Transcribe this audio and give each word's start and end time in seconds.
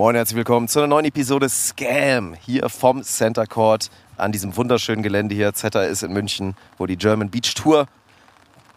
Moin, 0.00 0.14
herzlich 0.16 0.38
willkommen 0.38 0.66
zu 0.66 0.78
einer 0.78 0.86
neuen 0.86 1.04
Episode 1.04 1.46
Scam 1.50 2.32
hier 2.32 2.70
vom 2.70 3.02
Center 3.02 3.46
Court 3.46 3.90
an 4.16 4.32
diesem 4.32 4.56
wunderschönen 4.56 5.02
Gelände 5.02 5.34
hier. 5.34 5.52
Zeta 5.52 5.82
ist 5.82 6.02
in 6.02 6.14
München, 6.14 6.56
wo 6.78 6.86
die 6.86 6.96
German 6.96 7.28
Beach 7.28 7.52
Tour 7.54 7.86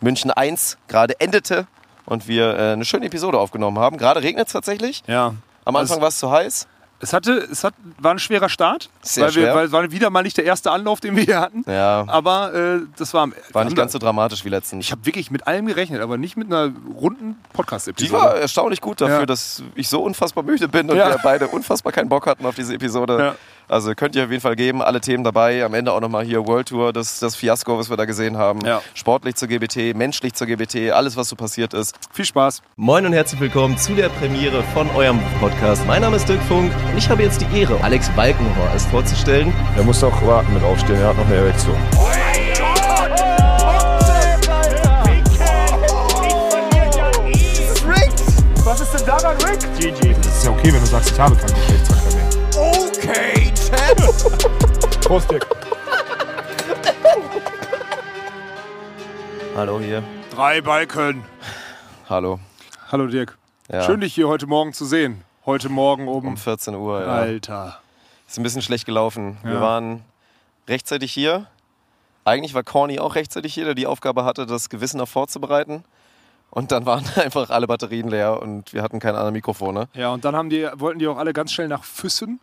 München 0.02 0.32
1 0.32 0.78
gerade 0.90 1.18
endete 1.22 1.66
und 2.06 2.28
wir 2.28 2.58
äh, 2.58 2.74
eine 2.74 2.84
schöne 2.84 3.06
Episode 3.06 3.40
aufgenommen 3.40 3.80
haben. 3.80 3.96
Gerade 3.96 4.22
regnet 4.22 4.48
es 4.48 4.52
tatsächlich. 4.52 5.02
Ja. 5.08 5.34
Am 5.64 5.78
Anfang 5.78 6.02
war 6.02 6.10
es 6.10 6.18
zu 6.18 6.30
heiß. 6.30 6.68
Es, 7.04 7.12
hatte, 7.12 7.34
es 7.34 7.66
hat, 7.66 7.74
war 8.00 8.14
ein 8.14 8.20
schwerer 8.20 8.48
Start, 8.48 8.90
Sehr 9.02 9.26
weil, 9.26 9.36
wir, 9.36 9.42
schwer. 9.44 9.56
weil 9.56 9.66
es 9.66 9.72
war 9.74 9.92
wieder 9.92 10.10
mal 10.10 10.24
nicht 10.24 10.38
der 10.38 10.46
erste 10.46 10.72
Anlauf, 10.72 11.02
den 11.02 11.18
wir 11.18 11.24
hier 11.24 11.42
hatten. 11.42 11.66
Ja, 11.70 12.06
Aber 12.08 12.54
äh, 12.54 12.80
das 12.98 13.14
war, 13.14 13.28
war 13.52 13.66
nicht 13.66 13.76
ganz 13.76 13.92
so 13.92 14.00
dramatisch 14.00 14.46
wie 14.46 14.50
letztens. 14.50 14.86
Ich 14.86 14.92
habe 14.94 15.06
wirklich 15.06 15.30
mit 15.30 15.46
allem 15.46 15.66
gerechnet, 15.66 16.02
aber 16.02 16.18
nicht 16.18 16.38
mit 16.38 16.48
einer 16.48 16.72
runden 16.96 17.36
Die 17.52 17.56
Podcast-Episode. 17.58 18.14
war 18.14 18.36
erstaunlich 18.38 18.80
gut 18.80 19.02
dafür, 19.02 19.20
Ja. 19.20 19.26
dass 19.26 19.62
ich 19.76 19.90
so 19.90 20.02
unfassbar 20.02 20.46
müde 20.46 20.70
bin 20.70 20.90
und 20.90 20.96
Ja. 20.96 21.10
wir 21.10 21.20
beide 21.22 21.48
unfassbar 21.50 21.92
keinen 21.92 22.08
Bock 22.08 22.26
hatten 22.26 22.46
auf 22.46 22.56
diese 22.56 22.74
Episode. 22.74 23.36
Also 23.68 23.94
könnt 23.96 24.16
ihr 24.16 24.24
auf 24.24 24.30
jeden 24.30 24.42
Fall 24.42 24.56
geben, 24.56 24.82
alle 24.82 25.02
Themen 25.02 25.24
dabei. 25.24 25.64
Am 25.64 25.74
Ende 25.74 25.92
auch 25.94 26.02
nochmal 26.02 26.24
hier 26.26 26.46
World 26.46 26.70
Tour, 26.70 26.94
das, 26.94 27.20
das 27.20 27.36
Fiasko, 27.36 27.78
was 27.78 27.90
wir 27.90 27.98
da 27.98 28.06
gesehen 28.06 28.38
haben. 28.38 28.60
Ja. 28.66 28.82
Sportlich 28.94 29.36
zur 29.36 29.48
GBT, 29.48 29.96
menschlich 29.96 30.34
zur 30.34 30.48
GBT, 30.48 30.92
alles, 30.92 31.18
was 31.18 31.30
so 31.30 31.36
passiert 31.36 31.74
ist. 31.74 31.96
Viel 32.12 32.26
Spaß. 32.26 32.62
Moin 32.76 33.06
und 33.06 33.14
herzlich 33.14 33.40
willkommen 33.40 33.78
zu 33.78 33.94
der 33.94 34.10
Premiere 34.10 34.64
von 34.74 34.90
eurem 34.92 35.20
Podcast. 35.40 35.86
Mein 35.88 36.02
Name 36.02 36.18
ist 36.18 36.28
Dirk 36.28 36.42
Funk 36.44 36.72
und 36.92 36.98
ich 36.98 37.10
habe 37.10 37.24
jetzt 37.24 37.42
die 37.42 37.60
Ehre, 37.60 37.82
Alex 37.84 38.10
Balkenhorst 38.10 38.90
vorzustellen. 38.90 39.54
Er 39.76 39.84
muss 39.84 40.02
noch 40.02 40.26
warten 40.26 40.54
mit 40.54 40.64
aufstehen, 40.64 41.00
er 41.00 41.10
hat 41.10 41.18
noch 41.18 41.26
eine 41.26 41.36
Erektion. 41.36 41.78
Was 48.66 48.82
ist 48.82 48.94
denn 48.94 49.06
daran, 49.06 49.38
Rick? 49.44 49.60
GG. 49.78 50.16
Das 50.24 50.38
ist 50.38 50.46
ja 50.46 50.52
okay, 50.52 50.74
wenn 50.74 50.80
du 50.80 50.86
sagst, 50.86 51.12
ich 51.12 51.20
habe 51.20 51.36
keinen 51.36 51.54
Geschlechtsverkehr 51.54 52.16
mehr. 52.16 52.30
Okay! 52.56 53.43
Prost, 55.04 55.32
Dick. 55.32 55.46
Hallo 59.56 59.80
hier. 59.80 60.04
Drei 60.32 60.62
Balken. 60.62 61.24
Hallo. 62.10 62.40
Hallo 62.92 63.08
Dirk. 63.08 63.38
Ja. 63.72 63.84
Schön, 63.84 64.02
dich 64.02 64.14
hier 64.14 64.28
heute 64.28 64.46
Morgen 64.48 64.74
zu 64.74 64.86
sehen. 64.86 65.24
Heute 65.46 65.70
Morgen 65.70 66.08
um... 66.08 66.28
Um 66.28 66.38
14 66.38 66.76
Uhr, 66.76 67.02
ja. 67.02 67.08
Alter. 67.08 67.80
Ist 68.28 68.38
ein 68.38 68.44
bisschen 68.44 68.62
schlecht 68.62 68.86
gelaufen. 68.86 69.38
Wir 69.44 69.56
Ja. 69.56 69.62
waren 69.62 70.04
rechtzeitig 70.68 71.12
hier. 71.12 71.48
Eigentlich 72.26 72.54
war 72.54 72.64
Corny 72.64 73.00
auch 73.00 73.16
rechtzeitig 73.16 73.54
hier, 73.54 73.66
der 73.66 73.76
die 73.76 73.88
Aufgabe 73.88 74.26
hatte, 74.26 74.46
das 74.46 74.70
gewissenhaft 74.70 75.12
vorzubereiten. 75.12 75.84
Und 76.52 76.72
dann 76.72 76.86
waren 76.86 77.04
einfach 77.16 77.50
alle 77.50 77.68
Batterien 77.68 78.10
leer 78.10 78.42
und 78.42 78.74
wir 78.74 78.84
hatten 78.84 79.00
keine 79.00 79.18
anderen 79.18 79.34
Mikrofone. 79.34 79.88
Ja, 79.94 80.12
und 80.12 80.24
dann 80.24 80.36
haben 80.36 80.50
die, 80.50 80.68
wollten 80.76 81.00
die 81.00 81.08
auch 81.08 81.18
alle 81.18 81.34
ganz 81.34 81.52
schnell 81.52 81.68
nach 81.68 81.84
Füssen. 81.84 82.40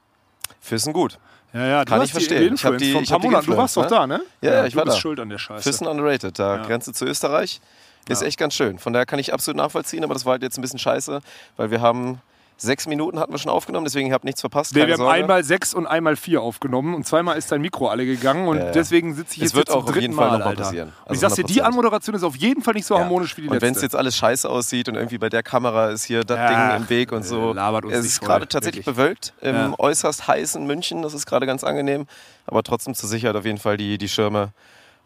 Füssen 0.61 0.93
gut. 0.93 1.19
Ja, 1.53 1.67
ja, 1.67 1.85
Kann 1.85 2.03
ich 2.03 2.13
verstehen. 2.13 2.55
Ich 2.55 2.65
hab 2.65 2.75
Influence 2.75 2.83
die- 2.83 3.03
ich 3.05 3.13
hab 3.13 3.21
die. 3.23 3.29
Du 3.29 3.57
warst 3.57 3.77
doch 3.77 3.83
Influence, 3.83 3.91
da, 3.91 4.07
ne? 4.07 4.21
Ja, 4.41 4.53
ja, 4.53 4.67
ich 4.67 4.73
du 4.75 4.79
war 4.79 4.85
bist 4.85 4.97
da. 4.97 5.01
schuld 5.01 5.19
an 5.21 5.29
der 5.31 5.39
Scheiße. 5.39 5.63
Füssen 5.63 5.87
underrated, 5.87 6.39
da 6.39 6.57
Ja. 6.57 6.63
Grenze 6.65 6.93
zu 6.93 7.05
Österreich. 7.07 7.61
Ist 8.09 8.23
Ja. 8.23 8.29
echt 8.29 8.39
ganz 8.39 8.55
schön. 8.55 8.79
Von 8.79 8.93
daher 8.93 9.05
kann 9.07 9.19
ich 9.19 9.33
absolut 9.35 9.57
nachvollziehen, 9.57 10.05
aber 10.05 10.15
das 10.15 10.25
war 10.25 10.33
halt 10.33 10.43
jetzt 10.43 10.59
ein 10.59 10.63
bisschen 10.63 10.79
scheiße, 10.79 11.21
weil 11.57 11.71
wir 11.71 11.81
haben 11.81 12.21
sechs 12.63 12.87
Minuten 12.87 13.19
hatten 13.19 13.33
wir 13.33 13.39
schon 13.39 13.51
aufgenommen, 13.51 13.85
deswegen 13.85 14.09
ihr 14.09 14.15
habt 14.15 14.25
nichts 14.25 14.41
verpasst. 14.41 14.75
Nee, 14.75 14.87
wir 14.87 14.93
haben 14.95 14.99
Sorge. 14.99 15.13
einmal 15.15 15.45
sechs 15.45 15.73
und 15.75 15.87
einmal 15.87 16.17
vier 16.17 16.43
aufgenommen 16.43 16.95
und 16.95 17.07
zweimal 17.07 17.39
ist 17.39 17.51
dein 17.51 17.61
Mikro 17.61 17.89
alle 17.89 18.05
gegangen 18.07 18.49
und 18.49 18.59
ja. 18.59 18.71
deswegen 18.73 19.15
sitze 19.15 19.37
ich 19.37 19.43
jetzt 19.43 19.55
wird 19.55 19.69
zum 19.69 19.81
auch 19.81 19.85
auf 19.85 19.93
dritten 19.93 20.15
Mal, 20.15 20.39
noch 20.39 20.45
mal 20.45 20.55
passieren. 20.55 20.89
Und 20.89 20.95
ich 21.05 21.11
Also 21.11 21.21
sag's 21.21 21.35
dir, 21.37 21.45
die 21.45 21.63
100%. 21.63 21.67
Anmoderation 21.67 22.15
ist 22.17 22.23
auf 22.23 22.37
jeden 22.37 22.63
Fall 22.63 22.75
nicht 22.75 22.87
so 22.87 22.95
Ja. 22.95 23.01
harmonisch 23.01 23.37
wie 23.37 23.43
die 23.43 23.49
Und 23.49 23.55
wenn 23.63 23.73
es 23.73 23.77
letzte. 23.83 23.87
jetzt 23.87 23.97
alles 23.97 24.17
scheiße 24.17 24.49
aussieht 24.49 24.89
und 24.89 24.95
irgendwie 24.97 25.19
bei 25.19 25.29
der 25.29 25.43
Kamera 25.43 25.89
ist 25.91 26.05
hier 26.05 26.23
das 26.25 26.37
Ja, 26.37 26.69
Ding 26.75 26.83
im 26.83 26.91
Weg 26.91 27.13
und 27.13 27.25
so. 27.25 27.55
äh, 27.55 27.61
uns 27.87 27.93
es 27.95 28.05
ist 28.07 28.21
gerade 28.21 28.47
tatsächlich 28.47 28.87
wirklich. 28.87 28.97
bewölkt 28.97 29.33
im 29.41 29.55
Ja. 29.55 29.75
äußerst 29.79 30.29
heißen 30.29 30.67
München. 30.67 31.03
Das 31.03 31.15
ist 31.15 31.27
gerade 31.27 31.47
ganz 31.47 31.65
angenehm. 31.65 32.07
Aber 32.47 32.63
trotzdem 32.63 32.95
zur 32.95 33.09
Sicherheit 33.09 33.37
auf 33.37 33.45
jeden 33.45 33.59
Fall 33.59 33.77
die, 33.77 33.97
die 33.99 34.09
Schirme. 34.09 34.51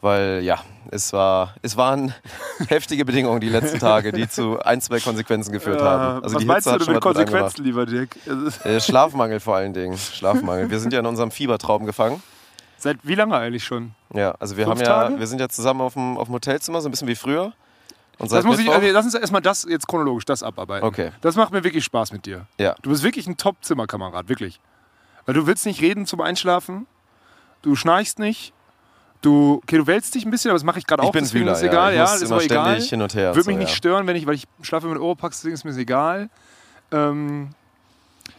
Weil 0.05 0.43
ja, 0.43 0.59
es, 0.91 1.15
war, 1.15 1.55
es 1.63 1.79
waren 1.79 2.13
heftige 2.69 3.07
Bedingungen 3.07 3.41
die 3.41 3.49
letzten 3.49 3.79
Tage, 3.79 4.13
die 4.13 4.29
zu 4.29 4.61
ein, 4.61 4.83
zwei 4.83 5.01
Konsequenzen 5.01 5.51
geführt 5.51 5.81
haben. 5.81 6.23
Also 6.23 6.35
was 6.35 6.41
die 6.43 6.47
meinst 6.47 6.67
Hitze 6.69 6.79
du 6.79 6.85
denn 6.85 6.95
mit 6.97 7.03
Konsequenzen, 7.03 7.65
lieber 7.65 7.87
Dirk? 7.87 8.23
Gemacht. 8.23 8.61
Äh, 8.67 8.81
Schlafmangel 8.83 9.41
vor 9.41 9.57
allen 9.57 9.73
Dingen. 9.73 9.97
Schlafmangel. 9.97 10.69
Wir 10.69 10.79
sind 10.79 10.93
ja 10.93 11.01
in 11.01 11.07
unserem 11.07 11.31
Fiebertraum 11.31 11.87
gefangen. 11.87 12.23
Seit 12.77 12.99
wie 13.03 13.15
lange 13.15 13.35
eigentlich 13.35 13.65
schon? 13.65 13.95
Ja, 14.13 14.33
also 14.33 14.59
wir 14.59 14.67
Fünf 14.67 14.81
haben 14.81 14.85
ja, 14.85 15.05
Tage? 15.05 15.19
wir 15.21 15.27
sind 15.27 15.41
ja 15.41 15.49
zusammen 15.49 15.81
auf 15.81 15.95
dem, 15.95 16.19
auf 16.19 16.29
dem 16.29 16.35
Hotelzimmer, 16.35 16.83
so 16.83 16.89
ein 16.89 16.91
bisschen 16.91 17.09
wie 17.09 17.17
früher. 17.17 17.55
Und 18.19 18.31
Das 18.31 18.45
muss 18.45 18.59
ich, 18.59 18.71
also 18.71 18.87
lass 18.87 19.07
uns 19.07 19.15
erstmal 19.15 19.41
das 19.41 19.67
jetzt 19.67 19.89
chronologisch 19.89 20.27
das 20.27 20.43
abarbeiten. 20.43 20.87
Okay. 20.87 21.13
Das 21.23 21.35
macht 21.35 21.51
mir 21.51 21.65
wirklich 21.65 21.83
Spaß 21.83 22.13
mit 22.13 22.27
dir. 22.27 22.47
Ja. 22.59 22.75
Du 22.83 22.91
bist 22.91 23.03
wirklich 23.03 23.27
ein 23.27 23.39
Top-Zimmerkamerad, 23.39 24.29
wirklich. 24.29 24.61
Weil 25.25 25.35
du 25.35 25.47
willst 25.47 25.65
nicht 25.65 25.81
reden 25.81 26.05
zum 26.05 26.21
Einschlafen, 26.21 26.87
du 27.63 27.75
schnarchst 27.75 28.19
nicht, 28.19 28.53
du, 29.25 29.61
okay, 29.63 29.79
du 29.79 29.87
wälzt 29.87 30.15
dich 30.15 30.25
ein 30.25 30.31
bisschen, 30.31 30.51
aber 30.51 30.57
das 30.57 30.65
mache 30.65 30.79
ich 30.79 30.87
gerade 30.87 31.03
auch, 31.03 31.07
Ich 31.07 31.13
bin 31.13 31.33
Wühler, 31.33 31.53
ist 31.53 31.63
egal, 31.63 31.93
Ich 31.93 31.99
ja, 31.99 32.15
ist 32.15 32.23
immer 32.23 32.41
egal. 32.41 32.81
hin 32.81 33.03
und 33.03 33.15
her. 33.15 33.31
Würde 33.35 33.43
so, 33.45 33.51
mich 33.51 33.59
nicht 33.59 33.71
ja. 33.71 33.75
stören, 33.77 34.07
wenn 34.07 34.17
ich, 34.17 34.27
weil 34.27 34.35
ich 34.35 34.45
schlafe 34.63 34.87
mit 34.89 34.99
Oropax, 34.99 35.39
deswegen 35.39 35.55
ist 35.55 35.65
mir 35.65 35.71
das 35.71 35.79
egal. 35.79 36.31
Ähm, 36.93 37.51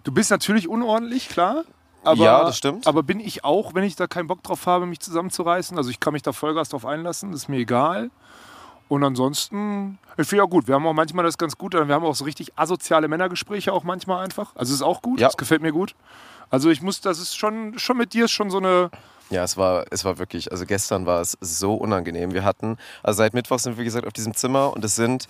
du 0.04 0.12
bist 0.12 0.32
natürlich 0.32 0.68
unordentlich, 0.68 1.30
klar. 1.30 1.64
Aber, 2.04 2.24
Ja, 2.24 2.44
das 2.44 2.58
stimmt. 2.58 2.86
Aber 2.88 3.02
bin 3.04 3.20
ich 3.20 3.44
auch, 3.44 3.74
wenn 3.74 3.84
ich 3.84 3.96
da 3.96 4.06
keinen 4.08 4.28
Bock 4.28 4.44
drauf 4.44 4.68
habe, 4.68 4.86
mich 4.86 5.00
zusammenzureißen? 5.00 5.76
Also 5.78 5.90
ich 5.90 6.00
kann 6.00 6.14
mich 6.14 6.22
da 6.22 6.34
Vollgas 6.34 6.70
drauf 6.70 6.86
einlassen, 6.86 7.32
das 7.32 7.42
ist 7.44 7.50
mir 7.50 7.58
egal. 7.58 8.12
Und 8.88 9.04
ansonsten, 9.04 9.98
ich 10.16 10.28
finde 10.28 10.44
ja 10.44 10.48
gut. 10.48 10.68
Wir 10.68 10.76
haben 10.76 10.86
auch 10.86 10.94
manchmal 10.94 11.26
das 11.26 11.40
ganz 11.40 11.58
gut, 11.58 11.74
wir 11.74 11.88
haben 11.88 12.06
auch 12.06 12.14
so 12.14 12.24
richtig 12.24 12.52
asoziale 12.56 13.08
Männergespräche 13.08 13.74
auch 13.74 13.84
manchmal 13.84 14.24
einfach. 14.24 14.56
Also 14.56 14.74
ist 14.76 14.84
auch 14.84 15.02
gut, 15.02 15.20
Ja. 15.20 15.28
das 15.28 15.38
gefällt 15.38 15.64
mir 15.64 15.72
gut. 15.72 15.96
Also 16.52 16.70
ich 16.70 16.84
muss, 16.84 17.02
das 17.02 17.18
ist 17.20 17.36
schon, 17.36 17.80
schon 17.80 17.98
mit 17.98 18.14
dir 18.14 18.26
ist 18.26 18.32
schon 18.32 18.52
so 18.52 18.60
eine, 18.60 18.92
Ja, 19.32 19.44
es 19.44 19.58
war, 19.58 19.86
es 19.90 20.06
war 20.06 20.20
wirklich, 20.20 20.52
also 20.52 20.66
gestern 20.66 21.06
war 21.06 21.22
es 21.22 21.38
so 21.42 21.74
unangenehm. 21.76 22.34
Wir 22.34 22.44
hatten, 22.44 22.78
also 23.02 23.18
seit 23.18 23.34
Mittwoch 23.34 23.60
sind 23.60 23.74
wir, 23.74 23.82
wie 23.82 23.86
gesagt, 23.86 24.06
auf 24.06 24.14
diesem 24.14 24.36
Zimmer 24.36 24.72
und 24.74 24.86
es 24.86 24.96
sind, 24.96 25.28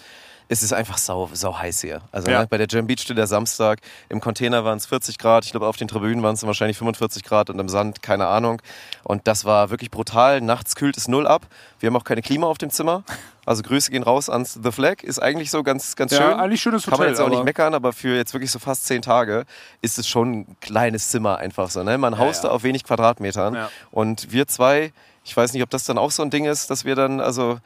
es 0.47 0.63
ist 0.63 0.73
einfach 0.73 0.97
sau, 0.97 1.29
sau 1.33 1.57
heiß 1.57 1.81
hier. 1.81 2.01
Also 2.11 2.29
Ja. 2.29 2.41
ne, 2.41 2.47
bei 2.47 2.57
der 2.57 2.67
Jam 2.69 2.87
Beach 2.87 3.01
steht 3.01 3.17
der 3.17 3.27
Samstag, 3.27 3.79
im 4.09 4.21
Container 4.21 4.63
waren 4.63 4.77
es 4.77 4.85
40 4.85 5.17
Grad, 5.17 5.45
ich 5.45 5.51
glaube 5.51 5.67
auf 5.67 5.77
den 5.77 5.87
Tribünen 5.87 6.23
waren 6.23 6.35
es 6.35 6.45
wahrscheinlich 6.45 6.77
45 6.77 7.23
Grad 7.23 7.49
und 7.49 7.59
im 7.59 7.69
Sand, 7.69 8.01
keine 8.01 8.27
Ahnung. 8.27 8.61
Und 9.03 9.27
das 9.27 9.45
war 9.45 9.69
wirklich 9.69 9.91
brutal. 9.91 10.41
Nachts 10.41 10.75
kühlt 10.75 10.97
es 10.97 11.07
null 11.07 11.27
ab. 11.27 11.47
Wir 11.79 11.87
haben 11.87 11.95
auch 11.95 12.03
keine 12.03 12.21
Klima 12.21 12.47
auf 12.47 12.57
dem 12.57 12.69
Zimmer. 12.69 13.03
Also 13.45 13.61
Grüße 13.61 13.91
gehen 13.91 14.03
raus 14.03 14.29
ans 14.29 14.59
The 14.61 14.71
Flag. 14.71 15.03
Ist 15.03 15.21
eigentlich 15.21 15.51
so 15.51 15.61
ganz, 15.61 15.95
ganz 15.95 16.11
ja, 16.11 16.17
schön. 16.17 16.39
eigentlich 16.39 16.61
schönes 16.61 16.87
Hotel. 16.87 16.91
Kann 16.91 16.99
man 16.99 17.09
jetzt 17.09 17.19
auch 17.21 17.29
nicht 17.29 17.43
meckern, 17.43 17.73
aber 17.75 17.93
für 17.93 18.15
jetzt 18.15 18.33
wirklich 18.33 18.49
so 18.51 18.57
fast 18.59 18.87
zehn 18.87 19.01
Tage 19.03 19.45
ist 19.81 19.99
es 19.99 20.07
schon 20.07 20.31
ein 20.31 20.55
kleines 20.61 21.09
Zimmer 21.09 21.37
einfach 21.37 21.69
so. 21.69 21.83
Ne? 21.83 21.97
Man 21.97 22.17
haust 22.17 22.43
ja. 22.43 22.49
da 22.49 22.55
auf 22.55 22.63
wenig 22.63 22.83
Quadratmetern. 22.83 23.57
Und 23.91 24.31
wir 24.31 24.47
zwei, 24.47 24.91
ich 25.23 25.35
weiß 25.35 25.53
nicht, 25.53 25.61
ob 25.63 25.69
das 25.69 25.83
dann 25.83 25.97
auch 25.97 26.11
so 26.11 26.23
ein 26.23 26.29
Ding 26.31 26.45
ist, 26.45 26.69
dass 26.71 26.85
wir 26.85 26.95
dann, 26.95 27.19
also, 27.19 27.59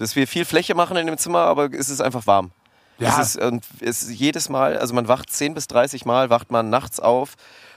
dass 0.00 0.16
wir 0.16 0.26
viel 0.26 0.44
Fläche 0.44 0.74
machen 0.74 0.96
in 0.96 1.06
dem 1.06 1.18
Zimmer, 1.18 1.40
aber 1.40 1.72
es 1.72 1.90
ist 1.90 2.00
einfach 2.00 2.26
warm. 2.26 2.50
Ja. 2.98 3.20
Es 3.20 3.36
ist, 3.36 3.42
und 3.42 3.64
es 3.80 4.02
ist 4.02 4.10
jedes 4.10 4.48
Mal, 4.48 4.78
also 4.78 4.94
man 4.94 5.08
wacht 5.08 5.30
10 5.30 5.54
bis 5.54 5.68
30 5.68 6.04
Mal, 6.04 6.30
wacht 6.30 6.50
man 6.50 6.70
nachts 6.70 7.00
auf 7.00 7.34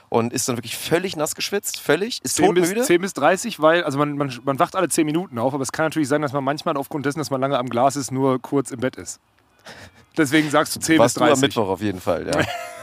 und 0.08 0.32
ist 0.32 0.48
dann 0.48 0.56
wirklich 0.56 0.76
völlig 0.76 1.16
nass 1.16 1.34
geschwitzt, 1.34 1.80
völlig, 1.80 2.22
ist 2.22 2.36
10 2.36 2.54
bis, 2.54 2.68
todmüde. 2.68 2.86
10 2.86 3.00
bis 3.00 3.12
30, 3.14 3.60
weil, 3.60 3.84
also 3.84 3.98
man, 3.98 4.16
man, 4.16 4.38
man 4.44 4.58
wacht 4.58 4.74
alle 4.74 4.88
10 4.88 5.04
Minuten 5.04 5.38
auf, 5.38 5.54
aber 5.54 5.62
es 5.62 5.72
kann 5.72 5.86
natürlich 5.86 6.08
sein, 6.08 6.22
dass 6.22 6.32
man 6.32 6.44
manchmal 6.44 6.76
aufgrund 6.76 7.06
dessen, 7.06 7.18
dass 7.18 7.30
man 7.30 7.40
lange 7.40 7.58
am 7.58 7.68
Glas 7.68 7.96
ist, 7.96 8.10
nur 8.10 8.40
kurz 8.40 8.70
im 8.70 8.80
Bett 8.80 8.96
ist. 8.96 9.20
Deswegen 10.16 10.48
sagst 10.50 10.74
du 10.76 10.80
10 10.80 10.98
Warst 10.98 11.14
bis 11.14 11.20
du 11.20 11.26
30. 11.26 11.34
am 11.34 11.40
Mittwoch 11.40 11.68
auf 11.68 11.82
jeden 11.82 12.00
Fall, 12.00 12.26
ja. 12.26 12.32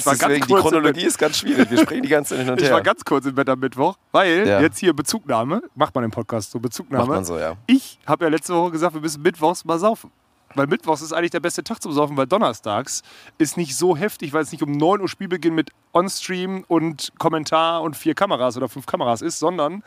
Ich 0.00 0.06
war 0.06 0.14
Deswegen, 0.14 0.40
ganz 0.40 0.46
die 0.46 0.52
kurz 0.52 0.64
im 0.64 0.70
Chronologie 0.70 1.04
ist 1.04 1.18
ganz 1.18 1.38
schwierig. 1.38 1.70
Wir 1.70 1.78
sprechen 1.78 2.02
die 2.02 2.08
ganze 2.08 2.30
Zeit 2.36 2.44
hin 2.44 2.50
und 2.52 2.60
Ich 2.60 2.66
her. 2.66 2.74
war 2.74 2.82
ganz 2.82 3.04
kurz 3.04 3.26
im 3.26 3.34
Bett 3.34 3.48
am 3.48 3.58
Mittwoch, 3.60 3.96
weil 4.12 4.46
Ja. 4.48 4.60
jetzt 4.60 4.78
hier 4.78 4.92
Bezugnahme, 4.94 5.62
macht 5.74 5.94
man 5.94 6.04
im 6.04 6.10
Podcast 6.10 6.50
so 6.50 6.58
Bezugnahme. 6.58 7.04
Macht 7.06 7.14
man 7.16 7.24
so, 7.24 7.38
ja. 7.38 7.54
Ich 7.66 7.98
habe 8.06 8.24
ja 8.24 8.30
letzte 8.30 8.54
Woche 8.54 8.70
gesagt, 8.72 8.94
wir 8.94 9.00
müssen 9.00 9.22
Mittwochs 9.22 9.64
mal 9.64 9.78
saufen. 9.78 10.10
Weil 10.56 10.66
Mittwochs 10.66 11.00
ist 11.00 11.12
eigentlich 11.12 11.30
der 11.30 11.38
beste 11.38 11.62
Tag 11.62 11.80
zum 11.80 11.92
Saufen, 11.92 12.16
weil 12.16 12.26
Donnerstags 12.26 13.02
ist 13.38 13.56
nicht 13.56 13.76
so 13.76 13.96
heftig, 13.96 14.32
weil 14.32 14.42
es 14.42 14.50
nicht 14.50 14.62
um 14.64 14.72
9 14.72 15.00
Uhr 15.00 15.08
Spielbeginn 15.08 15.54
mit 15.54 15.70
On-Stream 15.92 16.64
und 16.66 17.12
Kommentar 17.18 17.82
und 17.82 17.96
vier 17.96 18.14
Kameras 18.14 18.56
oder 18.56 18.68
fünf 18.68 18.84
Kameras 18.86 19.22
ist, 19.22 19.38
sondern 19.38 19.84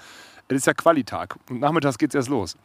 es 0.48 0.58
ist 0.58 0.68
ja 0.68 0.74
Qualitag. 0.74 1.36
Und 1.50 1.60
nachmittags 1.60 1.98
geht 1.98 2.12
es 2.12 2.16
erst 2.16 2.30
los. 2.30 2.56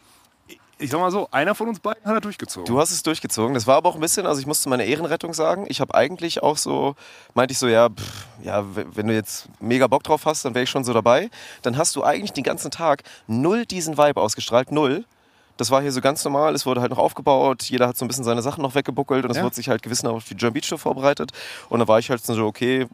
Ich 0.80 0.90
sag 0.90 1.00
mal 1.00 1.10
so, 1.10 1.26
einer 1.32 1.56
von 1.56 1.69
uns 1.69 1.80
beiden 1.80 2.04
hat 2.04 2.14
er 2.14 2.20
durchgezogen. 2.20 2.64
Du 2.66 2.78
hast 2.78 2.92
es 2.92 3.02
durchgezogen. 3.02 3.54
Das 3.54 3.66
war 3.66 3.76
aber 3.76 3.88
auch 3.88 3.96
ein 3.96 4.00
bisschen, 4.00 4.26
also 4.26 4.40
ich 4.40 4.46
musste 4.46 4.69
meine 4.69 4.84
Ehrenrettung 4.84 5.34
sagen. 5.34 5.66
Ich 5.69 5.80
habe 5.80 5.92
eigentlich 5.94 6.42
auch 6.42 6.56
so, 6.56 6.94
meinte 7.34 7.50
ich 7.52 7.58
so, 7.58 7.66
ja, 7.66 7.88
pff, 7.88 8.26
ja, 8.44 8.64
wenn 8.75 9.08
du 9.08 9.14
jetzt 9.14 9.48
mega 9.58 9.88
Bock 9.88 10.04
drauf 10.04 10.25
hast, 10.25 10.44
dann 10.44 10.54
wäre 10.54 10.62
ich 10.62 10.70
schon 10.70 10.84
so 10.84 10.92
dabei. 10.92 11.30
Dann 11.62 11.76
hast 11.76 11.96
du 11.96 12.04
eigentlich 12.04 12.32
den 12.32 12.44
ganzen 12.44 12.70
Tag 12.70 13.02
null 13.26 13.66
diesen 13.66 13.98
Vibe 13.98 14.20
ausgestrahlt, 14.20 14.70
null. 14.70 15.04
Das 15.56 15.72
war 15.72 15.82
hier 15.82 15.90
so 15.90 16.00
ganz 16.00 16.25
normal, 16.25 16.54
es 16.54 16.64
wurde 16.64 16.80
halt 16.80 16.92
noch 16.92 16.98
aufgebaut, 16.98 17.64
jeder 17.64 17.88
hat 17.88 17.96
so 17.96 18.04
ein 18.04 18.08
bisschen 18.08 18.22
seine 18.22 18.42
Sachen 18.42 18.62
noch 18.62 18.76
weggebuckelt 18.76 19.25
und 19.25 19.32
es 19.32 19.38
Ja. 19.38 19.42
wurde 19.42 19.56
sich 19.56 19.69
halt 19.69 19.82
gewissenhaft 19.82 20.16
auf 20.19 20.25
die 20.28 20.36
German 20.36 20.52
Beach 20.52 20.69
Tour 20.69 20.78
vorbereitet. 20.78 21.32
Und 21.69 21.80
da 21.80 21.88
war 21.88 21.98
ich 21.98 22.10
halt 22.10 22.25
so, 22.25 22.46
okay, 22.46 22.86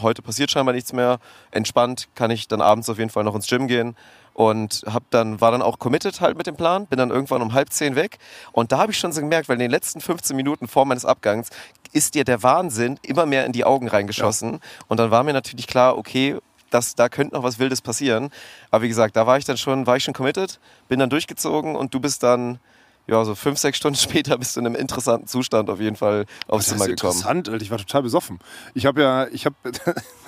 heute 0.00 0.22
passiert 0.22 0.50
scheinbar 0.50 0.74
nichts 0.74 0.94
mehr, 0.94 1.18
entspannt 1.50 2.08
kann 2.14 2.30
ich 2.30 2.48
dann 2.48 2.62
abends 2.62 2.88
auf 2.88 2.96
jeden 2.96 3.10
Fall 3.10 3.24
noch 3.24 3.34
ins 3.34 3.46
Gym 3.46 3.68
gehen 3.68 3.94
und 4.36 4.82
hab 4.86 5.10
dann, 5.10 5.40
war 5.40 5.50
dann 5.50 5.62
auch 5.62 5.78
committed 5.78 6.20
halt 6.20 6.36
mit 6.36 6.46
dem 6.46 6.56
Plan, 6.56 6.86
bin 6.86 6.98
dann 6.98 7.08
irgendwann 7.10 7.40
um 7.40 7.54
halb 7.54 7.72
zehn 7.72 7.96
weg 7.96 8.18
und 8.52 8.70
da 8.70 8.76
habe 8.76 8.92
ich 8.92 8.98
schon 8.98 9.10
so 9.10 9.22
gemerkt, 9.22 9.48
weil 9.48 9.54
in 9.54 9.60
den 9.60 9.70
letzten 9.70 10.02
15 10.02 10.36
Minuten 10.36 10.68
vor 10.68 10.84
meines 10.84 11.06
Abgangs 11.06 11.48
ist 11.94 12.14
dir 12.14 12.24
der 12.24 12.42
Wahnsinn 12.42 12.98
immer 13.00 13.24
mehr 13.24 13.46
in 13.46 13.52
die 13.52 13.64
Augen 13.64 13.88
reingeschossen. 13.88 14.60
Und 14.88 15.00
dann 15.00 15.10
war 15.10 15.22
mir 15.22 15.32
natürlich 15.32 15.66
klar, 15.66 15.96
okay, 15.96 16.36
das, 16.68 16.94
da 16.94 17.08
könnte 17.08 17.34
noch 17.34 17.42
was 17.42 17.58
Wildes 17.58 17.80
passieren. 17.80 18.28
Aber 18.70 18.82
wie 18.82 18.88
gesagt, 18.88 19.16
da 19.16 19.26
war 19.26 19.38
ich 19.38 19.46
dann 19.46 19.56
schon, 19.56 19.86
war 19.86 19.96
ich 19.96 20.04
schon 20.04 20.12
committed, 20.12 20.60
bin 20.88 20.98
dann 20.98 21.08
durchgezogen 21.08 21.74
und 21.74 21.94
du 21.94 22.00
bist 22.00 22.22
dann, 22.22 22.58
ja, 23.06 23.24
so 23.24 23.34
fünf, 23.34 23.58
sechs 23.58 23.78
Stunden 23.78 23.96
später 23.98 24.36
bist 24.36 24.56
du 24.56 24.60
in 24.60 24.66
einem 24.66 24.74
interessanten 24.74 25.28
Zustand 25.28 25.70
auf 25.70 25.80
jeden 25.80 25.96
Fall 25.96 26.26
aufs 26.46 26.66
Zimmer 26.66 26.86
gekommen. 26.86 27.12
interessant, 27.12 27.48
Alter. 27.48 27.62
Ich 27.62 27.70
war 27.70 27.78
total 27.78 28.02
besoffen. 28.02 28.38
Ich 28.74 28.84
habe 28.84 29.00
ja, 29.00 29.26
ich 29.28 29.46
habe, 29.46 29.56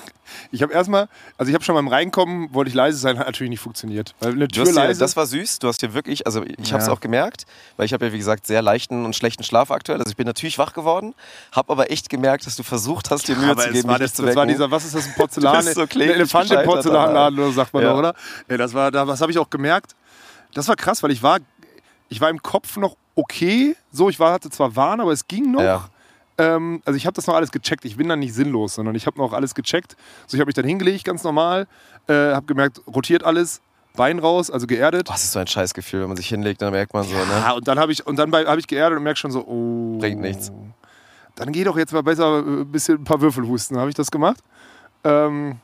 ich 0.50 0.62
habe 0.62 0.72
erstmal, 0.72 1.08
also 1.36 1.48
ich 1.50 1.54
habe 1.54 1.64
schon 1.64 1.74
beim 1.74 1.88
Reinkommen, 1.88 2.52
wollte 2.54 2.68
ich 2.68 2.74
leise 2.74 2.98
sein, 2.98 3.18
hat 3.18 3.26
natürlich 3.26 3.50
nicht 3.50 3.60
funktioniert. 3.60 4.14
Weil 4.20 4.32
eine 4.32 4.48
Tür 4.48 4.64
hast 4.64 4.70
dir, 4.70 4.74
leise. 4.80 5.00
das 5.00 5.16
war 5.16 5.26
süß. 5.26 5.58
Du 5.60 5.68
hast 5.68 5.82
dir 5.82 5.94
wirklich, 5.94 6.26
also 6.26 6.42
ich 6.44 6.72
habe 6.72 6.80
es 6.82 6.86
Ja. 6.88 6.92
auch 6.92 7.00
gemerkt, 7.00 7.44
weil 7.76 7.86
ich 7.86 7.92
habe 7.92 8.06
ja 8.06 8.12
wie 8.12 8.18
gesagt 8.18 8.46
sehr 8.46 8.62
leichten 8.62 9.04
und 9.04 9.14
schlechten 9.16 9.42
Schlaf 9.44 9.70
aktuell. 9.70 9.98
Also 9.98 10.10
ich 10.10 10.16
bin 10.16 10.26
natürlich 10.26 10.58
wach 10.58 10.72
geworden, 10.72 11.14
habe 11.52 11.72
aber 11.72 11.90
echt 11.90 12.08
gemerkt, 12.08 12.46
dass 12.46 12.56
du 12.56 12.62
versucht 12.62 13.10
hast, 13.10 13.28
dir 13.28 13.36
Mühe 13.36 13.50
aber 13.50 13.62
zu 13.62 13.70
geben, 13.72 13.88
war, 13.88 13.94
mich 13.94 14.00
das, 14.00 14.10
nicht 14.10 14.16
zu 14.16 14.22
das 14.22 14.36
war 14.36 14.42
wecken. 14.42 14.54
dieser, 14.54 14.70
was 14.70 14.84
ist 14.84 14.94
das, 14.94 15.06
ein 15.06 15.14
Porzellan? 15.16 15.62
so 15.62 15.80
ein 15.82 15.88
Elefant 16.00 16.50
im 16.50 16.62
Porzellanladen, 16.64 17.38
oder 17.38 17.52
sagt 17.52 17.72
man 17.74 17.82
Ja. 17.82 17.90
doch, 17.92 17.98
oder? 17.98 18.14
Ja, 18.48 18.56
das 18.56 18.74
war, 18.74 18.90
da, 18.90 19.06
was 19.06 19.20
habe 19.20 19.30
ich 19.32 19.38
auch 19.38 19.50
gemerkt. 19.50 19.94
Das 20.54 20.66
war 20.68 20.76
krass, 20.76 21.02
weil 21.02 21.10
ich 21.10 21.22
war, 21.22 21.38
ich 22.08 22.20
war 22.20 22.30
im 22.30 22.42
Kopf 22.42 22.76
noch 22.76 22.96
okay. 23.14 23.76
So, 23.92 24.08
ich 24.08 24.18
war, 24.18 24.32
hatte 24.32 24.48
zwar 24.50 24.74
Wahn, 24.76 25.00
aber 25.00 25.12
es 25.12 25.26
ging 25.28 25.50
noch. 25.52 25.60
Ja. 25.62 25.88
Ähm, 26.38 26.80
also 26.84 26.96
ich 26.96 27.04
habe 27.06 27.14
das 27.14 27.26
noch 27.26 27.34
alles 27.34 27.50
gecheckt. 27.50 27.84
Ich 27.84 27.96
bin 27.96 28.08
dann 28.08 28.20
nicht 28.20 28.32
sinnlos, 28.34 28.74
sondern 28.76 28.94
ich 28.94 29.06
habe 29.06 29.18
noch 29.18 29.32
alles 29.32 29.54
gecheckt. 29.54 29.96
So, 30.26 30.36
ich 30.36 30.40
habe 30.40 30.48
mich 30.48 30.54
dann 30.54 30.64
hingelegt, 30.64 31.04
ganz 31.04 31.24
normal. 31.24 31.66
Äh, 32.06 32.12
habe 32.32 32.46
gemerkt, 32.46 32.80
rotiert 32.86 33.24
alles, 33.24 33.60
Bein 33.96 34.20
raus, 34.20 34.48
also 34.48 34.68
geerdet. 34.68 35.08
Das 35.08 35.24
ist 35.24 35.32
so 35.32 35.40
ein 35.40 35.48
Scheißgefühl, 35.48 36.02
wenn 36.02 36.08
man 36.08 36.16
sich 36.16 36.28
hinlegt, 36.28 36.62
dann 36.62 36.72
merkt 36.72 36.94
man 36.94 37.02
so, 37.02 37.14
ne? 37.14 37.24
Ja, 37.40 37.52
und 37.52 37.66
dann 37.66 37.80
habe 37.80 37.90
ich, 37.90 38.06
und 38.06 38.16
dann 38.16 38.30
bei- 38.30 38.46
habe 38.46 38.60
ich 38.60 38.68
geerdet 38.68 38.96
und 38.96 39.02
merke 39.02 39.18
schon 39.18 39.32
so, 39.32 39.44
oh. 39.44 39.98
Bringt 39.98 40.20
nichts. 40.20 40.52
Dann 41.34 41.50
geh 41.50 41.64
doch 41.64 41.76
jetzt 41.76 41.92
mal 41.92 42.02
besser 42.04 42.38
äh, 42.38 42.60
ein 42.60 42.70
bisschen 42.70 42.98
ein 42.98 43.04
paar 43.04 43.20
Würfel 43.20 43.44
husten. 43.48 43.76
Habe 43.76 43.88
ich 43.88 43.96
das 43.96 44.10
gemacht. 44.12 44.38
Ähm, 45.02 45.56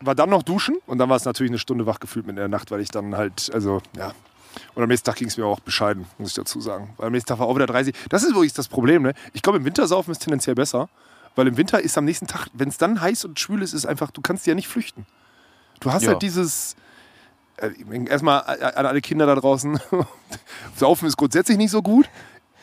war 0.00 0.14
dann 0.14 0.30
noch 0.30 0.42
duschen 0.42 0.76
und 0.86 0.96
dann 0.98 1.08
war 1.10 1.16
es 1.16 1.24
natürlich 1.26 1.50
eine 1.50 1.58
Stunde 1.58 1.84
wach 1.86 2.00
gefühlt 2.00 2.26
mit 2.26 2.38
der 2.38 2.48
Nacht, 2.48 2.70
weil 2.70 2.80
ich 2.80 2.90
dann 2.90 3.14
halt, 3.16 3.50
also 3.52 3.82
ja. 3.96 4.12
Und 4.74 4.82
am 4.82 4.88
nächsten 4.88 5.06
Tag 5.06 5.16
ging 5.16 5.28
es 5.28 5.36
mir 5.36 5.46
auch 5.46 5.60
bescheiden, 5.60 6.06
muss 6.18 6.30
ich 6.30 6.34
dazu 6.34 6.60
sagen. 6.60 6.92
Weil 6.96 7.06
am 7.06 7.12
nächsten 7.12 7.28
Tag 7.28 7.38
war 7.38 7.46
auch 7.46 7.54
wieder 7.56 7.66
30. 7.66 7.94
Das 8.08 8.22
ist 8.22 8.30
übrigens 8.30 8.54
das 8.54 8.68
Problem, 8.68 9.02
ne? 9.02 9.14
Ich 9.32 9.42
glaube, 9.42 9.58
im 9.58 9.64
Winter 9.64 9.86
saufen 9.86 10.10
ist 10.12 10.20
tendenziell 10.20 10.54
besser. 10.54 10.88
Weil 11.34 11.48
im 11.48 11.56
Winter 11.56 11.80
ist 11.80 11.98
am 11.98 12.04
nächsten 12.06 12.26
Tag, 12.26 12.48
wenn 12.54 12.68
es 12.68 12.78
dann 12.78 13.00
heiß 13.00 13.24
und 13.26 13.38
schwül 13.38 13.62
ist, 13.62 13.74
ist 13.74 13.84
einfach, 13.86 14.10
du 14.10 14.20
kannst 14.22 14.46
ja 14.46 14.54
nicht 14.54 14.68
flüchten. 14.68 15.06
Du 15.80 15.92
hast 15.92 16.04
Ja. 16.04 16.10
halt 16.12 16.22
dieses. 16.22 16.76
äh, 17.58 17.70
Erstmal 18.08 18.40
an 18.42 18.86
alle 18.86 19.00
Kinder 19.02 19.26
da 19.26 19.34
draußen. 19.34 19.78
Saufen 20.76 21.06
ist 21.06 21.16
grundsätzlich 21.16 21.58
nicht 21.58 21.70
so 21.70 21.82
gut. 21.82 22.08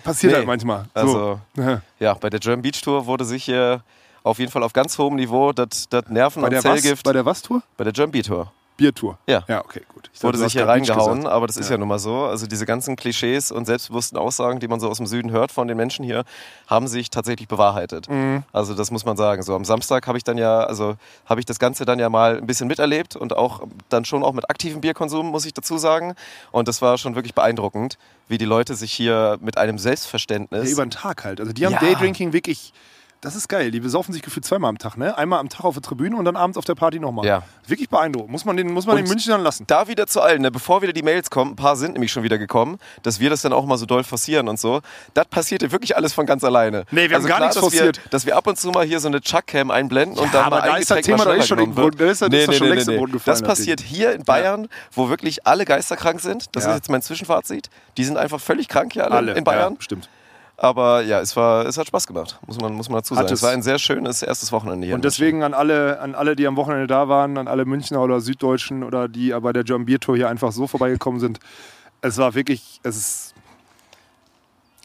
Passiert 0.04 0.32
Nee. 0.34 0.38
halt 0.40 0.48
manchmal. 0.48 0.86
So. 0.96 1.40
Also, 1.56 1.82
Ja. 2.00 2.14
bei 2.16 2.30
der 2.30 2.40
German 2.40 2.62
Beach 2.62 2.82
Tour 2.82 3.06
wurde 3.06 3.26
sich 3.26 3.44
hier 3.46 3.84
auf 4.24 4.40
jeden 4.40 4.52
Fall 4.52 4.64
auf 4.64 4.74
ganz 4.74 4.98
hohem 4.98 5.16
Niveau 5.16 5.52
das 5.54 5.88
Nerven- 6.10 6.44
und 6.44 6.50
der 6.50 6.64
was? 6.64 6.82
Zellgift 6.82 7.04
Bei 7.06 7.14
der 7.14 7.26
was 7.26 7.42
Tour? 7.42 7.62
bei 7.78 7.84
der 7.84 7.94
German 7.94 8.12
Beach 8.12 8.26
Tour 8.28 8.52
Biertour. 8.78 9.18
Ja. 9.28 9.44
Ja, 9.48 9.64
okay, 9.64 9.82
gut. 9.94 10.10
Ich 10.14 10.24
wurde 10.24 10.38
sich 10.38 10.54
hier 10.54 10.68
reingehauen, 10.68 11.20
gesagt. 11.20 11.34
aber 11.34 11.48
das 11.48 11.58
ist 11.58 11.70
ja 11.70 11.78
nun 11.78 11.88
mal 11.88 12.00
so. 12.00 12.24
Also 12.24 12.48
diese 12.48 12.66
ganzen 12.66 12.96
Klischees 12.96 13.52
und 13.52 13.66
selbstbewussten 13.66 14.18
Aussagen, 14.18 14.60
die 14.60 14.68
man 14.68 14.80
so 14.80 14.90
aus 14.90 14.98
dem 14.98 15.06
Süden 15.06 15.32
hört 15.32 15.52
von 15.52 15.68
den 15.68 15.78
Menschen 15.78 16.04
hier, 16.04 16.24
haben 16.68 16.88
sich 16.88 17.10
tatsächlich 17.10 17.48
bewahrheitet. 17.48 18.10
Mhm. 18.10 18.44
Also 18.52 18.74
das 18.74 18.90
muss 18.92 19.06
man 19.06 19.16
sagen. 19.16 19.44
So 19.44 19.56
am 19.56 19.66
Samstag 19.66 20.08
habe 20.08 20.18
ich 20.18 20.24
dann 20.24 20.38
ja, 20.38 20.62
also 20.62 20.96
habe 21.26 21.40
ich 21.40 21.46
das 21.46 21.60
Ganze 21.60 21.86
dann 21.86 22.00
ja 22.00 22.10
mal 22.10 22.38
ein 22.38 22.48
bisschen 22.48 22.68
miterlebt 22.68 23.16
und 23.16 23.36
auch 23.36 23.62
dann 23.90 24.06
schon 24.06 24.24
auch 24.24 24.34
mit 24.34 24.50
aktivem 24.50 24.82
Bierkonsum, 24.82 25.28
muss 25.28 25.46
ich 25.46 25.54
dazu 25.54 25.78
sagen. 25.78 26.16
Und 26.52 26.68
das 26.68 26.82
war 26.82 26.98
schon 26.98 27.16
wirklich 27.16 27.36
beeindruckend, 27.36 27.98
wie 28.28 28.38
die 28.38 28.46
Leute 28.46 28.76
sich 28.76 28.92
hier 28.92 29.38
mit 29.42 29.58
einem 29.58 29.78
Selbstverständnis 29.78 30.66
Ja, 30.66 30.74
über 30.74 30.86
den 30.86 30.92
Tag 30.92 31.24
halt. 31.24 31.40
Also 31.40 31.54
die 31.54 31.66
haben 31.66 31.74
Ja. 31.74 31.80
Daydrinking 31.80 32.34
wirklich. 32.34 32.74
Das 33.24 33.36
ist 33.36 33.48
geil. 33.48 33.72
Die 33.72 33.80
besaufen 33.80 34.12
sich 34.12 34.22
gefühlt 34.22 34.44
zweimal 34.46 34.68
am 34.68 34.78
Tag, 34.78 34.98
ne? 34.98 35.18
Einmal 35.18 35.40
am 35.40 35.48
Tag 35.48 35.64
auf 35.64 35.76
der 35.76 35.82
Tribüne 35.82 36.18
und 36.18 36.26
dann 36.26 36.36
abends 36.36 36.58
auf 36.58 36.66
der 36.66 36.76
Party 36.76 37.00
nochmal. 37.00 37.26
Ja. 37.26 37.44
Wirklich 37.68 37.88
beeindruckend. 37.90 38.30
Muss 38.32 38.44
man 38.44 38.58
den, 38.58 38.72
muss 38.74 38.86
man 38.86 38.98
Und 38.98 39.04
den 39.04 39.10
Münchnern 39.10 39.42
lassen. 39.42 39.64
da 39.68 39.88
wieder 39.88 40.08
zu 40.08 40.20
allen, 40.20 40.42
ne? 40.42 40.52
bevor 40.52 40.82
wieder 40.82 40.92
die 40.92 41.04
Mails 41.04 41.30
kommen, 41.30 41.52
ein 41.52 41.56
paar 41.56 41.78
sind 41.78 41.94
nämlich 41.94 42.12
schon 42.12 42.24
wieder 42.24 42.38
gekommen, 42.38 42.80
dass 43.02 43.22
wir 43.22 43.30
das 43.30 43.42
dann 43.42 43.54
auch 43.54 43.66
mal 43.66 43.78
so 43.78 43.86
doll 43.86 44.04
forcieren 44.04 44.50
und 44.50 44.60
so. 44.60 44.82
Das 45.14 45.26
passierte 45.28 45.72
wirklich 45.72 45.96
alles 45.96 46.12
von 46.14 46.26
ganz 46.26 46.44
alleine. 46.44 46.84
Nee, 46.92 47.10
wir 47.10 47.16
haben 47.16 47.26
gar 47.26 47.40
nichts 47.40 47.56
dass 47.56 47.62
forciert. 47.64 47.96
Wir, 48.04 48.10
dass 48.10 48.26
wir 48.26 48.36
ab 48.36 48.46
und 48.46 48.60
zu 48.60 48.72
mal 48.72 48.86
hier 48.86 49.00
so 49.00 49.08
eine 49.08 49.22
Chuck-Cam 49.22 49.72
einblenden 49.72 50.18
und 50.20 50.26
Ja, 50.26 50.32
dann 50.34 50.44
aber 50.46 50.60
mal 50.60 50.68
da 50.72 50.76
ist 50.76 50.92
das 50.92 51.02
Thema 51.02 51.20
eh 51.20 51.22
schneller 51.24 51.44
schon 51.44 51.58
wird. 51.60 51.76
Boden- 51.76 51.98
da 51.98 52.06
ist 52.12 52.22
das- 52.22 52.30
ist 52.34 52.48
das 52.50 52.58
schon 52.58 52.68
längst 52.68 52.90
im 52.90 52.98
Boden 52.98 53.12
gefallen, 53.14 53.40
Das 53.40 53.48
passiert 53.48 53.80
hier 53.80 54.12
in 54.12 54.24
Bayern, 54.26 54.68
wo 54.92 55.08
wirklich 55.08 55.48
alle 55.48 55.64
geisterkrank 55.64 56.20
sind. 56.20 56.54
Das 56.58 56.66
Ja. 56.66 56.72
ist 56.72 56.76
jetzt 56.76 56.90
mein 56.90 57.02
Zwischenfazit. 57.02 57.70
Die 57.96 58.04
sind 58.04 58.18
einfach 58.18 58.42
völlig 58.42 58.68
krank 58.68 58.92
hier 58.92 59.06
alle, 59.06 59.16
Alle 59.16 59.34
in 59.36 59.46
Bayern. 59.46 59.76
Ja, 59.76 59.82
stimmt. 59.82 60.10
Aber 60.58 61.02
ja, 61.02 61.20
es, 61.20 61.36
war, 61.36 61.66
es 61.66 61.78
hat 61.78 61.88
Spaß 61.88 62.06
gemacht, 62.06 62.40
muss 62.46 62.60
man, 62.60 62.74
muss 62.74 62.88
man 62.88 63.00
dazu 63.00 63.16
Hat 63.16 63.24
sagen. 63.24 63.34
es. 63.34 63.40
Es 63.40 63.44
war 63.44 63.52
ein 63.52 63.64
sehr 63.64 63.80
schönes 63.80 64.22
erstes 64.22 64.52
Wochenende 64.52 64.86
hier. 64.86 64.96
Und 64.96 65.02
München. 65.04 65.20
deswegen 65.20 65.44
an 65.44 65.54
alle, 65.54 66.00
an 66.00 66.14
alle, 66.16 66.36
die 66.36 66.46
am 66.46 66.56
Wochenende 66.56 66.88
da 66.88 67.08
waren, 67.10 67.38
an 67.38 67.48
alle 67.48 67.66
Münchner 67.66 68.02
oder 68.02 68.22
Süddeutschen 68.22 68.84
oder 68.84 69.08
die 69.08 69.32
bei 69.42 69.52
der 69.52 69.64
German 69.64 69.86
Beer 69.86 70.00
Tour 70.00 70.16
hier 70.16 70.30
einfach 70.30 70.52
so 70.52 70.68
vorbeigekommen 70.68 71.20
sind. 71.20 71.40
Es 72.02 72.18
war 72.18 72.36
wirklich, 72.36 72.80
es 72.84 72.98
ist, 72.98 73.34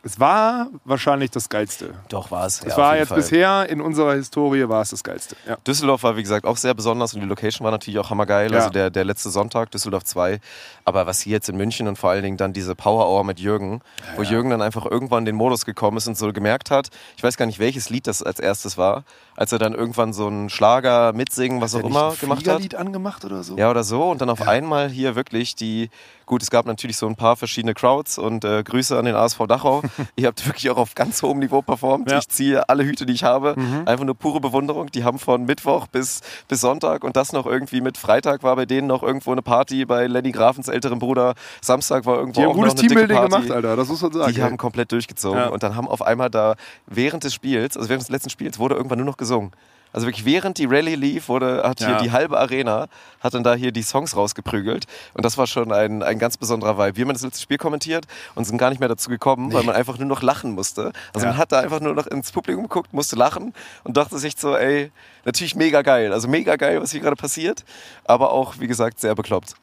es 0.09 0.19
war 0.19 0.69
wahrscheinlich 0.87 1.31
das 1.31 1.51
Geilste. 1.51 1.93
Doch, 2.09 2.31
war 2.31 2.47
es. 2.47 2.63
Es 2.63 2.73
ja, 2.73 2.77
war 2.79 2.97
jetzt 2.97 3.09
Fall. 3.09 3.19
bisher 3.19 3.69
in 3.69 3.83
unserer 3.83 4.15
Historie 4.15 4.67
war 4.67 4.81
es 4.81 4.89
das 4.89 5.05
Geilste. 5.05 5.37
Ja. 5.47 5.59
Düsseldorf 5.67 6.03
war, 6.03 6.17
wie 6.17 6.23
gesagt, 6.23 6.47
auch 6.47 6.57
sehr 6.57 6.73
besonders 6.73 7.13
und 7.13 7.21
die 7.21 7.27
Location 7.27 7.63
war 7.63 7.73
natürlich 7.73 7.99
auch 7.99 8.09
hammergeil. 8.09 8.51
Ja. 8.51 8.59
Also 8.59 8.71
der, 8.71 8.89
der 8.89 9.05
letzte 9.05 9.29
Sonntag, 9.29 9.71
Düsseldorf 9.71 10.05
2. 10.05 10.41
Aber 10.87 11.07
was 11.07 11.21
hier 11.21 11.33
jetzt 11.35 11.51
in 11.51 11.59
München 11.59 11.89
und 11.89 11.97
vor 11.99 12.09
allen 12.09 12.23
Dingen 12.23 12.39
dann 12.39 12.55
diese 12.55 12.75
Power 12.75 13.07
Hour 13.07 13.23
mit 13.23 13.39
Jürgen, 13.39 13.83
wo 14.17 14.23
Jürgen 14.23 14.49
dann 14.49 14.63
einfach 14.63 14.87
irgendwann 14.87 15.19
in 15.21 15.27
den 15.27 15.37
Modus 15.37 15.67
gekommen 15.67 15.99
ist 15.99 16.09
und 16.09 16.17
so 16.17 16.33
gemerkt 16.33 16.71
hat, 16.71 16.89
ich 17.19 17.23
weiß 17.23 17.37
gar 17.37 17.45
nicht, 17.45 17.59
welches 17.59 17.91
Lied 17.91 18.07
das 18.07 18.23
als 18.23 18.41
erstes 18.41 18.79
war, 18.79 19.05
als 19.39 19.53
er 19.53 19.61
dann 19.61 19.73
irgendwann 19.73 20.13
so 20.13 20.27
einen 20.27 20.51
Schlager 20.51 21.13
mitsingen, 21.13 21.61
was 21.61 21.73
auch 21.77 21.85
immer 21.85 22.13
gemacht 22.21 22.49
hat. 22.49 22.61
Lied 22.61 22.75
angemacht 22.75 23.25
oder 23.25 23.45
so? 23.45 23.57
Ja, 23.57 23.71
oder 23.71 23.85
so. 23.85 24.11
Und 24.11 24.21
dann 24.21 24.31
auf 24.31 24.43
einmal 24.49 24.89
hier 24.89 25.15
wirklich 25.15 25.55
die, 25.55 25.91
gut, 26.27 26.43
es 26.43 26.51
gab 26.51 26.67
natürlich 26.67 26.97
so 26.97 27.07
ein 27.07 27.15
paar 27.15 27.37
verschiedene 27.37 27.73
Crowds 27.73 28.19
und 28.19 28.45
äh, 28.45 28.65
Grüße 28.65 28.99
an 28.99 29.05
den 29.05 29.15
ASV 29.15 29.47
Dachau. 29.47 29.83
Ihr 30.17 30.27
habt 30.27 30.45
wirklich 30.45 30.69
auch 30.71 30.77
auf 30.77 30.97
ganz 30.97 31.23
hohem 31.23 31.39
Niveau 31.39 31.63
performt. 31.63 32.11
Ja. 32.11 32.17
Mhm. 32.17 32.21
Ich 32.21 32.29
ziehe 32.29 32.69
alle 32.69 32.83
Hüte, 32.85 33.07
die 33.07 33.13
ich 33.13 33.23
habe. 33.23 33.55
Einfach 33.87 34.05
nur 34.05 34.17
pure 34.17 34.41
Bewunderung. 34.41 34.91
Die 34.91 35.05
haben 35.05 35.21
von 35.21 35.45
Mittwoch 35.45 35.87
bis, 35.87 36.21
bis 36.49 36.61
Sonntag 36.61 37.05
und 37.05 37.17
das 37.17 37.33
noch 37.33 37.47
irgendwie 37.47 37.81
mit 37.81 37.97
Freitag 37.97 38.43
war 38.43 38.57
bei 38.57 38.67
denen 38.67 38.89
noch 38.89 39.05
irgendwo 39.05 39.31
eine 39.31 39.43
Party 39.43 39.85
bei 39.85 40.09
Lenny 40.09 40.33
Grafens 40.33 40.67
älterem 40.67 40.99
Bruder. 40.99 41.35
Samstag 41.63 42.07
war 42.07 42.17
irgendwo 42.19 42.41
Die 42.41 42.45
haben 42.45 42.51
auch 42.51 42.57
gutes 42.57 42.75
noch 42.75 42.81
eine 42.81 42.89
Teambuilding 42.89 43.17
Party. 43.17 43.33
gemacht, 43.37 43.51
Alter. 43.53 43.77
Das 43.77 43.87
muss 43.89 44.03
man 44.03 44.13
sagen. 44.13 44.35
Die 44.35 44.43
haben 44.43 44.57
komplett 44.57 44.91
durchgezogen 44.91 45.39
Ja. 45.39 45.47
und 45.51 45.63
dann 45.63 45.77
haben 45.77 45.87
auf 45.87 46.03
einmal 46.03 46.29
da 46.29 46.57
während 46.87 47.23
des 47.23 47.35
Spiels, 47.35 47.77
also 47.77 47.89
während 47.89 48.03
des 48.03 48.11
letzten 48.11 48.31
Spiels, 48.31 48.59
wurde 48.59 48.75
irgendwann 48.75 48.99
nur 48.99 49.07
noch 49.07 49.17
gesungen. 49.29 49.53
Also 49.91 50.07
wirklich 50.07 50.27
während 50.27 50.59
die 50.59 50.67
Rallye 50.67 50.97
lief, 50.97 51.29
wurde, 51.31 51.63
hat 51.65 51.79
hier 51.79 51.89
Ja. 51.89 52.03
die 52.03 52.13
halbe 52.13 52.39
Arena, 52.39 52.89
hat 53.21 53.33
dann 53.33 53.43
da 53.43 53.55
hier 53.55 53.73
die 53.73 53.83
Songs 53.83 54.15
rausgeprügelt. 54.15 54.85
Und 55.15 55.25
das 55.25 55.39
war 55.39 55.47
schon 55.47 55.73
ein, 55.73 56.03
ein 56.03 56.19
ganz 56.19 56.37
besonderer 56.37 56.77
Vibe. 56.77 56.97
Wir 56.99 57.05
haben 57.07 57.13
das 57.15 57.23
letzte 57.23 57.41
Spiel 57.41 57.57
kommentiert 57.57 58.05
und 58.35 58.45
sind 58.45 58.59
gar 58.59 58.69
nicht 58.69 58.81
mehr 58.81 58.89
dazu 58.91 59.09
gekommen, 59.09 59.51
weil 59.55 59.63
man 59.65 59.75
einfach 59.75 59.97
nur 59.99 60.07
noch 60.07 60.23
lachen 60.23 60.53
musste. 60.53 60.93
Also 61.15 61.25
Ja. 61.27 61.33
man 61.33 61.39
hat 61.39 61.53
da 61.53 61.61
einfach 61.61 61.81
nur 61.81 61.95
noch 61.95 62.07
ins 62.07 62.31
Publikum 62.33 62.65
geguckt, 62.65 62.93
musste 62.93 63.17
lachen 63.17 63.55
und 63.85 63.97
dachte 63.97 64.19
sich 64.19 64.35
so, 64.37 64.55
ey, 64.57 64.93
natürlich 65.25 65.57
mega 65.57 65.81
geil. 65.81 66.13
Also 66.13 66.29
mega 66.29 66.57
geil, 66.57 66.83
was 66.83 66.91
hier 66.93 67.01
gerade 67.01 67.17
passiert, 67.17 67.65
aber 68.05 68.31
auch, 68.33 68.57
wie 68.61 68.67
gesagt, 68.67 69.01
sehr 69.01 69.15
bekloppt. 69.15 69.55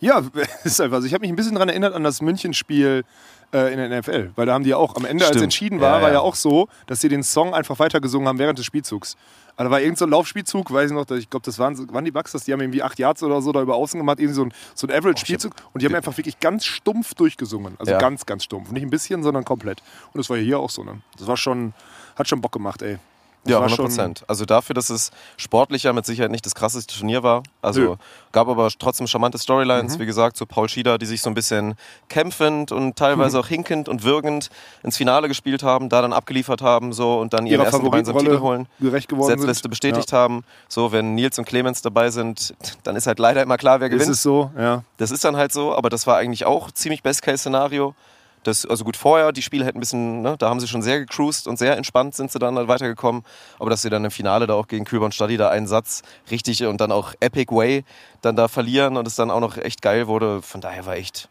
Ja, 0.00 0.22
ist 0.64 0.78
einfach. 0.80 0.96
Also 0.96 1.06
ich 1.06 1.14
habe 1.14 1.22
mich 1.22 1.30
ein 1.30 1.36
bisschen 1.36 1.54
daran 1.54 1.70
erinnert 1.70 1.94
an 1.94 2.04
das 2.04 2.20
Münchenspiel 2.20 3.04
äh, 3.52 3.72
in 3.72 3.78
der 3.78 4.00
NFL, 4.00 4.30
weil 4.36 4.46
da 4.46 4.54
haben 4.54 4.64
die 4.64 4.70
ja 4.70 4.76
auch 4.76 4.96
am 4.96 5.04
Ende, 5.04 5.24
als 5.24 5.30
Stimmt. 5.32 5.44
entschieden 5.44 5.80
war, 5.80 5.96
Ja, 5.96 6.02
war 6.02 6.08
ja. 6.08 6.14
ja 6.14 6.20
auch 6.20 6.34
so, 6.34 6.68
dass 6.86 7.00
sie 7.00 7.08
den 7.08 7.22
Song 7.22 7.54
einfach 7.54 7.78
weitergesungen 7.78 8.28
haben 8.28 8.38
während 8.38 8.58
des 8.58 8.66
Spielzugs. 8.66 9.16
Also 9.56 9.68
da 9.68 9.72
war 9.72 9.80
irgend 9.80 9.98
so 9.98 10.06
ein 10.06 10.10
Laufspielzug, 10.10 10.72
weiß 10.72 10.90
ich 10.90 10.94
noch, 10.96 11.10
ich 11.10 11.28
glaube, 11.28 11.44
das 11.44 11.58
waren, 11.58 11.76
waren 11.92 12.04
die 12.04 12.10
Bucks, 12.12 12.32
das, 12.32 12.44
die 12.44 12.52
haben 12.52 12.60
irgendwie 12.60 12.82
acht 12.82 12.98
Yards 12.98 13.22
oder 13.22 13.42
so 13.42 13.52
da 13.52 13.60
über 13.60 13.74
außen 13.74 13.98
gemacht, 13.98 14.18
irgendwie 14.18 14.34
so 14.34 14.44
ein, 14.44 14.52
so 14.74 14.86
ein 14.86 14.90
Average-Spielzug 14.92 15.52
und 15.74 15.82
die 15.82 15.86
haben 15.86 15.94
einfach 15.94 16.16
wirklich 16.16 16.40
ganz 16.40 16.64
stumpf 16.64 17.14
durchgesungen. 17.14 17.74
Also 17.78 17.92
Ja. 17.92 17.98
ganz, 17.98 18.24
ganz 18.24 18.44
stumpf. 18.44 18.70
Nicht 18.70 18.84
ein 18.84 18.90
bisschen, 18.90 19.22
sondern 19.22 19.44
komplett. 19.44 19.82
Und 20.14 20.18
das 20.18 20.30
war 20.30 20.36
ja 20.38 20.42
hier 20.44 20.58
auch 20.60 20.70
so, 20.70 20.82
ne? 20.84 21.02
Das 21.18 21.26
war 21.26 21.36
schon, 21.36 21.74
hat 22.16 22.28
schon 22.28 22.40
Bock 22.40 22.52
gemacht, 22.52 22.80
ey. 22.82 22.98
Das 23.42 23.52
Ja, 23.52 23.56
war 23.56 23.62
100 23.68 23.76
schon- 23.76 23.86
Prozent. 23.86 24.24
Also 24.28 24.44
dafür, 24.44 24.74
dass 24.74 24.90
es 24.90 25.10
sportlicher 25.38 25.92
mit 25.94 26.04
Sicherheit 26.04 26.30
nicht 26.30 26.44
das 26.44 26.54
krasseste 26.54 26.94
Turnier 26.98 27.22
war. 27.22 27.42
Also 27.62 27.80
Nö. 27.80 27.94
gab 28.32 28.48
aber 28.48 28.68
trotzdem 28.78 29.06
charmante 29.06 29.38
Storylines. 29.38 29.96
Mhm. 29.96 30.00
Wie 30.02 30.06
gesagt, 30.06 30.36
so 30.36 30.44
Paul 30.44 30.68
Schieder, 30.68 30.98
die 30.98 31.06
sich 31.06 31.22
so 31.22 31.30
ein 31.30 31.34
bisschen 31.34 31.74
kämpfend 32.10 32.70
und 32.70 32.96
teilweise 32.96 33.38
Mhm. 33.38 33.42
auch 33.42 33.46
hinkend 33.48 33.88
und 33.88 34.02
würgend 34.04 34.50
ins 34.82 34.96
Finale 34.98 35.28
gespielt 35.28 35.62
haben, 35.62 35.88
da 35.88 36.02
dann 36.02 36.12
abgeliefert 36.12 36.60
haben 36.60 36.92
so 36.92 37.18
und 37.18 37.32
dann 37.32 37.46
ihren 37.46 37.60
Ihrer 37.60 37.64
ersten 37.66 37.82
gemeinsamen 37.84 38.18
Titel 38.18 38.40
holen. 38.40 38.66
gerecht 38.78 39.08
geworden 39.08 39.30
Setzliste 39.30 39.62
sind. 39.62 39.70
bestätigt 39.70 40.12
haben. 40.12 40.44
So, 40.68 40.92
wenn 40.92 41.14
Nils 41.14 41.38
und 41.38 41.46
Clemens 41.46 41.80
dabei 41.80 42.10
sind, 42.10 42.54
dann 42.82 42.94
ist 42.96 43.06
halt 43.06 43.18
leider 43.18 43.42
immer 43.42 43.56
klar, 43.56 43.80
wer 43.80 43.88
Ja. 43.88 43.94
Ist 43.94 44.00
gewinnt. 44.00 44.16
es 44.16 44.22
so, 44.22 44.50
ja. 44.58 44.82
Das 44.98 45.10
ist 45.10 45.24
dann 45.24 45.36
halt 45.36 45.52
so, 45.52 45.74
aber 45.74 45.88
das 45.88 46.06
war 46.06 46.16
eigentlich 46.18 46.44
auch 46.44 46.70
ziemlich 46.72 47.02
Best-Case-Szenario. 47.02 47.94
Das, 48.42 48.64
also 48.64 48.84
gut, 48.84 48.96
vorher, 48.96 49.32
die 49.32 49.42
Spiele 49.42 49.64
hätten 49.66 49.76
ein 49.78 49.80
bisschen, 49.80 50.22
ne, 50.22 50.36
da 50.38 50.48
haben 50.48 50.60
sie 50.60 50.68
schon 50.68 50.80
sehr 50.82 51.00
gecruised 51.00 51.46
und 51.46 51.58
sehr 51.58 51.76
entspannt 51.76 52.14
sind 52.14 52.32
sie 52.32 52.38
dann 52.38 52.56
halt 52.56 52.68
weitergekommen. 52.68 53.22
Aber 53.58 53.68
dass 53.68 53.82
sie 53.82 53.90
dann 53.90 54.04
im 54.04 54.10
Finale 54.10 54.46
da 54.46 54.54
auch 54.54 54.66
gegen 54.66 54.84
Kühlborn 54.86 55.12
Stadi 55.12 55.36
da 55.36 55.50
einen 55.50 55.66
Satz 55.66 56.02
richtig 56.30 56.64
und 56.64 56.80
dann 56.80 56.90
auch 56.90 57.12
Epic 57.20 57.54
Way 57.54 57.84
dann 58.22 58.36
da 58.36 58.48
verlieren 58.48 58.96
und 58.96 59.06
es 59.06 59.14
dann 59.14 59.30
auch 59.30 59.40
noch 59.40 59.56
echt 59.58 59.82
geil 59.82 60.06
wurde, 60.06 60.40
von 60.42 60.60
daher 60.60 60.86
war 60.86 60.94
echt 60.96 61.28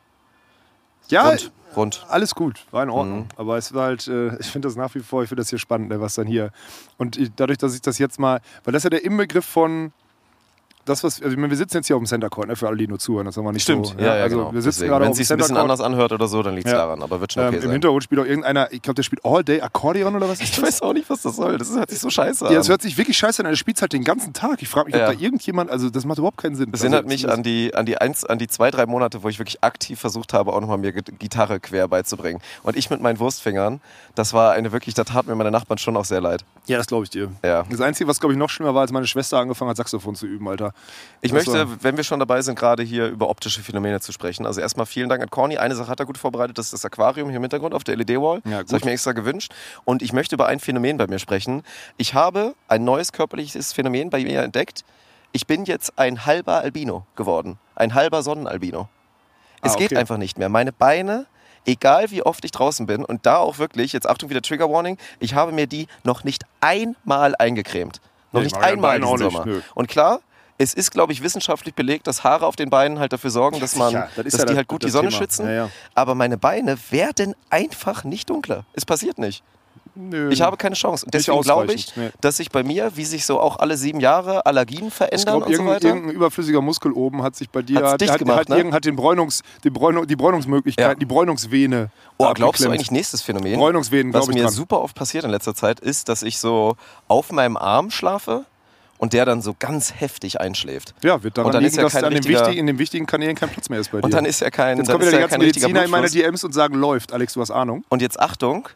Ja, 1.09 1.29
Rund. 1.29 1.51
Rund. 1.75 2.05
alles 2.09 2.33
gut, 2.35 2.65
war 2.71 2.83
in 2.83 2.89
Ordnung. 2.89 3.19
Mhm. 3.21 3.27
Aber 3.37 3.57
es 3.57 3.73
war 3.73 3.85
halt, 3.85 4.07
äh, 4.07 4.35
ich 4.39 4.47
finde 4.47 4.67
das 4.67 4.75
nach 4.75 4.93
wie 4.93 4.99
vor, 4.99 5.23
ich 5.23 5.29
finde 5.29 5.41
das 5.41 5.49
hier 5.49 5.59
spannend, 5.59 5.89
ne, 5.89 5.99
was 5.99 6.13
dann 6.15 6.27
hier. 6.27 6.51
Und 6.97 7.17
ich, 7.17 7.31
dadurch, 7.35 7.57
dass 7.57 7.73
ich 7.73 7.81
das 7.81 7.97
jetzt 7.97 8.19
mal, 8.19 8.39
weil 8.63 8.71
das 8.71 8.81
ist 8.81 8.83
ja 8.85 8.89
der 8.91 9.03
Inbegriff 9.03 9.45
von 9.45 9.91
das, 10.89 11.03
was, 11.03 11.21
also 11.21 11.37
wir 11.37 11.55
sitzen 11.55 11.77
jetzt 11.77 11.87
hier 11.87 11.95
auf 11.95 12.01
dem 12.01 12.05
Center 12.07 12.29
Court, 12.29 12.47
ne, 12.47 12.55
für 12.55 12.67
alle, 12.67 12.77
die 12.77 12.87
nur 12.87 12.99
zuhören, 12.99 13.25
das 13.25 13.37
haben 13.37 13.45
wir 13.45 13.51
nicht 13.53 13.63
Stimmt, 13.63 13.87
so. 13.87 13.93
ja, 13.97 14.15
ja, 14.17 14.23
also 14.23 14.37
genau. 14.37 14.53
wir 14.53 14.61
sitzen 14.61 14.87
gerade 14.87 15.05
Wenn 15.05 15.11
es 15.11 15.17
sich 15.17 15.31
ein 15.31 15.37
bisschen 15.37 15.57
anders 15.57 15.79
anhört 15.81 16.11
oder 16.11 16.27
so, 16.27 16.41
dann 16.43 16.55
liegt 16.55 16.67
es 16.67 16.73
Ja. 16.73 16.79
daran. 16.79 17.01
Aber 17.01 17.21
wird 17.21 17.31
schon 17.33 17.43
okay 17.43 17.55
ähm, 17.55 17.61
sein. 17.61 17.69
Im 17.69 17.73
Hintergrund 17.73 18.03
spielt 18.03 18.21
auch 18.21 18.25
irgendeiner, 18.25 18.71
ich 18.73 18.81
glaube, 18.81 18.95
der 18.95 19.03
spielt 19.03 19.23
All 19.23 19.43
Day 19.43 19.61
Akkordeon 19.61 20.15
oder 20.15 20.27
was 20.27 20.41
Ich 20.41 20.51
das? 20.51 20.61
weiß 20.63 20.81
auch 20.81 20.93
nicht, 20.93 21.09
was 21.09 21.21
das 21.21 21.35
soll. 21.35 21.57
Das 21.57 21.69
hört 21.75 21.89
sich 21.89 21.99
so 21.99 22.09
scheiße 22.09 22.45
an. 22.47 22.53
Ja, 22.53 22.59
es 22.59 22.67
hört 22.69 22.81
sich 22.81 22.97
wirklich 22.97 23.17
scheiße 23.17 23.41
an. 23.43 23.45
Er 23.49 23.55
spielt 23.55 23.79
halt 23.81 23.93
den 23.93 24.03
ganzen 24.03 24.33
Tag. 24.33 24.61
Ich 24.61 24.67
frage 24.69 24.87
mich, 24.87 24.95
ob 24.95 25.01
da 25.05 25.11
irgendjemand, 25.11 25.69
also 25.69 25.89
das 25.89 26.05
macht 26.05 26.17
überhaupt 26.17 26.37
keinen 26.37 26.55
Sinn. 26.55 26.71
Das 26.71 26.81
erinnert 26.81 27.05
also, 27.05 27.13
mich 27.13 27.21
das- 27.23 27.31
an 27.33 27.43
die, 27.43 27.73
an, 27.75 27.85
die 27.85 27.97
eins, 27.97 28.25
an 28.25 28.39
die 28.39 28.47
zwei, 28.47 28.71
drei 28.71 28.85
Monate, 28.85 29.23
wo 29.23 29.29
ich 29.29 29.39
wirklich 29.39 29.63
aktiv 29.63 29.99
versucht 29.99 30.33
habe, 30.33 30.53
auch 30.53 30.61
nochmal 30.61 30.77
mir 30.77 30.91
Git- 30.91 31.19
Gitarre 31.19 31.59
quer 31.59 31.87
beizubringen. 31.87 32.41
Und 32.63 32.75
ich 32.75 32.89
mit 32.89 33.01
meinen 33.01 33.19
Wurstfingern, 33.19 33.79
das 34.15 34.33
war 34.33 34.51
eine 34.53 34.71
wirklich, 34.71 34.95
da 34.95 35.03
tat 35.03 35.27
mir 35.27 35.35
meine 35.35 35.51
Nachbarn 35.51 35.77
schon 35.77 35.95
auch 35.97 36.05
sehr 36.05 36.21
leid. 36.21 36.43
Ja, 36.67 36.77
das 36.77 36.87
glaube 36.87 37.03
ich 37.03 37.09
dir. 37.09 37.29
Ja. 37.43 37.63
Das 37.69 37.81
Einzige, 37.81 38.07
was 38.07 38.19
glaube 38.19 38.33
ich 38.33 38.39
noch 38.39 38.49
schlimmer 38.49 38.73
war, 38.75 38.81
als 38.81 38.91
meine 38.91 39.07
Schwester 39.07 39.39
angefangen 39.39 39.69
hat, 39.69 39.77
Saxophon 39.77 40.15
zu 40.15 40.25
üben, 40.27 40.47
Alter. 40.47 40.73
Ich 41.21 41.31
Das 41.33 41.45
möchte, 41.47 41.83
wenn 41.83 41.97
wir 41.97 42.03
schon 42.05 42.19
dabei 42.19 42.41
sind, 42.41 42.57
gerade 42.57 42.81
hier 42.81 43.07
über 43.07 43.29
optische 43.29 43.61
Phänomene 43.61 43.99
zu 43.99 44.13
sprechen. 44.13 44.45
Also 44.45 44.61
erstmal 44.61 44.85
vielen 44.85 45.09
Dank 45.09 45.21
an 45.21 45.29
Corny. 45.29 45.57
Eine 45.57 45.75
Sache 45.75 45.89
hat 45.89 45.99
er 45.99 46.05
gut 46.05 46.17
vorbereitet, 46.17 46.57
das 46.57 46.67
ist 46.67 46.73
das 46.73 46.85
Aquarium 46.85 47.27
hier 47.27 47.37
im 47.37 47.43
Hintergrund 47.43 47.73
auf 47.73 47.83
der 47.83 47.97
LED-Wall. 47.97 48.41
Ja, 48.45 48.61
das 48.63 48.69
habe 48.71 48.77
ich 48.77 48.85
mir 48.85 48.91
extra 48.91 49.11
gewünscht. 49.11 49.53
Und 49.83 50.01
ich 50.01 50.13
möchte 50.13 50.35
über 50.35 50.47
ein 50.47 50.59
Phänomen 50.61 50.95
bei 50.97 51.07
mir 51.07 51.19
sprechen. 51.19 51.63
Ich 51.97 52.13
habe 52.13 52.55
ein 52.69 52.85
neues 52.85 53.11
körperliches 53.11 53.73
Phänomen 53.73 54.09
bei 54.09 54.23
mir 54.23 54.43
entdeckt. 54.43 54.85
Ich 55.33 55.45
bin 55.45 55.65
jetzt 55.65 55.99
ein 55.99 56.25
halber 56.25 56.61
Albino 56.61 57.05
geworden. 57.17 57.59
Ein 57.75 57.95
halber 57.95 58.23
Sonnenalbino. 58.23 58.87
Es 59.61 59.73
Ah, 59.73 59.77
geht 59.77 59.91
okay. 59.91 59.97
einfach 59.99 60.17
nicht 60.17 60.37
mehr. 60.37 60.47
Meine 60.47 60.71
Beine, 60.71 61.25
egal 61.65 62.11
wie 62.11 62.23
oft 62.23 62.45
ich 62.45 62.51
draußen 62.51 62.85
bin, 62.85 63.03
und 63.03 63.25
da 63.25 63.37
auch 63.37 63.57
wirklich, 63.57 63.91
jetzt 63.91 64.07
Achtung 64.09 64.29
wieder 64.29 64.41
Trigger 64.41 64.71
Warning, 64.71 64.97
ich 65.19 65.33
habe 65.33 65.51
mir 65.51 65.67
die 65.67 65.87
noch 66.05 66.23
nicht 66.23 66.45
einmal 66.61 67.35
eingecremt. 67.37 67.99
Noch 68.31 68.39
Nee, 68.39 68.45
nicht 68.45 68.55
einmal 68.57 69.01
diesen 69.01 69.11
nicht, 69.15 69.31
Sommer. 69.33 69.45
nö. 69.45 69.61
Und 69.75 69.87
klar, 69.89 70.21
es 70.59 70.73
ist, 70.75 70.91
glaube 70.91 71.13
ich, 71.13 71.23
wissenschaftlich 71.23 71.73
belegt, 71.73 72.05
dass 72.05 72.23
Haare 72.23 72.45
auf 72.45 72.55
den 72.55 72.69
Beinen 72.69 72.99
halt 72.99 73.13
dafür 73.13 73.29
sorgen, 73.31 73.59
dass 73.59 73.75
man, 73.75 73.93
das 73.93 74.25
dass 74.25 74.37
ja 74.37 74.45
die 74.45 74.55
halt 74.55 74.67
gut 74.67 74.83
die 74.83 74.89
Sonne 74.89 75.07
Thema. 75.09 75.19
schützen. 75.19 75.49
Ja. 75.49 75.69
Aber 75.95 76.13
meine 76.15 76.37
Beine 76.37 76.77
werden 76.91 77.33
einfach 77.49 78.03
nicht 78.03 78.29
dunkler. 78.29 78.65
Es 78.73 78.85
passiert 78.85 79.17
nicht. 79.17 79.41
Nö. 79.95 80.29
Ich 80.31 80.41
habe 80.41 80.55
keine 80.55 80.75
Chance. 80.75 81.05
Und 81.05 81.13
deswegen 81.13 81.41
glaube 81.41 81.73
ich, 81.73 81.95
nee. 81.97 82.09
dass 82.21 82.37
sich 82.37 82.51
bei 82.51 82.63
mir, 82.63 82.91
wie 82.95 83.03
sich 83.05 83.25
so 83.25 83.39
auch 83.39 83.57
alle 83.59 83.75
sieben 83.75 83.99
Jahre 83.99 84.45
Allergien 84.45 84.87
Ich 84.87 84.93
verändern 84.93 85.37
glaube, 85.39 85.45
und 85.47 85.55
so 85.55 85.65
weiter. 85.65 85.87
irgendein 85.87 86.11
überflüssiger 86.15 86.61
Muskel 86.61 86.91
oben 86.93 87.23
hat 87.23 87.35
sich 87.35 87.49
bei 87.49 87.61
dir 87.63 87.77
Hat's 87.79 87.93
hat, 87.93 88.01
dicht 88.01 88.11
hat, 88.11 88.19
gemacht, 88.19 88.39
hat, 88.41 88.49
ne? 88.49 88.57
irgend- 88.57 88.73
hat 88.73 88.85
den 88.85 88.95
Bräunungs, 88.95 89.41
die, 89.63 89.69
Bräunung, 89.69 90.05
die 90.07 90.15
Bräunungsmöglichkeit, 90.15 90.85
Ja. 90.85 90.95
die 90.95 91.05
Bräunungsvene. 91.05 91.89
Oh, 92.17 92.31
glaubst 92.33 92.63
du 92.63 92.69
eigentlich 92.69 92.91
nächstes 92.91 93.21
Phänomen? 93.21 93.57
Bräunungsvenen, 93.57 94.13
Was 94.13 94.21
glaube 94.21 94.31
ich 94.33 94.37
mir 94.37 94.43
dran. 94.43 94.53
super 94.53 94.81
oft 94.81 94.95
passiert 94.95 95.23
in 95.23 95.31
letzter 95.31 95.55
Zeit, 95.55 95.79
ist, 95.79 96.07
dass 96.07 96.21
ich 96.23 96.39
so 96.39 96.75
auf 97.07 97.31
meinem 97.31 97.57
Arm 97.57 97.89
schlafe 97.91 98.45
und 98.99 99.13
der 99.13 99.25
dann 99.25 99.41
so 99.41 99.55
ganz 99.57 99.93
heftig 99.99 100.39
einschläft. 100.39 100.93
Ja, 101.01 101.23
wird 101.23 101.37
daran 101.37 101.47
Und 101.47 101.53
dann 101.53 101.63
liegen, 101.63 101.71
ist 101.71 101.77
ja 101.77 101.83
dass 101.83 101.93
kein 101.93 102.03
an 102.03 102.13
wichtigen, 102.13 102.57
in 102.57 102.67
den 102.67 102.77
wichtigen 102.77 103.05
Kanälen 103.07 103.35
kein 103.35 103.49
Platz 103.49 103.69
mehr 103.69 103.79
ist 103.79 103.91
bei 103.91 103.99
dir. 103.99 104.03
Und 104.03 104.13
dann 104.13 104.25
ist 104.25 104.41
ja 104.41 104.51
kein, 104.51 104.77
Jetzt 104.77 104.87
dann 104.87 104.97
kommen 104.97 105.07
wieder 105.07 105.17
die 105.17 105.21
ganzen 105.21 105.39
Mediziner 105.39 105.85
in 105.85 105.89
meine. 105.89 106.09
DMs 106.09 106.43
und 106.43 106.53
sagen, 106.53 106.75
läuft. 106.75 107.13
Alex, 107.13 107.33
du 107.33 107.41
hast 107.41 107.49
Ahnung. 107.49 107.83
Und 107.89 108.01
jetzt 108.01 108.19
Achtung, 108.19 108.69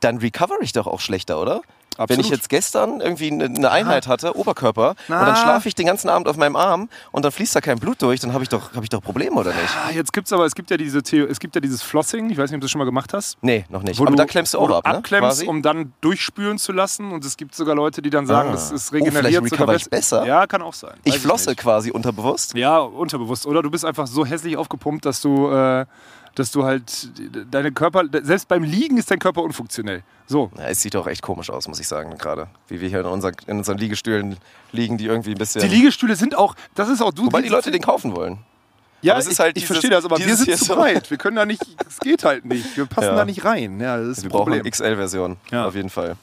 dann 0.00 0.18
recover 0.18 0.56
ich 0.60 0.72
doch 0.72 0.86
auch 0.86 1.00
schlechter, 1.00 1.40
oder? 1.40 1.62
Wenn 1.96 2.02
Absolut. 2.04 2.24
ich 2.24 2.30
jetzt 2.30 2.48
gestern 2.48 3.00
irgendwie 3.00 3.30
eine- 3.30 3.44
eine 3.44 3.70
Einheit 3.70 4.06
hatte, 4.08 4.36
Oberkörper, 4.36 4.90
und 4.90 4.96
Na. 5.08 5.24
dann 5.26 5.36
schlafe 5.36 5.68
ich 5.68 5.74
den 5.74 5.86
ganzen 5.86 6.08
Abend 6.08 6.26
auf 6.28 6.36
meinem 6.36 6.56
Arm 6.56 6.88
und 7.12 7.24
dann 7.24 7.30
fließt 7.32 7.54
da 7.54 7.60
kein 7.60 7.78
Blut 7.78 8.02
durch, 8.02 8.20
dann 8.20 8.32
habe 8.32 8.42
ich, 8.42 8.48
doch- 8.48 8.74
hab 8.74 8.82
ich 8.82 8.88
doch 8.88 9.00
Probleme, 9.02 9.36
oder 9.36 9.50
nicht? 9.52 9.70
Ah, 9.86 9.90
jetzt 9.92 10.12
gibt's 10.12 10.32
aber, 10.32 10.44
es 10.44 10.54
gibt 10.54 10.70
ja 10.70 10.76
diese 10.76 11.02
Theo, 11.02 11.26
es 11.26 11.38
gibt 11.38 11.54
ja 11.54 11.60
dieses 11.60 11.82
Flossing, 11.82 12.30
ich 12.30 12.36
weiß 12.38 12.50
nicht, 12.50 12.56
ob 12.56 12.60
du 12.60 12.64
das 12.64 12.70
schon 12.70 12.78
mal 12.80 12.84
gemacht 12.84 13.12
hast. 13.14 13.36
Nee, 13.42 13.64
noch 13.68 13.82
nicht. 13.82 13.98
Wo 14.00 14.06
Aber 14.06 14.16
da 14.16 14.24
klemmst 14.24 14.54
du 14.54 14.58
auch 14.58 14.70
ab, 14.70 14.84
ne? 14.86 14.94
abklemmst, 14.96 15.28
Quasi? 15.28 15.46
um 15.46 15.62
dann 15.62 15.92
durchspülen 16.00 16.58
zu 16.58 16.72
lassen. 16.72 17.12
Und 17.12 17.24
es 17.24 17.36
gibt 17.36 17.54
sogar 17.54 17.74
Leute, 17.74 18.02
die 18.02 18.10
dann 18.10 18.26
sagen, 18.26 18.48
Ah. 18.50 18.52
das 18.52 18.70
ist 18.72 18.90
Oh, 18.92 18.96
regeneriert 18.96 19.44
recover 19.44 19.74
ich 19.76 19.88
besser? 19.88 20.26
Ja, 20.26 20.46
kann 20.46 20.62
auch 20.62 20.74
sein. 20.74 20.94
ich 21.04 21.18
flosse 21.18 21.50
nicht. 21.50 21.60
quasi 21.60 21.90
unterbewusst. 21.90 22.54
Ja, 22.56 22.78
unterbewusst. 22.78 23.46
Oder 23.46 23.62
du 23.62 23.70
bist 23.70 23.84
einfach 23.84 24.06
so 24.06 24.24
hässlich 24.26 24.56
aufgepumpt, 24.56 25.04
dass 25.06 25.20
du, 25.20 25.48
äh, 25.50 25.86
dass 26.34 26.50
du 26.50 26.64
halt 26.64 27.08
deine 27.50 27.72
Körper, 27.72 28.04
selbst 28.22 28.48
beim 28.48 28.62
Liegen 28.62 28.96
ist 28.96 29.10
dein 29.10 29.18
Körper 29.18 29.42
unfunktionell. 29.42 30.02
So. 30.26 30.50
Ja, 30.56 30.64
es 30.68 30.80
sieht 30.80 30.94
doch 30.94 31.06
echt 31.06 31.22
komisch 31.22 31.50
aus, 31.50 31.68
muss 31.68 31.78
ich 31.80 31.86
sagen, 31.88 32.16
gerade. 32.18 32.48
Wie 32.68 32.80
wir 32.80 32.88
hier 32.88 33.00
in, 33.00 33.06
unseren- 33.06 33.34
in 33.46 33.58
unseren 33.58 33.78
Liegestühlen 33.78 34.36
liegen, 34.72 34.96
die 34.98 35.06
irgendwie 35.06 35.32
ein 35.32 35.38
bisschen. 35.38 35.60
Die 35.62 35.68
Liegestühle 35.68 36.16
sind 36.16 36.36
auch, 36.36 36.54
das 36.74 36.88
ist 36.88 37.02
auch 37.02 37.12
du. 37.12 37.26
Wobei 37.26 37.42
die 37.42 37.48
Leute 37.50 37.70
den 37.70 37.82
kaufen 37.82 38.14
wollen. 38.16 38.38
Ja, 39.02 39.12
Aber 39.14 39.20
es 39.20 39.26
ist 39.26 39.32
ich, 39.34 39.38
halt 39.40 39.56
ich 39.56 39.64
dieses- 39.64 39.68
verstehe 39.76 39.90
das, 39.90 40.04
aber 40.06 40.18
wir 40.18 40.34
sind 40.36 40.56
zu 40.56 40.74
breit. 40.74 41.10
Wir 41.10 41.18
können 41.18 41.36
da 41.36 41.44
nicht, 41.44 41.60
es 41.88 41.98
geht 42.00 42.24
halt 42.24 42.46
nicht. 42.46 42.74
Wir 42.76 42.86
passen 42.86 43.08
Ja. 43.08 43.16
da 43.16 43.24
nicht 43.26 43.44
rein. 43.44 43.78
Ja, 43.78 43.98
das 43.98 44.08
ist 44.18 44.22
Wir 44.24 44.30
ein 44.30 44.32
brauchen 44.32 44.52
eine 44.54 44.62
XL-Version, 44.70 45.36
Ja. 45.50 45.66
auf 45.66 45.74
jeden 45.74 45.90
Fall. 45.90 46.16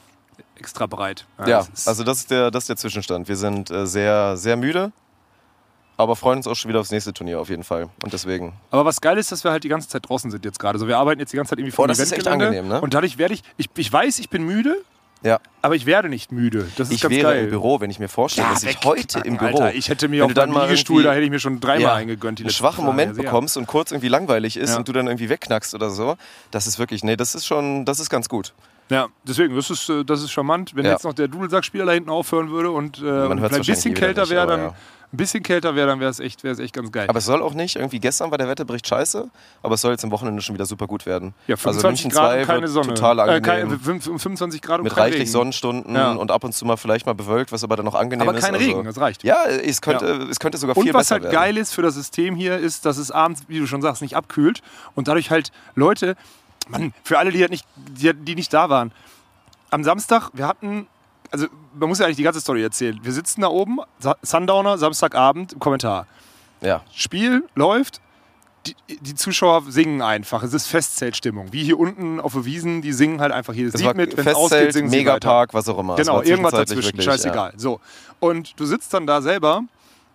Extra 0.58 0.86
breit. 0.86 1.24
Ja, 1.38 1.58
das 1.58 1.68
ist- 1.68 1.88
also 1.88 2.02
das 2.04 2.18
ist, 2.18 2.30
der, 2.32 2.50
das 2.50 2.64
ist 2.64 2.68
der 2.68 2.76
Zwischenstand. 2.76 3.28
Wir 3.28 3.36
sind 3.36 3.70
äh, 3.70 3.86
sehr, 3.86 4.36
sehr 4.36 4.56
müde, 4.56 4.90
aber 5.96 6.16
freuen 6.16 6.38
uns 6.38 6.46
auch 6.46 6.54
schon 6.56 6.68
wieder 6.68 6.80
aufs 6.80 6.90
nächste 6.90 7.12
Turnier 7.12 7.40
auf 7.40 7.48
jeden 7.48 7.64
Fall. 7.64 7.88
Und 8.02 8.12
deswegen. 8.12 8.54
Aber 8.70 8.84
was 8.84 9.00
geil 9.00 9.18
ist, 9.18 9.30
dass 9.32 9.44
wir 9.44 9.50
halt 9.50 9.64
die 9.64 9.68
ganze 9.68 9.88
Zeit 9.88 10.08
draußen 10.08 10.30
sind 10.30 10.44
jetzt 10.44 10.58
gerade. 10.58 10.76
Also 10.76 10.88
wir 10.88 10.98
arbeiten 10.98 11.20
jetzt 11.20 11.32
die 11.32 11.36
ganze 11.36 11.50
Zeit 11.50 11.58
irgendwie 11.58 11.72
vor 11.74 11.84
Oh, 11.84 11.88
das 11.88 11.98
ist 11.98 12.12
echt 12.12 12.26
angenehm, 12.28 12.68
ne? 12.68 12.80
Und 12.80 12.94
dadurch 12.94 13.18
werde 13.18 13.34
ich, 13.34 13.42
ich, 13.56 13.68
ich 13.76 13.92
weiß, 13.92 14.18
ich 14.18 14.28
bin 14.30 14.42
müde, 14.44 14.76
Ja, 15.22 15.38
aber 15.60 15.76
ich 15.76 15.86
werde 15.86 16.08
nicht 16.08 16.32
müde. 16.32 16.66
Das 16.76 16.88
ist 16.88 16.94
ich 16.96 17.00
ganz 17.02 17.14
wäre 17.14 17.32
geil. 17.34 17.44
im 17.44 17.50
Büro, 17.50 17.80
wenn 17.80 17.90
ich 17.90 17.98
mir 18.00 18.08
vorstelle, 18.08 18.48
dass 18.48 18.64
ich 18.64 18.78
heute 18.84 19.20
im 19.20 19.36
Büro. 19.36 19.58
Alter, 19.58 19.74
ich 19.74 19.88
hätte 19.88 20.08
mir 20.08 20.24
auf 20.24 20.32
dem 20.34 20.52
Liegestuhl, 20.52 21.02
da 21.04 21.12
hätte 21.12 21.22
ich 21.24 21.30
mir 21.30 21.38
schon 21.38 21.60
dreimal 21.60 21.80
ja, 21.82 21.94
eingegönnt. 21.94 22.40
Die 22.40 22.44
einen 22.44 22.52
schwachen. 22.52 22.84
Moment 22.84 23.16
Ja, 23.16 23.22
bekommst 23.22 23.56
und 23.56 23.66
kurz 23.66 23.92
irgendwie 23.92 24.08
langweilig 24.08 24.56
ist 24.56 24.70
Ja. 24.70 24.78
und 24.78 24.88
du 24.88 24.92
dann 24.92 25.06
irgendwie 25.06 25.28
wegknackst 25.28 25.74
oder 25.76 25.90
so, 25.90 26.16
das 26.50 26.66
ist 26.66 26.78
wirklich, 26.80 27.04
nee, 27.04 27.16
das 27.16 27.34
ist 27.36 27.46
schon, 27.46 27.84
das 27.84 28.00
ist 28.00 28.10
ganz 28.10 28.28
gut. 28.28 28.52
Ja, 28.88 29.08
deswegen, 29.26 29.54
das 29.56 29.70
ist, 29.70 29.88
äh, 29.88 30.04
das 30.04 30.22
ist 30.22 30.30
charmant. 30.32 30.72
Wenn 30.74 30.84
Ja. 30.84 30.92
jetzt 30.92 31.04
noch 31.04 31.14
der 31.14 31.28
Dudelsackspieler 31.28 31.86
da 31.86 31.92
hinten 31.92 32.10
aufhören 32.10 32.50
würde 32.50 32.70
und 32.70 32.98
äh, 32.98 33.00
vielleicht 33.02 33.54
ein 33.54 33.62
bisschen 33.62 33.94
kälter 33.94 34.28
wäre, 34.28 34.42
aber 34.42 34.50
dann 34.52 34.60
ja. 34.66 34.68
ein 34.68 35.16
bisschen 35.16 35.42
kälter 35.42 35.74
wäre, 35.74 35.86
dann 35.86 35.98
wäre 36.00 36.10
es 36.10 36.20
echt, 36.20 36.44
wäre 36.44 36.52
es 36.52 36.58
echt 36.58 36.74
ganz 36.74 36.92
geil. 36.92 37.06
Aber 37.08 37.18
es 37.18 37.24
soll 37.24 37.40
auch 37.42 37.54
nicht, 37.54 37.76
irgendwie 37.76 38.00
gestern 38.00 38.30
war 38.30 38.36
der 38.36 38.48
Wetterbericht 38.48 38.86
scheiße, 38.86 39.30
aber 39.62 39.74
es 39.76 39.80
soll 39.80 39.92
jetzt 39.92 40.04
am 40.04 40.10
Wochenende 40.10 40.42
schon 40.42 40.54
wieder 40.56 40.66
super 40.66 40.86
gut 40.86 41.06
werden. 41.06 41.32
ja, 41.46 41.54
also 41.54 41.80
25 41.80 42.04
München 42.04 42.10
Grad 42.10 42.32
2 42.32 42.40
und 42.40 42.46
keine 42.46 42.68
Sonne. 42.68 42.88
total 42.94 43.18
Äh, 43.18 43.22
angenehm. 43.22 43.42
kein, 43.80 44.00
25 44.18 44.60
Grad 44.60 44.78
und 44.80 44.84
mit 44.84 44.96
reichlich 44.96 45.20
Regen. 45.20 45.30
Sonnenstunden 45.30 45.94
Ja. 45.94 46.12
und 46.12 46.30
ab 46.30 46.44
und 46.44 46.52
zu 46.52 46.66
mal 46.66 46.76
vielleicht 46.76 47.06
mal 47.06 47.14
bewölkt, 47.14 47.50
was 47.50 47.64
aber 47.64 47.76
dann 47.76 47.86
noch 47.86 47.94
angenehm 47.94 48.28
Aber 48.28 48.36
ist. 48.36 48.44
kein 48.44 48.54
also- 48.54 48.66
Regen, 48.66 48.84
das 48.84 48.98
reicht. 49.00 49.24
Ja, 49.24 49.44
es 49.46 49.80
könnte, 49.80 50.04
es 50.30 50.38
könnte 50.38 50.58
sogar 50.58 50.76
Und 50.76 50.82
viel 50.84 50.92
was 50.92 51.02
besser 51.06 51.14
halt 51.14 51.22
werden. 51.24 51.32
geil 51.34 51.56
ist 51.56 51.72
für 51.72 51.82
das 51.82 51.94
System 51.94 52.36
hier, 52.36 52.58
ist, 52.58 52.84
dass 52.84 52.98
es 52.98 53.10
abends, 53.10 53.44
wie 53.48 53.58
du 53.58 53.66
schon 53.66 53.80
sagst, 53.80 54.02
nicht 54.02 54.16
abkühlt 54.16 54.60
und 54.94 55.08
dadurch 55.08 55.30
halt 55.30 55.50
Leute, 55.74 56.14
Mann, 56.72 56.92
für 57.04 57.18
alle, 57.18 57.30
die, 57.30 57.40
halt 57.40 57.50
nicht, 57.50 57.66
die, 57.76 58.12
die 58.12 58.34
nicht 58.34 58.52
da 58.52 58.68
waren, 58.68 58.92
am 59.70 59.84
Samstag, 59.84 60.30
wir 60.32 60.46
hatten, 60.46 60.86
also 61.30 61.46
man 61.74 61.88
muss 61.88 61.98
ja 61.98 62.06
eigentlich 62.06 62.16
die 62.16 62.22
ganze 62.22 62.40
Story 62.40 62.62
erzählen. 62.62 62.98
Wir 63.02 63.12
sitzen 63.12 63.40
da 63.40 63.48
oben, 63.48 63.78
Sundowner, 64.22 64.78
Samstagabend, 64.78 65.54
im 65.54 65.58
Kommentar. 65.60 66.06
Ja, 66.60 66.82
Spiel 66.92 67.44
läuft, 67.54 68.00
die, 68.66 68.76
die 68.88 69.14
Zuschauer 69.14 69.64
singen 69.68 70.02
einfach. 70.02 70.42
Es 70.42 70.52
ist 70.52 70.66
Festzeltstimmung. 70.66 71.52
Wie 71.52 71.64
hier 71.64 71.78
unten 71.78 72.20
auf 72.20 72.34
der 72.34 72.44
Wiesen, 72.44 72.82
die 72.82 72.92
singen 72.92 73.20
halt 73.20 73.32
einfach 73.32 73.54
jedes 73.54 73.74
es 73.74 73.80
Lied 73.80 73.88
war 73.88 73.94
mit. 73.94 74.16
Wenn 74.16 74.26
es 74.26 74.34
ausgeht, 74.34 74.50
Festzelt, 74.50 74.72
singen 74.72 74.90
sie 74.90 74.98
weiter. 74.98 75.14
Megapark, 75.14 75.54
was 75.54 75.68
auch 75.68 75.78
immer. 75.78 75.96
Genau, 75.96 76.22
irgendwas 76.22 76.52
dazwischen, 76.52 76.84
wirklich, 76.84 77.04
scheißegal. 77.04 77.54
So. 77.56 77.80
Und 78.20 78.58
du 78.60 78.66
sitzt 78.66 78.94
dann 78.94 79.06
da 79.06 79.20
selber 79.20 79.62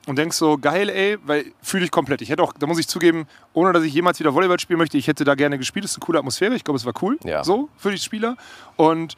und 0.07 0.17
denkst 0.17 0.37
so, 0.37 0.57
geil, 0.57 0.89
ey, 0.89 1.17
weil 1.23 1.51
fühle 1.61 1.85
ich 1.85 1.91
komplett. 1.91 2.21
Ich 2.21 2.29
hätte 2.29 2.41
auch, 2.41 2.53
da 2.53 2.65
muss 2.65 2.79
ich 2.79 2.87
zugeben, 2.87 3.27
ohne 3.53 3.73
dass 3.73 3.83
ich 3.83 3.93
jemals 3.93 4.19
wieder 4.19 4.33
Volleyball 4.33 4.59
spielen 4.59 4.79
möchte, 4.79 4.97
ich 4.97 5.07
hätte 5.07 5.23
da 5.23 5.35
gerne 5.35 5.57
gespielt. 5.57 5.83
Das 5.83 5.91
ist 5.91 5.97
eine 5.97 6.05
coole 6.05 6.19
Atmosphäre. 6.19 6.55
Ich 6.55 6.63
glaube, 6.63 6.77
es 6.77 6.85
war 6.85 6.93
cool. 7.01 7.19
Ja. 7.23 7.43
So, 7.43 7.69
für 7.77 7.91
die 7.91 7.97
Spieler. 7.97 8.37
Und 8.77 9.15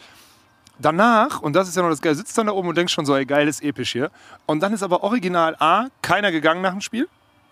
danach, 0.80 1.42
und 1.42 1.56
das 1.56 1.70
ist 1.70 1.78
ja 1.78 1.84
noch 1.84 1.90
das 1.90 2.02
Geile, 2.02 2.16
sitzt 2.16 2.38
dann 2.38 2.48
da 2.48 2.54
oben 2.54 2.70
und 2.70 2.78
denkst 2.78 2.94
schon 2.94 3.06
so, 3.06 3.16
ey, 3.16 3.26
geil, 3.26 3.48
ist 3.48 3.64
episch 3.64 3.92
hier. 3.92 4.10
Und 4.48 4.62
dann 4.62 4.74
ist 4.74 4.84
aber 4.84 5.04
original 5.04 5.56
A, 5.60 5.88
keiner 6.02 6.32
gegangen 6.32 6.62
nach 6.62 6.72
dem 6.72 6.82
Spiel, 6.82 7.08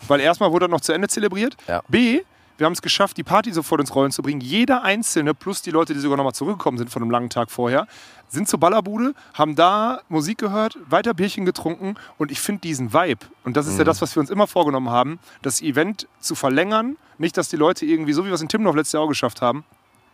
weil 0.08 0.20
erstmal 0.20 0.52
wurde 0.52 0.66
das 0.66 0.72
noch 0.72 0.82
zu 0.82 0.94
Ende 0.94 1.08
zelebriert. 1.08 1.56
Ja. 1.68 1.84
B, 1.88 2.22
wir 2.58 2.66
haben 2.66 2.74
es 2.74 2.82
geschafft, 2.82 3.18
die 3.18 3.24
Party 3.24 3.54
sofort 3.54 3.82
ins 3.82 3.94
Rollen 3.94 4.12
zu 4.12 4.24
bringen. 4.24 4.42
Jeder 4.42 4.82
Einzelne, 4.84 5.36
plus 5.36 5.62
die 5.62 5.70
Leute, 5.70 5.94
die 5.94 6.00
sogar 6.00 6.18
nochmal 6.18 6.34
zurückgekommen 6.34 6.80
sind 6.80 6.90
von 6.90 7.04
einem 7.04 7.12
langen 7.12 7.30
Tag 7.30 7.52
vorher, 7.52 7.88
sind 8.30 8.48
zur 8.50 8.60
Ballerbude, 8.60 9.14
haben 9.34 9.56
da 9.56 10.02
Musik 10.10 10.38
gehört, 10.40 10.78
weiter 10.90 11.14
Bierchen 11.14 11.46
getrunken 11.46 11.96
und 12.18 12.32
ich 12.32 12.40
finde 12.42 12.62
diesen 12.62 12.94
Vibe, 12.94 13.26
und 13.46 13.56
das 13.58 13.68
ist 13.68 13.74
Mhm. 13.74 13.80
ja 13.80 13.84
das, 13.86 14.02
was 14.02 14.16
wir 14.16 14.22
uns 14.22 14.30
immer 14.30 14.48
vorgenommen 14.48 14.90
haben, 14.90 15.20
das 15.42 15.62
Event 15.62 16.08
zu 16.20 16.36
verlängern, 16.36 16.98
nicht, 17.18 17.38
dass 17.38 17.50
die 17.50 17.56
Leute 17.58 17.86
irgendwie, 17.86 18.14
so 18.14 18.24
wie 18.24 18.28
wir 18.28 18.36
es 18.36 18.42
in 18.42 18.50
Timmendorf 18.50 18.76
letztes 18.76 18.94
Jahr 18.94 19.04
auch 19.04 19.08
geschafft 19.08 19.42
haben, 19.42 19.64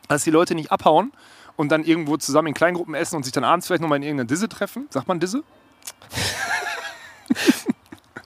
dass 0.09 0.23
die 0.23 0.31
Leute 0.31 0.53
nicht 0.55 0.71
abhauen 0.71 1.11
und 1.55 1.71
dann 1.71 1.83
irgendwo 1.83 2.17
zusammen 2.17 2.49
in 2.49 2.53
Kleingruppen 2.53 2.93
essen 2.95 3.15
und 3.15 3.23
sich 3.23 3.31
dann 3.33 3.43
abends 3.43 3.67
vielleicht 3.67 3.81
nochmal 3.81 3.97
in 3.97 4.03
irgendeiner 4.03 4.27
Disse 4.27 4.47
treffen. 4.49 4.87
Sagt 4.89 5.07
man 5.07 5.19
Disse? 5.19 5.43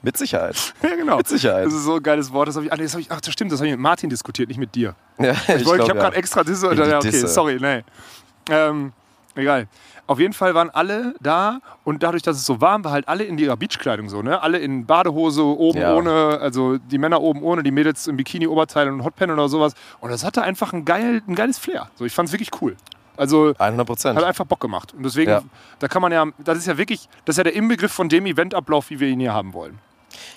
Mit 0.02 0.16
Sicherheit. 0.16 0.74
Ja, 0.82 0.94
genau. 0.94 1.16
Mit 1.16 1.28
Sicherheit. 1.28 1.66
Das 1.66 1.74
ist 1.74 1.84
so 1.84 1.96
ein 1.96 2.02
geiles 2.02 2.32
Wort. 2.32 2.48
Das 2.48 2.54
habe 2.56 2.66
ich, 2.66 2.72
ah, 2.72 2.76
das 2.76 2.92
hab 2.94 3.00
ich, 3.00 3.10
ach, 3.10 3.20
das 3.20 3.32
stimmt, 3.32 3.50
das 3.52 3.58
habe 3.58 3.66
ich 3.68 3.72
mit 3.72 3.80
Martin 3.80 4.08
diskutiert, 4.08 4.48
nicht 4.48 4.58
mit 4.58 4.74
dir. 4.74 4.94
Ja, 5.18 5.32
Ich, 5.32 5.48
ich 5.48 5.62
glaub, 5.64 5.78
habe 5.80 5.88
ja. 5.88 5.94
gerade 5.94 6.16
extra 6.16 6.44
Disse. 6.44 6.72
Ja, 6.74 6.98
okay, 6.98 7.10
Disse. 7.10 7.26
sorry, 7.28 7.58
nee. 7.60 7.82
Ähm, 8.48 8.92
Egal. 9.38 9.68
Auf 10.08 10.18
jeden 10.18 10.32
Fall 10.32 10.54
waren 10.54 10.68
alle 10.70 11.14
da 11.20 11.60
und 11.84 12.02
dadurch, 12.02 12.22
dass 12.24 12.36
es 12.36 12.44
so 12.44 12.60
warm 12.60 12.82
war, 12.82 12.90
halt 12.90 13.06
alle 13.06 13.22
in 13.22 13.38
ihrer 13.38 13.56
Beachkleidung 13.56 14.08
so, 14.08 14.20
ne? 14.20 14.42
Alle 14.42 14.58
in 14.58 14.84
Badehose, 14.84 15.44
oben 15.44 15.80
Ja. 15.80 15.94
ohne, 15.94 16.38
also 16.40 16.76
die 16.78 16.98
Männer 16.98 17.20
oben 17.20 17.42
ohne, 17.44 17.62
die 17.62 17.70
Mädels 17.70 18.08
im 18.08 18.16
Bikini-Oberteil 18.16 18.88
und 18.88 19.04
Hotpan 19.04 19.30
oder 19.30 19.48
sowas. 19.48 19.74
Und 20.00 20.10
das 20.10 20.24
hatte 20.24 20.42
einfach 20.42 20.72
ein, 20.72 20.84
geil, 20.84 21.22
ein 21.28 21.36
geiles 21.36 21.58
Flair. 21.58 21.88
So, 21.94 22.04
ich 22.04 22.12
fand 22.12 22.28
es 22.28 22.32
wirklich 22.32 22.50
cool. 22.60 22.76
Also 23.16 23.52
100 23.58 23.86
Prozent. 23.86 24.16
hat 24.18 24.24
einfach 24.24 24.44
Bock 24.44 24.58
gemacht. 24.60 24.92
Und 24.92 25.04
deswegen, 25.04 25.30
Ja. 25.30 25.42
da 25.78 25.86
kann 25.86 26.02
man 26.02 26.10
ja, 26.10 26.24
das 26.38 26.58
ist 26.58 26.66
ja 26.66 26.76
wirklich, 26.76 27.08
das 27.24 27.34
ist 27.34 27.38
ja 27.38 27.44
der 27.44 27.54
Inbegriff 27.54 27.92
von 27.92 28.08
dem 28.08 28.26
Eventablauf, 28.26 28.90
wie 28.90 28.98
wir 28.98 29.08
ihn 29.08 29.20
hier 29.20 29.34
haben 29.34 29.52
wollen. 29.52 29.78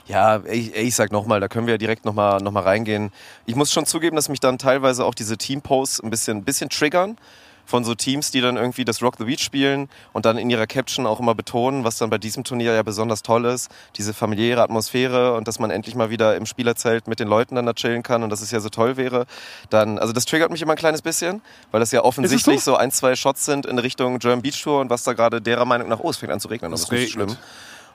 Ja, 0.06 0.42
ich, 0.46 0.76
ich 0.76 0.96
sag 0.96 1.12
nochmal, 1.12 1.40
da 1.40 1.48
können 1.48 1.66
wir 1.66 1.74
ja 1.76 1.78
direkt 1.80 2.06
nochmal 2.06 2.40
noch 2.42 2.52
mal 2.52 2.62
reingehen. 2.64 3.12
Ich 3.48 3.56
muss 3.56 3.72
schon 3.72 3.86
zugeben, 3.88 4.16
dass 4.16 4.30
mich 4.30 4.40
dann 4.40 4.58
teilweise 4.60 5.06
auch 5.06 5.16
diese 5.16 5.38
Teamposts 5.38 6.02
ein 6.04 6.10
bisschen, 6.12 6.38
ein 6.38 6.44
bisschen 6.44 6.70
triggern. 6.70 7.18
Von 7.66 7.84
so 7.84 7.96
Teams, 7.96 8.32
die 8.32 8.42
dann 8.42 8.58
irgendwie 8.58 8.86
das 8.86 9.02
Rock 9.02 9.16
the 9.18 9.26
Beach 9.26 9.42
spielen 9.42 9.90
und 10.14 10.26
dann 10.26 10.38
in 10.38 10.50
ihrer 10.50 10.68
Caption 10.68 11.06
auch 11.06 11.20
immer 11.20 11.36
betonen, 11.36 11.84
was 11.84 11.98
dann 11.98 12.10
bei 12.10 12.18
diesem 12.18 12.44
Turnier 12.44 12.74
ja 12.74 12.84
besonders 12.84 13.22
toll 13.22 13.46
ist. 13.46 13.70
Diese 13.98 14.14
familiäre 14.14 14.62
Atmosphäre 14.62 15.36
und 15.36 15.48
dass 15.48 15.60
man 15.60 15.72
endlich 15.72 15.96
mal 15.96 16.10
wieder 16.10 16.36
im 16.36 16.46
Spielerzelt 16.46 17.08
mit 17.08 17.20
den 17.20 17.28
Leuten 17.28 17.56
dann 17.56 17.66
da 17.66 17.74
chillen 17.74 18.04
kann 18.04 18.24
und 18.24 18.30
dass 18.30 18.42
es 18.42 18.52
ja 18.52 18.60
so 18.60 18.70
toll 18.70 18.98
wäre. 18.98 19.26
Dann, 19.70 20.00
also 20.00 20.14
das 20.14 20.26
triggert 20.26 20.52
mich 20.52 20.62
immer 20.62 20.74
ein 20.74 20.78
kleines 20.78 21.02
bisschen, 21.02 21.42
weil 21.72 21.80
das 21.80 21.92
ja 21.92 22.04
offensichtlich 22.04 22.62
so? 22.62 22.72
so? 22.72 22.78
ein, 22.78 22.92
zwei 22.92 23.16
Shots 23.16 23.46
sind 23.46 23.66
in 23.66 23.80
Richtung 23.80 24.20
German 24.20 24.42
Beach 24.42 24.62
Tour 24.62 24.82
und 24.82 24.90
was 24.90 25.04
da 25.04 25.14
gerade 25.14 25.42
derer 25.42 25.66
Meinung 25.66 25.90
nach, 25.90 26.00
oh, 26.00 26.10
es 26.10 26.18
fängt 26.18 26.32
an 26.32 26.40
zu 26.40 26.48
regnen, 26.48 26.72
das 26.72 26.84
Es 26.84 26.92
ist 26.92 27.12
schlimm 27.12 27.38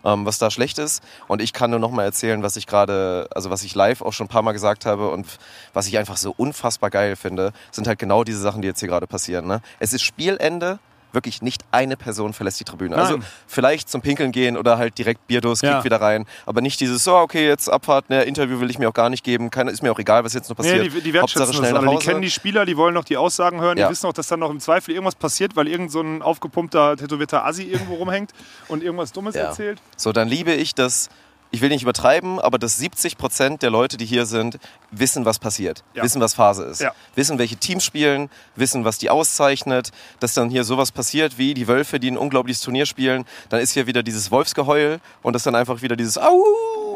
ähm, 0.06 0.24
was 0.24 0.38
da 0.38 0.50
schlecht 0.50 0.78
ist. 0.78 1.02
Und 1.26 1.42
ich 1.42 1.52
kann 1.52 1.70
nur 1.70 1.80
noch 1.80 1.90
mal 1.90 2.04
erzählen, 2.04 2.42
was 2.42 2.56
ich 2.56 2.66
gerade, 2.66 3.28
also 3.34 3.50
was 3.50 3.64
ich 3.64 3.74
live 3.74 4.00
auch 4.00 4.12
schon 4.12 4.26
ein 4.26 4.30
paar 4.30 4.42
Mal 4.42 4.52
gesagt 4.52 4.86
habe 4.86 5.10
und 5.10 5.26
was 5.74 5.88
ich 5.88 5.98
einfach 5.98 6.16
so 6.16 6.32
unfassbar 6.36 6.90
geil 6.90 7.16
finde, 7.16 7.52
sind 7.72 7.86
halt 7.86 7.98
genau 7.98 8.24
diese 8.24 8.40
Sachen, 8.40 8.62
die 8.62 8.68
jetzt 8.68 8.80
hier 8.80 8.88
gerade 8.88 9.06
passieren. 9.06 9.46
Ne? 9.46 9.60
Es 9.80 9.92
ist 9.92 10.02
Spielende. 10.02 10.78
Wirklich 11.16 11.40
nicht 11.40 11.62
eine 11.72 11.96
Person 11.96 12.34
verlässt 12.34 12.60
die 12.60 12.64
Tribüne. 12.64 12.94
Also 12.94 13.16
Nein. 13.16 13.26
vielleicht 13.46 13.88
zum 13.88 14.02
Pinkeln 14.02 14.32
gehen 14.32 14.58
oder 14.58 14.76
halt 14.76 14.98
direkt 14.98 15.26
Bierdurst, 15.26 15.62
Ja. 15.62 15.82
wieder 15.82 15.98
rein. 15.98 16.26
Aber 16.44 16.60
nicht 16.60 16.78
dieses, 16.78 17.02
so, 17.04 17.16
okay, 17.16 17.48
jetzt 17.48 17.70
Abfahrt, 17.70 18.10
ne, 18.10 18.24
Interview 18.24 18.60
will 18.60 18.68
ich 18.68 18.78
mir 18.78 18.86
auch 18.90 18.92
gar 18.94 19.08
nicht 19.08 19.24
geben. 19.24 19.48
Keine, 19.50 19.70
ist 19.70 19.82
mir 19.82 19.90
auch 19.90 19.98
egal, 19.98 20.24
was 20.24 20.34
jetzt 20.34 20.50
noch 20.50 20.56
passiert. 20.56 20.82
Nee, 20.82 20.88
die, 20.90 21.00
die 21.00 21.14
wertschätzen 21.14 21.54
schnell 21.54 21.72
das 21.72 21.82
alle. 21.82 21.90
Die 21.98 22.04
kennen 22.04 22.20
die 22.20 22.30
Spieler, 22.30 22.66
die 22.66 22.76
wollen 22.76 22.92
noch 22.92 23.04
die 23.04 23.16
Aussagen 23.16 23.62
hören, 23.62 23.78
Ja. 23.78 23.86
die 23.86 23.92
wissen 23.92 24.06
auch, 24.06 24.12
dass 24.12 24.26
dann 24.28 24.40
noch 24.40 24.50
im 24.50 24.60
Zweifel 24.60 24.90
irgendwas 24.92 25.14
passiert, 25.14 25.56
weil 25.56 25.68
irgend 25.68 25.90
so 25.90 26.02
ein 26.02 26.20
aufgepumpter, 26.20 26.98
tätowierter 26.98 27.46
Assi 27.46 27.62
irgendwo 27.62 27.94
rumhängt 27.94 28.32
und 28.68 28.82
irgendwas 28.82 29.12
Dummes 29.12 29.34
Ja. 29.34 29.44
erzählt. 29.44 29.80
So, 29.96 30.12
dann 30.12 30.28
liebe 30.28 30.52
ich 30.52 30.74
das, 30.74 31.08
ich 31.56 31.62
will 31.62 31.70
nicht 31.70 31.82
übertreiben, 31.82 32.38
aber 32.38 32.58
dass 32.58 32.76
70 32.76 33.16
Prozent 33.16 33.62
der 33.62 33.70
Leute, 33.70 33.96
die 33.96 34.04
hier 34.04 34.26
sind, 34.26 34.58
wissen, 34.90 35.24
was 35.24 35.38
passiert, 35.38 35.82
Ja. 35.94 36.02
wissen, 36.02 36.20
was 36.20 36.34
Phase 36.34 36.64
ist, 36.64 36.82
Ja. 36.82 36.92
wissen, 37.14 37.38
welche 37.38 37.56
Teams 37.56 37.82
spielen, 37.82 38.28
wissen, 38.56 38.84
was 38.84 38.98
die 38.98 39.08
auszeichnet, 39.08 39.90
dass 40.20 40.34
dann 40.34 40.50
hier 40.50 40.64
sowas 40.64 40.92
passiert 40.92 41.38
wie 41.38 41.54
die 41.54 41.66
Wölfe, 41.66 41.98
die 41.98 42.10
ein 42.10 42.18
unglaubliches 42.18 42.60
Turnier 42.60 42.84
spielen, 42.84 43.24
dann 43.48 43.60
ist 43.60 43.72
hier 43.72 43.86
wieder 43.86 44.02
dieses 44.02 44.30
Wolfsgeheul 44.30 45.00
und 45.22 45.32
dass 45.32 45.44
dann 45.44 45.54
einfach 45.54 45.80
wieder 45.80 45.96
dieses 45.96 46.18
Au 46.18 46.44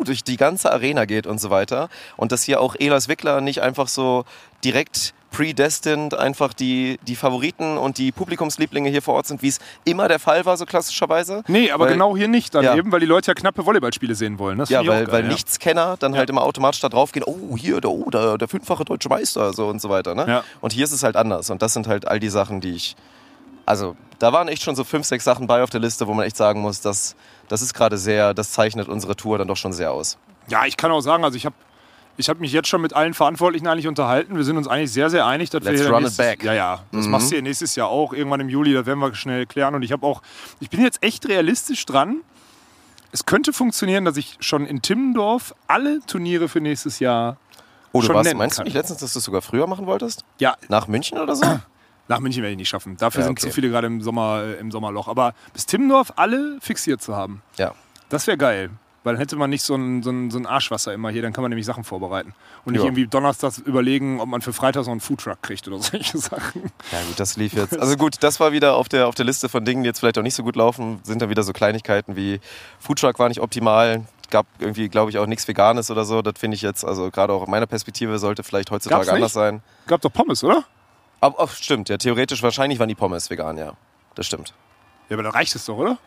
durch 0.05 0.25
die 0.25 0.37
ganze 0.37 0.73
Arena 0.73 1.05
geht 1.05 1.27
und 1.27 1.41
so 1.41 1.51
weiter 1.51 1.89
und 2.17 2.33
dass 2.33 2.43
hier 2.43 2.61
auch 2.61 2.75
Elas 2.79 3.09
Wickler 3.09 3.41
nicht 3.41 3.63
einfach 3.63 3.89
so 3.89 4.25
direkt 4.65 5.15
predestined 5.33 6.15
einfach 6.19 6.53
die, 6.53 6.99
die 7.07 7.15
Favoriten 7.15 7.79
und 7.79 7.99
die 7.99 8.11
Publikumslieblinge 8.11 8.91
hier 8.91 9.01
vor 9.01 9.15
Ort 9.15 9.29
sind, 9.29 9.43
wie 9.43 9.49
es 9.49 9.61
immer 9.85 10.09
der 10.09 10.19
Fall 10.19 10.45
war, 10.45 10.57
so 10.57 10.67
klassischerweise. 10.67 11.45
Nee, 11.47 11.71
aber 11.71 11.85
Weil- 11.85 11.93
genau 11.93 12.17
hier 12.17 12.27
nicht 12.27 12.53
dann 12.55 12.65
Ja. 12.65 12.75
eben, 12.75 12.91
weil 12.91 12.99
die 13.01 13.07
Leute 13.07 13.29
ja 13.31 13.35
knappe 13.35 13.65
Volleyballspiele 13.65 14.17
sehen 14.17 14.41
wollen. 14.41 14.59
Das 14.59 14.71
Ja, 14.71 14.81
weil, 14.81 15.05
geil, 15.05 15.13
weil 15.13 15.23
ja. 15.25 15.29
Nichtskenner 15.31 15.97
dann 16.01 16.17
halt 16.17 16.29
immer 16.31 16.43
automatisch 16.43 16.81
da 16.81 16.89
drauf 16.89 17.13
gehen, 17.13 17.23
oh, 17.25 17.57
hier, 17.57 17.81
der, 17.81 17.91
oh, 17.93 18.11
der, 18.11 18.39
der 18.39 18.49
fünffache 18.49 18.85
deutsche 18.85 19.09
Meister, 19.09 19.53
so 19.53 19.69
und 19.69 19.81
so 19.81 19.89
weiter. 19.89 20.17
Ne? 20.17 20.25
Ja. 20.27 20.45
Und 20.61 20.73
hier 20.73 20.83
ist 20.85 20.93
es 20.93 21.05
halt 21.05 21.15
anders. 21.15 21.49
Und 21.51 21.63
das 21.63 21.75
sind 21.75 21.87
halt 21.87 22.09
all 22.09 22.19
die 22.19 22.29
Sachen, 22.29 22.61
die 22.61 22.73
ich. 22.73 22.97
Also, 23.67 23.95
da 24.19 24.33
waren 24.33 24.49
echt 24.49 24.63
schon 24.65 24.75
so 24.75 24.83
fünf, 24.83 25.07
sechs 25.07 25.23
Sachen 25.25 25.47
bei 25.47 25.63
auf 25.63 25.71
der 25.71 25.81
Liste, 25.81 26.09
wo 26.09 26.15
man 26.15 26.27
echt 26.27 26.37
sagen 26.37 26.61
muss, 26.61 26.81
das, 26.81 27.15
das 27.51 27.61
ist 27.63 27.75
gerade 27.75 27.99
sehr, 27.99 28.33
das 28.33 28.53
zeichnet 28.53 28.89
unsere 28.89 29.15
Tour 29.17 29.37
dann 29.37 29.49
doch 29.49 29.57
schon 29.59 29.73
sehr 29.75 29.93
aus. 29.93 30.17
Ja, 30.49 30.65
ich 30.65 30.77
kann 30.79 30.91
auch 30.91 31.01
sagen, 31.03 31.25
also 31.25 31.37
ich 31.37 31.45
habe 31.45 31.55
ich 32.17 32.29
hab 32.29 32.39
mich 32.39 32.53
jetzt 32.53 32.69
schon 32.69 32.81
mit 32.83 32.93
allen 32.95 33.15
Verantwortlichen 33.15 33.67
eigentlich 33.67 33.89
unterhalten. 33.89 34.37
Wir 34.37 34.45
sind 34.45 34.57
uns 34.59 34.69
eigentlich 34.69 34.93
sehr, 34.93 35.09
sehr 35.11 35.25
einig, 35.27 35.49
dass 35.51 35.63
Let's 35.65 35.81
wir 35.81 35.89
run 35.89 35.97
it 35.99 36.03
nächstes, 36.05 36.17
back. 36.27 36.45
Ja, 36.45 36.53
ja. 36.55 36.81
Das 36.93 37.07
Mhm. 37.07 37.11
machst 37.13 37.31
du 37.31 37.37
ja 37.37 37.41
nächstes 37.43 37.77
Jahr 37.77 37.89
auch, 37.89 38.13
irgendwann 38.13 38.41
im 38.41 38.49
Juli, 38.49 38.73
das 38.75 38.85
werden 38.87 38.99
wir 39.01 39.15
schnell 39.15 39.47
klären. 39.47 39.75
Und 39.75 39.83
ich 39.83 39.93
habe 39.93 40.07
auch, 40.07 40.21
ich 40.61 40.69
bin 40.71 40.83
jetzt 40.83 41.03
echt 41.03 41.27
realistisch 41.29 41.85
dran. 41.87 42.21
Es 43.13 43.27
könnte 43.27 43.53
funktionieren, 43.53 44.05
dass 44.05 44.17
ich 44.17 44.37
schon 44.41 44.67
in 44.67 44.83
Timmendorf 44.83 45.55
alle 45.67 46.01
Turniere 46.07 46.49
für 46.49 46.61
nächstes 46.61 46.99
Jahr 47.01 47.37
Oh, 47.93 48.01
du 48.01 48.07
schon 48.07 48.15
warst, 48.17 48.27
nennen 48.27 48.39
meinst 48.39 48.57
kann. 48.57 48.65
du 48.65 48.69
nicht 48.69 48.75
letztens, 48.77 49.01
dass 49.01 49.13
du 49.15 49.19
es 49.19 49.25
sogar 49.25 49.43
früher 49.43 49.67
machen 49.67 49.87
wolltest? 49.87 50.25
Ja, 50.39 50.57
Nach 50.69 50.87
München 50.89 51.19
oder 51.19 51.35
so? 51.35 51.45
nach 52.11 52.21
München 52.21 52.43
werde 52.43 52.53
ich 52.53 52.59
nicht 52.59 52.69
schaffen. 52.69 52.97
Dafür 52.99 53.21
Ja, 53.21 53.27
sind 53.27 53.39
okay. 53.39 53.49
zu 53.49 53.55
viele 53.55 53.71
gerade 53.71 53.87
im, 53.87 54.03
Sommer, 54.03 54.43
äh, 54.43 54.61
im 54.61 54.71
Sommerloch. 54.71 55.07
Aber 55.09 55.33
bis 55.55 55.65
Timmendorf 55.65 56.13
alle 56.17 56.59
fixiert 56.61 57.01
zu 57.01 57.15
haben, 57.17 57.41
ja. 57.57 57.73
das 58.11 58.27
wäre 58.27 58.37
geil. 58.37 58.71
Weil 59.03 59.15
dann 59.15 59.21
hätte 59.21 59.37
man 59.37 59.49
nicht 59.49 59.63
so 59.63 59.75
ein, 59.77 60.03
so, 60.03 60.11
ein, 60.11 60.31
so 60.31 60.37
ein 60.39 60.45
Arschwasser 60.45 60.93
immer 60.93 61.09
hier, 61.09 61.23
dann 61.23 61.33
kann 61.33 61.41
man 61.41 61.49
nämlich 61.49 61.65
Sachen 61.65 61.85
vorbereiten. 61.85 62.35
Und 62.67 62.73
nicht 62.73 62.83
Ja. 62.83 62.87
irgendwie 62.89 63.07
donnerstags 63.07 63.57
überlegen, 63.57 64.21
ob 64.21 64.29
man 64.29 64.43
für 64.43 64.53
Freitag 64.53 64.85
so 64.85 64.91
einen 64.91 65.01
Foodtruck 65.01 65.41
kriegt 65.41 65.67
oder 65.69 65.79
solche 65.81 66.19
Sachen. 66.19 66.65
Ja 66.93 66.99
gut, 67.07 67.19
das 67.19 67.37
lief 67.39 67.55
jetzt. 67.55 67.79
Also 67.79 67.97
gut, 67.97 68.17
das 68.21 68.41
war 68.41 68.53
wieder 68.53 68.75
auf 68.75 68.91
der, 68.91 69.07
auf 69.07 69.15
der 69.15 69.25
Liste 69.25 69.49
von 69.49 69.65
Dingen, 69.65 69.85
die 69.85 69.87
jetzt 69.87 70.01
vielleicht 70.01 70.19
auch 70.19 70.23
nicht 70.23 70.35
so 70.35 70.43
gut 70.43 70.57
laufen. 70.57 70.99
Sind 71.05 71.23
dann 71.23 71.31
wieder 71.31 71.45
so 71.45 71.53
Kleinigkeiten 71.55 72.15
wie 72.17 72.41
Foodtruck 72.79 73.19
war 73.19 73.29
nicht 73.31 73.41
optimal. 73.41 74.05
Gab 74.31 74.47
irgendwie, 74.59 74.89
glaube 74.91 75.11
ich, 75.11 75.17
auch 75.19 75.27
nichts 75.27 75.49
Veganes 75.49 75.91
oder 75.91 76.05
so. 76.05 76.21
Das 76.21 76.35
finde 76.39 76.57
ich 76.57 76.63
jetzt, 76.63 76.85
also 76.85 77.11
gerade 77.11 77.33
auch 77.33 77.43
aus 77.43 77.49
meiner 77.49 77.67
Perspektive, 77.67 78.19
sollte 78.19 78.43
vielleicht 78.43 78.71
heutzutage 78.71 79.11
anders 79.13 79.33
sein. 79.33 79.63
Gab 79.87 80.03
doch 80.03 80.13
Pommes, 80.13 80.45
oder? 80.45 80.65
Aber 81.21 81.37
oh, 81.43 81.47
stimmt, 81.49 81.89
ja, 81.89 81.97
theoretisch 81.99 82.43
wahrscheinlich 82.43 82.79
waren 82.79 82.89
die 82.89 82.95
Pommes 82.95 83.29
vegan, 83.31 83.59
ja. 83.59 83.73
Das 84.15 84.27
stimmt. 84.27 84.55
Ja, 85.09 85.17
aber 85.17 85.23
dann 85.25 85.33
reicht 85.33 85.55
es 85.55 85.65
doch, 85.67 85.77
oder? 85.77 85.99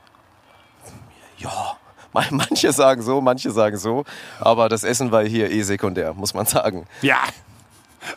Ja, 1.37 1.77
ma- 2.13 2.23
manche 2.31 2.71
sagen 2.71 3.01
so, 3.01 3.21
manche 3.21 3.51
sagen 3.51 3.77
so. 3.77 4.05
Aber 4.39 4.69
das 4.69 4.83
Essen 4.83 5.11
war 5.11 5.23
hier 5.23 5.51
eh 5.51 5.61
sekundär, 5.61 6.13
muss 6.13 6.33
man 6.33 6.45
sagen. 6.45 6.85
Ja. 7.01 7.19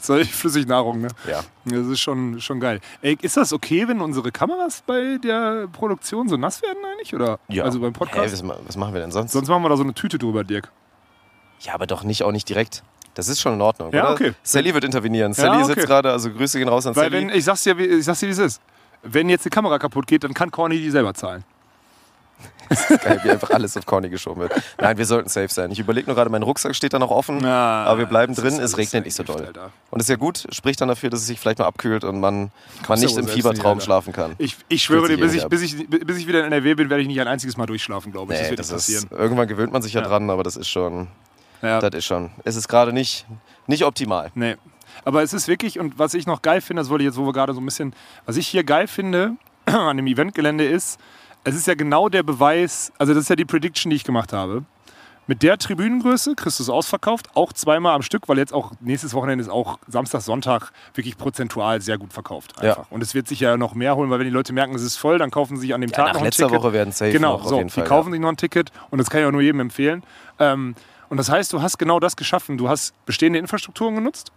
So 0.00 0.16
Flüssignahrung, 0.24 1.00
ne? 1.02 1.08
Ja. 1.28 1.42
Das 1.64 1.86
ist 1.86 2.00
schon, 2.00 2.40
schon 2.40 2.58
geil. 2.58 2.80
Ey, 3.02 3.16
ist 3.22 3.36
das 3.36 3.52
okay, 3.52 3.86
wenn 3.86 4.00
unsere 4.00 4.32
Kameras 4.32 4.82
bei 4.84 5.18
der 5.22 5.68
Produktion 5.68 6.28
so 6.28 6.36
nass 6.36 6.60
werden 6.62 6.78
eigentlich? 6.84 7.14
Oder? 7.14 7.38
ja. 7.48 7.62
Also 7.62 7.78
beim 7.80 7.92
Podcast? 7.92 8.32
was, 8.32 8.42
ma- 8.42 8.58
was 8.66 8.76
machen 8.76 8.94
wir 8.94 9.00
denn 9.00 9.12
sonst? 9.12 9.30
Sonst 9.32 9.48
machen 9.48 9.62
wir 9.62 9.68
da 9.68 9.76
so 9.76 9.84
eine 9.84 9.94
Tüte 9.94 10.18
drüber, 10.18 10.42
Dirk. 10.42 10.72
Ja, 11.60 11.74
aber 11.74 11.86
doch 11.86 12.02
nicht, 12.02 12.24
auch 12.24 12.32
nicht 12.32 12.48
direkt. 12.48 12.82
Das 13.16 13.28
ist 13.28 13.40
schon 13.40 13.54
in 13.54 13.60
Ordnung, 13.62 13.92
Ja, 13.92 14.04
oder? 14.04 14.12
okay. 14.12 14.32
Sally 14.42 14.72
wird 14.74 14.84
intervenieren. 14.84 15.32
Ja, 15.32 15.34
Sally 15.34 15.62
okay. 15.64 15.74
sitzt 15.74 15.86
gerade, 15.86 16.12
also 16.12 16.30
Grüße 16.30 16.58
gehen 16.58 16.68
raus 16.68 16.86
an 16.86 16.94
Weil 16.94 17.10
Sally. 17.10 17.28
wenn, 17.28 17.34
ich 17.36 17.44
sag's 17.44 17.62
dir, 17.64 17.76
wie, 17.78 17.84
ich 17.86 18.04
sag's 18.04 18.20
dir, 18.20 18.26
wie 18.28 18.32
es 18.32 18.38
ist. 18.38 18.60
Wenn 19.02 19.28
jetzt 19.28 19.44
die 19.44 19.50
Kamera 19.50 19.78
kaputt 19.78 20.06
geht, 20.06 20.22
dann 20.24 20.34
kann 20.34 20.50
Corny 20.50 20.78
die 20.78 20.90
selber 20.90 21.14
zahlen. 21.14 21.44
Geil, 23.02 23.20
wie 23.22 23.30
einfach 23.30 23.50
alles 23.50 23.76
auf 23.76 23.86
Corny 23.86 24.08
geschoben 24.10 24.42
wird. 24.42 24.52
Nein, 24.78 24.98
wir 24.98 25.06
sollten 25.06 25.28
safe 25.28 25.48
sein. 25.48 25.70
Ich 25.70 25.78
überlege 25.78 26.06
nur 26.08 26.16
gerade, 26.16 26.28
mein 26.30 26.42
Rucksack 26.42 26.74
steht 26.74 26.92
da 26.92 26.98
noch 26.98 27.10
offen, 27.12 27.40
Ja, 27.40 27.84
aber 27.84 27.98
wir 28.00 28.06
bleiben 28.06 28.34
das 28.34 28.42
drin, 28.42 28.54
ist 28.54 28.60
es 28.72 28.76
regnet 28.76 29.04
nicht 29.04 29.14
so 29.14 29.22
doll. 29.22 29.46
Alter. 29.46 29.70
Und 29.90 30.00
ist 30.00 30.08
ja 30.08 30.16
gut, 30.16 30.44
spricht 30.50 30.80
dann 30.80 30.88
dafür, 30.88 31.08
dass 31.08 31.20
es 31.20 31.26
sich 31.28 31.38
vielleicht 31.38 31.60
mal 31.60 31.66
abkühlt 31.66 32.02
und 32.04 32.18
man, 32.20 32.50
man 32.88 32.98
nicht 32.98 33.14
ja 33.14 33.20
im 33.22 33.28
Fiebertraum 33.28 33.80
schlafen 33.80 34.12
kann. 34.12 34.34
Ich, 34.38 34.56
ich 34.68 34.82
schwöre 34.82 35.08
dir, 35.08 35.16
bis 35.16 35.32
ich, 35.34 35.46
bis, 35.46 35.62
ich, 35.62 35.88
bis 35.88 36.18
ich 36.18 36.26
wieder 36.26 36.40
in 36.40 36.46
NRW 36.52 36.74
bin, 36.74 36.90
werde 36.90 37.00
ich 37.02 37.08
nicht 37.08 37.20
ein 37.20 37.28
einziges 37.28 37.56
Mal 37.56 37.66
durchschlafen, 37.66 38.10
glaube 38.12 38.34
ich. 38.34 38.40
Nee, 38.40 38.42
das 38.42 38.50
wird 38.50 38.60
das 38.60 38.88
nicht 38.88 38.96
ist, 38.96 39.02
passieren. 39.04 39.22
irgendwann 39.22 39.46
gewöhnt 39.48 39.72
man 39.72 39.80
sich 39.82 39.92
ja, 39.94 40.02
Ja. 40.02 40.08
dran, 40.08 40.28
aber 40.28 40.42
das 40.42 40.56
ist 40.56 40.68
schon, 40.68 41.06
Ja. 41.62 41.80
das 41.80 41.94
ist 41.94 42.04
schon, 42.04 42.30
es 42.44 42.56
ist 42.56 42.68
gerade 42.68 42.92
nicht, 42.92 43.26
nicht 43.66 43.84
optimal. 43.84 44.30
Nee. 44.34 44.56
Aber 45.04 45.22
es 45.22 45.32
ist 45.32 45.46
wirklich, 45.48 45.78
und 45.78 45.98
was 45.98 46.14
ich 46.14 46.26
noch 46.26 46.42
geil 46.42 46.60
finde, 46.60 46.82
das 46.82 46.88
wollte 46.90 47.04
ich 47.04 47.06
jetzt, 47.08 47.18
wo 47.18 47.26
wir 47.26 47.32
gerade 47.32 47.52
so 47.54 47.60
ein 47.60 47.64
bisschen, 47.64 47.94
was 48.24 48.36
ich 48.36 48.46
hier 48.48 48.64
geil 48.64 48.86
finde 48.88 49.32
an 49.66 49.96
dem 49.96 50.06
Eventgelände 50.06 50.64
ist, 50.64 50.98
es 51.44 51.54
ist 51.54 51.66
ja 51.66 51.74
genau 51.74 52.08
der 52.08 52.22
Beweis, 52.22 52.92
also 52.98 53.14
das 53.14 53.24
ist 53.24 53.28
ja 53.30 53.36
die 53.36 53.44
Prediction, 53.44 53.90
die 53.90 53.96
ich 53.96 54.04
gemacht 54.04 54.32
habe. 54.32 54.64
Mit 55.28 55.42
der 55.42 55.58
Tribünengröße 55.58 56.36
kriegst 56.36 56.60
du 56.60 56.62
es 56.62 56.70
ausverkauft, 56.70 57.30
auch 57.34 57.52
zweimal 57.52 57.96
am 57.96 58.02
Stück, 58.02 58.28
weil 58.28 58.38
jetzt 58.38 58.52
auch 58.54 58.70
nächstes 58.80 59.12
Wochenende 59.12 59.42
ist 59.42 59.50
auch 59.50 59.80
Samstag, 59.88 60.20
Sonntag 60.20 60.70
wirklich 60.94 61.18
prozentual 61.18 61.80
sehr 61.80 61.98
gut 61.98 62.12
verkauft. 62.12 62.56
Einfach. 62.60 62.78
Ja. 62.78 62.86
Und 62.90 63.02
es 63.02 63.12
wird 63.12 63.26
sich 63.26 63.40
ja 63.40 63.56
noch 63.56 63.74
mehr 63.74 63.96
holen, 63.96 64.08
weil 64.08 64.20
wenn 64.20 64.26
die 64.26 64.32
Leute 64.32 64.52
merken, 64.52 64.76
es 64.76 64.82
ist 64.82 64.96
voll, 64.96 65.18
dann 65.18 65.32
kaufen 65.32 65.56
sie 65.56 65.62
sich 65.62 65.74
an 65.74 65.80
dem 65.80 65.90
Ja, 65.90 65.96
Tag 65.96 66.06
nach 66.06 66.12
noch 66.14 66.20
ein 66.20 66.24
letzter 66.26 66.46
Ticket. 66.46 66.62
Woche 66.62 66.72
werden 66.72 66.92
safe 66.92 67.10
Genau, 67.10 67.38
noch 67.38 67.48
so, 67.48 67.56
jeden 67.58 67.70
Fall. 67.70 67.82
die 67.82 67.88
kaufen 67.88 68.08
ja. 68.10 68.12
sich 68.12 68.20
noch 68.20 68.28
ein 68.28 68.36
Ticket 68.36 68.70
und 68.90 68.98
das 68.98 69.10
kann 69.10 69.20
ich 69.20 69.26
auch 69.26 69.32
nur 69.32 69.40
jedem 69.42 69.58
empfehlen. 69.58 70.04
Ähm, 70.38 70.76
und 71.08 71.16
das 71.16 71.30
heißt, 71.30 71.52
du 71.52 71.62
hast 71.62 71.78
genau 71.78 72.00
das 72.00 72.16
geschaffen. 72.16 72.58
Du 72.58 72.68
hast 72.68 72.94
bestehende 73.06 73.38
Infrastrukturen 73.38 73.94
genutzt, 73.94 74.32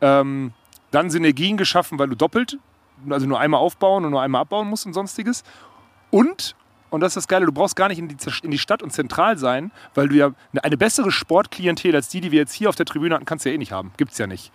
ähm, 0.00 0.52
dann 0.90 1.10
Synergien 1.10 1.56
geschaffen, 1.56 1.98
weil 1.98 2.08
du 2.08 2.16
doppelt, 2.16 2.58
also 3.08 3.26
nur 3.26 3.40
einmal 3.40 3.60
aufbauen 3.60 4.04
und 4.04 4.10
nur 4.10 4.22
einmal 4.22 4.42
abbauen 4.42 4.68
musst 4.68 4.86
und 4.86 4.92
sonstiges. 4.92 5.42
Und, 6.10 6.54
und 6.90 7.00
das 7.00 7.12
ist 7.12 7.16
das 7.16 7.28
Geile, 7.28 7.46
du 7.46 7.52
brauchst 7.52 7.76
gar 7.76 7.88
nicht 7.88 7.98
in 7.98 8.08
die, 8.08 8.16
in 8.42 8.50
die 8.50 8.58
Stadt 8.58 8.82
und 8.82 8.92
zentral 8.92 9.38
sein, 9.38 9.70
weil 9.94 10.08
du 10.08 10.14
ja 10.16 10.32
eine, 10.62 10.76
bessere 10.76 11.10
Sportklientel 11.10 11.94
als 11.94 12.08
die, 12.08 12.20
die 12.20 12.30
wir 12.32 12.40
jetzt 12.40 12.52
hier 12.52 12.68
auf 12.68 12.76
der 12.76 12.86
Tribüne 12.86 13.14
hatten, 13.14 13.24
kannst 13.24 13.44
du 13.44 13.48
ja 13.48 13.54
eh 13.54 13.58
nicht 13.58 13.72
haben. 13.72 13.92
Gibt's 13.96 14.18
ja 14.18 14.26
nicht. 14.26 14.52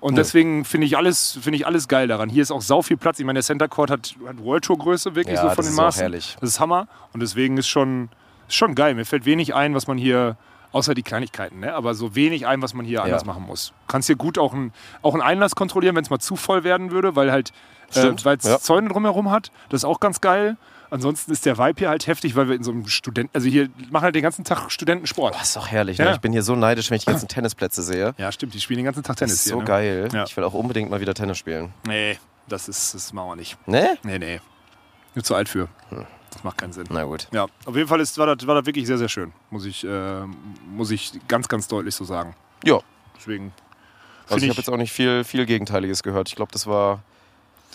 Und 0.00 0.16
deswegen 0.16 0.64
finde 0.64 0.86
ich, 0.86 0.96
alles, 0.96 1.38
finde 1.42 1.56
ich 1.56 1.66
alles 1.66 1.88
geil 1.88 2.06
daran. 2.06 2.28
Hier 2.28 2.42
ist 2.42 2.52
auch 2.52 2.60
sau 2.60 2.82
viel 2.82 2.96
Platz. 2.96 3.18
Ich 3.18 3.26
meine, 3.26 3.38
der 3.38 3.42
Center 3.42 3.66
Court 3.66 3.90
hat, 3.90 4.14
hat 4.26 4.38
World 4.38 4.64
Tour 4.64 4.78
Größe 4.78 5.16
wirklich 5.16 5.34
Ja, 5.34 5.42
so 5.42 5.48
von 5.48 5.56
das 5.56 5.66
den 5.66 5.72
ist 5.72 5.78
auch 5.78 5.84
Maßen. 5.84 6.00
herrlich. 6.00 6.36
Das 6.40 6.50
ist 6.50 6.60
Hammer. 6.60 6.86
Und 7.12 7.20
deswegen 7.20 7.56
ist 7.56 7.66
schon, 7.66 8.08
ist 8.46 8.54
schon 8.54 8.76
geil. 8.76 8.94
Mir 8.94 9.04
fällt 9.04 9.24
wenig 9.24 9.56
ein, 9.56 9.74
was 9.74 9.88
man 9.88 9.98
hier 9.98 10.36
Außer 10.72 10.94
die 10.94 11.02
Kleinigkeiten, 11.02 11.60
ne? 11.60 11.74
aber 11.74 11.94
so 11.94 12.14
wenig 12.14 12.46
ein, 12.46 12.60
was 12.60 12.74
man 12.74 12.84
hier 12.84 13.02
anders 13.02 13.22
Ja. 13.22 13.26
machen 13.26 13.44
muss. 13.44 13.68
Du 13.68 13.92
kannst 13.92 14.06
hier 14.06 14.16
gut 14.16 14.38
auch, 14.38 14.52
ein, 14.52 14.72
auch 15.02 15.14
einen 15.14 15.22
Einlass 15.22 15.54
kontrollieren, 15.54 15.96
wenn 15.96 16.02
es 16.04 16.10
mal 16.10 16.18
zu 16.18 16.36
voll 16.36 16.62
werden 16.64 16.90
würde, 16.90 17.16
weil 17.16 17.32
halt 17.32 17.52
äh, 17.94 18.12
weil 18.22 18.36
es 18.36 18.44
ja. 18.44 18.58
Zäune 18.58 18.88
drumherum 18.90 19.30
hat. 19.30 19.50
Das 19.70 19.80
ist 19.80 19.84
auch 19.86 19.98
ganz 20.00 20.20
geil. 20.20 20.56
Ansonsten 20.90 21.32
ist 21.32 21.44
der 21.46 21.58
Vibe 21.58 21.78
hier 21.78 21.88
halt 21.90 22.06
heftig, 22.06 22.34
weil 22.34 22.48
wir 22.48 22.56
in 22.56 22.62
so 22.62 22.70
einem 22.70 22.86
Studenten, 22.86 23.30
also 23.34 23.46
hier 23.48 23.68
machen 23.90 24.04
halt 24.04 24.14
den 24.14 24.22
ganzen 24.22 24.44
Tag 24.44 24.70
Studentensport. 24.70 25.34
Das 25.34 25.44
ist 25.48 25.56
doch 25.56 25.68
herrlich. 25.68 25.98
Ja. 25.98 26.06
Ne? 26.06 26.12
Ich 26.12 26.20
bin 26.20 26.32
hier 26.32 26.42
so 26.42 26.54
neidisch, 26.54 26.90
wenn 26.90 26.96
ich 26.96 27.04
die 27.04 27.10
ganzen 27.10 27.28
Tennisplätze 27.28 27.82
sehe. 27.82 28.14
Ja, 28.16 28.32
stimmt, 28.32 28.54
die 28.54 28.60
spielen 28.60 28.78
den 28.78 28.84
ganzen 28.86 29.02
Tag 29.02 29.16
Das 29.16 29.20
Tennis 29.20 29.34
ist 29.36 29.44
hier. 29.44 29.52
so 29.52 29.58
ne? 29.60 29.64
geil. 29.64 30.08
Ja. 30.12 30.24
Ich 30.24 30.36
will 30.36 30.44
auch 30.44 30.54
unbedingt 30.54 30.90
mal 30.90 31.00
wieder 31.00 31.14
Tennis 31.14 31.38
spielen. 31.38 31.72
Nee, 31.86 32.18
das 32.48 32.68
ist, 32.68 32.94
das 32.94 33.12
machen 33.12 33.28
wir 33.30 33.36
nicht. 33.36 33.56
Ne? 33.68 33.98
Nee, 34.02 34.18
nee. 34.18 34.40
Nur 35.14 35.24
zu 35.24 35.34
alt 35.34 35.48
für. 35.48 35.68
Hm. 35.90 36.06
Das 36.32 36.44
macht 36.44 36.58
keinen 36.58 36.72
Sinn. 36.72 36.86
Na 36.90 37.04
gut. 37.04 37.28
Ja, 37.32 37.46
auf 37.64 37.76
jeden 37.76 37.88
Fall 37.88 38.00
ist, 38.00 38.18
war, 38.18 38.34
das, 38.34 38.46
war 38.46 38.54
das 38.54 38.66
wirklich 38.66 38.86
sehr, 38.86 38.98
sehr 38.98 39.08
schön. 39.08 39.32
Muss 39.50 39.64
ich, 39.64 39.84
äh, 39.84 40.24
muss 40.70 40.90
ich 40.90 41.12
ganz, 41.26 41.48
ganz 41.48 41.68
deutlich 41.68 41.94
so 41.94 42.04
sagen. 42.04 42.34
Ja. 42.64 42.80
Deswegen. 43.16 43.52
Also 44.24 44.34
find 44.34 44.44
ich 44.44 44.50
habe 44.50 44.58
jetzt 44.58 44.68
auch 44.68 44.76
nicht 44.76 44.92
viel, 44.92 45.24
viel 45.24 45.46
Gegenteiliges 45.46 46.02
gehört. 46.02 46.28
Ich 46.28 46.36
glaube, 46.36 46.52
das 46.52 46.66
war, 46.66 47.02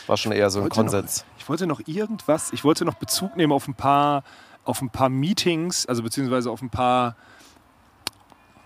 war 0.07 0.17
schon 0.17 0.31
eher 0.31 0.49
so 0.49 0.61
ein 0.61 0.69
Konsens. 0.69 1.25
Ich 1.39 1.49
wollte 1.49 1.65
noch 1.65 1.81
irgendwas, 1.87 2.53
ich 2.53 2.63
wollte 2.63 2.85
noch 2.85 2.93
Bezug 2.93 3.35
nehmen 3.35 3.51
auf 3.51 3.67
ein 3.67 3.73
paar, 3.73 4.23
auf 4.65 4.81
ein 4.81 4.89
paar 4.89 5.09
Meetings, 5.09 5.85
also 5.85 6.03
beziehungsweise 6.03 6.51
auf 6.51 6.61
ein 6.61 6.69
paar, 6.69 7.15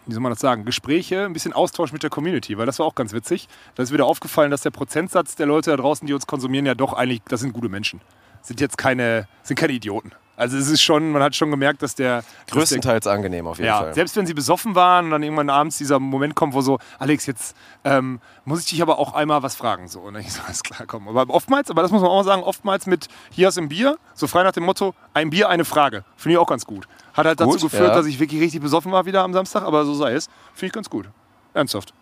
wie 0.06 0.13
soll 0.13 0.21
man 0.21 0.32
das 0.32 0.39
sagen, 0.39 0.65
Gespräche, 0.65 1.26
ein 1.26 1.34
bisschen 1.34 1.54
Austausch 1.54 1.93
mit 1.93 2.04
der 2.04 2.10
Community, 2.10 2.58
weil 2.58 2.65
das 2.65 2.78
war 2.80 2.86
auch 2.86 2.95
ganz 2.95 3.13
witzig. 3.13 3.47
Da 3.76 3.84
ist 3.84 3.93
wieder 3.93 4.06
aufgefallen, 4.06 4.52
dass 4.52 4.62
der 4.62 4.71
Prozentsatz 4.71 5.36
der 5.36 5.45
Leute 5.45 5.71
da 5.71 5.78
draußen, 5.78 6.06
die 6.06 6.13
uns 6.13 6.28
konsumieren, 6.28 6.65
ja 6.65 6.76
doch 6.76 6.93
eigentlich, 6.93 7.21
das 7.30 7.39
sind 7.39 7.54
gute 7.54 7.69
Menschen. 7.69 8.02
Sind 8.47 8.62
jetzt 8.62 8.77
keine, 8.77 9.27
sind 9.43 9.60
keine 9.60 9.73
Idioten. 9.73 10.13
Also 10.38 10.55
es 10.55 10.69
ist 10.69 10.81
schon, 10.81 11.12
man 11.12 11.21
hat 11.21 11.36
schon 11.36 11.51
gemerkt, 11.51 11.81
dass 11.81 11.95
der 11.95 12.17
dass 12.17 12.25
der 12.45 12.55
Größtenteils 12.55 13.07
angenehm 13.07 13.45
auf 13.45 13.57
jeden 13.57 13.67
ja, 13.67 13.79
Fall. 13.79 13.93
selbst 13.93 14.15
wenn 14.15 14.25
sie 14.25 14.33
besoffen 14.33 14.73
waren 14.73 15.05
und 15.05 15.12
dann 15.12 15.23
irgendwann 15.23 15.49
abends 15.49 15.79
dieser 15.79 15.99
Moment 15.99 16.33
kommt, 16.36 16.53
wo 16.53 16.62
so, 16.62 16.79
Alex, 16.97 17.25
jetzt 17.25 17.57
ähm, 17.83 18.21
muss 18.45 18.60
ich 18.62 18.67
dich 18.67 18.81
aber 18.81 18.99
auch 18.99 19.15
einmal 19.15 19.43
was 19.43 19.55
fragen. 19.55 19.89
So, 19.89 19.99
und 19.99 20.13
dann 20.13 20.21
ich 20.21 20.31
so, 20.31 20.41
alles 20.45 20.63
klar, 20.63 20.86
komm. 20.88 21.10
Aber 21.10 21.33
oftmals, 21.33 21.69
aber 21.69 21.81
das 21.81 21.91
muss 21.91 22.01
man 22.01 22.10
auch 22.10 22.17
mal 22.17 22.23
sagen, 22.23 22.43
oftmals 22.43 22.86
mit, 22.86 23.07
hier 23.31 23.47
hast 23.47 23.57
du 23.57 23.62
ein 23.62 23.67
Bier, 23.67 23.97
so 24.13 24.27
frei 24.27 24.43
nach 24.43 24.53
dem 24.53 24.63
Motto, 24.63 24.93
ein 25.13 25.31
Bier, 25.31 25.49
eine 25.49 25.65
Frage. 25.65 26.05
Finde 26.15 26.36
ich 26.36 26.38
auch 26.38 26.47
ganz 26.47 26.65
gut. 26.65 26.88
Hat 27.13 27.25
halt 27.25 27.41
dazu 27.41 27.51
Gut, 27.51 27.62
geführt, 27.62 27.89
ja. 27.89 27.95
dass 27.95 28.05
ich 28.05 28.19
wirklich 28.19 28.39
richtig 28.39 28.62
besoffen 28.62 28.93
war 28.93 29.05
wieder 29.05 29.23
am 29.23 29.33
Samstag, 29.33 29.63
aber 29.63 29.83
so 29.86 29.95
sei 29.95 30.13
es. 30.13 30.27
Finde 30.53 30.67
ich 30.67 30.73
ganz 30.73 30.89
gut. 30.89 31.10
Ernsthaft. 31.53 31.93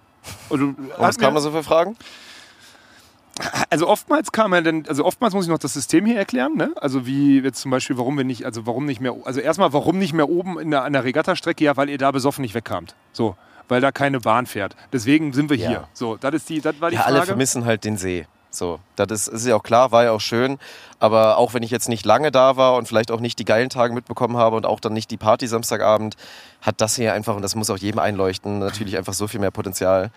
Also, 0.50 0.66
Und 0.66 0.92
was 0.98 1.18
kam 1.18 1.34
da 1.34 1.40
so 1.40 1.52
für 1.52 1.64
Fragen? 1.64 1.96
Also 3.70 3.88
oftmals 3.88 4.32
kam 4.32 4.54
er 4.54 4.62
denn, 4.62 4.86
also 4.88 5.04
oftmals 5.06 5.34
muss 5.34 5.46
ich 5.46 5.52
noch 5.52 5.58
das 5.60 5.74
System 5.74 6.06
hier 6.06 6.18
erklären, 6.18 6.56
ne? 6.56 6.72
Also 6.78 7.06
wie 7.06 7.40
jetzt 7.40 7.60
zum 7.62 7.72
Beispiel, 7.72 7.98
warum 7.98 8.18
wir 8.18 8.24
nicht, 8.24 8.46
also 8.46 8.66
warum 8.66 8.86
nicht 8.86 9.02
mehr, 9.02 9.14
also 9.26 9.40
erstmal, 9.40 9.74
warum 9.74 9.98
nicht 9.98 10.14
mehr 10.14 10.30
oben 10.30 10.60
in 10.60 10.72
der, 10.72 10.84
an 10.84 10.94
der 10.94 11.04
Regattastrecke, 11.04 11.64
ja, 11.64 11.76
weil 11.78 11.90
ihr 11.90 11.98
da 11.98 12.12
besoffen 12.12 12.42
nicht 12.44 12.56
wegkamt. 12.56 12.96
So, 13.12 13.36
weil 13.68 13.82
da 13.82 13.92
keine 13.92 14.20
Bahn 14.20 14.46
fährt. 14.46 14.76
Deswegen 14.94 15.34
sind 15.34 15.50
wir 15.50 15.58
Ja. 15.58 15.68
hier. 15.70 15.88
So, 15.94 16.16
das 16.18 16.34
ist 16.36 16.50
die, 16.50 16.62
das 16.62 16.80
war 16.80 16.90
die 16.92 16.96
Ja, 16.96 17.04
Frage. 17.04 17.16
alle 17.18 17.26
vermissen 17.26 17.66
halt 17.66 17.84
den 17.84 17.98
See. 17.98 18.26
So, 18.52 18.80
das 18.96 19.12
ist, 19.12 19.28
ist 19.28 19.46
ja 19.46 19.56
auch 19.58 19.64
klar, 19.64 19.92
war 19.92 20.06
ja 20.06 20.12
auch 20.12 20.22
schön. 20.22 20.58
Aber 21.00 21.38
auch 21.38 21.54
wenn 21.54 21.62
ich 21.62 21.72
jetzt 21.72 21.90
nicht 21.90 22.06
lange 22.06 22.32
da 22.32 22.56
war 22.56 22.76
und 22.78 22.88
vielleicht 22.88 23.12
auch 23.12 23.20
nicht 23.20 23.38
die 23.38 23.44
geilen 23.44 23.70
Tage 23.70 23.94
mitbekommen 23.94 24.38
habe 24.38 24.56
und 24.56 24.66
auch 24.66 24.80
dann 24.80 24.94
nicht 24.94 25.12
die 25.12 25.18
Party 25.18 25.46
Samstagabend, 25.46 26.16
hat 26.62 26.80
das 26.80 26.96
hier 26.96 27.14
einfach, 27.14 27.36
und 27.36 27.42
das 27.42 27.54
muss 27.56 27.70
auch 27.70 27.78
jedem 27.78 28.00
einleuchten, 28.00 28.60
natürlich 28.60 28.96
einfach 28.98 29.12
so 29.12 29.28
viel 29.28 29.42
mehr 29.42 29.52
Potenzial. 29.52 30.10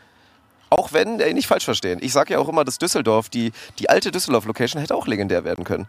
Auch 0.70 0.92
wenn, 0.92 1.20
ey, 1.20 1.32
nicht 1.34 1.46
falsch 1.46 1.64
verstehen. 1.64 1.98
Ich 2.02 2.12
sage 2.12 2.34
ja 2.34 2.38
auch 2.40 2.48
immer, 2.48 2.64
dass 2.64 2.78
Düsseldorf, 2.78 3.28
die, 3.28 3.52
die 3.78 3.88
alte 3.88 4.10
Düsseldorf-Location 4.10 4.80
hätte 4.80 4.94
auch 4.94 5.06
legendär 5.06 5.44
werden 5.44 5.64
können. 5.64 5.86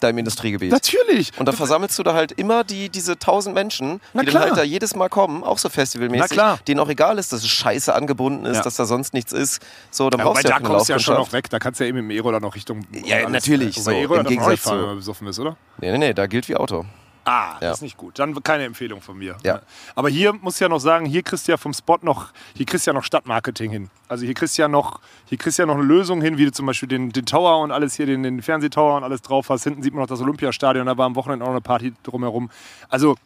Da 0.00 0.10
im 0.10 0.18
Industriegebiet. 0.18 0.70
Natürlich. 0.70 1.30
Und 1.38 1.46
dann 1.46 1.56
versammelst 1.56 1.98
du 1.98 2.02
da 2.02 2.14
halt 2.14 2.32
immer 2.32 2.62
die, 2.64 2.88
diese 2.90 3.18
tausend 3.18 3.54
Menschen, 3.54 4.00
Na 4.12 4.22
die 4.22 4.28
klar. 4.28 4.42
dann 4.42 4.50
halt 4.50 4.60
da 4.60 4.64
jedes 4.64 4.94
Mal 4.96 5.08
kommen, 5.08 5.42
auch 5.44 5.56
so 5.56 5.68
festivalmäßig, 5.68 6.20
Na 6.30 6.34
klar. 6.34 6.58
denen 6.68 6.80
auch 6.80 6.88
egal 6.88 7.16
ist, 7.18 7.32
dass 7.32 7.40
es 7.42 7.48
scheiße 7.48 7.94
angebunden 7.94 8.44
ist, 8.44 8.56
Ja. 8.58 8.62
dass 8.62 8.74
da 8.74 8.84
sonst 8.84 9.14
nichts 9.14 9.32
ist. 9.32 9.62
So, 9.90 10.10
dann 10.10 10.18
Ja, 10.18 10.26
brauchst 10.26 10.44
du 10.44 10.48
ja 10.48 10.58
da 10.58 10.66
kommst 10.66 10.88
du 10.88 10.92
ja 10.92 10.98
schon 10.98 11.14
noch 11.14 11.32
weg. 11.32 11.48
Da 11.48 11.58
kannst 11.58 11.80
du 11.80 11.84
ja 11.84 11.88
eben 11.88 11.98
im 11.98 12.10
E-Roller 12.10 12.40
noch 12.40 12.54
Richtung. 12.54 12.84
Ja, 13.04 13.18
alles- 13.18 13.30
natürlich, 13.30 13.76
Wobei 13.78 14.04
so, 14.06 14.14
im 14.16 14.24
Gegensatz 14.26 14.60
fahren, 14.60 14.74
zu- 14.76 14.80
wenn 14.80 14.86
man 14.88 14.96
besoffen 14.96 15.26
ist, 15.28 15.38
oder? 15.38 15.56
Nee, 15.78 15.92
nee, 15.92 15.98
nee, 15.98 16.12
da 16.12 16.26
gilt 16.26 16.48
wie 16.48 16.56
Auto. 16.56 16.84
Ah, 17.24 17.54
Ja. 17.54 17.68
das 17.68 17.78
ist 17.78 17.82
nicht 17.82 17.96
gut. 17.96 18.18
Dann 18.18 18.40
keine 18.42 18.64
Empfehlung 18.64 19.00
von 19.00 19.16
mir. 19.16 19.36
Ja. 19.42 19.62
Aber 19.94 20.08
hier 20.08 20.32
muss 20.34 20.54
ich 20.54 20.60
ja 20.60 20.68
noch 20.68 20.78
sagen, 20.78 21.06
hier 21.06 21.22
kriegst 21.22 21.48
du 21.48 21.52
ja 21.52 21.56
vom 21.56 21.72
Spot 21.72 21.98
noch, 22.02 22.32
hier 22.54 22.66
kriegst 22.66 22.86
du 22.86 22.90
ja 22.90 22.94
noch 22.94 23.04
Stadtmarketing 23.04 23.70
hin. 23.70 23.90
Also 24.08 24.24
hier 24.26 24.34
kriegst 24.34 24.58
du 24.58 24.62
ja 24.62 24.68
noch, 24.68 25.00
hier 25.26 25.38
kriegst 25.38 25.58
ja 25.58 25.66
noch 25.66 25.74
eine 25.76 25.84
Lösung 25.84 26.20
hin, 26.20 26.36
wie 26.38 26.44
du 26.44 26.52
zum 26.52 26.66
Beispiel 26.66 26.88
den, 26.88 27.10
den 27.10 27.24
Tower 27.26 27.60
und 27.62 27.70
alles 27.72 27.94
hier, 27.94 28.06
den, 28.06 28.22
den 28.22 28.42
Fernsehtower 28.42 28.96
und 28.96 29.04
alles 29.04 29.22
drauf 29.22 29.48
hast. 29.48 29.64
Hinten 29.64 29.82
sieht 29.82 29.94
man 29.94 30.02
noch 30.02 30.08
das 30.08 30.20
Olympiastadion, 30.20 30.86
da 30.86 30.98
war 30.98 31.06
am 31.06 31.16
Wochenende 31.16 31.44
auch 31.44 31.48
noch 31.48 31.54
eine 31.54 31.60
Party 31.62 31.94
drumherum. 32.02 32.50
Also 32.88 33.16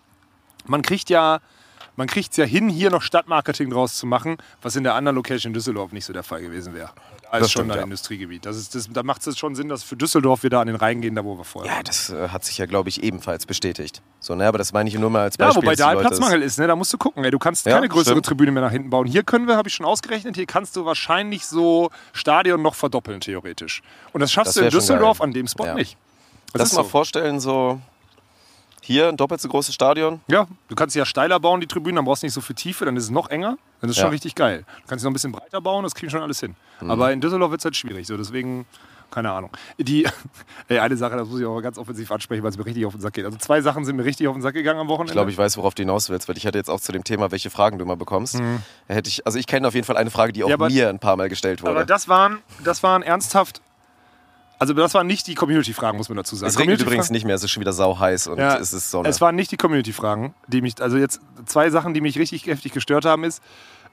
man 0.67 0.83
kriegt 0.83 1.11
ja, 1.11 1.41
man 1.97 2.07
kriegt 2.07 2.31
es 2.31 2.37
ja 2.37 2.45
hin, 2.45 2.69
hier 2.69 2.91
noch 2.91 3.03
Stadtmarketing 3.03 3.71
draus 3.71 3.97
zu 3.97 4.07
machen, 4.07 4.37
was 4.63 4.77
in 4.77 4.85
der 4.85 4.95
anderen 4.95 5.17
Location 5.17 5.51
in 5.51 5.55
Düsseldorf 5.55 5.91
nicht 5.93 6.05
so 6.05 6.13
der 6.13 6.23
Fall 6.23 6.41
gewesen 6.41 6.73
wäre. 6.75 6.91
Da 7.31 7.37
ist 7.39 7.43
Das 7.45 7.53
schon 7.53 7.61
stimmt, 7.61 7.73
ein 7.73 7.77
ja. 7.79 7.85
Industriegebiet. 7.85 8.47
Das 8.47 8.57
ist, 8.57 8.75
das, 8.75 8.89
da 8.91 9.03
macht 9.03 9.27
es 9.27 9.39
schon 9.39 9.55
Sinn, 9.55 9.69
dass 9.69 9.83
für 9.83 9.97
Düsseldorf 9.97 10.43
wir 10.43 10.51
da 10.51 10.63
an 10.63 10.67
den 10.67 10.77
Rhein 10.77 11.03
gehen, 11.03 11.15
da 11.15 11.25
wo 11.25 11.37
wir 11.37 11.45
vorher 11.45 11.71
Ja, 11.71 11.83
das 11.83 12.09
äh, 12.09 12.29
hat 12.29 12.43
sich 12.45 12.57
ja, 12.57 12.65
glaube 12.65 12.89
ich, 12.89 13.03
ebenfalls 13.03 13.45
bestätigt. 13.45 14.01
So, 14.19 14.35
ne, 14.35 14.47
aber 14.47 14.57
das 14.57 14.73
meine 14.73 14.89
ich 14.89 14.99
nur 14.99 15.11
mal 15.11 15.23
als 15.25 15.37
Ja, 15.39 15.47
Beispiel. 15.47 15.63
wobei 15.63 15.73
dass 15.73 15.79
da 15.87 15.93
Leute 15.93 16.09
Platzmangel 16.09 16.41
ist, 16.43 16.59
ne? 16.59 16.67
Da 16.67 16.75
musst 16.75 16.91
du 16.93 16.97
gucken, 16.97 17.23
ey. 17.25 17.31
Du 17.31 17.39
kannst 17.39 17.67
Ja, 17.67 17.75
keine 17.75 17.89
größere 17.89 18.15
stimmt. 18.15 18.27
Tribüne 18.27 18.51
mehr 18.53 18.63
nach 18.63 18.71
hinten 18.73 18.89
bauen. 18.89 19.07
Hier 19.07 19.25
können 19.25 19.47
wir, 19.47 19.57
habe 19.57 19.69
ich 19.69 19.75
schon 19.75 19.85
ausgerechnet, 19.85 20.37
hier 20.37 20.47
kannst 20.47 20.75
du 20.77 20.87
wahrscheinlich 20.87 21.45
so 21.47 21.91
Stadion 22.15 22.63
noch 22.63 22.75
verdoppeln, 22.75 23.21
theoretisch. 23.21 23.83
Und 24.15 24.21
das 24.23 24.33
schaffst 24.33 24.57
Das 24.57 24.61
du 24.61 24.65
in 24.65 24.71
Düsseldorf 24.71 25.19
geil. 25.19 25.27
an 25.27 25.33
dem 25.35 25.47
Spot 25.49 25.67
Ja. 25.67 25.75
nicht. 25.75 25.99
Das 26.55 26.69
ist 26.71 26.77
mal 26.77 26.83
so. 26.85 26.89
vorstellen, 26.89 27.41
so 27.41 27.79
hier 28.89 29.09
ein 29.09 29.17
doppelt 29.17 29.41
so 29.41 29.49
großes 29.49 29.75
Stadion. 29.75 30.21
Ja, 30.29 30.47
du 30.69 30.75
kannst 30.75 30.97
ja 30.97 31.05
steiler 31.05 31.39
bauen, 31.39 31.61
die 31.61 31.67
Tribünen, 31.67 31.97
dann 31.97 32.05
brauchst 32.07 32.23
du 32.23 32.27
nicht 32.27 32.35
so 32.35 32.41
viel 32.41 32.57
Tiefe, 32.57 32.85
dann 32.87 32.97
ist 32.97 33.05
es 33.05 33.11
noch 33.11 33.29
enger. 33.31 33.59
Dann 33.81 33.91
ist 33.91 33.97
es 33.97 33.99
Ja. 33.99 34.05
schon 34.05 34.11
richtig 34.13 34.35
geil. 34.35 34.65
Du 34.83 34.89
kannst 34.89 35.03
sie 35.03 35.07
noch 35.07 35.11
ein 35.11 35.13
bisschen 35.13 35.31
breiter 35.33 35.61
bauen, 35.61 35.85
das 35.85 35.95
kriegen 35.95 36.11
schon 36.11 36.23
alles 36.23 36.41
hin. 36.41 36.57
Mhm. 36.81 36.91
Aber 36.91 37.13
in 37.13 37.21
Düsseldorf 37.21 37.51
wird 37.51 37.61
es 37.61 37.65
halt 37.67 37.77
schwierig. 37.77 38.07
So, 38.07 38.17
deswegen, 38.17 38.65
keine 39.11 39.31
Ahnung. 39.31 39.51
Die, 39.79 40.05
ey, 40.69 40.79
eine 40.79 40.97
Sache, 40.97 41.17
das 41.17 41.29
muss 41.29 41.39
ich 41.41 41.47
auch 41.47 41.61
ganz 41.61 41.77
offensiv 41.79 42.11
ansprechen, 42.11 42.43
weil 42.43 42.51
es 42.51 42.57
mir 42.59 42.65
richtig 42.67 42.87
auf 42.87 42.93
den 42.95 43.01
Sack 43.03 43.13
geht. 43.13 43.25
Also 43.25 43.37
zwei 43.39 43.61
Sachen 43.61 43.85
sind 43.85 43.97
mir 43.97 44.05
richtig 44.05 44.27
auf 44.27 44.35
den 44.35 44.43
Sack 44.43 44.55
gegangen 44.55 44.81
am 44.81 44.89
Wochenende. 44.89 45.13
Ich 45.13 45.15
glaube, 45.15 45.31
ich 45.31 45.39
weiß, 45.39 45.57
worauf 45.59 45.75
du 45.75 45.83
hinaus 45.83 46.09
willst, 46.09 46.29
weil 46.29 46.37
ich 46.39 46.47
hatte 46.47 46.57
jetzt 46.59 46.71
auch 46.71 46.81
zu 46.81 46.91
dem 46.93 47.05
Thema, 47.05 47.31
welche 47.31 47.51
Fragen 47.51 47.79
du 47.79 47.85
immer 47.85 47.97
bekommst. 47.97 48.41
Mhm. 48.41 48.63
Hätte 48.87 49.09
ich, 49.11 49.27
also 49.27 49.39
ich 49.39 49.47
kenne 49.47 49.69
auf 49.69 49.75
jeden 49.75 49.87
Fall 49.87 49.97
eine 49.99 50.11
Frage, 50.11 50.33
die 50.33 50.43
auch 50.45 50.49
Ja, 50.49 50.55
aber- 50.55 50.71
mir 50.71 50.89
ein 50.89 50.99
paar 50.99 51.17
Mal 51.17 51.29
gestellt 51.29 51.61
wurde. 51.63 51.73
Aber 51.73 51.85
das 51.85 52.09
waren, 52.09 52.39
das 52.65 52.83
waren 52.83 53.03
ernsthaft. 53.03 53.61
Also 54.59 54.75
das 54.75 54.95
waren 54.95 55.07
nicht 55.07 55.27
die 55.27 55.35
Community-Fragen, 55.35 55.97
muss 55.97 56.09
man 56.09 56.17
dazu 56.17 56.35
sagen. 56.35 56.49
es 56.49 56.59
regnet 56.59 56.81
übrigens 56.81 57.11
nicht 57.11 57.25
mehr, 57.25 57.37
es 57.37 57.45
ist 57.45 57.51
schon 57.51 57.61
wieder 57.61 57.73
sau 57.73 57.99
heiß 57.99 58.27
und 58.27 58.39
Ja, 58.39 58.57
es 58.57 58.73
ist 58.73 58.91
Sonne. 58.91 59.09
Es 59.09 59.21
waren 59.21 59.37
nicht 59.37 59.53
die 59.53 59.57
Community-Fragen, 59.57 60.35
die 60.49 60.63
mich, 60.63 60.81
also 60.81 60.97
jetzt 60.97 61.21
zwei 61.47 61.71
Sachen, 61.71 61.95
die 61.95 62.01
mich 62.01 62.19
richtig 62.19 62.47
heftig 62.47 62.73
gestört 62.73 63.05
haben, 63.05 63.25
ist 63.25 63.41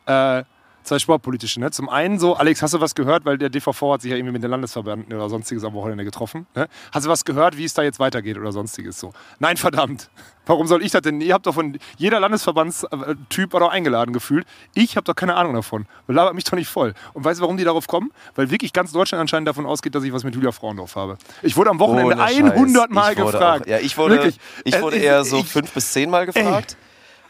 äh, 0.08 0.43
zwei 0.86 1.00
sportpolitische. 1.00 1.60
Ne? 1.60 1.71
Zum 1.71 1.89
einen 1.89 2.19
so, 2.19 2.36
Alex, 2.36 2.62
hast 2.62 2.74
du 2.74 2.80
was 2.80 2.95
gehört, 2.95 3.26
weil 3.26 3.38
der 3.38 3.50
DVV 3.50 3.93
hat 3.93 4.02
sich 4.02 4.12
ja 4.12 4.17
irgendwie 4.17 4.34
mit 4.34 4.43
den 4.43 4.52
Landesverbänden 4.52 5.13
oder 5.15 5.30
sonstiges 5.30 5.63
am 5.63 5.74
Wochenende 5.74 6.06
getroffen. 6.06 6.48
Ne? 6.56 6.67
Hast 6.91 7.06
du 7.06 7.10
was 7.10 7.26
gehört, 7.26 7.58
wie 7.58 7.65
es 7.65 7.74
da 7.74 7.84
jetzt 7.84 8.00
weitergeht 8.00 8.38
oder 8.38 8.52
sonstiges 8.52 9.00
so? 9.00 9.12
Nein, 9.39 9.58
verdammt. 9.58 10.10
Warum 10.45 10.67
soll 10.67 10.84
ich 10.84 10.91
das 10.91 11.02
denn? 11.02 11.21
Ihr 11.21 11.34
habt 11.34 11.48
doch 11.48 11.56
von 11.56 11.80
jeder 11.98 12.19
Landesverbandstyp 12.19 13.50
doch 13.50 13.69
eingeladen 13.69 14.13
gefühlt. 14.13 14.45
Ich 14.76 14.95
habe 14.95 15.04
doch 15.04 15.15
keine 15.15 15.36
Ahnung 15.36 15.56
davon. 15.56 15.88
Labert 16.08 16.36
mich 16.36 16.43
doch 16.43 16.54
nicht 16.54 16.67
voll. 16.69 16.93
Und 17.13 17.26
weißt 17.26 17.39
du, 17.39 17.41
warum 17.43 17.58
die 17.58 17.63
darauf 17.63 17.88
kommen? 17.88 18.12
Weil 18.36 18.52
wirklich 18.52 18.71
ganz 18.71 18.91
Deutschland 18.91 19.21
anscheinend 19.21 19.48
davon 19.48 19.65
ausgeht, 19.65 19.95
dass 19.95 20.04
ich 20.04 20.13
was 20.13 20.24
mit 20.24 20.36
Julia 20.36 20.52
Frauendorf 20.52 20.95
habe. 20.95 21.17
Ich 21.41 21.58
wurde 21.58 21.71
am 21.71 21.80
Wochenende 21.80 22.15
Scheiß. 22.15 22.38
100 22.52 22.91
Mal 22.91 23.15
gefragt. 23.15 23.65
Auch, 23.65 23.69
ja, 23.69 23.80
ich 23.80 23.98
wurde, 23.98 24.15
Wirklich. 24.15 24.39
ich 24.63 24.80
wurde 24.80 24.98
eher 24.98 25.26
so 25.26 25.39
ich- 25.39 25.48
fünf 25.48 25.71
bis 25.71 25.91
zehn 25.93 26.10
Mal 26.12 26.28
gefragt. 26.28 26.78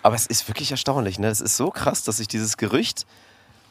Aber 0.03 0.15
es 0.15 0.27
ist 0.27 0.47
wirklich 0.47 0.69
erstaunlich. 0.71 1.17
Ne? 1.17 1.29
Es 1.29 1.41
ist 1.41 1.57
so 1.57 1.71
krass, 1.71 2.03
dass 2.03 2.17
sich 2.17 2.27
dieses 2.27 2.57
Gerücht, 2.57 3.05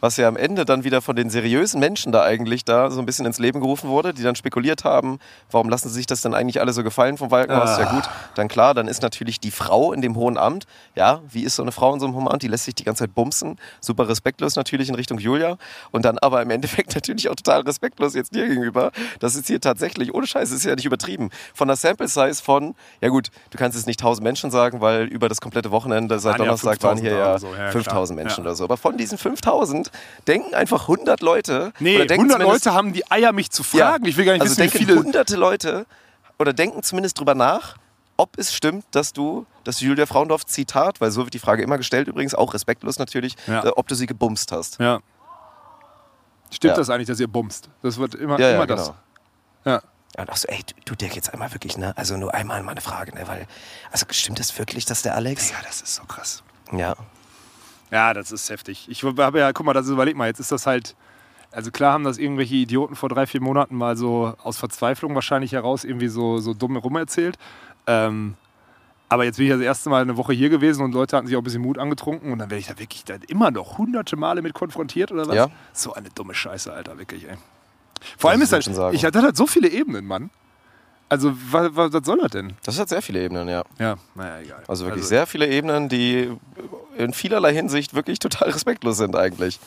was 0.05 0.19
ja 0.19 0.29
am 0.29 0.37
Ende 0.37 0.67
dann 0.67 0.85
wieder 0.85 1.01
von 1.01 1.17
den 1.17 1.31
seriösen 1.31 1.81
Menschen 1.81 2.13
da 2.13 2.23
eigentlich 2.23 2.67
da 2.67 2.91
so 2.91 3.01
ein 3.01 3.07
bisschen 3.07 3.25
ins 3.25 3.39
Leben 3.39 3.61
gerufen 3.61 3.89
wurde, 3.89 4.13
die 4.13 4.23
dann 4.23 4.37
spekuliert 4.37 4.85
haben, 4.85 5.19
warum 5.51 5.71
lassen 5.71 5.89
sie 5.89 5.95
sich 5.95 6.07
das 6.07 6.21
dann 6.21 6.35
eigentlich 6.35 6.61
alle 6.61 6.75
so 6.75 6.85
gefallen 6.85 7.17
vom 7.17 7.31
Walkenhaus? 7.31 7.71
Ah. 7.71 7.81
Ja 7.81 7.91
gut, 7.91 8.05
dann 8.35 8.49
klar, 8.49 8.75
dann 8.75 8.87
ist 8.87 9.01
natürlich 9.01 9.41
die 9.41 9.51
Frau 9.51 9.95
in 9.95 10.03
dem 10.03 10.15
hohen 10.15 10.37
Amt, 10.37 10.67
ja, 10.95 11.23
wie 11.31 11.43
ist 11.43 11.57
so 11.57 11.63
eine 11.63 11.73
Frau 11.73 11.95
in 11.95 12.01
so 12.01 12.07
einem 12.07 12.17
hohen 12.17 12.29
Amt, 12.29 12.43
die 12.43 12.49
lässt 12.49 12.67
sich 12.67 12.75
die 12.75 12.85
ganze 12.85 13.05
Zeit 13.05 13.15
bumsen, 13.15 13.59
super 13.81 14.07
respektlos 14.07 14.57
natürlich 14.57 14.91
in 14.91 14.95
Richtung 14.95 15.19
Julia 15.19 15.57
und 15.91 16.05
dann 16.05 16.19
aber 16.19 16.43
im 16.43 16.51
Endeffekt 16.51 16.95
natürlich 16.95 17.31
auch 17.31 17.37
total 17.37 17.63
respektlos 17.63 18.13
jetzt 18.13 18.35
dir 18.35 18.47
gegenüber. 18.47 18.93
Das 19.21 19.35
ist 19.35 19.47
hier 19.47 19.63
tatsächlich, 19.63 20.13
ohne 20.13 20.27
Scheiß, 20.27 20.51
ist 20.51 20.67
ja 20.67 20.75
nicht 20.75 20.85
übertrieben. 20.85 21.31
Von 21.55 21.69
der 21.69 21.79
Sample 21.79 22.09
Size 22.09 22.43
von, 22.43 22.75
ja 23.01 23.09
gut, 23.09 23.29
du 23.49 23.57
kannst 23.57 23.75
jetzt 23.79 23.87
nicht 23.87 24.01
1000 24.01 24.23
Menschen 24.23 24.51
sagen, 24.51 24.83
weil 24.83 25.05
über 25.05 25.31
das 25.31 25.41
komplette 25.41 25.71
Wochenende 25.71 26.19
seit 26.19 26.39
Donnerstag 26.39 26.83
waren 26.83 26.99
5000 26.99 27.01
hier 27.09 27.17
ja, 27.17 27.39
so, 27.39 27.55
ja, 27.55 27.71
5000 27.71 28.19
klar. 28.19 28.25
Menschen 28.27 28.45
Ja. 28.45 28.51
oder 28.51 28.55
so. 28.55 28.65
Aber 28.65 28.77
von 28.77 28.99
diesen 28.99 29.17
5000 29.17 29.94
denken 30.27 30.55
einfach 30.55 30.89
100 30.89 31.21
Leute. 31.21 31.73
Nee, 31.79 31.97
oder 31.97 32.07
denken 32.07 32.25
100 32.31 32.41
zumindest- 32.43 32.65
Leute 32.67 32.77
haben 32.77 32.93
die 32.93 33.11
Eier, 33.11 33.33
mich 33.33 33.51
zu 33.51 33.63
Ja. 33.73 33.91
fragen. 33.91 34.05
Ich 34.07 34.17
will 34.17 34.25
gar 34.25 34.33
nicht 34.33 34.43
also 34.43 34.53
wissen, 34.57 34.63
wie 34.73 34.79
denken 34.79 34.87
viele. 34.87 34.99
hunderte 35.03 35.37
Leute 35.37 35.87
oder 36.39 36.53
denken 36.53 36.83
zumindest 36.83 37.19
drüber 37.19 37.35
nach, 37.35 37.77
ob 38.17 38.39
es 38.39 38.55
stimmt, 38.55 38.85
dass 38.93 39.13
du, 39.13 39.47
dass 39.65 39.81
Julia 39.81 40.07
Frauendorf 40.07 40.45
Zitat, 40.47 41.01
weil 41.01 41.11
so 41.11 41.23
wird 41.25 41.35
die 41.35 41.39
Frage 41.39 41.63
immer 41.63 41.79
gestellt 41.79 42.07
übrigens, 42.09 42.35
auch 42.35 42.55
respektlos 42.55 42.99
natürlich, 42.99 43.35
Ja. 43.47 43.65
äh, 43.65 43.69
ob 43.71 43.89
du 43.89 43.95
sie 43.95 44.07
gebumst 44.07 44.53
hast. 44.53 44.79
Ja. 44.79 45.01
Stimmt 46.51 46.73
Ja. 46.73 46.77
das 46.77 46.91
eigentlich, 46.91 47.09
dass 47.09 47.19
ihr 47.19 47.27
bumst? 47.29 47.69
Das 47.83 47.99
wird 47.99 48.15
immer, 48.15 48.39
Ja, 48.39 48.49
ja, 48.51 48.55
immer 48.57 48.67
genau. 48.67 48.79
das. 48.79 48.93
Ja. 49.65 49.83
Ja, 50.17 50.23
und 50.23 50.31
auch 50.31 50.37
so, 50.37 50.47
ey, 50.47 50.61
du, 50.85 50.95
Dirk, 50.95 51.17
jetzt 51.17 51.33
einmal 51.33 51.53
wirklich, 51.53 51.77
ne? 51.77 51.93
Also 51.97 52.17
nur 52.17 52.33
einmal 52.33 52.63
mal 52.63 52.71
eine 52.73 52.81
Frage, 52.81 53.13
ne? 53.13 53.27
Weil, 53.27 53.49
also 53.91 54.07
stimmt 54.11 54.39
das 54.39 54.57
wirklich, 54.57 54.85
dass 54.85 55.03
der 55.03 55.17
Alex? 55.17 55.51
Ja, 55.51 55.57
das 55.67 55.81
ist 55.81 55.97
so 55.97 56.05
krass. 56.05 56.45
Ja. 56.71 56.95
Ja, 57.91 58.15
das 58.15 58.33
ist 58.33 58.51
heftig. 58.51 58.87
Ich 58.89 59.05
habe 59.05 59.39
ja, 59.39 59.53
guck 59.53 59.67
mal, 59.67 59.73
das 59.73 59.87
ist, 59.87 59.93
überleg 59.93 60.17
mal, 60.17 60.27
jetzt 60.27 60.41
ist 60.41 60.53
das 60.53 60.67
halt. 60.67 60.97
Also 61.53 61.71
klar 61.71 61.93
haben 61.93 62.03
das 62.03 62.19
irgendwelche 62.19 62.57
Idioten 62.57 62.97
vor 62.97 63.09
drei, 63.09 63.27
vier 63.27 63.41
Monaten 63.41 63.77
mal 63.77 63.97
so 63.97 64.35
aus 64.43 64.59
Verzweiflung 64.59 65.15
wahrscheinlich 65.15 65.53
heraus 65.53 65.85
irgendwie 65.85 66.09
so, 66.09 66.39
so 66.39 66.53
dumm 66.53 66.73
herum 66.73 66.97
erzählt. 66.97 67.39
Ähm, 67.87 68.35
aber 69.09 69.25
jetzt 69.25 69.37
bin 69.37 69.47
ich 69.47 69.53
das 69.53 69.61
erste 69.61 69.89
Mal 69.89 70.03
eine 70.03 70.17
Woche 70.17 70.33
hier 70.33 70.49
gewesen 70.49 70.83
und 70.83 70.93
Leute 70.93 71.17
hatten 71.17 71.29
sich 71.29 71.37
auch 71.37 71.41
ein 71.43 71.45
bisschen 71.45 71.63
Mut 71.63 71.79
angetrunken 71.79 72.33
und 72.33 72.41
dann 72.41 72.51
werde 72.51 72.59
ich 72.59 72.67
da 72.67 72.77
wirklich 72.79 73.05
da 73.05 73.15
immer 73.29 73.53
noch 73.53 73.79
hunderte 73.79 74.17
Male 74.17 74.43
mit 74.43 74.55
konfrontiert 74.55 75.13
oder 75.13 75.29
was? 75.29 75.37
Ja. 75.37 75.49
So 75.73 75.93
eine 75.95 76.09
dumme 76.11 76.35
Scheiße, 76.35 76.73
Alter, 76.73 76.99
wirklich, 76.99 77.29
ey. 77.29 77.37
Vor 78.19 78.31
allem 78.31 78.41
Das 78.41 78.49
ist 78.49 78.53
halt, 78.53 78.61
muss 78.63 78.67
man 78.67 78.75
schon 78.75 78.83
sagen. 78.87 78.97
ich 78.97 79.05
hatte 79.05 79.23
halt 79.23 79.37
so 79.37 79.47
viele 79.47 79.69
Ebenen, 79.69 80.07
Mann. 80.07 80.31
Also, 81.09 81.33
was, 81.51 81.71
was, 81.75 82.05
soll 82.05 82.19
das 82.23 82.31
denn? 82.33 82.55
Das 82.65 82.79
hat 82.79 82.89
sehr 82.89 83.03
viele 83.03 83.23
Ebenen, 83.23 83.49
ja. 83.49 83.63
Ja, 83.79 83.97
naja, 84.15 84.41
egal. 84.41 84.63
Also 84.67 84.87
wirklich 84.87 85.05
sehr 85.05 85.27
viele 85.27 85.47
Ebenen, 85.47 85.89
die 85.89 86.31
in 86.97 87.13
vielerlei 87.13 87.53
Hinsicht 87.53 87.95
wirklich 87.95 88.19
total 88.19 88.51
respektlos 88.51 88.97
sind 88.97 89.15
eigentlich. 89.15 89.61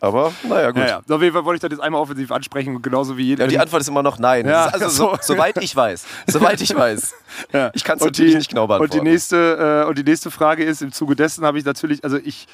Aber 0.00 0.32
naja, 0.46 0.70
gut. 0.72 0.82
Ja, 0.82 0.86
ja. 1.08 1.14
Auf 1.14 1.22
jeden 1.22 1.32
Fall 1.32 1.44
wollte 1.44 1.56
ich 1.56 1.60
das 1.70 1.78
jetzt 1.78 1.80
einmal 1.84 2.00
offensiv 2.00 2.30
ansprechen, 2.30 2.82
genauso 2.82 3.16
wie 3.16 3.24
jeder. 3.24 3.44
Ja, 3.44 3.48
die 3.48 3.58
Antwort 3.58 3.80
ist 3.82 3.88
immer 3.88 4.02
noch 4.02 4.18
nein. 4.18 4.46
Ja, 4.46 4.66
also 4.66 4.88
so. 4.88 5.10
so, 5.22 5.34
soweit 5.34 5.56
ich 5.62 5.74
weiß. 5.74 6.04
Soweit 6.26 6.60
ich 6.60 6.74
weiß. 6.74 7.14
Ja. 7.52 7.70
Ich 7.74 7.84
kann 7.84 7.98
es 7.98 8.04
natürlich 8.04 8.32
die- 8.32 8.38
nicht 8.38 8.48
genau 8.50 8.62
Und 8.64 8.68
die, 8.70 8.78
beantworten. 8.78 9.04
nächste, 9.04 9.82
äh, 9.84 9.88
und 9.88 9.98
die 9.98 10.04
nächste 10.04 10.30
Frage 10.30 10.64
ist, 10.64 10.80
im 10.80 10.90
Zuge 10.92 11.16
dessen 11.16 11.44
habe 11.44 11.58
ich 11.58 11.64
natürlich, 11.64 12.02
also 12.04 12.16
ich- 12.18 12.46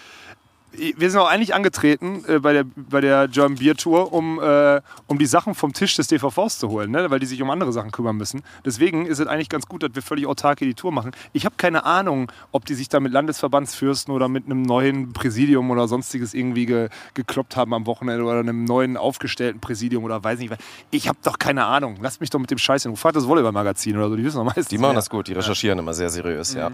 wir 0.97 1.11
sind 1.11 1.21
auch 1.21 1.29
eigentlich 1.29 1.55
angetreten 1.55 2.25
äh, 2.27 2.39
bei, 2.39 2.53
der, 2.53 2.65
bei 2.77 3.01
der 3.01 3.29
German 3.29 3.59
Beer 3.59 3.77
Tour, 3.77 4.13
um, 4.13 4.41
äh, 4.41 4.81
um 5.07 5.19
die 5.19 5.27
Sachen 5.27 5.55
vom 5.55 5.73
Tisch 5.73 5.97
des 5.97 6.09
DVVs 6.09 6.59
zu 6.59 6.69
holen, 6.71 6.91
ne? 6.91 7.11
weil 7.11 7.21
die 7.21 7.27
sich 7.27 7.41
um 7.43 7.51
andere 7.51 7.73
Sachen 7.73 7.91
kümmern 7.91 8.17
müssen. 8.17 8.43
Deswegen 8.65 9.07
ist 9.07 9.19
es 9.19 9.27
eigentlich 9.27 9.49
ganz 9.49 9.67
gut, 9.67 9.83
dass 9.83 9.95
wir 9.95 10.03
völlig 10.03 10.27
autark 10.27 10.59
hier 10.61 10.69
die 10.69 10.75
Tour 10.75 10.93
machen. 10.93 11.13
Ich 11.33 11.45
habe 11.45 11.55
keine 11.59 11.85
Ahnung, 11.85 12.31
ob 12.53 12.65
die 12.65 12.75
sich 12.75 12.89
da 12.89 13.01
mit 13.01 13.13
Landesverbandsfürsten 13.13 14.15
oder 14.15 14.29
mit 14.29 14.47
einem 14.47 14.63
neuen 14.63 15.13
Präsidium 15.13 15.71
oder 15.71 15.89
sonstiges 15.89 16.35
irgendwie 16.35 16.67
ge, 16.67 16.89
gekloppt 17.15 17.57
haben 17.57 17.75
am 17.75 17.87
Wochenende 17.87 18.25
oder 18.25 18.41
einem 18.41 18.65
neuen 18.65 18.97
aufgestellten 18.97 19.61
Präsidium 19.61 20.05
oder 20.05 20.23
weiß 20.25 20.39
nicht. 20.39 20.55
Ich 20.91 21.09
habe 21.09 21.19
doch 21.23 21.39
keine 21.39 21.65
Ahnung. 21.67 21.97
Lasst 22.01 22.21
mich 22.21 22.31
doch 22.31 22.39
mit 22.39 22.51
dem 22.51 22.59
Scheiß 22.59 22.85
in 22.85 22.91
Ruhe. 22.93 22.97
Fragt 22.97 23.17
das 23.17 23.27
Volleyball-Magazin 23.27 23.97
oder 23.97 24.09
so, 24.09 24.17
die 24.17 24.25
wissen 24.25 24.39
doch 24.39 24.45
meistens 24.45 24.69
Die 24.69 24.79
machen 24.79 24.91
mehr. 24.93 24.97
das 24.97 25.11
gut, 25.11 25.29
die 25.29 25.33
recherchieren 25.35 25.79
immer 25.79 25.93
sehr 25.95 26.09
seriös, 26.11 26.55
Mhm. 26.55 26.59
ja. 26.61 26.71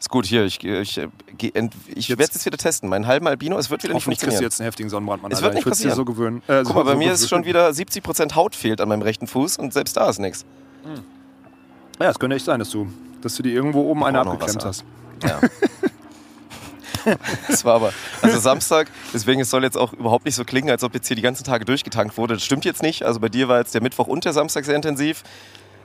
Ist 0.00 0.08
gut, 0.08 0.24
hier, 0.24 0.46
ich, 0.46 0.64
ich, 0.64 0.96
ich, 0.96 1.56
ich 1.94 2.08
werde 2.08 2.22
es 2.22 2.34
jetzt 2.34 2.46
wieder 2.46 2.56
testen. 2.56 2.88
Meinen 2.88 3.06
halben 3.06 3.28
Albino, 3.28 3.58
es 3.58 3.68
wird 3.68 3.82
wieder 3.82 3.92
nicht 3.92 4.04
funktionieren. 4.04 4.42
jetzt 4.42 4.58
einen 4.58 4.64
heftigen 4.64 4.88
Sonnenbrand, 4.88 5.22
Mann. 5.22 5.30
Es 5.30 5.42
wird 5.42 5.52
nicht 5.52 5.66
ich 5.66 5.68
passieren. 5.68 5.94
so 5.94 6.06
gewöhnen. 6.06 6.42
Äh, 6.48 6.62
Guck 6.64 6.74
mal, 6.74 6.84
bei 6.84 6.92
so 6.92 6.98
mir 6.98 7.12
ist 7.12 7.28
schon 7.28 7.44
wieder 7.44 7.68
70% 7.68 8.34
Haut 8.34 8.56
fehlt 8.56 8.80
an 8.80 8.88
meinem 8.88 9.02
rechten 9.02 9.26
Fuß 9.26 9.58
und 9.58 9.74
selbst 9.74 9.98
da 9.98 10.08
ist 10.08 10.18
nichts. 10.18 10.46
Ja, 12.00 12.08
es 12.08 12.18
könnte 12.18 12.34
echt 12.34 12.46
sein, 12.46 12.58
dass 12.60 12.70
du, 12.70 12.90
dass 13.20 13.36
du 13.36 13.42
dir 13.42 13.52
irgendwo 13.52 13.82
oben 13.90 14.02
eine 14.02 14.20
abgeklemmt 14.20 14.64
hast. 14.64 14.84
Ja. 15.22 15.38
Das 17.48 17.64
war 17.64 17.76
aber, 17.76 17.94
also 18.20 18.38
Samstag, 18.38 18.90
deswegen 19.14 19.40
es 19.40 19.48
soll 19.48 19.64
jetzt 19.64 19.78
auch 19.78 19.94
überhaupt 19.94 20.26
nicht 20.26 20.34
so 20.34 20.44
klingen, 20.44 20.68
als 20.68 20.84
ob 20.84 20.92
jetzt 20.92 21.08
hier 21.08 21.16
die 21.16 21.22
ganzen 21.22 21.44
Tage 21.44 21.64
durchgetankt 21.64 22.18
wurde. 22.18 22.34
Das 22.34 22.44
stimmt 22.44 22.66
jetzt 22.66 22.82
nicht. 22.82 23.04
Also 23.04 23.20
bei 23.20 23.30
dir 23.30 23.48
war 23.48 23.58
jetzt 23.58 23.72
der 23.74 23.82
Mittwoch 23.82 24.06
und 24.06 24.26
der 24.26 24.34
Samstag 24.34 24.66
sehr 24.66 24.76
intensiv. 24.76 25.22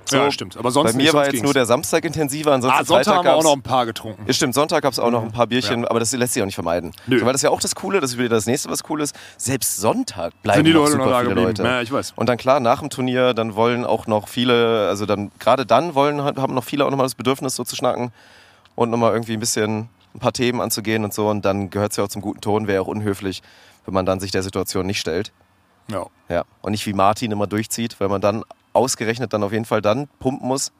So, 0.07 0.17
Ja, 0.17 0.31
stimmt. 0.31 0.55
Aber 0.57 0.69
sonst 0.71 0.91
bei 0.91 0.97
mir 0.97 1.03
nicht, 1.03 1.13
war 1.13 1.23
jetzt 1.23 1.31
ging's. 1.33 1.43
nur 1.43 1.53
der 1.53 1.65
Samstag 1.65 2.05
intensiver, 2.05 2.53
ansonsten 2.53 2.79
Ah, 2.79 2.85
Sonntag 2.85 3.05
Freitag 3.05 3.17
haben 3.17 3.25
wir 3.25 3.35
auch 3.35 3.43
noch 3.43 3.53
ein 3.53 3.61
paar 3.63 3.85
getrunken. 3.85 4.23
Ja, 4.27 4.33
stimmt, 4.33 4.53
Sonntag 4.53 4.83
gab 4.83 4.93
es 4.93 4.99
auch 4.99 5.09
noch 5.09 5.23
ein 5.23 5.31
paar 5.31 5.47
Bierchen, 5.47 5.85
aber 5.85 5.99
das 5.99 6.11
lässt 6.13 6.33
sich 6.33 6.41
auch 6.43 6.45
nicht 6.45 6.55
vermeiden. 6.55 6.91
Nö. 7.07 7.19
So, 7.19 7.25
weil 7.25 7.33
das 7.33 7.39
ist 7.39 7.43
ja 7.43 7.49
auch 7.49 7.59
das 7.59 7.73
Coole, 7.75 7.99
das 8.01 8.11
ist 8.11 8.17
wieder 8.19 8.29
das 8.29 8.45
nächste, 8.45 8.69
was 8.69 8.81
cool 8.89 9.01
ist. 9.01 9.15
Selbst 9.37 9.77
Sonntag 9.77 10.33
bleiben 10.43 10.57
Sind 10.59 10.65
die 10.67 10.73
noch 10.73 10.81
Leute 10.81 10.91
super 10.93 11.05
noch 11.05 11.11
da 11.11 11.17
viele 11.19 11.29
geblieben? 11.29 11.47
Leute. 11.49 11.63
Ja, 11.63 11.81
ich 11.81 11.91
weiß. 11.91 12.13
Und 12.15 12.29
dann 12.29 12.37
klar, 12.37 12.59
nach 12.59 12.79
dem 12.79 12.89
Turnier, 12.89 13.33
dann 13.33 13.55
wollen 13.55 13.83
auch 13.85 14.05
noch 14.07 14.27
viele, 14.27 14.87
also 14.87 15.05
dann 15.05 15.31
gerade 15.39 15.65
dann 15.65 15.95
wollen, 15.95 16.23
haben 16.23 16.53
noch 16.53 16.63
viele 16.63 16.85
auch 16.85 16.91
nochmal 16.91 17.05
das 17.07 17.15
Bedürfnis, 17.15 17.55
so 17.55 17.63
zu 17.63 17.75
schnacken 17.75 18.11
und 18.75 18.89
nochmal 18.91 19.13
irgendwie 19.13 19.33
ein 19.33 19.39
bisschen 19.39 19.89
ein 20.13 20.19
paar 20.19 20.33
Themen 20.33 20.61
anzugehen 20.61 21.03
und 21.03 21.13
so. 21.13 21.27
Und 21.29 21.43
dann 21.45 21.69
gehört 21.71 21.91
es 21.91 21.97
ja 21.97 22.03
auch 22.03 22.09
zum 22.09 22.21
guten 22.21 22.41
Ton, 22.41 22.67
wäre 22.67 22.81
auch 22.81 22.87
unhöflich, 22.87 23.41
wenn 23.85 23.93
man 23.93 24.05
dann 24.05 24.19
sich 24.19 24.31
der 24.31 24.43
Situation 24.43 24.85
nicht 24.85 24.99
stellt. 24.99 25.31
Ja. 25.87 26.05
Ja. 26.29 26.43
Und 26.61 26.71
nicht 26.71 26.85
wie 26.87 26.93
Martin 26.93 27.31
immer 27.31 27.47
durchzieht, 27.47 27.99
weil 27.99 28.07
man 28.09 28.19
dann 28.21 28.43
ausgerechnet 28.75 29.33
dann 29.33 29.43
auf 29.43 29.51
jeden 29.51 29.65
Fall 29.65 29.81
dann 29.81 30.07
pumpen 30.19 30.47
muss. 30.47 30.71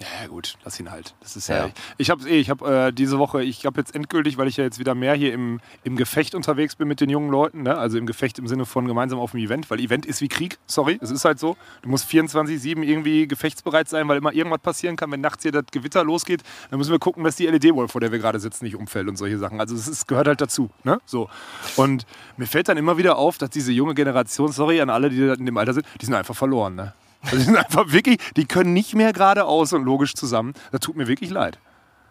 Ja, 0.00 0.26
gut, 0.26 0.56
lass 0.64 0.80
ihn 0.80 0.90
halt. 0.90 1.14
Das 1.20 1.36
ist 1.36 1.48
Ja. 1.48 1.66
ja. 1.66 1.72
Ich 1.98 2.10
habe 2.10 2.28
eh, 2.28 2.40
ich 2.40 2.50
habe 2.50 2.88
äh, 2.88 2.92
diese 2.92 3.20
Woche, 3.20 3.44
ich 3.44 3.64
habe 3.64 3.80
jetzt 3.80 3.94
endgültig, 3.94 4.36
weil 4.38 4.48
ich 4.48 4.56
ja 4.56 4.64
jetzt 4.64 4.80
wieder 4.80 4.96
mehr 4.96 5.14
hier 5.14 5.32
im, 5.32 5.60
im 5.84 5.94
Gefecht 5.94 6.34
unterwegs 6.34 6.74
bin 6.74 6.88
mit 6.88 7.00
den 7.00 7.10
jungen 7.10 7.30
Leuten, 7.30 7.62
ne? 7.62 7.78
also 7.78 7.96
im 7.96 8.04
Gefecht 8.04 8.40
im 8.40 8.48
Sinne 8.48 8.66
von 8.66 8.88
gemeinsam 8.88 9.20
auf 9.20 9.30
dem 9.30 9.40
Event, 9.40 9.70
weil 9.70 9.78
Event 9.78 10.04
ist 10.04 10.20
wie 10.20 10.26
Krieg, 10.26 10.58
sorry, 10.66 10.98
es 11.00 11.12
ist 11.12 11.24
halt 11.24 11.38
so. 11.38 11.56
Du 11.82 11.88
musst 11.90 12.10
24-7 12.10 12.82
irgendwie 12.82 13.28
gefechtsbereit 13.28 13.88
sein, 13.88 14.08
weil 14.08 14.18
immer 14.18 14.32
irgendwas 14.32 14.62
passieren 14.62 14.96
kann, 14.96 15.12
wenn 15.12 15.20
nachts 15.20 15.44
hier 15.44 15.52
das 15.52 15.66
Gewitter 15.70 16.02
losgeht, 16.02 16.42
dann 16.70 16.78
müssen 16.78 16.90
wir 16.90 16.98
gucken, 16.98 17.22
dass 17.22 17.36
die 17.36 17.46
LED-Wall, 17.46 17.86
vor 17.86 18.00
der 18.00 18.10
wir 18.10 18.18
gerade 18.18 18.40
sitzen, 18.40 18.64
nicht 18.64 18.74
umfällt 18.74 19.06
und 19.08 19.16
solche 19.16 19.38
Sachen. 19.38 19.60
Also 19.60 19.76
es 19.76 20.08
gehört 20.08 20.26
halt 20.26 20.40
dazu. 20.40 20.70
Ne? 20.82 20.98
So. 21.06 21.30
Und 21.76 22.04
mir 22.36 22.46
fällt 22.46 22.68
dann 22.68 22.78
immer 22.78 22.98
wieder 22.98 23.16
auf, 23.16 23.38
dass 23.38 23.50
diese 23.50 23.70
junge 23.70 23.94
Generation, 23.94 24.50
sorry 24.50 24.80
an 24.80 24.90
alle, 24.90 25.08
die 25.08 25.22
in 25.22 25.46
dem 25.46 25.56
Alter 25.56 25.74
sind, 25.74 25.86
die 26.00 26.06
sind 26.06 26.14
einfach 26.14 26.34
verloren. 26.34 26.74
Ne? 26.74 26.94
Also 27.24 27.36
die 27.36 27.42
sind 27.42 27.56
einfach 27.56 27.90
wirklich, 27.90 28.18
die 28.36 28.44
können 28.44 28.72
nicht 28.72 28.94
mehr 28.94 29.12
geradeaus 29.12 29.72
und 29.72 29.84
logisch 29.84 30.14
zusammen. 30.14 30.54
Das 30.72 30.80
tut 30.80 30.96
mir 30.96 31.08
wirklich 31.08 31.30
leid. 31.30 31.58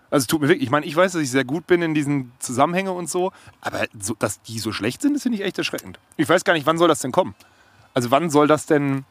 Also 0.09 0.27
tut 0.27 0.41
mir 0.41 0.47
wirklich, 0.47 0.65
ich 0.65 0.69
meine, 0.69 0.85
ich 0.85 0.95
weiß, 0.95 1.13
dass 1.13 1.21
ich 1.21 1.31
sehr 1.31 1.43
gut 1.43 1.65
bin 1.65 1.81
in 1.81 1.93
diesen 1.95 2.31
Zusammenhängen 2.39 2.93
und 2.93 3.09
so, 3.09 3.31
aber 3.61 3.85
so, 3.99 4.15
dass 4.19 4.41
die 4.43 4.59
so 4.59 4.71
schlecht 4.71 5.01
sind, 5.01 5.15
das 5.15 5.23
finde 5.23 5.39
ich 5.39 5.43
echt 5.43 5.57
erschreckend. 5.57 5.97
Ich 6.17 6.29
weiß 6.29 6.43
gar 6.43 6.53
nicht, 6.53 6.67
wann 6.67 6.77
soll 6.77 6.87
das 6.87 6.99
denn 6.99 7.11
kommen? 7.11 7.33
Also 7.93 8.11
wann 8.11 8.29
soll 8.29 8.47
das 8.47 8.65
denn... 8.65 9.05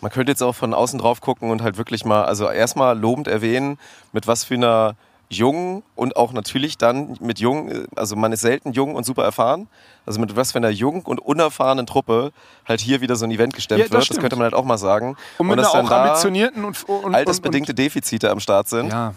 Man 0.00 0.12
könnte 0.12 0.32
jetzt 0.32 0.42
auch 0.42 0.54
von 0.54 0.74
außen 0.74 0.98
drauf 0.98 1.20
gucken 1.20 1.50
und 1.50 1.62
halt 1.62 1.78
wirklich 1.78 2.04
mal, 2.04 2.24
also 2.24 2.50
erstmal 2.50 2.98
lobend 2.98 3.26
erwähnen, 3.26 3.78
mit 4.12 4.26
was 4.26 4.44
für 4.44 4.54
einer 4.54 4.96
jungen 5.36 5.82
und 5.94 6.16
auch 6.16 6.32
natürlich 6.32 6.78
dann 6.78 7.16
mit 7.20 7.38
jung, 7.38 7.86
also 7.96 8.16
man 8.16 8.32
ist 8.32 8.40
selten 8.40 8.72
jung 8.72 8.94
und 8.94 9.04
super 9.04 9.24
erfahren, 9.24 9.68
also 10.06 10.20
mit 10.20 10.34
was 10.36 10.52
für 10.52 10.58
einer 10.58 10.70
jung 10.70 11.02
und 11.02 11.20
unerfahrenen 11.20 11.86
Truppe 11.86 12.32
halt 12.66 12.80
hier 12.80 13.00
wieder 13.00 13.16
so 13.16 13.24
ein 13.24 13.30
Event 13.30 13.54
gestemmt 13.54 13.80
Ja, 13.84 13.90
wird, 13.90 14.10
das 14.10 14.18
könnte 14.18 14.36
man 14.36 14.44
halt 14.44 14.54
auch 14.54 14.64
mal 14.64 14.78
sagen. 14.78 15.16
Und 15.38 15.46
mit 15.46 15.58
dass 15.58 15.72
dann 15.72 15.86
auch 15.86 15.90
da 15.90 16.04
ambitionierten 16.04 16.64
und... 16.64 16.88
und 16.88 17.14
altersbedingte 17.14 17.74
Defizite 17.74 18.30
am 18.30 18.40
Start 18.40 18.68
sind, 18.68 18.84
Und, 18.84 18.90
ja. 18.90 19.14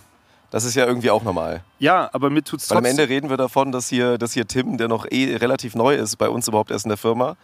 das 0.51 0.63
ist 0.63 0.75
ja 0.75 0.85
irgendwie 0.85 1.11
auch 1.11 1.23
normal. 1.23 1.63
ja, 1.79 2.09
aber 2.13 2.29
mir 2.29 2.43
tut's 2.43 2.69
Weil 2.69 2.79
am. 2.79 2.85
Ende 2.85 3.07
reden 3.09 3.29
wir 3.29 3.37
davon, 3.37 3.71
dass 3.71 3.89
hier, 3.89 4.17
dass 4.17 4.33
hier 4.33 4.47
Tim, 4.47 4.77
der 4.77 4.87
noch 4.87 5.05
eh 5.09 5.35
relativ 5.35 5.75
neu 5.75 5.95
ist, 5.95 6.17
bei 6.17 6.29
uns 6.29 6.47
überhaupt 6.47 6.71
erst 6.71 6.85
in 6.85 6.89
der 6.89 6.97
Firma, 6.97 7.35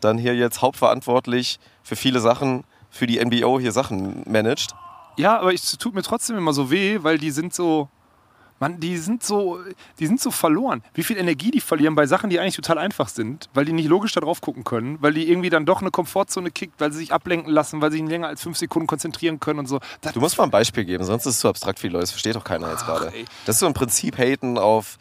dann 0.00 0.18
hier 0.18 0.34
jetzt 0.34 0.62
hauptverantwortlich 0.62 1.58
für 1.82 1.96
viele 1.96 2.20
Sachen, 2.20 2.64
für 2.90 3.06
die 3.06 3.24
NBO 3.24 3.58
hier 3.58 3.72
Sachen 3.72 4.22
managt. 4.26 4.74
Ja, 5.16 5.38
aber 5.40 5.52
es 5.52 5.76
tut 5.78 5.94
mir 5.94 6.02
trotzdem 6.02 6.36
immer 6.36 6.52
so 6.52 6.70
weh, 6.70 6.98
weil 7.02 7.18
die 7.18 7.30
sind 7.30 7.54
so. 7.54 7.88
Mann, 8.62 8.78
die 8.78 8.96
sind 8.96 9.24
so, 9.24 9.58
die 9.98 10.06
sind 10.06 10.20
so 10.20 10.30
verloren. 10.30 10.84
Wie 10.94 11.02
viel 11.02 11.16
Energie 11.18 11.50
die 11.50 11.58
verlieren 11.60 11.96
bei 11.96 12.06
Sachen, 12.06 12.30
die 12.30 12.38
eigentlich 12.38 12.54
total 12.54 12.78
einfach 12.78 13.08
sind, 13.08 13.48
weil 13.54 13.64
die 13.64 13.72
nicht 13.72 13.88
logisch 13.88 14.12
da 14.12 14.20
drauf 14.20 14.40
gucken 14.40 14.62
können, 14.62 14.98
weil 15.00 15.12
die 15.12 15.28
irgendwie 15.28 15.50
dann 15.50 15.66
doch 15.66 15.80
eine 15.80 15.90
Komfortzone 15.90 16.52
kickt, 16.52 16.80
weil 16.80 16.92
sie 16.92 16.98
sich 16.98 17.12
ablenken 17.12 17.52
lassen, 17.52 17.80
weil 17.82 17.90
sie 17.90 17.98
sich 17.98 18.08
länger 18.08 18.28
als 18.28 18.40
fünf 18.40 18.56
Sekunden 18.56 18.86
konzentrieren 18.86 19.40
können 19.40 19.58
und 19.58 19.66
so. 19.66 19.80
Das, 20.00 20.12
Du 20.12 20.20
musst 20.20 20.38
mal 20.38 20.44
ein 20.44 20.50
Beispiel 20.52 20.84
geben, 20.84 21.02
sonst 21.02 21.26
ist 21.26 21.34
es 21.34 21.40
zu 21.40 21.48
abstrakt 21.48 21.80
für 21.80 21.88
die 21.88 21.92
Leute. 21.92 22.02
Das 22.02 22.12
versteht 22.12 22.36
doch 22.36 22.44
keiner 22.44 22.70
jetzt 22.70 22.86
gerade. 22.86 23.12
Das 23.46 23.56
ist 23.56 23.60
so 23.60 23.66
im 23.66 23.74
Prinzip 23.74 24.16
Haten 24.16 24.56
auf, 24.58 24.96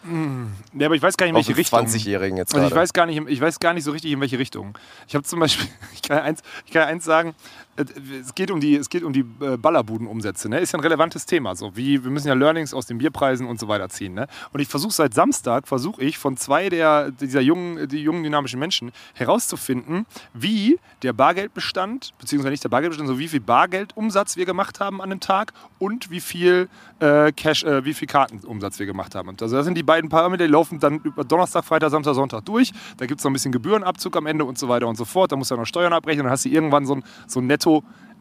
ja, 0.74 0.88
aber 0.88 0.96
ich 0.96 1.02
weiß 1.04 1.16
gar 1.16 1.28
nicht, 1.28 1.32
in 1.32 1.36
welche 1.36 1.56
Richtung. 1.56 1.80
20-Jährigen 1.86 2.38
jetzt 2.38 2.56
Also 2.56 2.62
gerade. 2.62 2.74
ich 2.74 2.76
weiß 2.82 2.94
gar 2.94 3.06
nicht, 3.06 3.22
ich 3.28 3.42
weiß 3.42 3.60
gar 3.60 3.76
nicht 3.76 3.84
so 3.84 3.92
richtig 3.92 4.12
in 4.12 4.20
welche 4.22 4.40
Richtung. 4.40 4.76
Ich 5.08 5.14
habe 5.14 5.24
zum 5.24 5.40
Beispiel, 5.40 5.68
ich 5.94 6.02
kann 6.02 6.18
eins, 6.18 6.42
ich 6.66 6.72
kann 6.72 6.88
eins 6.88 7.06
sagen. 7.06 7.36
Äh, 7.82 8.20
Es 8.22 8.36
geht 8.36 8.52
um 8.52 8.60
die, 8.60 8.76
es 8.76 8.90
geht 8.90 9.04
um 9.04 9.14
die 9.14 9.26
äh, 9.42 9.58
Ballerbudenumsätze. 9.58 10.50
Ne? 10.50 10.60
Ist 10.60 10.74
ja 10.74 10.80
ein 10.80 10.84
relevantes 10.84 11.26
Thema. 11.26 11.56
So 11.56 11.76
wie 11.76 12.04
wir 12.04 12.12
müssen 12.12 12.28
ja 12.28 12.34
Learnings 12.34 12.74
aus 12.74 12.86
den 12.86 12.98
Bierpreisen 12.98 13.48
und 13.48 13.60
so 13.60 13.68
weiter 13.68 13.90
ziehen. 13.90 14.14
Ne? 14.14 14.28
Und 14.54 14.60
ich 14.60 14.68
versuche 14.68 14.94
seit 14.94 15.14
Samstag 15.14 15.68
versuche 15.68 16.02
ich 16.04 16.18
von 16.18 16.38
zwei 16.38 16.70
der 16.70 17.12
dieser 17.12 17.42
jungen, 17.42 17.88
die 17.88 18.00
jungen 18.00 18.24
dynamischen 18.24 18.60
Menschen 18.60 18.92
herauszufinden, 19.14 20.06
wie 20.34 20.80
der 21.04 21.14
Bargeldbestand 21.14 22.14
beziehungsweise 22.20 22.52
nicht 22.52 22.64
der 22.64 22.70
Bargeldbestand, 22.70 23.08
sondern 23.08 23.24
wie 23.24 23.28
viel 23.28 23.40
Bargeldumsatz 23.40 24.38
wir 24.38 24.46
gemacht 24.46 24.80
haben 24.80 25.02
an 25.02 25.12
einem 25.12 25.20
Tag 25.20 25.54
und 25.80 26.12
wie 26.12 26.20
viel 26.20 26.70
äh, 27.00 27.32
Cash, 27.32 27.64
äh, 27.64 27.84
wie 27.86 27.94
viel 27.94 28.08
Kartenumsatz 28.08 28.80
wir 28.80 28.86
gemacht 28.86 29.16
haben. 29.16 29.36
Also 29.40 29.56
das 29.56 29.66
sind 29.66 29.78
die 29.78 29.84
beiden 29.84 30.10
Parameter, 30.10 30.46
die 30.46 30.52
laufen 30.52 30.80
dann 30.80 31.00
über 31.00 31.24
Donnerstag, 31.24 31.66
Freitag, 31.66 31.90
Samstag, 31.92 32.14
Sonntag 32.14 32.46
durch. 32.46 32.72
Da 32.98 33.06
gibt 33.06 33.20
es 33.20 33.24
noch 33.24 33.32
ein 33.32 33.34
bisschen 33.34 33.52
Gebührenabzug 33.52 34.16
am 34.18 34.26
Ende 34.26 34.46
und 34.46 34.58
so 34.58 34.70
weiter 34.70 34.88
und 34.88 34.96
so 34.96 35.06
fort. 35.06 35.32
Da 35.32 35.36
musst 35.36 35.52
du 35.52 35.56
dann 35.56 35.62
noch 35.62 35.68
Steuern 35.68 35.94
abrechnen, 35.94 36.26
dann 36.26 36.32
hast 36.32 36.46
du 36.46 36.50
irgendwann 36.50 36.86
so 36.86 36.96
ein, 36.96 37.04
so 37.28 37.40
ein 37.40 37.48
Netto. 37.48 37.71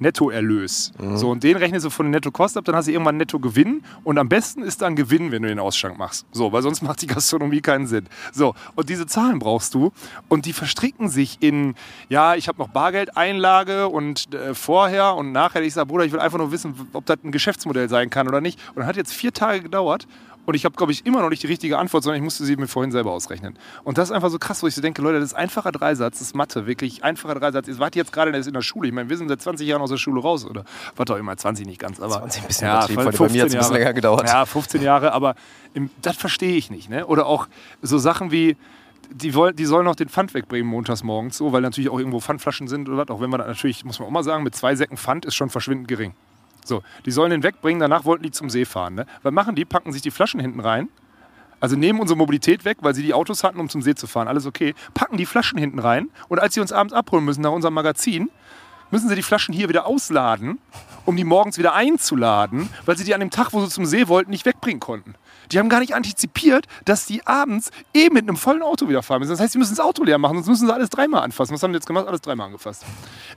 Nettoerlös. 0.00 0.92
So, 1.14 1.30
und 1.30 1.44
den 1.44 1.56
rechnest 1.58 1.84
du 1.84 1.90
von 1.90 2.06
den 2.06 2.12
Nettokosten 2.12 2.58
ab, 2.58 2.64
dann 2.64 2.74
hast 2.74 2.88
du 2.88 2.92
irgendwann 2.92 3.18
Nettogewinn. 3.18 3.82
Und 4.02 4.18
am 4.18 4.28
besten 4.28 4.62
ist 4.62 4.80
dann 4.80 4.96
Gewinn, 4.96 5.30
wenn 5.30 5.42
du 5.42 5.48
den 5.48 5.58
Ausschank 5.58 5.98
machst. 5.98 6.26
So, 6.32 6.52
weil 6.52 6.62
sonst 6.62 6.80
macht 6.82 7.02
die 7.02 7.06
Gastronomie 7.06 7.60
keinen 7.60 7.86
Sinn. 7.86 8.06
So, 8.32 8.54
und 8.74 8.88
diese 8.88 9.06
Zahlen 9.06 9.38
brauchst 9.38 9.74
du. 9.74 9.92
Und 10.28 10.46
die 10.46 10.54
verstricken 10.54 11.10
sich 11.10 11.38
in, 11.40 11.74
ja, 12.08 12.34
ich 12.34 12.48
habe 12.48 12.58
noch 12.58 12.68
Bargeldeinlage 12.68 13.88
und 13.88 14.34
äh, 14.34 14.54
vorher 14.54 15.14
und 15.16 15.32
nachher. 15.32 15.62
Ich 15.62 15.74
sage, 15.74 15.86
Bruder, 15.86 16.06
ich 16.06 16.12
will 16.12 16.20
einfach 16.20 16.38
nur 16.38 16.50
wissen, 16.50 16.74
ob 16.94 17.04
das 17.04 17.18
ein 17.22 17.30
Geschäftsmodell 17.30 17.90
sein 17.90 18.08
kann 18.08 18.26
oder 18.26 18.40
nicht. 18.40 18.58
Und 18.70 18.78
das 18.78 18.86
hat 18.86 18.96
jetzt 18.96 19.12
vier 19.12 19.34
Tage 19.34 19.60
gedauert. 19.60 20.06
Und 20.50 20.56
ich 20.56 20.64
habe, 20.64 20.74
glaube 20.74 20.90
ich, 20.90 21.06
immer 21.06 21.22
noch 21.22 21.28
nicht 21.28 21.44
die 21.44 21.46
richtige 21.46 21.78
Antwort, 21.78 22.02
sondern 22.02 22.16
ich 22.16 22.24
musste 22.24 22.44
sie 22.44 22.56
mir 22.56 22.66
vorhin 22.66 22.90
selber 22.90 23.12
ausrechnen. 23.12 23.56
Und 23.84 23.98
das 23.98 24.08
ist 24.08 24.12
einfach 24.12 24.30
so 24.30 24.38
krass, 24.40 24.64
wo 24.64 24.66
ich 24.66 24.74
so 24.74 24.82
denke, 24.82 25.00
Leute, 25.00 25.20
das 25.20 25.28
ist 25.28 25.34
einfacher 25.34 25.70
Dreisatz, 25.70 26.18
das 26.18 26.26
ist 26.26 26.34
Mathe, 26.34 26.66
wirklich 26.66 27.04
einfacher 27.04 27.36
Dreisatz. 27.36 27.68
Ihr 27.68 27.78
wart 27.78 27.94
jetzt 27.94 28.12
gerade 28.12 28.36
in 28.36 28.52
der 28.52 28.62
Schule. 28.62 28.88
Ich 28.88 28.92
meine, 28.92 29.08
wir 29.08 29.16
sind 29.16 29.28
seit 29.28 29.40
20 29.40 29.68
Jahren 29.68 29.80
aus 29.80 29.90
der 29.90 29.96
Schule 29.96 30.20
raus, 30.20 30.44
oder? 30.44 30.64
War 30.96 31.04
doch 31.04 31.16
immer 31.18 31.36
20 31.36 31.68
nicht 31.68 31.78
ganz, 31.78 32.00
aber. 32.00 32.18
20 32.18 32.42
ein 32.42 32.48
bisschen 32.48 32.66
ja, 32.66 32.84
bei 32.84 33.28
mir 33.28 33.44
ein 33.44 33.48
bisschen 33.48 33.72
länger 33.72 33.92
gedauert. 33.92 34.26
Ja, 34.26 34.44
15 34.44 34.82
Jahre, 34.82 35.12
aber 35.12 35.36
im, 35.72 35.88
das 36.02 36.16
verstehe 36.16 36.56
ich 36.56 36.68
nicht. 36.68 36.90
Ne? 36.90 37.06
Oder 37.06 37.26
auch 37.26 37.46
so 37.80 37.98
Sachen 37.98 38.32
wie, 38.32 38.56
die, 39.08 39.34
wollen, 39.34 39.54
die 39.54 39.66
sollen 39.66 39.84
noch 39.84 39.94
den 39.94 40.08
Pfand 40.08 40.34
wegbringen 40.34 40.68
montags 40.68 41.04
morgens, 41.04 41.36
so, 41.36 41.52
weil 41.52 41.62
natürlich 41.62 41.90
auch 41.90 41.98
irgendwo 42.00 42.18
Pfandflaschen 42.18 42.66
sind 42.66 42.88
oder 42.88 42.98
was. 42.98 43.08
Auch 43.10 43.20
wenn 43.20 43.30
man 43.30 43.38
natürlich, 43.38 43.84
muss 43.84 44.00
man 44.00 44.08
auch 44.08 44.12
mal 44.12 44.24
sagen, 44.24 44.42
mit 44.42 44.56
zwei 44.56 44.74
Säcken 44.74 44.96
Pfand 44.96 45.26
ist 45.26 45.36
schon 45.36 45.48
verschwindend 45.48 45.86
gering. 45.86 46.12
So, 46.64 46.82
die 47.06 47.10
sollen 47.10 47.30
den 47.30 47.42
wegbringen, 47.42 47.80
danach 47.80 48.04
wollten 48.04 48.22
die 48.22 48.30
zum 48.30 48.50
See 48.50 48.64
fahren. 48.64 48.94
Ne? 48.94 49.06
Was 49.22 49.32
machen 49.32 49.54
die? 49.54 49.64
Packen 49.64 49.92
sich 49.92 50.02
die 50.02 50.10
Flaschen 50.10 50.40
hinten 50.40 50.60
rein. 50.60 50.88
Also 51.60 51.76
nehmen 51.76 52.00
unsere 52.00 52.16
Mobilität 52.16 52.64
weg, 52.64 52.78
weil 52.80 52.94
sie 52.94 53.02
die 53.02 53.12
Autos 53.12 53.44
hatten, 53.44 53.60
um 53.60 53.68
zum 53.68 53.82
See 53.82 53.94
zu 53.94 54.06
fahren. 54.06 54.28
Alles 54.28 54.46
okay. 54.46 54.74
Packen 54.94 55.18
die 55.18 55.26
Flaschen 55.26 55.58
hinten 55.58 55.78
rein 55.78 56.08
und 56.28 56.40
als 56.40 56.54
sie 56.54 56.60
uns 56.60 56.72
abends 56.72 56.94
abholen 56.94 57.24
müssen 57.24 57.42
nach 57.42 57.52
unserem 57.52 57.74
Magazin, 57.74 58.30
müssen 58.90 59.08
sie 59.08 59.14
die 59.14 59.22
Flaschen 59.22 59.54
hier 59.54 59.68
wieder 59.68 59.86
ausladen, 59.86 60.58
um 61.04 61.16
die 61.16 61.24
morgens 61.24 61.58
wieder 61.58 61.74
einzuladen, 61.74 62.70
weil 62.86 62.96
sie 62.96 63.04
die 63.04 63.14
an 63.14 63.20
dem 63.20 63.30
Tag, 63.30 63.52
wo 63.52 63.60
sie 63.60 63.68
zum 63.68 63.86
See 63.86 64.08
wollten, 64.08 64.30
nicht 64.30 64.46
wegbringen 64.46 64.80
konnten. 64.80 65.14
Die 65.52 65.58
haben 65.58 65.68
gar 65.68 65.80
nicht 65.80 65.94
antizipiert, 65.94 66.66
dass 66.84 67.06
die 67.06 67.26
abends 67.26 67.70
eben 67.94 68.14
mit 68.14 68.28
einem 68.28 68.36
vollen 68.36 68.62
Auto 68.62 68.88
wieder 68.88 69.02
fahren 69.02 69.20
müssen. 69.20 69.30
Das 69.32 69.40
heißt, 69.40 69.52
sie 69.52 69.58
müssen 69.58 69.76
das 69.76 69.84
Auto 69.84 70.04
leer 70.04 70.18
machen, 70.18 70.36
sonst 70.36 70.48
müssen 70.48 70.66
sie 70.66 70.74
alles 70.74 70.90
dreimal 70.90 71.22
anfassen. 71.22 71.54
Was 71.54 71.62
haben 71.62 71.72
die 71.72 71.76
jetzt 71.76 71.86
gemacht? 71.86 72.06
Alles 72.06 72.20
dreimal 72.20 72.46
angefasst. 72.46 72.84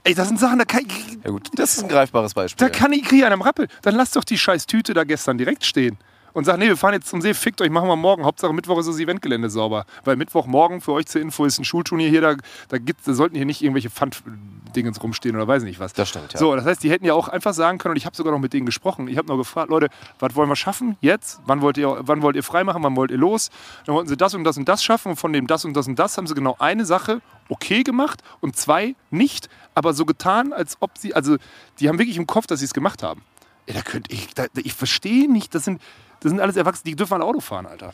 Ey, 0.04 0.14
das 0.14 0.28
sind 0.28 0.38
Sachen, 0.38 0.58
da 0.58 0.64
kann 0.64 0.82
ich, 0.86 1.18
Ja 1.24 1.30
gut, 1.30 1.48
das 1.56 1.76
ist 1.76 1.82
ein 1.82 1.88
greifbares 1.88 2.34
Beispiel. 2.34 2.66
da 2.66 2.72
kann 2.72 2.92
ich 2.92 3.04
kriege 3.04 3.24
einen 3.26 3.34
am 3.34 3.42
Rappel. 3.42 3.68
Dann 3.82 3.94
lasst 3.94 4.16
doch 4.16 4.24
die 4.24 4.38
scheiß 4.38 4.66
Tüte 4.66 4.94
da 4.94 5.04
gestern 5.04 5.38
direkt 5.38 5.64
stehen. 5.64 5.98
Und 6.34 6.44
sag, 6.44 6.58
nee, 6.58 6.66
wir 6.66 6.76
fahren 6.76 6.94
jetzt 6.94 7.06
zum 7.06 7.22
See, 7.22 7.32
fickt 7.32 7.62
euch, 7.62 7.70
machen 7.70 7.88
wir 7.88 7.96
morgen. 7.96 8.24
Hauptsache 8.24 8.52
Mittwoch 8.52 8.78
ist 8.78 8.88
das 8.88 8.98
Eventgelände 8.98 9.48
sauber. 9.48 9.86
Weil 10.04 10.16
Mittwochmorgen, 10.16 10.80
für 10.80 10.92
euch 10.92 11.06
zur 11.06 11.20
Info, 11.20 11.44
ist 11.44 11.58
ein 11.58 11.64
Schulturnier 11.64 12.08
hier, 12.08 12.20
da, 12.20 12.34
da, 12.68 12.78
gibt's, 12.78 13.04
da 13.04 13.14
sollten 13.14 13.36
hier 13.36 13.46
nicht 13.46 13.62
irgendwelche 13.62 13.88
Pfand-Dingens 13.88 15.00
rumstehen 15.00 15.36
oder 15.36 15.46
weiß 15.46 15.62
nicht 15.62 15.78
was. 15.78 15.92
Das 15.92 16.08
stimmt, 16.08 16.32
ja. 16.32 16.38
So, 16.38 16.54
das 16.56 16.64
heißt, 16.64 16.82
die 16.82 16.90
hätten 16.90 17.04
ja 17.04 17.14
auch 17.14 17.28
einfach 17.28 17.54
sagen 17.54 17.78
können, 17.78 17.92
und 17.92 17.98
ich 17.98 18.04
habe 18.04 18.16
sogar 18.16 18.32
noch 18.32 18.40
mit 18.40 18.52
denen 18.52 18.66
gesprochen. 18.66 19.06
Ich 19.06 19.16
habe 19.16 19.28
noch 19.28 19.36
gefragt, 19.36 19.70
Leute, 19.70 19.88
was 20.18 20.34
wollen 20.34 20.48
wir 20.48 20.56
schaffen 20.56 20.96
jetzt? 21.00 21.40
Wann 21.46 21.60
wollt 21.60 21.78
ihr, 21.78 22.00
wann 22.00 22.20
wollt 22.20 22.34
ihr 22.34 22.42
freimachen? 22.42 22.82
Wann 22.82 22.96
wollt 22.96 23.12
ihr 23.12 23.18
los? 23.18 23.50
Dann 23.86 23.94
wollten 23.94 24.08
sie 24.08 24.16
das 24.16 24.34
und 24.34 24.42
das 24.42 24.56
und 24.56 24.68
das 24.68 24.82
schaffen 24.82 25.10
und 25.10 25.16
von 25.16 25.32
dem 25.32 25.46
das 25.46 25.64
und 25.64 25.76
das 25.76 25.86
und 25.86 25.96
das 25.98 26.18
haben 26.18 26.26
sie 26.26 26.34
genau 26.34 26.56
eine 26.58 26.84
Sache 26.84 27.22
okay 27.48 27.82
gemacht 27.84 28.22
und 28.40 28.56
zwei 28.56 28.96
nicht, 29.10 29.48
aber 29.74 29.94
so 29.94 30.04
getan, 30.04 30.52
als 30.52 30.78
ob 30.80 30.98
sie, 30.98 31.14
also 31.14 31.36
die 31.78 31.88
haben 31.88 31.98
wirklich 31.98 32.16
im 32.16 32.26
Kopf, 32.26 32.46
dass 32.46 32.60
sie 32.60 32.64
es 32.64 32.74
gemacht 32.74 33.02
haben. 33.02 33.22
Ja, 33.66 33.74
da 33.74 33.82
könnte 33.82 34.12
ich, 34.12 34.34
da, 34.34 34.46
ich 34.56 34.74
verstehe 34.74 35.30
nicht, 35.30 35.54
das 35.54 35.64
sind, 35.64 35.80
das 36.24 36.30
sind 36.30 36.40
alles 36.40 36.56
Erwachsene, 36.56 36.90
die 36.90 36.96
dürfen 36.96 37.14
alle 37.14 37.24
Auto 37.24 37.40
fahren, 37.40 37.66
Alter. 37.66 37.92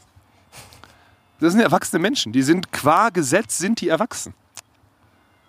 Das 1.41 1.53
sind 1.53 1.63
erwachsene 1.63 2.01
Menschen, 2.01 2.33
die 2.33 2.43
sind 2.43 2.71
qua 2.71 3.09
Gesetz 3.09 3.59
sind 3.59 3.81
die 3.81 3.89
erwachsen. 3.89 4.35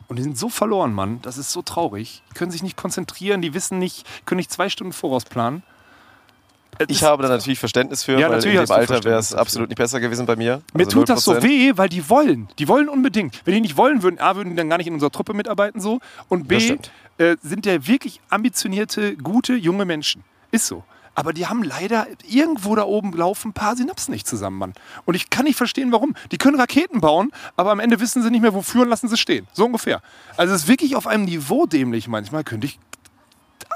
Und 0.08 0.16
die 0.18 0.24
sind 0.24 0.36
so 0.38 0.50
verloren, 0.50 0.92
Mann. 0.92 1.20
Das 1.22 1.38
ist 1.38 1.52
so 1.52 1.62
traurig. 1.62 2.24
Die 2.32 2.34
können 2.34 2.50
sich 2.50 2.64
nicht 2.64 2.76
konzentrieren, 2.76 3.42
die 3.42 3.54
wissen 3.54 3.78
nicht, 3.78 4.06
können 4.26 4.38
nicht 4.38 4.52
zwei 4.52 4.68
Stunden 4.68 4.94
voraus 4.94 5.26
planen. 5.26 5.62
Es 6.80 6.88
Ich 6.90 7.04
habe 7.04 7.22
da 7.22 7.30
natürlich 7.30 7.60
Verständnis 7.60 8.04
für, 8.04 8.14
Ja, 8.14 8.30
weil 8.30 8.38
natürlich 8.38 8.60
in 8.60 8.66
dem 8.66 8.72
Alter 8.72 9.04
wäre 9.04 9.20
es 9.20 9.36
absolut 9.36 9.70
nicht 9.70 9.78
besser 9.78 10.00
gewesen 10.00 10.26
bei 10.26 10.36
mir. 10.36 10.64
Mir 10.74 10.86
Also 10.86 11.00
tut 11.00 11.10
das 11.10 11.24
so 11.24 11.34
0%. 11.34 11.44
weh, 11.44 11.74
weil 11.76 11.90
die 11.90 12.10
wollen. 12.10 12.48
Die 12.58 12.68
wollen 12.68 12.90
unbedingt. 12.90 13.46
Wenn 13.46 13.54
die 13.54 13.62
nicht 13.62 13.78
wollen 13.78 14.02
würden, 14.02 14.20
A, 14.20 14.36
würden 14.36 14.50
die 14.50 14.56
dann 14.56 14.70
gar 14.70 14.78
nicht 14.78 14.88
in 14.88 14.94
unserer 14.96 15.12
Truppe 15.12 15.34
mitarbeiten 15.36 15.80
so. 15.80 16.00
Und 16.30 16.48
B, 16.48 16.78
äh, 17.20 17.36
sind 17.44 17.68
ja 17.68 17.86
wirklich 17.86 18.22
ambitionierte, 18.30 19.16
gute, 19.18 19.54
junge 19.54 19.86
Menschen. 19.86 20.24
Ist 20.50 20.66
so. 20.66 20.84
Aber 21.14 21.34
die 21.34 21.48
haben 21.48 21.64
leider 21.64 22.08
irgendwo 22.28 22.76
da 22.76 22.84
oben 22.84 23.12
laufen 23.14 23.50
ein 23.50 23.54
paar 23.54 23.76
Synapsen 23.76 24.14
nicht 24.14 24.28
zusammen, 24.28 24.58
Mann. 24.58 24.74
Und 25.06 25.16
ich 25.16 25.30
kann 25.30 25.46
nicht 25.46 25.58
verstehen, 25.58 25.92
warum. 25.92 26.16
Die 26.32 26.38
können 26.38 26.60
Raketen 26.60 27.02
bauen, 27.02 27.32
aber 27.58 27.72
am 27.72 27.80
Ende 27.80 28.00
wissen 28.00 28.24
sie 28.24 28.32
nicht 28.32 28.42
mehr, 28.42 28.54
wofür 28.54 28.84
und 28.84 28.90
lassen 28.90 29.10
sie 29.10 29.18
stehen. 29.18 29.48
So 29.54 29.66
ungefähr. 29.66 30.02
Also 30.38 30.54
es 30.54 30.64
ist 30.64 30.68
wirklich 30.68 30.96
auf 30.96 31.08
einem 31.08 31.26
Niveau 31.26 31.66
dämlich 31.66 32.08
manchmal. 32.08 32.44
Könnte 32.44 32.68
ich 32.68 32.80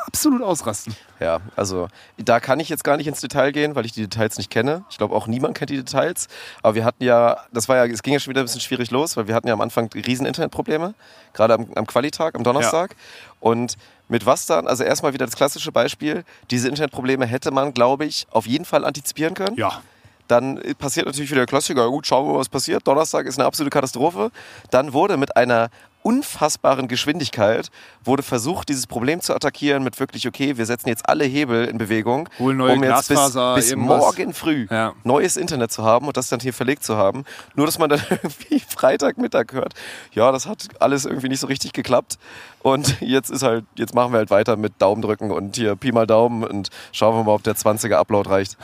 absolut 0.05 0.41
ausrasten. 0.41 0.95
Ja, 1.19 1.39
also 1.55 1.87
da 2.17 2.39
kann 2.39 2.59
ich 2.59 2.69
jetzt 2.69 2.83
gar 2.83 2.97
nicht 2.97 3.07
ins 3.07 3.21
Detail 3.21 3.51
gehen, 3.51 3.75
weil 3.75 3.85
ich 3.85 3.91
die 3.91 4.01
Details 4.01 4.37
nicht 4.37 4.49
kenne. 4.49 4.83
Ich 4.89 4.97
glaube 4.97 5.15
auch 5.15 5.27
niemand 5.27 5.57
kennt 5.57 5.69
die 5.69 5.77
Details. 5.77 6.27
Aber 6.61 6.75
wir 6.75 6.85
hatten 6.85 7.03
ja, 7.03 7.37
das 7.51 7.69
war 7.69 7.77
ja, 7.77 7.85
es 7.85 8.03
ging 8.03 8.13
ja 8.13 8.19
schon 8.19 8.31
wieder 8.31 8.41
ein 8.41 8.45
bisschen 8.45 8.61
schwierig 8.61 8.91
los, 8.91 9.17
weil 9.17 9.27
wir 9.27 9.35
hatten 9.35 9.47
ja 9.47 9.53
am 9.53 9.61
Anfang 9.61 9.89
riesen 9.93 10.25
Internetprobleme, 10.25 10.93
gerade 11.33 11.55
am, 11.55 11.67
am 11.75 11.87
Qualitag, 11.87 12.35
am 12.35 12.43
Donnerstag. 12.43 12.95
Und 13.39 13.77
mit 14.07 14.25
was 14.25 14.45
dann, 14.45 14.67
also 14.67 14.83
erstmal 14.83 15.13
wieder 15.13 15.25
das 15.25 15.35
klassische 15.35 15.71
Beispiel, 15.71 16.23
diese 16.51 16.67
Internetprobleme 16.69 17.25
hätte 17.25 17.51
man, 17.51 17.73
glaube 17.73 18.05
ich, 18.05 18.27
auf 18.31 18.45
jeden 18.45 18.65
Fall 18.65 18.85
antizipieren 18.85 19.33
können. 19.33 19.57
Ja. 19.57 19.81
Dann 20.27 20.59
passiert 20.79 21.05
natürlich 21.05 21.29
wieder 21.29 21.41
der 21.41 21.47
Klassiker. 21.47 21.87
Gut, 21.89 22.07
schauen 22.07 22.27
wir 22.27 22.33
mal, 22.33 22.39
was 22.39 22.49
passiert. 22.49 22.87
Donnerstag 22.87 23.25
ist 23.27 23.37
eine 23.37 23.45
absolute 23.45 23.69
Katastrophe. 23.69 24.31
Dann 24.71 24.93
wurde 24.93 25.17
mit 25.17 25.37
einer 25.37 25.69
unfassbaren 26.05 26.87
Geschwindigkeit 26.87 27.71
wurde 28.03 28.21
versucht, 28.21 28.69
dieses 28.69 28.85
Problem 28.85 29.21
zu 29.21 29.33
attackieren 29.33 29.83
mit 29.83 29.99
wirklich, 29.99 30.27
okay, 30.27 30.55
wir 30.55 30.65
setzen 30.67 30.87
jetzt 30.87 31.09
alle 31.09 31.25
Hebel 31.25 31.65
in 31.65 31.79
Bewegung, 31.79 32.29
um 32.37 32.83
jetzt 32.83 33.07
bis, 33.09 33.17
bis 33.55 33.75
morgen 33.75 34.33
früh 34.35 34.67
Ja. 34.69 34.93
neues 35.03 35.35
Internet 35.35 35.71
zu 35.71 35.83
haben 35.83 36.05
und 36.07 36.15
das 36.15 36.29
dann 36.29 36.39
hier 36.39 36.53
verlegt 36.53 36.83
zu 36.83 36.95
haben. 36.95 37.23
Nur, 37.55 37.65
dass 37.65 37.79
man 37.79 37.89
dann 37.89 38.01
irgendwie 38.09 38.59
Freitagmittag 38.59 39.47
hört, 39.53 39.73
ja, 40.11 40.31
das 40.31 40.45
hat 40.45 40.67
alles 40.79 41.05
irgendwie 41.05 41.29
nicht 41.29 41.39
so 41.39 41.47
richtig 41.47 41.73
geklappt. 41.73 42.19
Und 42.61 43.01
jetzt 43.01 43.31
ist 43.31 43.41
halt, 43.41 43.65
jetzt 43.75 43.95
machen 43.95 44.11
wir 44.13 44.17
halt 44.19 44.29
weiter 44.29 44.57
mit 44.57 44.73
Daumen 44.79 45.01
drücken 45.01 45.31
und 45.31 45.55
hier 45.55 45.75
Pi 45.75 45.91
mal 45.91 46.05
Daumen 46.05 46.43
und 46.43 46.69
schauen 46.91 47.15
wir 47.15 47.23
mal, 47.23 47.33
ob 47.33 47.43
der 47.43 47.55
20er 47.55 47.95
Upload 47.95 48.29
reicht. 48.29 48.57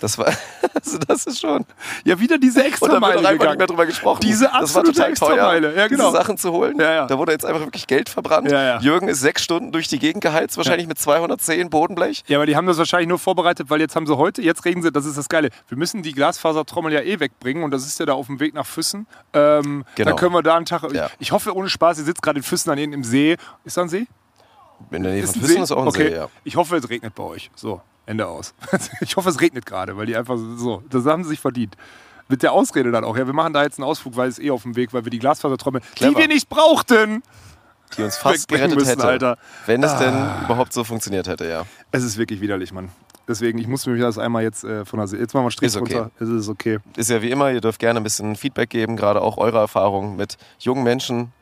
Das 0.00 0.16
war, 0.18 0.26
also 0.74 0.98
das 0.98 1.26
ist 1.26 1.40
schon. 1.40 1.64
Ja, 2.04 2.18
wieder 2.18 2.38
diese 2.38 2.60
Und 2.60 2.66
Extrameile 2.66 3.00
wird 3.00 3.04
auch 3.04 3.16
einfach 3.18 3.30
gegangen. 3.32 3.48
nicht 3.50 3.58
mehr 3.58 3.66
drüber 3.66 3.86
gesprochen. 3.86 4.20
Diese 4.22 4.44
das 4.44 4.52
war 4.52 4.60
absolute 4.60 4.92
teuer, 4.92 5.08
Extrameile. 5.08 5.76
Ja, 5.76 5.88
genau. 5.88 6.08
diese 6.10 6.16
Sachen 6.18 6.38
zu 6.38 6.52
holen. 6.52 6.78
Ja, 6.80 6.92
ja. 6.92 7.06
Da 7.06 7.18
wurde 7.18 7.32
jetzt 7.32 7.44
einfach 7.44 7.60
wirklich 7.60 7.86
Geld 7.86 8.08
verbrannt. 8.08 8.50
Jürgen 8.82 9.08
ist 9.08 9.20
sechs 9.20 9.42
Stunden 9.44 9.72
durch 9.72 9.88
die 9.88 9.98
Gegend 9.98 10.22
geheizt, 10.22 10.56
wahrscheinlich 10.56 10.86
mit 10.88 10.98
210 10.98 11.70
Bodenblech. 11.70 12.22
Ja, 12.26 12.38
aber 12.38 12.46
die 12.46 12.56
haben 12.56 12.66
das 12.66 12.78
wahrscheinlich 12.78 13.08
nur 13.08 13.18
vorbereitet, 13.18 13.68
weil 13.70 13.80
jetzt 13.80 13.94
haben 13.96 14.06
sie 14.06 14.16
heute, 14.16 14.42
jetzt 14.42 14.64
reden 14.64 14.82
sie, 14.82 14.90
das 14.90 15.04
ist 15.06 15.18
das 15.18 15.28
Geile, 15.28 15.50
wir 15.68 15.76
müssen 15.78 16.02
die 16.02 16.12
Glasfasertrommel 16.12 16.92
ja 16.92 17.00
eh 17.00 17.20
wegbringen 17.20 17.62
und 17.62 17.70
das 17.70 17.86
ist 17.86 17.98
ja 18.00 18.06
da 18.06 18.14
auf 18.14 18.26
dem 18.26 18.40
Weg 18.40 18.54
nach 18.54 18.66
Füssen. 18.66 19.06
Ähm, 19.32 19.84
Genau. 19.94 20.10
Dann 20.10 20.16
können 20.18 20.32
wir 20.34 20.42
da 20.42 20.56
einen 20.56 20.66
Tag, 20.66 20.82
Ja. 20.92 21.10
ich 21.18 21.32
hoffe 21.32 21.54
ohne 21.54 21.68
Spaß, 21.68 21.98
ihr 21.98 22.04
sitzt 22.04 22.22
gerade 22.22 22.38
in 22.38 22.42
Füssen 22.42 22.70
an 22.70 22.78
irgendeinem 22.78 23.04
See. 23.04 23.36
Ist 23.64 23.76
da 23.76 23.82
ein 23.82 23.88
See? 23.88 24.06
In 24.90 25.02
der 25.02 25.12
Nähe 25.12 25.26
von 25.26 25.34
ein 25.34 25.40
Füssen 25.40 25.62
ist 25.62 25.72
auch 25.72 25.82
ein 25.82 25.88
okay. 25.88 26.08
See, 26.10 26.14
ja. 26.16 26.28
Ich 26.44 26.56
hoffe, 26.56 26.76
es 26.76 26.88
regnet 26.88 27.14
bei 27.14 27.22
euch. 27.22 27.50
So, 27.54 27.80
Ende 28.06 28.26
aus. 28.26 28.54
ich 29.00 29.16
hoffe, 29.16 29.28
es 29.28 29.40
regnet 29.40 29.66
gerade, 29.66 29.96
weil 29.96 30.06
die 30.06 30.16
einfach 30.16 30.36
so, 30.56 30.82
das 30.90 31.04
haben 31.06 31.22
sie 31.24 31.30
sich 31.30 31.40
verdient. 31.40 31.76
Mit 32.28 32.42
der 32.42 32.52
Ausrede 32.52 32.90
dann 32.92 33.04
auch, 33.04 33.16
ja, 33.16 33.26
wir 33.26 33.34
machen 33.34 33.52
da 33.52 33.62
jetzt 33.62 33.78
einen 33.78 33.88
Ausflug, 33.88 34.16
weil 34.16 34.28
es 34.28 34.38
eh 34.38 34.50
auf 34.50 34.62
dem 34.62 34.76
Weg, 34.76 34.92
weil 34.92 35.04
wir 35.04 35.10
die 35.10 35.18
Glasfasertrommel, 35.18 35.80
die 35.80 35.94
Clever. 35.96 36.18
wir 36.18 36.28
nicht 36.28 36.48
brauchten. 36.48 37.22
Die 37.96 38.02
uns 38.04 38.16
fast 38.16 38.46
gerettet 38.46 38.76
müssen, 38.76 38.88
hätte. 38.90 39.04
Alter. 39.04 39.36
Wenn 39.66 39.82
es 39.82 39.96
denn 39.96 40.14
Ah. 40.14 40.42
überhaupt 40.44 40.72
so 40.72 40.84
funktioniert 40.84 41.26
hätte, 41.26 41.48
ja. 41.48 41.64
Es 41.90 42.04
ist 42.04 42.16
wirklich 42.18 42.40
widerlich, 42.40 42.72
Mann. 42.72 42.90
Deswegen, 43.26 43.58
ich 43.58 43.66
muss 43.66 43.84
mir 43.86 43.96
das 43.98 44.16
einmal 44.16 44.42
jetzt 44.44 44.62
äh, 44.64 44.84
von 44.84 44.98
der 45.00 45.08
See. 45.08 45.16
Jetzt 45.16 45.34
machen 45.34 45.46
wir 45.46 45.50
Strich 45.50 45.68
Ist 45.68 45.76
okay. 45.76 45.94
runter. 45.98 46.10
Es 46.20 46.28
ist 46.28 46.48
okay. 46.48 46.78
Ist 46.96 47.10
ja 47.10 47.20
wie 47.20 47.30
immer, 47.30 47.50
ihr 47.50 47.60
dürft 47.60 47.80
gerne 47.80 47.98
ein 48.00 48.02
bisschen 48.04 48.36
Feedback 48.36 48.70
geben, 48.70 48.96
gerade 48.96 49.20
auch 49.22 49.36
eure 49.38 49.58
Erfahrungen 49.58 50.16
mit 50.16 50.36
jungen 50.60 50.84
Menschen 50.84 51.32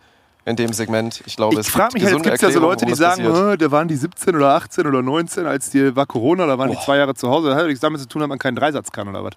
in 0.44 0.56
dem 0.56 0.72
Segment. 0.72 1.22
Ich 1.26 1.36
glaube, 1.36 1.54
Ich 1.54 1.60
es 1.60 1.68
frage 1.68 1.94
mich 1.94 2.02
halt, 2.04 2.12
gesunde 2.14 2.30
gibt 2.30 2.42
ja 2.42 2.50
so 2.50 2.60
Leute, 2.60 2.86
die 2.86 2.92
es 2.92 2.98
sagen, 2.98 3.22
passiert. 3.24 3.54
"Äh, 3.54 3.58
da 3.58 3.70
waren 3.70 3.88
die 3.88 3.96
17 3.96 4.34
oder 4.34 4.54
18 4.54 4.86
oder 4.86 5.02
19, 5.02 5.46
als 5.46 5.70
die 5.70 5.94
war 5.94 6.06
Corona, 6.06 6.46
da 6.46 6.58
waren 6.58 6.70
die 6.70 6.76
Boah. 6.76 6.84
zwei 6.84 6.96
Jahre 6.96 7.14
zu 7.14 7.28
Hause. 7.28 7.48
Das 7.48 7.58
hat 7.58 7.66
nichts 7.66 7.80
damit 7.80 8.00
zu 8.00 8.08
tun, 8.08 8.20
dass 8.20 8.28
man 8.28 8.38
keinen 8.38 8.56
Dreisatz 8.56 8.90
kann 8.90 9.08
oder 9.08 9.22
was. 9.24 9.32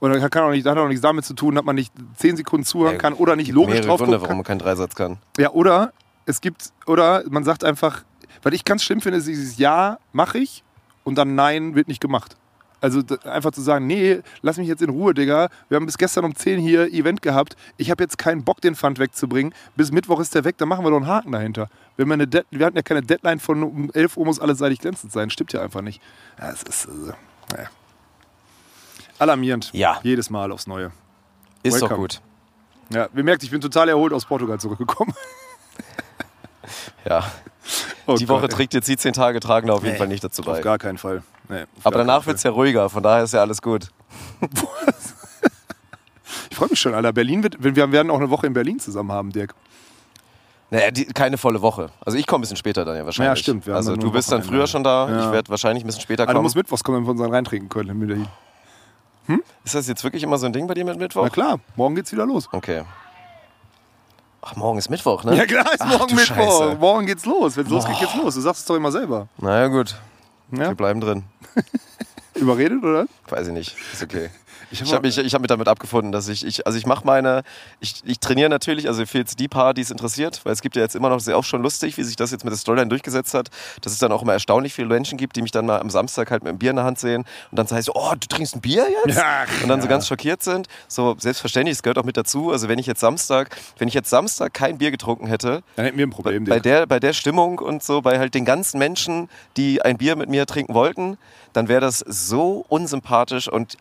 Oder 0.00 0.28
kann 0.28 0.42
auch 0.44 0.50
nicht, 0.50 0.66
hat 0.66 0.76
auch 0.76 0.88
nichts 0.88 1.00
damit 1.02 1.24
zu 1.24 1.32
tun, 1.34 1.54
dass 1.54 1.64
man 1.64 1.76
nicht 1.76 1.92
10 2.16 2.36
Sekunden 2.36 2.66
zuhören 2.66 2.94
Ja, 2.94 2.98
kann 2.98 3.12
oder 3.14 3.36
nicht 3.36 3.52
logisch 3.52 3.80
drauf 3.82 3.98
Gründe, 4.00 4.20
warum 4.20 4.36
man 4.38 4.44
keinen 4.44 4.58
Dreisatz 4.58 4.94
kann. 4.94 5.18
Ja, 5.38 5.50
oder 5.50 5.92
es 6.26 6.40
gibt, 6.40 6.70
oder 6.86 7.22
man 7.30 7.44
sagt 7.44 7.62
einfach, 7.64 8.02
was 8.42 8.52
ich 8.52 8.64
ganz 8.64 8.82
schlimm 8.82 9.00
finde, 9.00 9.18
ist 9.18 9.28
dieses 9.28 9.58
Ja, 9.58 9.98
mache 10.12 10.38
ich 10.38 10.64
und 11.04 11.16
dann 11.16 11.34
Nein 11.36 11.74
wird 11.76 11.86
nicht 11.88 12.00
gemacht. 12.00 12.36
Also 12.82 13.00
einfach 13.24 13.52
zu 13.52 13.62
sagen, 13.62 13.86
nee, 13.86 14.20
lass 14.42 14.58
mich 14.58 14.68
jetzt 14.68 14.82
in 14.82 14.90
Ruhe, 14.90 15.14
Digga. 15.14 15.48
Wir 15.68 15.76
haben 15.76 15.86
bis 15.86 15.96
gestern 15.96 16.24
um 16.24 16.34
10 16.34 16.60
hier 16.60 16.92
Event 16.92 17.22
gehabt. 17.22 17.56
Ich 17.76 17.90
habe 17.90 18.02
jetzt 18.02 18.18
keinen 18.18 18.44
Bock, 18.44 18.60
den 18.60 18.74
Pfand 18.74 18.98
wegzubringen. 18.98 19.54
Bis 19.76 19.90
Mittwoch 19.92 20.20
ist 20.20 20.34
der 20.34 20.44
weg, 20.44 20.58
dann 20.58 20.68
machen 20.68 20.84
wir 20.84 20.90
doch 20.90 20.96
einen 20.98 21.06
Haken 21.06 21.32
dahinter. 21.32 21.68
Wir, 21.96 22.02
haben 22.04 22.10
ja 22.10 22.14
eine 22.26 22.44
wir 22.50 22.66
hatten 22.66 22.76
ja 22.76 22.82
keine 22.82 23.00
Deadline 23.02 23.38
von 23.40 23.62
um 23.62 23.90
11 23.94 24.16
Uhr 24.16 24.26
muss 24.26 24.38
alles 24.40 24.58
seitig 24.58 24.80
glänzend 24.80 25.12
sein. 25.12 25.30
Stimmt 25.30 25.52
ja 25.52 25.62
einfach 25.62 25.80
nicht. 25.80 26.02
Ja, 26.38 26.50
es 26.50 26.62
ist, 26.64 26.88
also, 26.88 27.12
naja. 27.52 27.70
Alarmierend. 29.18 29.70
Ja. 29.72 30.00
Jedes 30.02 30.28
Mal 30.28 30.50
aufs 30.52 30.66
Neue. 30.66 30.90
Ist 31.62 31.76
doch 31.76 31.82
Welcome. 31.90 32.00
gut. 32.00 32.20
Ja, 32.90 33.08
wir 33.12 33.22
merkt, 33.24 33.42
ich 33.44 33.50
bin 33.50 33.60
total 33.60 33.88
erholt 33.88 34.12
aus 34.12 34.24
Portugal 34.26 34.58
zurückgekommen. 34.60 35.14
Ja. 37.04 37.24
Oh 38.06 38.14
Die 38.14 38.28
Woche 38.28 38.42
Gott, 38.42 38.50
ey. 38.52 38.56
trägt 38.56 38.74
jetzt 38.74 38.88
die 38.88 38.96
10 38.96 39.12
Tage 39.12 39.40
tragen 39.40 39.66
da 39.66 39.74
auf 39.74 39.82
jeden 39.82 39.92
Nee, 39.94 39.98
Fall 39.98 40.08
nicht 40.08 40.22
dazu 40.22 40.42
bei. 40.42 40.52
Auf 40.52 40.60
gar 40.60 40.78
keinen 40.78 40.98
Fall. 40.98 41.22
Nee, 41.52 41.64
Aber 41.84 41.98
danach 41.98 42.24
wird 42.26 42.38
es 42.38 42.42
ja 42.44 42.50
ruhiger, 42.50 42.88
von 42.88 43.02
daher 43.02 43.24
ist 43.24 43.34
ja 43.34 43.40
alles 43.40 43.60
gut. 43.60 43.88
Ich 46.50 46.56
freue 46.56 46.68
mich 46.68 46.80
schon, 46.80 46.94
Alter. 46.94 47.12
Berlin 47.12 47.42
wird, 47.42 47.56
wir 47.62 47.74
werden 47.92 48.10
auch 48.10 48.18
eine 48.18 48.30
Woche 48.30 48.46
in 48.46 48.52
Berlin 48.52 48.78
zusammen 48.78 49.10
haben, 49.12 49.30
Dirk. 49.32 49.54
Naja, 50.70 50.90
die, 50.90 51.04
keine 51.06 51.36
volle 51.36 51.60
Woche. 51.60 51.90
Also 52.04 52.16
ich 52.18 52.26
komme 52.26 52.40
ein 52.40 52.42
bisschen 52.42 52.56
später 52.56 52.84
dann 52.84 52.96
ja 52.96 53.04
wahrscheinlich. 53.04 53.38
Ja, 53.38 53.42
stimmt, 53.42 53.68
Also 53.68 53.96
du 53.96 54.10
bist 54.10 54.30
dann 54.32 54.42
früher 54.42 54.66
schon 54.66 54.82
da, 54.84 55.08
Ja. 55.08 55.26
ich 55.26 55.32
werde 55.32 55.50
wahrscheinlich 55.50 55.84
ein 55.84 55.86
bisschen 55.86 56.02
später 56.02 56.22
Also 56.22 56.32
du 56.32 56.34
kommen. 56.36 56.44
musst 56.44 56.56
mittwochs 56.56 56.84
kommen, 56.84 56.98
wenn 56.98 57.04
wir 57.06 57.10
uns 57.10 57.20
dann 57.20 57.32
reintrinken 57.32 57.68
können 57.68 57.90
in 57.90 57.98
Berlin. 58.06 58.28
Ist 59.64 59.74
das 59.74 59.88
jetzt 59.88 60.04
wirklich 60.04 60.22
immer 60.22 60.38
so 60.38 60.46
ein 60.46 60.52
Ding 60.52 60.66
bei 60.66 60.74
dir 60.74 60.84
mit 60.84 60.98
Mittwoch? 60.98 61.24
Na 61.24 61.30
klar, 61.30 61.60
morgen 61.76 61.94
geht's 61.94 62.12
wieder 62.12 62.26
los. 62.26 62.48
Okay. 62.52 62.82
Ach, 64.42 64.56
morgen 64.56 64.78
ist 64.78 64.88
Mittwoch, 64.90 65.24
ne? 65.24 65.36
Ja 65.36 65.46
klar, 65.46 65.66
ist 65.72 65.80
Ach, 65.80 65.98
morgen 65.98 66.14
Mittwoch. 66.14 66.36
Scheiße. 66.36 66.76
Morgen 66.80 67.06
geht's 67.06 67.24
los. 67.26 67.56
Wenn 67.56 67.64
es 67.66 67.70
losgeht, 67.70 67.98
geht's 68.00 68.14
los. 68.16 68.34
Du 68.34 68.40
sagst 68.40 68.60
es 68.62 68.66
doch 68.66 68.76
immer 68.76 68.90
selber. 68.92 69.28
Naja, 69.38 69.68
gut. 69.68 69.94
Ja? 70.52 70.68
Wir 70.68 70.74
bleiben 70.74 71.00
drin. 71.00 71.24
Überredet, 72.34 72.82
oder? 72.82 73.06
Weiß 73.28 73.46
ich 73.48 73.52
nicht. 73.52 73.76
Ist 73.92 74.02
okay. 74.02 74.30
Ich 74.70 74.92
habe 74.92 75.06
mich, 75.06 75.18
ich 75.18 75.34
hab 75.34 75.40
mich 75.40 75.48
damit 75.48 75.68
abgefunden, 75.68 76.12
dass 76.12 76.28
ich, 76.28 76.46
ich 76.46 76.66
also 76.66 76.78
ich 76.78 76.86
mache 76.86 77.06
meine, 77.06 77.42
ich, 77.80 78.02
ich 78.04 78.18
trainiere 78.20 78.48
natürlich, 78.48 78.88
also 78.88 79.04
für 79.06 79.18
jetzt 79.18 79.38
die 79.38 79.48
paar, 79.48 79.74
die 79.74 79.82
es 79.82 79.90
interessiert, 79.90 80.40
weil 80.44 80.52
es 80.52 80.62
gibt 80.62 80.76
ja 80.76 80.82
jetzt 80.82 80.96
immer 80.96 81.08
noch, 81.08 81.16
das 81.16 81.24
ist 81.24 81.30
ja 81.30 81.36
auch 81.36 81.44
schon 81.44 81.62
lustig, 81.62 81.96
wie 81.98 82.02
sich 82.02 82.16
das 82.16 82.30
jetzt 82.30 82.44
mit 82.44 82.52
der 82.52 82.58
Storyline 82.58 82.88
durchgesetzt 82.88 83.34
hat, 83.34 83.48
dass 83.82 83.92
es 83.92 83.98
dann 83.98 84.12
auch 84.12 84.22
immer 84.22 84.32
erstaunlich 84.32 84.72
viele 84.72 84.88
Menschen 84.88 85.18
gibt, 85.18 85.36
die 85.36 85.42
mich 85.42 85.50
dann 85.50 85.66
mal 85.66 85.80
am 85.80 85.90
Samstag 85.90 86.30
halt 86.30 86.42
mit 86.42 86.50
einem 86.50 86.58
Bier 86.58 86.70
in 86.70 86.76
der 86.76 86.84
Hand 86.84 86.98
sehen 86.98 87.24
und 87.50 87.58
dann 87.58 87.66
so 87.66 87.76
heißt, 87.76 87.90
oh, 87.94 88.12
du 88.18 88.26
trinkst 88.28 88.56
ein 88.56 88.60
Bier 88.60 88.86
jetzt? 89.04 89.18
Ja, 89.18 89.44
und 89.62 89.68
dann 89.68 89.80
so 89.82 89.88
ganz 89.88 90.06
schockiert 90.08 90.42
sind. 90.42 90.68
So, 90.88 91.16
selbstverständlich, 91.18 91.76
es 91.76 91.82
gehört 91.82 91.98
auch 91.98 92.04
mit 92.04 92.16
dazu. 92.16 92.50
Also 92.50 92.68
wenn 92.68 92.78
ich 92.78 92.86
jetzt 92.86 93.00
Samstag, 93.00 93.56
wenn 93.78 93.88
ich 93.88 93.94
jetzt 93.94 94.10
Samstag 94.10 94.54
kein 94.54 94.78
Bier 94.78 94.90
getrunken 94.90 95.26
hätte, 95.26 95.62
Dann 95.76 95.84
hätten 95.84 95.98
wir 95.98 96.06
ein 96.06 96.10
Problem. 96.10 96.44
bei 96.44 96.60
Dirk. 96.60 96.62
der, 96.62 96.86
bei 96.86 97.00
der 97.00 97.12
Stimmung 97.12 97.58
und 97.58 97.82
so, 97.82 98.00
bei 98.02 98.18
halt 98.18 98.34
den 98.34 98.44
ganzen 98.44 98.78
Menschen, 98.78 99.28
die 99.56 99.82
ein 99.82 99.98
Bier 99.98 100.16
mit 100.16 100.28
mir 100.28 100.46
trinken 100.46 100.74
wollten, 100.74 101.18
dann 101.52 101.68
wäre 101.68 101.80
das 101.80 101.98
so 101.98 102.64
unsympathisch 102.68 103.48
und 103.48 103.76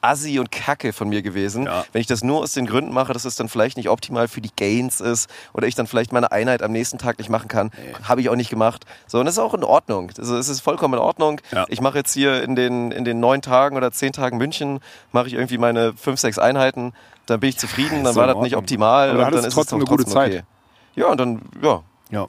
assi 0.00 0.38
und 0.38 0.50
kacke 0.50 0.92
von 0.92 1.08
mir 1.08 1.22
gewesen. 1.22 1.64
Ja. 1.64 1.84
Wenn 1.92 2.00
ich 2.00 2.06
das 2.06 2.22
nur 2.22 2.40
aus 2.40 2.52
den 2.52 2.66
Gründen 2.66 2.92
mache, 2.92 3.12
dass 3.12 3.24
es 3.24 3.36
dann 3.36 3.48
vielleicht 3.48 3.76
nicht 3.76 3.88
optimal 3.88 4.28
für 4.28 4.40
die 4.40 4.50
Gains 4.54 5.00
ist 5.00 5.28
oder 5.52 5.66
ich 5.66 5.74
dann 5.74 5.86
vielleicht 5.86 6.12
meine 6.12 6.32
Einheit 6.32 6.62
am 6.62 6.72
nächsten 6.72 6.98
Tag 6.98 7.18
nicht 7.18 7.30
machen 7.30 7.48
kann, 7.48 7.70
habe 8.02 8.20
ich 8.20 8.28
auch 8.28 8.36
nicht 8.36 8.50
gemacht. 8.50 8.84
So, 9.06 9.18
und 9.18 9.26
das 9.26 9.34
ist 9.34 9.38
auch 9.38 9.54
in 9.54 9.64
Ordnung. 9.64 10.10
Also 10.18 10.36
es 10.36 10.48
ist 10.48 10.60
vollkommen 10.60 10.94
in 10.94 11.00
Ordnung. 11.00 11.40
Ja. 11.52 11.66
Ich 11.68 11.80
mache 11.80 11.98
jetzt 11.98 12.12
hier 12.12 12.42
in 12.42 12.56
den, 12.56 12.90
in 12.92 13.04
den 13.04 13.20
neun 13.20 13.42
Tagen 13.42 13.76
oder 13.76 13.92
zehn 13.92 14.12
Tagen 14.12 14.38
München, 14.38 14.80
mache 15.12 15.26
ich 15.28 15.34
irgendwie 15.34 15.58
meine 15.58 15.94
fünf, 15.94 16.20
sechs 16.20 16.38
Einheiten. 16.38 16.92
Dann 17.26 17.40
bin 17.40 17.50
ich 17.50 17.58
zufrieden, 17.58 18.04
dann 18.04 18.14
so 18.14 18.20
war 18.20 18.26
das 18.28 18.36
nicht 18.38 18.56
optimal. 18.56 19.10
Aber 19.10 19.26
und 19.26 19.32
dann 19.32 19.40
ist 19.40 19.46
es 19.46 19.54
trotzdem 19.54 19.78
eine 19.78 19.84
gute 19.86 20.04
trotzdem 20.04 20.20
Zeit. 20.20 20.32
okay. 20.32 20.42
Ja, 20.94 21.06
und 21.08 21.18
dann, 21.18 21.42
ja, 21.62 21.82
Ja. 22.10 22.26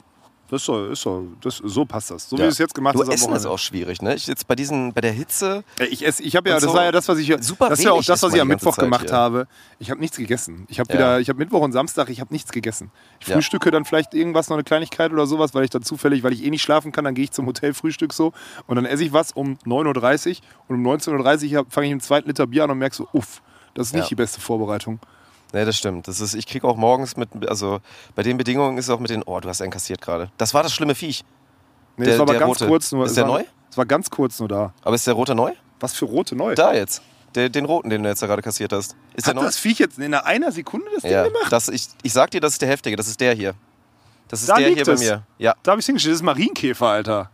Das 0.50 0.62
ist 0.62 0.66
so, 0.66 0.86
ist 0.86 1.02
so, 1.02 1.28
das, 1.42 1.56
so 1.62 1.84
passt 1.84 2.10
das. 2.10 2.28
So 2.30 2.36
wie 2.36 2.40
Ja. 2.40 2.46
du 2.46 2.52
es 2.52 2.58
jetzt 2.58 2.74
gemacht 2.74 2.94
am 2.96 3.02
Essen 3.02 3.12
ist 3.12 3.22
Wochenende. 3.22 3.50
auch 3.50 3.58
schwierig, 3.58 4.00
ne? 4.00 4.14
Ich 4.14 4.26
jetzt 4.26 4.46
bei 4.46 4.54
diesen, 4.54 4.94
bei 4.94 5.02
der 5.02 5.12
Hitze. 5.12 5.62
Ich, 5.90 6.06
esse, 6.06 6.22
ich 6.22 6.36
habe 6.36 6.48
ja, 6.48 6.54
das 6.56 6.64
so 6.64 6.72
war 6.74 6.84
ja 6.84 6.90
das, 6.92 7.06
was 7.06 7.18
ich, 7.18 7.26
super 7.40 7.68
das 7.68 7.80
ist 7.80 7.84
ja 7.84 7.92
auch 7.92 8.02
das, 8.02 8.22
was 8.22 8.32
ich 8.32 8.40
am 8.40 8.48
Mittwoch 8.48 8.74
Zeit 8.76 8.84
gemacht 8.86 9.08
hier. 9.08 9.12
habe. 9.16 9.46
Ich 9.78 9.90
habe 9.90 10.00
nichts 10.00 10.16
gegessen. 10.16 10.64
Ich 10.70 10.80
habe 10.80 10.90
Ja. 10.90 10.98
wieder, 10.98 11.20
ich 11.20 11.28
habe 11.28 11.38
Mittwoch 11.38 11.60
und 11.60 11.72
Samstag, 11.72 12.08
ich 12.08 12.20
habe 12.20 12.32
nichts 12.32 12.50
gegessen. 12.50 12.90
Ich 13.20 13.26
Ja. 13.26 13.34
frühstücke 13.34 13.70
dann 13.70 13.84
vielleicht 13.84 14.14
irgendwas, 14.14 14.48
noch 14.48 14.56
eine 14.56 14.64
Kleinigkeit 14.64 15.12
oder 15.12 15.26
sowas, 15.26 15.52
weil 15.52 15.64
ich 15.64 15.70
dann 15.70 15.82
zufällig, 15.82 16.22
weil 16.22 16.32
ich 16.32 16.42
eh 16.42 16.48
nicht 16.50 16.62
schlafen 16.62 16.92
kann, 16.92 17.04
dann 17.04 17.14
gehe 17.14 17.24
ich 17.24 17.30
zum 17.32 17.44
Hotelfrühstück 17.46 18.14
so 18.14 18.32
und 18.66 18.76
dann 18.76 18.86
esse 18.86 19.04
ich 19.04 19.12
was 19.12 19.32
um 19.32 19.58
9.30 19.66 20.38
Uhr 20.38 20.42
und 20.68 20.76
um 20.76 20.86
19.30 20.94 21.58
Uhr 21.58 21.66
fange 21.68 21.88
ich 21.88 21.90
einen 21.92 22.00
zweiten 22.00 22.26
Liter 22.26 22.46
Bier 22.46 22.64
an 22.64 22.70
und 22.70 22.78
merke 22.78 22.96
so, 22.96 23.06
uff, 23.12 23.42
das 23.74 23.88
ist 23.88 23.94
nicht 23.94 24.08
die 24.10 24.14
beste 24.14 24.40
Vorbereitung. 24.40 24.98
Ne, 25.52 25.64
das 25.64 25.76
stimmt. 25.78 26.08
Das 26.08 26.20
ist, 26.20 26.34
ich 26.34 26.46
kriege 26.46 26.66
auch 26.68 26.76
morgens 26.76 27.16
mit, 27.16 27.28
also 27.48 27.80
bei 28.14 28.22
den 28.22 28.36
Bedingungen 28.36 28.76
ist 28.76 28.84
es 28.86 28.90
auch 28.90 29.00
mit 29.00 29.10
den, 29.10 29.22
oh, 29.22 29.40
du 29.40 29.48
hast 29.48 29.62
einen 29.62 29.70
kassiert 29.72 30.00
gerade. 30.00 30.30
Das 30.36 30.52
war 30.54 30.62
das 30.62 30.74
schlimme 30.74 30.94
Viech. 30.94 31.24
Nee, 31.96 32.04
Der- 32.04 32.14
das 32.14 32.18
war 32.20 32.28
aber 32.28 32.38
ganz 32.38 32.50
rote. 32.60 32.66
kurz 32.68 32.92
nur. 32.92 33.06
Ist 33.06 33.16
der 33.16 33.24
war, 33.26 33.38
neu? 33.38 33.44
Es 33.70 33.76
war 33.76 33.86
ganz 33.86 34.10
kurz 34.10 34.38
nur 34.38 34.48
da. 34.48 34.72
Aber 34.82 34.94
ist 34.94 35.06
der 35.06 35.14
rote 35.14 35.34
neu? 35.34 35.52
Was 35.80 35.94
für 35.94 36.04
rote 36.04 36.36
neu. 36.36 36.54
Da 36.54 36.74
jetzt. 36.74 37.02
Der, 37.34 37.48
den 37.48 37.64
roten, 37.66 37.90
den 37.90 38.02
du 38.02 38.08
jetzt 38.08 38.22
da 38.22 38.26
gerade 38.26 38.42
kassiert 38.42 38.72
hast. 38.72 38.94
Ist 39.14 39.26
Hat 39.26 39.34
der 39.34 39.42
neu? 39.42 39.46
das 39.46 39.58
Viech 39.58 39.78
jetzt 39.78 39.98
in 39.98 40.14
einer 40.14 40.52
Sekunde 40.52 40.86
das 40.94 41.02
ja. 41.04 41.24
Ding 41.24 41.32
gemacht? 41.32 41.52
Das, 41.52 41.68
ich, 41.68 41.88
ich 42.02 42.12
sag 42.12 42.30
dir, 42.30 42.40
das 42.40 42.52
ist 42.54 42.62
der 42.62 42.68
heftige. 42.68 42.96
Das 42.96 43.06
ist 43.08 43.20
der 43.20 43.34
hier. 43.34 43.54
Das 44.28 44.40
ist 44.40 44.48
Da 44.50 44.56
der 44.56 44.68
hier 44.68 44.84
bei 44.84 44.92
es. 44.92 45.00
mir. 45.00 45.22
Ja. 45.38 45.54
Da 45.62 45.70
habe 45.72 45.80
ich 45.80 45.86
hingestellt, 45.86 46.12
das 46.14 46.20
ist 46.20 46.24
Marienkäfer, 46.24 46.86
Alter. 46.86 47.30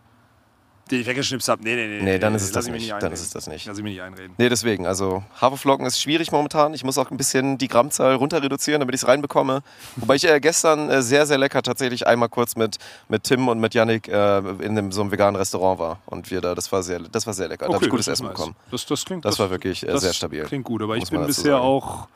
Den 0.91 1.01
ich 1.01 1.07
weggeschnipst 1.07 1.49
habe. 1.49 1.63
Nee, 1.63 1.77
nee, 1.77 1.87
nee. 1.87 2.03
Nee, 2.03 2.19
dann 2.19 2.35
ist 2.35 2.43
es 2.43 2.53
das 2.53 2.69
nicht. 2.69 2.91
Dann 2.91 3.11
ist 3.11 3.23
es 3.23 3.31
das 3.31 3.47
nicht. 3.47 3.65
Lass 3.65 3.79
ich 3.79 3.83
mir 3.83 3.89
nicht 3.89 4.03
einreden. 4.03 4.35
Nee, 4.37 4.51
deswegen. 4.51 4.87
Also 4.87 5.25
Haferflocken 5.41 5.87
ist 5.87 5.99
schwierig 5.99 6.31
momentan. 6.31 6.75
Ich 6.75 6.85
muss 6.85 6.99
auch 6.99 7.11
ein 7.11 7.17
bisschen 7.17 7.57
die 7.57 7.69
Grammzahl 7.69 8.15
runter 8.17 8.43
reduzieren, 8.43 8.81
damit 8.81 8.95
ich 8.95 9.01
es 9.03 9.09
reinbekomme. 9.09 9.63
Wobei 9.97 10.17
ich 10.17 10.29
äh, 10.29 10.41
gestern 10.41 10.91
äh, 10.91 11.01
sehr, 11.01 11.25
sehr 11.25 11.39
lecker 11.39 11.63
tatsächlich 11.63 12.07
einmal 12.07 12.29
kurz 12.29 12.55
mit, 12.55 12.77
mit 13.09 13.25
Tim 13.25 13.49
und 13.49 13.61
mit 13.61 13.73
Yannick 13.73 14.09
äh, 14.09 14.39
in 14.39 14.77
einem, 14.77 14.93
so 14.93 15.01
einem 15.01 15.11
veganen 15.11 15.37
Restaurant 15.37 15.79
war. 15.79 16.01
Und 16.05 16.31
wir 16.31 16.43
da, 16.43 16.55
das 16.55 16.71
war 16.71 16.83
sehr, 16.83 16.99
das 17.01 17.27
war 17.27 17.33
sehr 17.33 17.49
lecker. 17.49 17.67
da 17.67 17.75
habe 17.75 17.85
ich 17.85 17.91
gutes 17.91 18.05
das 18.05 18.15
Essen 18.15 18.27
nice. 18.27 18.35
bekommen. 18.35 18.57
Das, 18.71 18.85
das 18.85 19.05
klingt, 19.07 19.25
Das 19.25 19.39
war 19.39 19.49
wirklich 19.49 19.85
äh, 19.85 19.87
das 19.87 20.03
sehr 20.03 20.13
stabil. 20.13 20.45
Klingt 20.45 20.65
gut, 20.65 20.83
aber 20.83 20.99
ich 20.99 21.09
bin 21.09 21.25
bisher 21.25 21.53
sagen. 21.53 21.65
auch, 21.65 22.09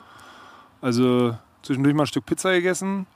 also 0.83 1.35
zwischendurch 1.63 1.95
mal 1.95 2.03
ein 2.03 2.07
Stück 2.07 2.27
Pizza 2.27 2.53
gegessen 2.53 3.07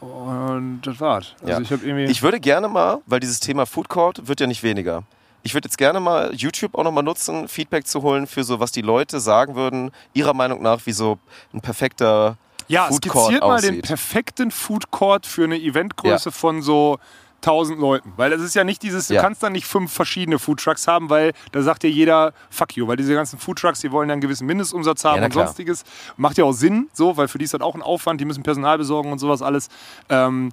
und 0.00 0.80
das 0.84 1.00
war's. 1.00 1.34
Also 1.40 1.52
Ja. 1.52 1.60
ich 1.60 1.70
irgendwie, 1.70 2.04
Ich 2.04 2.22
würde 2.22 2.40
gerne 2.40 2.68
mal, 2.68 2.98
weil 3.06 3.20
dieses 3.20 3.40
Thema 3.40 3.66
Food 3.66 3.88
Court 3.88 4.26
wird 4.28 4.40
ja 4.40 4.46
nicht 4.46 4.62
weniger. 4.62 5.02
Ich 5.44 5.54
würde 5.54 5.66
jetzt 5.66 5.78
gerne 5.78 5.98
mal 5.98 6.32
YouTube 6.34 6.74
auch 6.76 6.84
nochmal 6.84 7.02
nutzen, 7.02 7.48
Feedback 7.48 7.86
zu 7.86 8.02
holen 8.02 8.26
für 8.26 8.44
so, 8.44 8.60
was 8.60 8.70
die 8.70 8.82
Leute 8.82 9.18
sagen 9.18 9.54
würden, 9.56 9.90
ihrer 10.14 10.34
Meinung 10.34 10.62
nach, 10.62 10.80
wie 10.86 10.92
so 10.92 11.18
ein 11.52 11.60
perfekter 11.60 12.36
ja, 12.68 12.86
Food 12.86 13.08
Court 13.08 13.24
skizziert 13.26 13.42
mal 13.42 13.60
den 13.60 13.82
perfekten 13.82 14.50
Food 14.52 14.90
Court 14.92 15.26
für 15.26 15.44
eine 15.44 15.56
Eventgröße 15.56 16.28
Ja. 16.28 16.32
von 16.32 16.62
so 16.62 16.98
1000 17.42 17.78
Leuten. 17.78 18.12
Weil 18.16 18.30
das 18.30 18.40
ist 18.40 18.54
ja 18.54 18.64
nicht 18.64 18.82
dieses, 18.82 19.08
du 19.08 19.14
Ja. 19.14 19.20
kannst 19.22 19.42
dann 19.42 19.52
nicht 19.52 19.66
fünf 19.66 19.92
verschiedene 19.92 20.38
Food 20.38 20.60
Trucks 20.60 20.86
haben, 20.88 21.10
weil 21.10 21.32
da 21.52 21.62
sagt 21.62 21.82
dir 21.82 21.90
jeder, 21.90 22.32
fuck 22.50 22.76
you, 22.76 22.86
weil 22.86 22.96
diese 22.96 23.14
ganzen 23.14 23.38
Food 23.38 23.58
Trucks, 23.58 23.80
die 23.80 23.90
wollen 23.92 24.08
ja 24.08 24.12
einen 24.14 24.20
gewissen 24.22 24.46
Mindestumsatz 24.46 25.04
haben 25.04 25.18
Ja, 25.18 25.24
und 25.26 25.30
klar. 25.32 25.46
sonstiges. 25.46 25.84
Macht 26.16 26.38
ja 26.38 26.44
auch 26.44 26.52
Sinn, 26.52 26.88
so, 26.92 27.16
weil 27.16 27.28
für 27.28 27.38
die 27.38 27.44
ist 27.44 27.54
das 27.54 27.60
auch 27.60 27.74
ein 27.74 27.82
Aufwand, 27.82 28.20
die 28.20 28.24
müssen 28.24 28.42
Personal 28.42 28.78
besorgen 28.78 29.12
und 29.12 29.18
sowas 29.18 29.42
alles. 29.42 29.68
Ähm, 30.08 30.50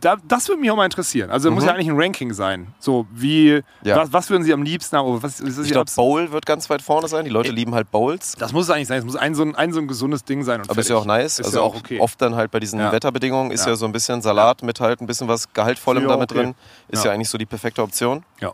da, 0.00 0.16
das 0.26 0.48
würde 0.48 0.60
mich 0.60 0.70
auch 0.70 0.76
mal 0.76 0.84
interessieren. 0.84 1.30
Also 1.30 1.50
muss 1.50 1.64
ja 1.64 1.72
eigentlich 1.72 1.88
ein 1.88 1.96
Ranking 2.00 2.32
sein. 2.32 2.68
So, 2.78 3.06
wie, 3.12 3.62
Mhm. 3.82 3.88
Ja. 3.88 3.96
was, 3.96 4.12
was 4.12 4.30
würden 4.30 4.42
Sie 4.42 4.52
am 4.52 4.62
liebsten 4.62 4.96
haben? 4.96 5.22
Was, 5.22 5.42
was 5.44 5.58
Ich 5.58 5.70
glaube, 5.72 5.90
Bowl 5.96 6.32
wird 6.32 6.46
ganz 6.46 6.68
weit 6.70 6.82
vorne 6.82 7.08
sein. 7.08 7.24
Die 7.24 7.30
Leute 7.30 7.52
lieben 7.52 7.74
halt 7.74 7.90
Bowls. 7.90 8.34
das 8.38 8.52
muss 8.52 8.64
es 8.64 8.70
eigentlich 8.70 8.88
sein. 8.88 8.98
Es 8.98 9.04
muss 9.04 9.16
ein 9.16 9.34
so 9.34 9.42
ein, 9.42 9.54
ein, 9.54 9.72
so 9.72 9.80
ein 9.80 9.88
gesundes 9.88 10.24
Ding 10.24 10.42
sein. 10.44 10.60
Und 10.60 10.70
Aber 10.70 10.80
ist 10.80 10.88
ja 10.88 10.96
fertig. 10.96 11.10
auch 11.10 11.16
nice. 11.16 11.38
Ist 11.38 11.46
also 11.46 11.58
ja 11.58 11.64
auch 11.64 11.76
okay. 11.76 12.00
oft 12.00 12.20
dann 12.20 12.34
halt 12.34 12.50
bei 12.50 12.60
diesen 12.60 12.78
Ja. 12.80 12.92
Wetterbedingungen 12.92 13.50
ist 13.50 13.66
Ja. 13.66 13.76
so 13.76 13.86
ein 13.86 13.92
bisschen 13.92 14.22
Salat 14.22 14.62
mit 14.62 14.80
halt 14.80 15.00
ein 15.00 15.06
bisschen 15.06 15.28
was 15.28 15.52
Gehaltvollem 15.52 16.06
damit 16.08 16.30
okay. 16.32 16.42
drin. 16.42 16.54
Ist 16.88 17.04
Ja. 17.04 17.10
ja. 17.10 17.14
eigentlich 17.14 17.28
so 17.28 17.38
die 17.38 17.46
perfekte 17.46 17.82
Option. 17.82 18.24
Ja. 18.40 18.52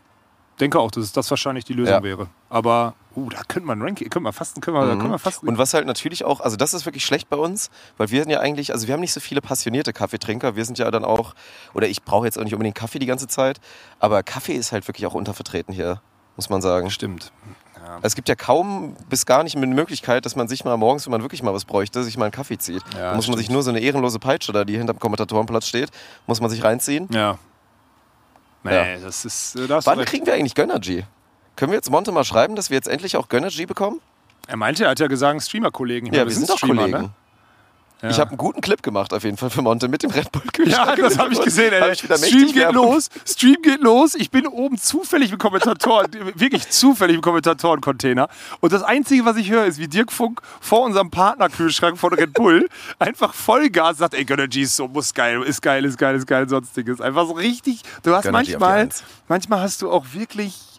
Denke 0.59 0.79
auch, 0.79 0.91
dass 0.91 1.11
das 1.11 1.29
wahrscheinlich 1.29 1.65
die 1.65 1.73
Lösung 1.73 1.95
Ja. 1.95 2.03
wäre. 2.03 2.27
Aber, 2.49 2.93
uh, 3.15 3.29
da 3.29 3.41
könnte 3.47 3.65
man 3.65 3.81
Ranking, 3.81 4.09
könnte 4.09 4.23
man 4.23 4.33
fasten, 4.33 4.61
können 4.61 4.77
wir, 4.77 4.87
können 4.97 5.09
wir 5.11 5.17
fasten. 5.19 5.47
Und 5.47 5.57
was 5.57 5.73
halt 5.73 5.87
natürlich 5.87 6.23
auch, 6.25 6.41
also 6.41 6.57
das 6.57 6.73
ist 6.73 6.85
wirklich 6.85 7.03
schlecht 7.05 7.29
bei 7.29 7.37
uns, 7.37 7.71
weil 7.97 8.11
wir 8.11 8.21
sind 8.21 8.29
ja 8.29 8.39
eigentlich, 8.39 8.71
also 8.71 8.87
wir 8.87 8.93
haben 8.93 9.01
nicht 9.01 9.13
so 9.13 9.19
viele 9.19 9.41
passionierte 9.41 9.93
Kaffeetrinker. 9.93 10.55
Wir 10.55 10.65
sind 10.65 10.77
ja 10.77 10.89
dann 10.91 11.03
auch, 11.05 11.33
oder 11.73 11.87
ich 11.87 12.03
brauche 12.03 12.25
jetzt 12.25 12.37
auch 12.37 12.43
nicht 12.43 12.53
unbedingt 12.53 12.75
Kaffee 12.75 12.99
die 12.99 13.07
ganze 13.07 13.27
Zeit, 13.27 13.59
aber 13.99 14.21
Kaffee 14.21 14.53
ist 14.53 14.71
halt 14.71 14.87
wirklich 14.87 15.07
auch 15.07 15.15
untervertreten 15.15 15.73
hier, 15.73 16.01
muss 16.35 16.49
man 16.49 16.61
sagen. 16.61 16.91
Stimmt. 16.91 17.31
Es 18.01 18.15
gibt 18.15 18.29
ja 18.29 18.35
kaum 18.35 18.95
bis 19.09 19.25
gar 19.25 19.43
nicht 19.43 19.57
eine 19.57 19.67
Möglichkeit, 19.67 20.25
dass 20.25 20.35
man 20.37 20.47
sich 20.47 20.63
mal 20.63 20.77
morgens, 20.77 21.05
wenn 21.05 21.11
man 21.11 21.21
wirklich 21.21 21.43
mal 21.43 21.53
was 21.53 21.65
bräuchte, 21.65 22.03
sich 22.03 22.17
mal 22.17 22.25
einen 22.25 22.31
Kaffee 22.31 22.57
zieht. 22.57 22.81
Ja, 22.93 23.09
da 23.09 23.15
muss 23.15 23.27
man 23.27 23.35
sich 23.37 23.47
stimmt. 23.47 23.55
nur 23.55 23.63
so 23.63 23.71
eine 23.71 23.81
ehrenlose 23.81 24.19
Peitsche 24.19 24.53
da, 24.53 24.63
die 24.63 24.77
hinterm 24.77 24.99
Kommentatorenplatz 24.99 25.67
steht, 25.67 25.89
muss 26.25 26.39
man 26.39 26.49
sich 26.49 26.63
reinziehen. 26.63 27.09
Ja. 27.11 27.37
Nee, 28.63 28.97
das 29.01 29.25
ist. 29.25 29.55
äh, 29.55 29.67
Da 29.67 29.75
hast 29.75 29.87
du 29.87 29.91
Wann 29.91 30.05
kriegen 30.05 30.25
wir 30.25 30.33
eigentlich 30.33 30.55
Gönnergy? 30.55 31.03
Können 31.55 31.71
wir 31.71 31.75
jetzt 31.77 31.89
Monte 31.91 32.11
mal 32.11 32.23
schreiben, 32.23 32.55
dass 32.55 32.69
wir 32.69 32.75
jetzt 32.75 32.87
endlich 32.87 33.15
auch 33.17 33.29
Gönnergy 33.29 33.65
bekommen? 33.65 34.01
Er 34.47 34.57
meinte, 34.57 34.85
er 34.85 34.89
hat 34.91 34.99
ja 34.99 35.07
gesagt, 35.07 35.41
Streamer-Kollegen. 35.43 36.07
Ja, 36.13 36.25
wir 36.25 36.31
sind 36.33 36.49
doch 36.49 36.57
Streamer, 36.57 36.81
Kollegen. 36.83 37.01
Ne? 37.03 37.09
Ja. 38.03 38.09
Ich 38.09 38.19
habe 38.19 38.31
einen 38.31 38.37
guten 38.37 38.59
Clip 38.59 38.83
gemacht 38.83 39.13
auf 39.13 39.23
jeden 39.23 39.37
Fall 39.37 39.49
für 39.49 39.61
Monte 39.61 39.87
mit 39.87 40.03
dem 40.03 40.11
Red 40.11 40.29
Bull 40.29 40.41
Kühlschrank. 40.51 40.97
Ja, 40.97 41.03
das 41.07 41.17
habe 41.17 41.31
ich 41.31 41.39
gesehen. 41.39 41.71
Ey. 41.71 41.93
ich 41.93 41.99
Stream 42.01 42.47
geht 42.47 42.55
Werbung. 42.57 42.91
los, 42.91 43.09
Stream 43.25 43.61
geht 43.61 43.79
los. 43.79 44.13
Ich 44.15 44.29
bin 44.29 44.45
oben 44.45 44.77
zufällig 44.77 45.31
im 45.31 45.37
Kommentatoren, 45.37 46.07
wirklich 46.35 46.69
zufällig 46.69 47.15
im 47.15 47.21
Kommentatoren-Container. 47.21 48.27
Und 48.59 48.73
das 48.73 48.83
Einzige, 48.83 49.23
was 49.23 49.37
ich 49.37 49.49
höre, 49.49 49.63
ist, 49.63 49.79
wie 49.79 49.87
Dirk 49.87 50.11
Funk 50.11 50.41
vor 50.59 50.81
unserem 50.81 51.11
Partnerkühlschrank 51.11 51.97
von 51.97 52.13
Red 52.13 52.33
Bull 52.33 52.67
einfach 52.99 53.33
Vollgas 53.33 53.99
sagt, 53.99 54.15
ey, 54.15 54.25
Gönnergy 54.25 54.63
ist 54.63 54.75
so, 54.75 54.89
muss 54.89 55.13
geil, 55.13 55.41
ist 55.43 55.61
geil, 55.61 55.85
ist 55.85 55.97
geil, 55.97 56.17
ist 56.17 56.27
geil, 56.27 56.49
sonstiges. 56.49 56.99
Einfach 56.99 57.25
so 57.25 57.33
richtig. 57.33 57.83
Du 58.03 58.13
hast 58.13 58.23
Gönnergy 58.23 58.57
manchmal, 58.57 58.89
manchmal 59.29 59.61
hast 59.61 59.81
du 59.81 59.89
auch 59.89 60.07
wirklich 60.11 60.72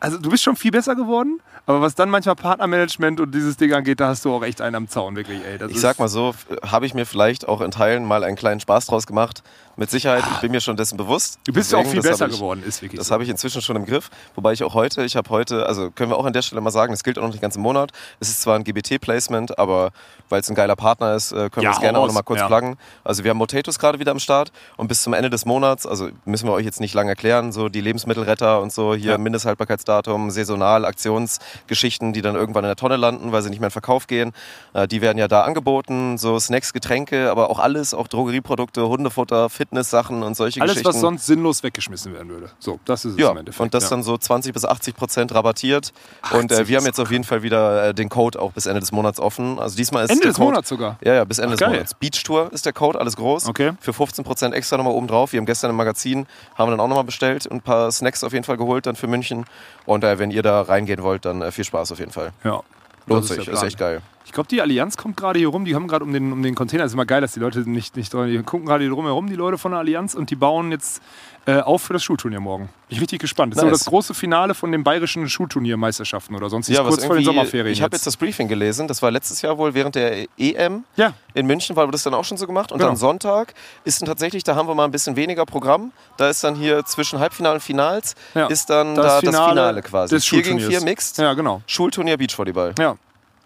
also 0.00 0.18
du 0.18 0.30
bist 0.30 0.42
schon 0.42 0.56
viel 0.56 0.70
besser 0.70 0.96
geworden, 0.96 1.40
aber 1.66 1.80
was 1.80 1.94
dann 1.94 2.10
manchmal 2.10 2.34
Partnermanagement 2.34 3.20
und 3.20 3.34
dieses 3.34 3.56
Ding 3.56 3.72
angeht, 3.72 4.00
da 4.00 4.08
hast 4.08 4.24
du 4.24 4.32
auch 4.32 4.42
echt 4.42 4.60
einen 4.60 4.74
am 4.74 4.88
Zaun, 4.88 5.14
wirklich, 5.14 5.44
ey. 5.44 5.58
Das 5.58 5.70
Ich 5.70 5.80
sag 5.80 5.98
mal 5.98 6.08
so, 6.08 6.34
habe 6.66 6.86
ich 6.86 6.94
mir 6.94 7.06
vielleicht 7.06 7.46
auch 7.46 7.60
in 7.60 7.70
Teilen 7.70 8.04
mal 8.04 8.24
einen 8.24 8.36
kleinen 8.36 8.60
Spaß 8.60 8.86
draus 8.86 9.06
gemacht. 9.06 9.42
Mit 9.80 9.90
Sicherheit, 9.90 10.24
ich 10.30 10.40
bin 10.42 10.52
mir 10.52 10.60
schon 10.60 10.76
dessen 10.76 10.98
bewusst. 10.98 11.38
Du 11.46 11.54
bist 11.54 11.72
ja 11.72 11.78
auch 11.78 11.86
viel 11.86 12.02
besser 12.02 12.26
ich, 12.28 12.34
geworden, 12.34 12.62
ist 12.62 12.82
wirklich 12.82 12.98
Das 12.98 13.08
so. 13.08 13.14
habe 13.14 13.24
ich 13.24 13.30
inzwischen 13.30 13.62
schon 13.62 13.76
im 13.76 13.86
Griff. 13.86 14.10
Wobei 14.34 14.52
ich 14.52 14.62
auch 14.62 14.74
heute, 14.74 15.06
ich 15.06 15.16
habe 15.16 15.30
heute, 15.30 15.64
also 15.64 15.90
können 15.90 16.10
wir 16.10 16.18
auch 16.18 16.26
an 16.26 16.34
der 16.34 16.42
Stelle 16.42 16.60
mal 16.60 16.70
sagen, 16.70 16.92
das 16.92 17.02
gilt 17.02 17.16
auch 17.18 17.22
noch 17.22 17.30
nicht 17.30 17.40
ganz 17.40 17.56
im 17.56 17.62
Monat. 17.62 17.90
Es 18.20 18.28
ist 18.28 18.42
zwar 18.42 18.56
ein 18.56 18.64
GBT-Placement, 18.64 19.58
aber 19.58 19.92
weil 20.28 20.42
es 20.42 20.50
ein 20.50 20.54
geiler 20.54 20.76
Partner 20.76 21.14
ist, 21.14 21.32
äh, 21.32 21.48
können 21.48 21.64
Ja, 21.64 21.70
wir 21.70 21.76
es 21.76 21.80
gerne 21.80 21.96
hau 21.96 22.02
auch 22.02 22.06
noch 22.08 22.12
mal 22.12 22.20
raus. 22.20 22.26
kurz 22.26 22.40
Ja. 22.40 22.46
pluggen. 22.46 22.76
Also 23.04 23.24
wir 23.24 23.30
haben 23.30 23.38
Motatos 23.38 23.78
gerade 23.78 23.98
wieder 23.98 24.10
am 24.10 24.18
Start 24.18 24.52
und 24.76 24.88
bis 24.88 25.02
zum 25.02 25.14
Ende 25.14 25.30
des 25.30 25.46
Monats, 25.46 25.86
also 25.86 26.10
müssen 26.26 26.46
wir 26.46 26.52
euch 26.52 26.66
jetzt 26.66 26.80
nicht 26.80 26.92
lange 26.92 27.08
erklären, 27.12 27.50
so 27.50 27.70
die 27.70 27.80
Lebensmittelretter 27.80 28.60
und 28.60 28.74
so, 28.74 28.94
hier 28.94 29.12
Ja. 29.12 29.18
Mindesthaltbarkeitsdatum, 29.18 30.30
saisonal, 30.30 30.84
Aktionsgeschichten, 30.84 32.12
die 32.12 32.20
dann 32.20 32.34
irgendwann 32.34 32.64
in 32.64 32.68
der 32.68 32.76
Tonne 32.76 32.96
landen, 32.96 33.32
weil 33.32 33.40
sie 33.40 33.48
nicht 33.48 33.60
mehr 33.60 33.68
in 33.68 33.72
Verkauf 33.72 34.06
gehen. 34.06 34.32
Äh, 34.74 34.86
die 34.88 35.00
werden 35.00 35.16
ja 35.16 35.26
da 35.26 35.40
angeboten, 35.44 36.18
so 36.18 36.38
Snacks, 36.38 36.74
Getränke, 36.74 37.30
aber 37.30 37.48
auch 37.48 37.58
alles, 37.58 37.94
auch 37.94 38.08
Drogerieprodukte, 38.08 38.86
Hundefutter, 38.86 39.48
Fitness-Sachen 39.70 40.22
und 40.22 40.36
solche 40.36 40.60
Alles, 40.60 40.74
Geschichten. 40.74 40.88
was 40.88 41.00
sonst 41.00 41.26
sinnlos 41.26 41.62
weggeschmissen 41.62 42.12
werden 42.12 42.28
würde. 42.28 42.50
So, 42.58 42.80
das 42.84 43.04
ist 43.04 43.12
es 43.12 43.18
ja, 43.18 43.30
im 43.30 43.38
Endeffekt. 43.38 43.60
und 43.60 43.72
das 43.72 43.84
ja. 43.84 43.90
dann 43.90 44.02
so 44.02 44.18
20 44.18 44.52
bis 44.52 44.64
80 44.64 44.96
Prozent 44.96 45.34
rabattiert. 45.34 45.92
und 46.32 46.50
äh, 46.50 46.54
80 46.54 46.68
wir 46.68 46.76
haben 46.78 46.86
jetzt 46.86 46.98
auf 46.98 47.10
jeden 47.10 47.24
Fall 47.24 47.42
wieder 47.42 47.88
äh, 47.88 47.94
den 47.94 48.08
Code 48.08 48.40
auch 48.40 48.52
bis 48.52 48.66
Ende 48.66 48.80
des 48.80 48.90
Monats 48.90 49.20
offen. 49.20 49.58
Also 49.60 49.76
diesmal 49.76 50.04
ist 50.04 50.10
Ende 50.10 50.26
des 50.26 50.36
Code, 50.36 50.50
Monats 50.50 50.68
sogar. 50.68 50.98
Ja, 51.04 51.14
ja, 51.14 51.24
bis 51.24 51.38
Ende 51.38 51.50
Ach, 51.54 51.58
des 51.58 51.60
geil. 51.60 51.70
Monats. 51.70 51.94
Beach 51.94 52.22
Tour 52.24 52.52
ist 52.52 52.66
der 52.66 52.72
Code, 52.72 52.98
alles 52.98 53.16
groß. 53.16 53.46
Okay. 53.46 53.72
Für 53.80 53.92
15 53.92 54.24
Prozent 54.24 54.54
extra 54.54 54.76
nochmal 54.76 54.94
oben 54.94 55.06
drauf. 55.06 55.32
Wir 55.32 55.38
haben 55.38 55.46
gestern 55.46 55.70
im 55.70 55.76
Magazin, 55.76 56.26
haben 56.56 56.68
wir 56.68 56.72
dann 56.72 56.80
auch 56.80 56.88
nochmal 56.88 57.04
bestellt 57.04 57.46
und 57.46 57.58
ein 57.58 57.62
paar 57.62 57.92
Snacks 57.92 58.24
auf 58.24 58.32
jeden 58.32 58.44
Fall 58.44 58.56
geholt 58.56 58.86
dann 58.86 58.96
für 58.96 59.06
München. 59.06 59.44
Und 59.86 60.02
äh, 60.02 60.18
wenn 60.18 60.32
ihr 60.32 60.42
da 60.42 60.62
reingehen 60.62 61.02
wollt, 61.02 61.24
dann 61.24 61.42
äh, 61.42 61.52
viel 61.52 61.64
Spaß 61.64 61.92
auf 61.92 62.00
jeden 62.00 62.12
Fall. 62.12 62.32
Ja. 62.42 62.62
Lohnt 63.06 63.24
sich, 63.24 63.38
ist 63.38 63.48
ist 63.48 63.62
echt 63.62 63.78
geil. 63.78 64.02
Ich 64.24 64.32
glaube, 64.32 64.48
die 64.48 64.60
Allianz 64.60 64.96
kommt 64.96 65.16
gerade 65.16 65.38
hier 65.38 65.48
rum. 65.48 65.64
Die 65.64 65.74
haben 65.74 65.88
gerade 65.88 66.04
um 66.04 66.12
den, 66.12 66.32
um 66.32 66.42
den 66.42 66.54
Container. 66.54 66.84
Das 66.84 66.92
ist 66.92 66.94
immer 66.94 67.06
geil, 67.06 67.20
dass 67.20 67.32
die 67.32 67.40
Leute 67.40 67.68
nicht, 67.68 67.96
nicht 67.96 68.14
dran. 68.14 68.28
Die 68.28 68.40
gucken 68.42 68.66
gerade 68.66 68.84
hier 68.84 68.92
drumherum, 68.92 69.26
die 69.26 69.34
Leute 69.34 69.58
von 69.58 69.72
der 69.72 69.80
Allianz, 69.80 70.14
und 70.14 70.30
die 70.30 70.36
bauen 70.36 70.70
jetzt 70.70 71.02
äh, 71.46 71.60
auf 71.60 71.82
für 71.82 71.92
das 71.94 72.02
Schulturnier 72.04 72.40
morgen. 72.40 72.64
Bin 72.88 72.96
ich 72.96 73.00
richtig 73.00 73.20
gespannt. 73.20 73.54
Das 73.54 73.58
ist 73.58 73.64
Nice. 73.64 73.78
so 73.78 73.84
das 73.84 73.88
große 73.90 74.14
Finale 74.14 74.54
von 74.54 74.70
den 74.72 74.84
bayerischen 74.84 75.28
Schulturniermeisterschaften 75.28 76.34
oder 76.36 76.48
sonst. 76.50 76.68
Ist 76.68 76.78
was 76.78 76.86
kurz 76.88 77.04
vor 77.04 77.14
den 77.16 77.24
Sommerferien. 77.24 77.72
Ich 77.72 77.82
habe 77.82 77.94
jetzt 77.96 78.06
das 78.06 78.16
Briefing 78.16 78.48
gelesen. 78.48 78.88
Das 78.88 79.00
war 79.02 79.10
letztes 79.10 79.42
Jahr 79.42 79.56
wohl 79.58 79.74
während 79.74 79.94
der 79.94 80.26
EM 80.38 80.84
ja, 80.96 81.12
in 81.34 81.46
München, 81.46 81.76
weil 81.76 81.86
wir 81.88 81.92
das 81.92 82.02
dann 82.02 82.14
auch 82.14 82.24
schon 82.24 82.36
so 82.38 82.46
gemacht. 82.46 82.72
Und 82.72 82.78
Genau. 82.78 82.90
dann 82.90 82.96
Sonntag 82.96 83.54
ist 83.84 84.00
dann 84.00 84.06
tatsächlich, 84.06 84.44
da 84.44 84.54
haben 84.56 84.68
wir 84.68 84.74
mal 84.74 84.84
ein 84.84 84.90
bisschen 84.90 85.16
weniger 85.16 85.46
Programm. 85.46 85.92
Da 86.16 86.28
ist 86.28 86.42
dann 86.44 86.54
hier 86.54 86.84
zwischen 86.84 87.18
Halbfinale 87.18 87.54
und 87.56 87.60
Finals 87.60 88.14
Ja. 88.34 88.46
ist 88.46 88.68
dann 88.70 88.94
Das 88.94 89.06
da 89.06 89.20
Finale 89.20 89.32
das 89.36 89.48
Finale 89.48 89.82
quasi. 89.82 90.14
des 90.14 90.24
4 90.26 90.42
gegen 90.42 90.58
4 90.58 90.60
Schulturniers. 90.66 90.84
Mixed. 90.84 91.18
ja, 91.18 91.32
genau. 91.34 91.62
Schulturnier 91.66 92.16
Beachvolleyball. 92.16 92.74
Ja. 92.78 92.96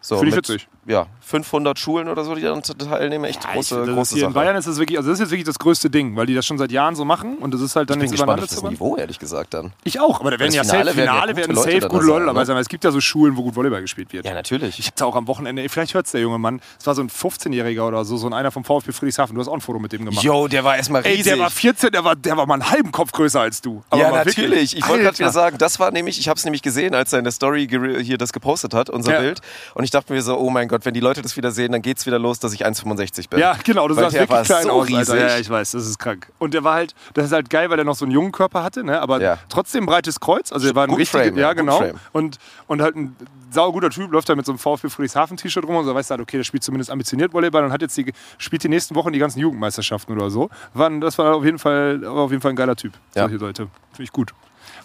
So, 0.00 0.16
Finde 0.18 0.30
ich 0.30 0.36
witzig. 0.36 0.68
Ja, 0.86 1.06
500 1.20 1.78
Schulen 1.78 2.08
oder 2.08 2.24
so, 2.24 2.34
die 2.34 2.42
daran 2.42 2.62
teilnehmen. 2.62 3.24
Echt 3.24 3.40
große, 3.40 3.76
das 3.76 3.88
ist 3.88 3.94
große 3.94 4.14
hier 4.14 4.20
Sache. 4.22 4.28
in 4.28 4.34
Bayern 4.34 4.56
ist 4.56 4.68
das 4.68 4.78
wirklich, 4.78 4.98
also 4.98 5.08
das 5.10 5.18
ist 5.18 5.24
jetzt 5.24 5.30
wirklich 5.30 5.46
das 5.46 5.58
größte 5.58 5.88
Ding, 5.88 6.14
weil 6.16 6.26
die 6.26 6.34
das 6.34 6.44
schon 6.44 6.58
seit 6.58 6.70
Jahren 6.70 6.94
so 6.94 7.04
machen 7.04 7.38
und 7.38 7.54
das 7.54 7.60
ist 7.62 7.74
halt 7.76 7.88
dann 7.88 7.96
ich 7.98 8.00
bin 8.02 8.10
jetzt 8.10 8.18
gespannt 8.20 8.42
auf 8.42 8.48
das. 8.48 8.62
Niveau, 8.62 8.96
ehrlich 8.96 9.18
gesagt 9.18 9.54
dann. 9.54 9.72
Ich 9.84 9.98
auch, 10.00 10.20
aber 10.20 10.30
da 10.30 10.38
werden 10.38 10.52
ja 10.52 10.62
Finale 10.62 10.86
safe, 10.86 10.96
werden 10.98 11.06
ja 11.06 11.12
Finale 11.14 11.34
gute 11.34 11.48
werden 11.48 11.56
safe 11.56 11.88
gute 11.88 12.04
Leute 12.04 12.26
dabei 12.26 12.40
ne? 12.40 12.46
sein, 12.46 12.54
weil 12.56 12.62
es 12.62 12.68
gibt 12.68 12.84
ja 12.84 12.90
so 12.90 13.00
Schulen, 13.00 13.36
wo 13.36 13.42
gut 13.44 13.56
Volleyball 13.56 13.80
gespielt 13.80 14.12
wird. 14.12 14.26
Ja, 14.26 14.34
natürlich. 14.34 14.78
Ich 14.78 14.88
hatte 14.88 15.06
auch 15.06 15.16
am 15.16 15.26
Wochenende, 15.26 15.66
vielleicht 15.68 15.94
hört 15.94 16.06
es 16.06 16.12
der 16.12 16.20
junge 16.20 16.38
Mann, 16.38 16.60
es 16.78 16.86
war 16.86 16.94
so 16.94 17.02
ein 17.02 17.08
15-Jähriger 17.08 17.86
oder 17.86 18.04
so, 18.04 18.16
so 18.18 18.26
ein 18.26 18.34
einer 18.34 18.50
vom 18.50 18.64
VfB 18.64 18.92
Friedrichshafen, 18.92 19.34
du 19.34 19.40
hast 19.40 19.48
auch 19.48 19.54
ein 19.54 19.60
Foto 19.62 19.78
mit 19.78 19.92
dem 19.92 20.04
gemacht. 20.04 20.22
Jo, 20.22 20.48
der 20.48 20.64
war 20.64 20.76
erstmal 20.76 21.02
Ey, 21.06 21.12
riesig. 21.16 21.32
der 21.32 21.38
war 21.38 21.50
14, 21.50 21.90
der 21.92 22.04
war, 22.04 22.16
der 22.16 22.36
war 22.36 22.46
mal 22.46 22.54
einen 22.54 22.70
halben 22.70 22.92
Kopf 22.92 23.12
größer 23.12 23.40
als 23.40 23.62
du. 23.62 23.82
Aber 23.88 24.02
ja, 24.02 24.10
natürlich. 24.10 24.76
Ich 24.76 24.86
wollte 24.86 25.04
gerade 25.04 25.18
wieder 25.18 25.32
sagen, 25.32 25.56
das 25.56 25.80
war 25.80 25.90
nämlich, 25.90 26.18
ich 26.18 26.28
habe 26.28 26.36
es 26.36 26.44
nämlich 26.44 26.62
gesehen, 26.62 26.94
als 26.94 27.12
er 27.12 27.20
in 27.20 27.24
der 27.24 27.32
Story 27.32 27.66
hier 28.02 28.18
das 28.18 28.32
gepostet 28.32 28.74
hat, 28.74 28.90
unser 28.90 29.12
Ja. 29.14 29.20
Bild. 29.20 29.40
Und 29.74 29.84
ich 29.84 29.90
dachte 29.90 30.12
mir 30.12 30.20
so, 30.20 30.36
oh 30.36 30.50
mein 30.50 30.68
Gott, 30.68 30.73
wenn 30.82 30.94
die 30.94 31.00
Leute 31.00 31.22
das 31.22 31.36
wieder 31.36 31.50
sehen, 31.50 31.72
dann 31.72 31.82
geht's 31.82 32.06
wieder 32.06 32.18
los, 32.18 32.38
dass 32.38 32.52
ich 32.52 32.66
1,65 32.66 33.28
bin. 33.30 33.38
Ja, 33.40 33.56
genau, 33.62 33.86
du 33.88 33.94
sahst 33.94 34.14
wirklich 34.14 34.42
klein 34.44 34.64
so 34.64 34.70
aus, 34.70 34.88
riesig. 34.88 35.14
Ja, 35.20 35.38
ich 35.38 35.48
weiß, 35.50 35.72
das 35.72 35.86
ist 35.86 35.98
krank. 35.98 36.30
Und 36.38 36.54
der 36.54 36.64
war 36.64 36.74
halt, 36.74 36.94
das 37.14 37.26
ist 37.26 37.32
halt 37.32 37.50
geil, 37.50 37.70
weil 37.70 37.78
er 37.78 37.84
noch 37.84 37.94
so 37.94 38.04
einen 38.04 38.12
jungen 38.12 38.32
Körper 38.32 38.62
hatte, 38.62 38.84
ne? 38.84 39.00
aber 39.00 39.20
Ja. 39.20 39.38
trotzdem 39.48 39.86
breites 39.86 40.20
Kreuz. 40.20 40.52
Also 40.52 40.68
er 40.68 40.74
war 40.74 40.84
ein 40.84 40.88
Guten 40.88 41.00
richtiger, 41.00 41.24
Frame, 41.24 41.38
ja, 41.38 41.52
genau. 41.52 41.78
Frame. 41.78 42.00
Und, 42.12 42.38
und 42.66 42.82
halt 42.82 42.96
ein 42.96 43.16
sauguter 43.50 43.90
Typ, 43.90 44.10
läuft 44.12 44.28
da 44.28 44.34
mit 44.34 44.44
so 44.46 44.52
einem 44.52 44.58
VfB 44.58 44.88
Friedrichshafen-T-Shirt 44.88 45.64
rum 45.64 45.76
und 45.76 45.84
so 45.84 45.94
weißt 45.94 46.10
du 46.10 46.12
halt, 46.12 46.20
okay, 46.22 46.36
der 46.38 46.44
spielt 46.44 46.64
zumindest 46.64 46.90
ambitioniert 46.90 47.32
Volleyball 47.32 47.64
und 47.64 47.72
hat 47.72 47.82
jetzt 47.82 47.96
die, 47.96 48.12
spielt 48.38 48.64
die 48.64 48.68
nächsten 48.68 48.94
Wochen 48.94 49.12
die 49.12 49.18
ganzen 49.18 49.38
Jugendmeisterschaften 49.38 50.16
oder 50.16 50.30
so. 50.30 50.50
War, 50.72 50.90
das 51.00 51.18
war 51.18 51.36
auf 51.36 51.44
jeden 51.44 51.58
Fall, 51.58 52.04
auf 52.04 52.30
jeden 52.30 52.42
Fall 52.42 52.52
ein 52.52 52.56
geiler 52.56 52.76
Typ. 52.76 52.92
Ja. 53.14 53.22
Solche 53.28 53.36
Leute. 53.36 53.68
Finde 53.92 54.02
ich 54.02 54.12
gut. 54.12 54.32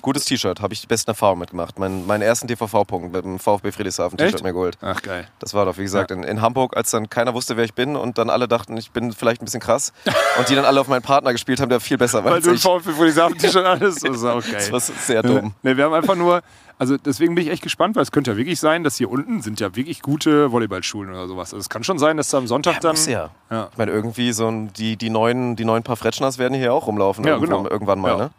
Gutes 0.01 0.25
T-Shirt, 0.25 0.61
habe 0.61 0.73
ich 0.73 0.81
die 0.81 0.87
besten 0.87 1.11
Erfahrungen 1.11 1.39
mitgemacht. 1.39 1.77
Mein, 1.77 2.05
meinen 2.07 2.21
ersten 2.21 2.47
DVV-Punkt 2.47 3.11
mit 3.13 3.25
dem 3.25 3.37
VfB 3.39 3.71
Friedrichshafen 3.71 4.17
T-Shirt 4.17 4.43
mir 4.43 4.53
geholt. 4.53 4.77
Ach, 4.81 5.01
geil. 5.01 5.27
Das 5.39 5.53
war 5.53 5.65
doch, 5.65 5.77
wie 5.77 5.83
gesagt, 5.83 6.11
in, 6.11 6.23
in 6.23 6.41
Hamburg, 6.41 6.75
als 6.77 6.91
dann 6.91 7.09
keiner 7.09 7.33
wusste, 7.33 7.57
wer 7.57 7.65
ich 7.65 7.73
bin 7.73 7.95
und 7.95 8.17
dann 8.17 8.29
alle 8.29 8.47
dachten, 8.47 8.77
ich 8.77 8.91
bin 8.91 9.11
vielleicht 9.11 9.41
ein 9.41 9.45
bisschen 9.45 9.59
krass. 9.59 9.91
und 10.39 10.49
die 10.49 10.55
dann 10.55 10.65
alle 10.65 10.79
auf 10.81 10.87
meinen 10.87 11.01
Partner 11.01 11.31
gespielt 11.31 11.59
haben, 11.59 11.69
der 11.69 11.79
viel 11.79 11.97
besser 11.97 12.23
war 12.23 12.31
Weil 12.31 12.41
du 12.41 12.51
ein. 12.51 12.57
VfB 12.57 12.91
Friedrichshafen-T-Shirt 12.91 13.65
hattest. 13.67 14.07
Das 14.07 14.15
ist 14.15 14.23
auch 14.23 14.41
geil. 14.43 14.53
Das 14.55 14.71
war 14.71 14.79
sehr 14.79 15.21
dumm. 15.21 15.53
Ne, 15.63 15.75
wir 15.77 15.83
haben 15.83 15.93
einfach 15.93 16.15
nur, 16.15 16.41
also 16.77 16.95
deswegen 16.97 17.35
bin 17.35 17.45
ich 17.45 17.51
echt 17.51 17.61
gespannt, 17.63 17.95
weil 17.97 18.03
es 18.03 18.11
könnte 18.11 18.31
ja 18.31 18.37
wirklich 18.37 18.59
sein, 18.59 18.83
dass 18.85 18.95
hier 18.95 19.11
unten 19.11 19.41
sind 19.41 19.59
ja 19.59 19.75
wirklich 19.75 20.01
gute 20.01 20.51
Volleyballschulen 20.51 21.09
oder 21.11 21.27
sowas. 21.27 21.53
Also 21.53 21.59
es 21.61 21.69
kann 21.69 21.83
schon 21.83 21.99
sein, 21.99 22.15
dass 22.17 22.29
da 22.29 22.37
am 22.37 22.47
Sonntag 22.47 22.79
dann. 22.81 22.91
Muss 22.91 23.05
ja. 23.05 23.31
Ja. 23.51 23.67
Ich 23.71 23.77
meine, 23.77 23.91
irgendwie 23.91 24.31
so 24.31 24.47
ein, 24.47 24.71
die, 24.73 24.95
die, 24.95 25.09
neuen, 25.09 25.55
die 25.57 25.65
neuen 25.65 25.83
paar 25.83 25.97
Fretschners 25.97 26.37
werden 26.37 26.57
hier 26.57 26.73
auch 26.73 26.87
rumlaufen. 26.87 27.25
Ja, 27.25 27.33
irgendwo, 27.33 27.57
genau. 27.57 27.69
Irgendwann 27.69 27.99
mal, 27.99 28.11
Ja. 28.11 28.17
ne? 28.17 28.29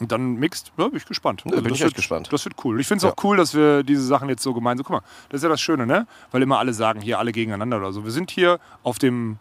Und 0.00 0.12
dann 0.12 0.34
mixt, 0.34 0.72
ja, 0.76 0.88
bin 0.88 0.96
ich 0.96 1.06
gespannt. 1.06 1.42
Ja, 1.46 1.52
bin 1.52 1.64
das 1.64 1.72
ich 1.72 1.80
wird, 1.80 1.88
echt 1.88 1.96
gespannt. 1.96 2.28
Das 2.30 2.44
wird 2.44 2.56
cool. 2.64 2.80
Ich 2.80 2.86
finde 2.86 3.06
es 3.06 3.12
auch 3.12 3.22
cool, 3.24 3.36
dass 3.36 3.54
wir 3.54 3.82
diese 3.82 4.04
Sachen 4.04 4.28
jetzt 4.28 4.42
so 4.42 4.52
gemeinsam. 4.52 4.84
Guck 4.84 4.96
mal, 4.96 5.02
das 5.28 5.38
ist 5.38 5.42
ja 5.42 5.48
das 5.48 5.60
Schöne, 5.60 5.86
ne? 5.86 6.06
Weil 6.30 6.42
immer 6.42 6.58
alle 6.58 6.74
sagen, 6.74 7.00
hier 7.00 7.18
alle 7.18 7.32
gegeneinander 7.32 7.78
oder 7.78 7.92
so. 7.92 8.04
Wir 8.04 8.10
sind 8.10 8.30
hier 8.30 8.60
auf 8.82 8.98
dem, 8.98 9.38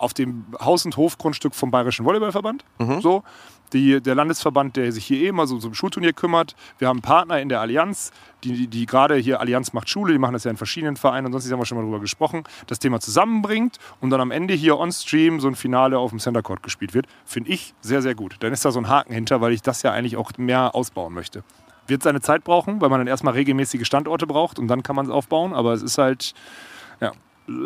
auf 0.00 0.14
dem 0.14 0.46
Haus- 0.58 0.86
und 0.86 0.96
Hofgrundstück 0.96 1.54
vom 1.54 1.70
Bayerischen 1.70 2.06
Volleyballverband. 2.06 2.64
Mhm. 2.78 3.00
So. 3.00 3.22
Die, 3.72 4.00
der 4.00 4.16
Landesverband, 4.16 4.74
der 4.74 4.90
sich 4.90 5.04
hier 5.04 5.18
eh 5.18 5.28
immer 5.28 5.46
so 5.46 5.58
zum 5.58 5.74
Schulturnier 5.74 6.12
kümmert. 6.12 6.56
Wir 6.78 6.88
haben 6.88 7.02
Partner 7.02 7.40
in 7.40 7.48
der 7.48 7.60
Allianz, 7.60 8.10
die, 8.42 8.52
die, 8.52 8.66
die 8.66 8.86
gerade 8.86 9.14
hier 9.14 9.38
Allianz 9.38 9.72
macht 9.72 9.88
Schule, 9.88 10.12
die 10.12 10.18
machen 10.18 10.32
das 10.32 10.42
ja 10.42 10.50
in 10.50 10.56
verschiedenen 10.56 10.96
Vereinen 10.96 11.26
und 11.26 11.32
sonst 11.32 11.52
haben 11.52 11.60
wir 11.60 11.66
schon 11.66 11.78
mal 11.78 11.84
drüber 11.84 12.00
gesprochen, 12.00 12.42
das 12.66 12.80
Thema 12.80 12.98
zusammenbringt 12.98 13.78
und 14.00 14.10
dann 14.10 14.20
am 14.20 14.32
Ende 14.32 14.54
hier 14.54 14.76
on 14.76 14.90
Stream 14.90 15.38
so 15.38 15.46
ein 15.46 15.54
Finale 15.54 15.98
auf 15.98 16.10
dem 16.10 16.18
Center 16.18 16.42
Court 16.42 16.64
gespielt 16.64 16.94
wird. 16.94 17.06
Finde 17.24 17.50
ich 17.50 17.74
sehr, 17.80 18.02
sehr 18.02 18.16
gut. 18.16 18.38
Dann 18.40 18.52
ist 18.52 18.64
da 18.64 18.72
so 18.72 18.80
ein 18.80 18.88
Haken 18.88 19.12
hinter, 19.12 19.40
weil 19.40 19.52
ich 19.52 19.62
das 19.62 19.82
ja 19.82 19.92
eigentlich 19.92 20.16
auch 20.16 20.32
mehr 20.36 20.74
ausbauen 20.74 21.14
möchte. 21.14 21.44
Wird 21.86 22.02
seine 22.02 22.20
Zeit 22.20 22.42
brauchen, 22.42 22.80
weil 22.80 22.88
man 22.88 22.98
dann 22.98 23.06
erstmal 23.06 23.34
regelmäßige 23.34 23.86
Standorte 23.86 24.26
braucht 24.26 24.58
und 24.58 24.66
dann 24.66 24.82
kann 24.82 24.96
man 24.96 25.06
es 25.06 25.12
aufbauen, 25.12 25.52
aber 25.52 25.74
es 25.74 25.82
ist 25.82 25.96
halt, 25.96 26.34
ja, 27.00 27.12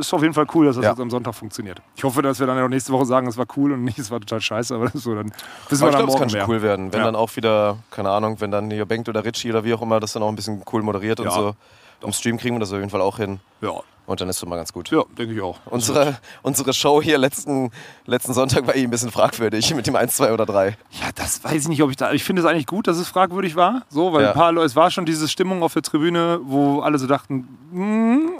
ist 0.00 0.12
auf 0.14 0.22
jeden 0.22 0.34
Fall 0.34 0.46
cool, 0.54 0.66
dass 0.66 0.76
das 0.76 0.84
Ja. 0.84 0.90
jetzt 0.90 1.00
am 1.00 1.10
Sonntag 1.10 1.34
funktioniert. 1.34 1.80
Ich 1.96 2.04
hoffe, 2.04 2.22
dass 2.22 2.40
wir 2.40 2.46
dann 2.46 2.58
auch 2.58 2.68
nächste 2.68 2.92
Woche 2.92 3.06
sagen, 3.06 3.26
es 3.26 3.36
war 3.36 3.46
cool 3.56 3.72
und 3.72 3.84
nicht, 3.84 3.98
es 3.98 4.10
war 4.10 4.20
total 4.20 4.40
scheiße, 4.40 4.74
aber 4.74 4.86
das 4.86 4.94
ist 4.96 5.04
so, 5.04 5.14
dann 5.14 5.26
wissen 5.26 5.34
Aber 5.36 5.70
wir 5.70 5.72
ich 5.72 5.80
dann 5.80 5.90
glaube, 5.90 6.02
es 6.02 6.06
morgen 6.08 6.20
kann 6.20 6.30
schon 6.30 6.38
mehr. 6.38 6.48
cool 6.48 6.62
werden. 6.62 6.92
Wenn 6.92 7.00
Ja. 7.00 7.04
dann 7.06 7.16
auch 7.16 7.34
wieder, 7.36 7.78
keine 7.90 8.10
Ahnung, 8.10 8.40
wenn 8.40 8.50
dann 8.50 8.70
hier 8.70 8.86
Bengt 8.86 9.08
oder 9.08 9.24
Ritchie 9.24 9.50
oder 9.50 9.64
wie 9.64 9.74
auch 9.74 9.82
immer 9.82 10.00
das 10.00 10.12
dann 10.12 10.22
auch 10.22 10.28
ein 10.28 10.36
bisschen 10.36 10.62
cool 10.72 10.82
moderiert 10.82 11.20
und 11.20 11.26
Ja. 11.26 11.32
so. 11.32 11.54
Im 12.02 12.12
Stream 12.12 12.36
kriegen 12.36 12.54
wir 12.56 12.60
das 12.60 12.70
auf 12.70 12.78
jeden 12.78 12.90
Fall 12.90 13.00
auch 13.00 13.16
hin. 13.16 13.40
Ja, 13.62 13.70
Und 14.06 14.20
dann 14.20 14.28
ist 14.28 14.36
es 14.36 14.46
mal 14.46 14.56
ganz 14.56 14.74
gut. 14.74 14.90
ja 14.90 15.02
denke 15.16 15.32
ich 15.34 15.40
auch. 15.40 15.58
Unsere, 15.64 16.18
unsere 16.42 16.74
Show 16.74 17.00
hier 17.00 17.16
letzten, 17.16 17.70
letzten 18.04 18.34
Sonntag 18.34 18.66
war 18.66 18.74
eh 18.76 18.82
ein 18.84 18.90
bisschen 18.90 19.10
fragwürdig 19.10 19.74
mit 19.74 19.86
dem 19.86 19.96
1, 19.96 20.14
2 20.16 20.32
oder 20.34 20.44
3. 20.44 20.76
Ja, 20.90 21.06
das 21.14 21.42
weiß 21.42 21.62
ich 21.62 21.68
nicht, 21.68 21.82
ob 21.82 21.88
ich 21.88 21.96
da. 21.96 22.12
Ich 22.12 22.22
finde 22.22 22.42
es 22.42 22.46
eigentlich 22.48 22.66
gut, 22.66 22.86
dass 22.88 22.98
es 22.98 23.08
fragwürdig 23.08 23.56
war. 23.56 23.84
So, 23.88 24.12
weil 24.12 24.22
Ja. 24.24 24.28
ein 24.32 24.34
paar 24.36 24.52
Leute, 24.52 24.66
es 24.66 24.76
war 24.76 24.90
schon 24.90 25.06
diese 25.06 25.26
Stimmung 25.28 25.62
auf 25.62 25.72
der 25.72 25.80
Tribüne, 25.82 26.40
wo 26.42 26.80
alle 26.80 26.98
so 26.98 27.06
dachten, 27.06 27.48
hm, 27.72 28.30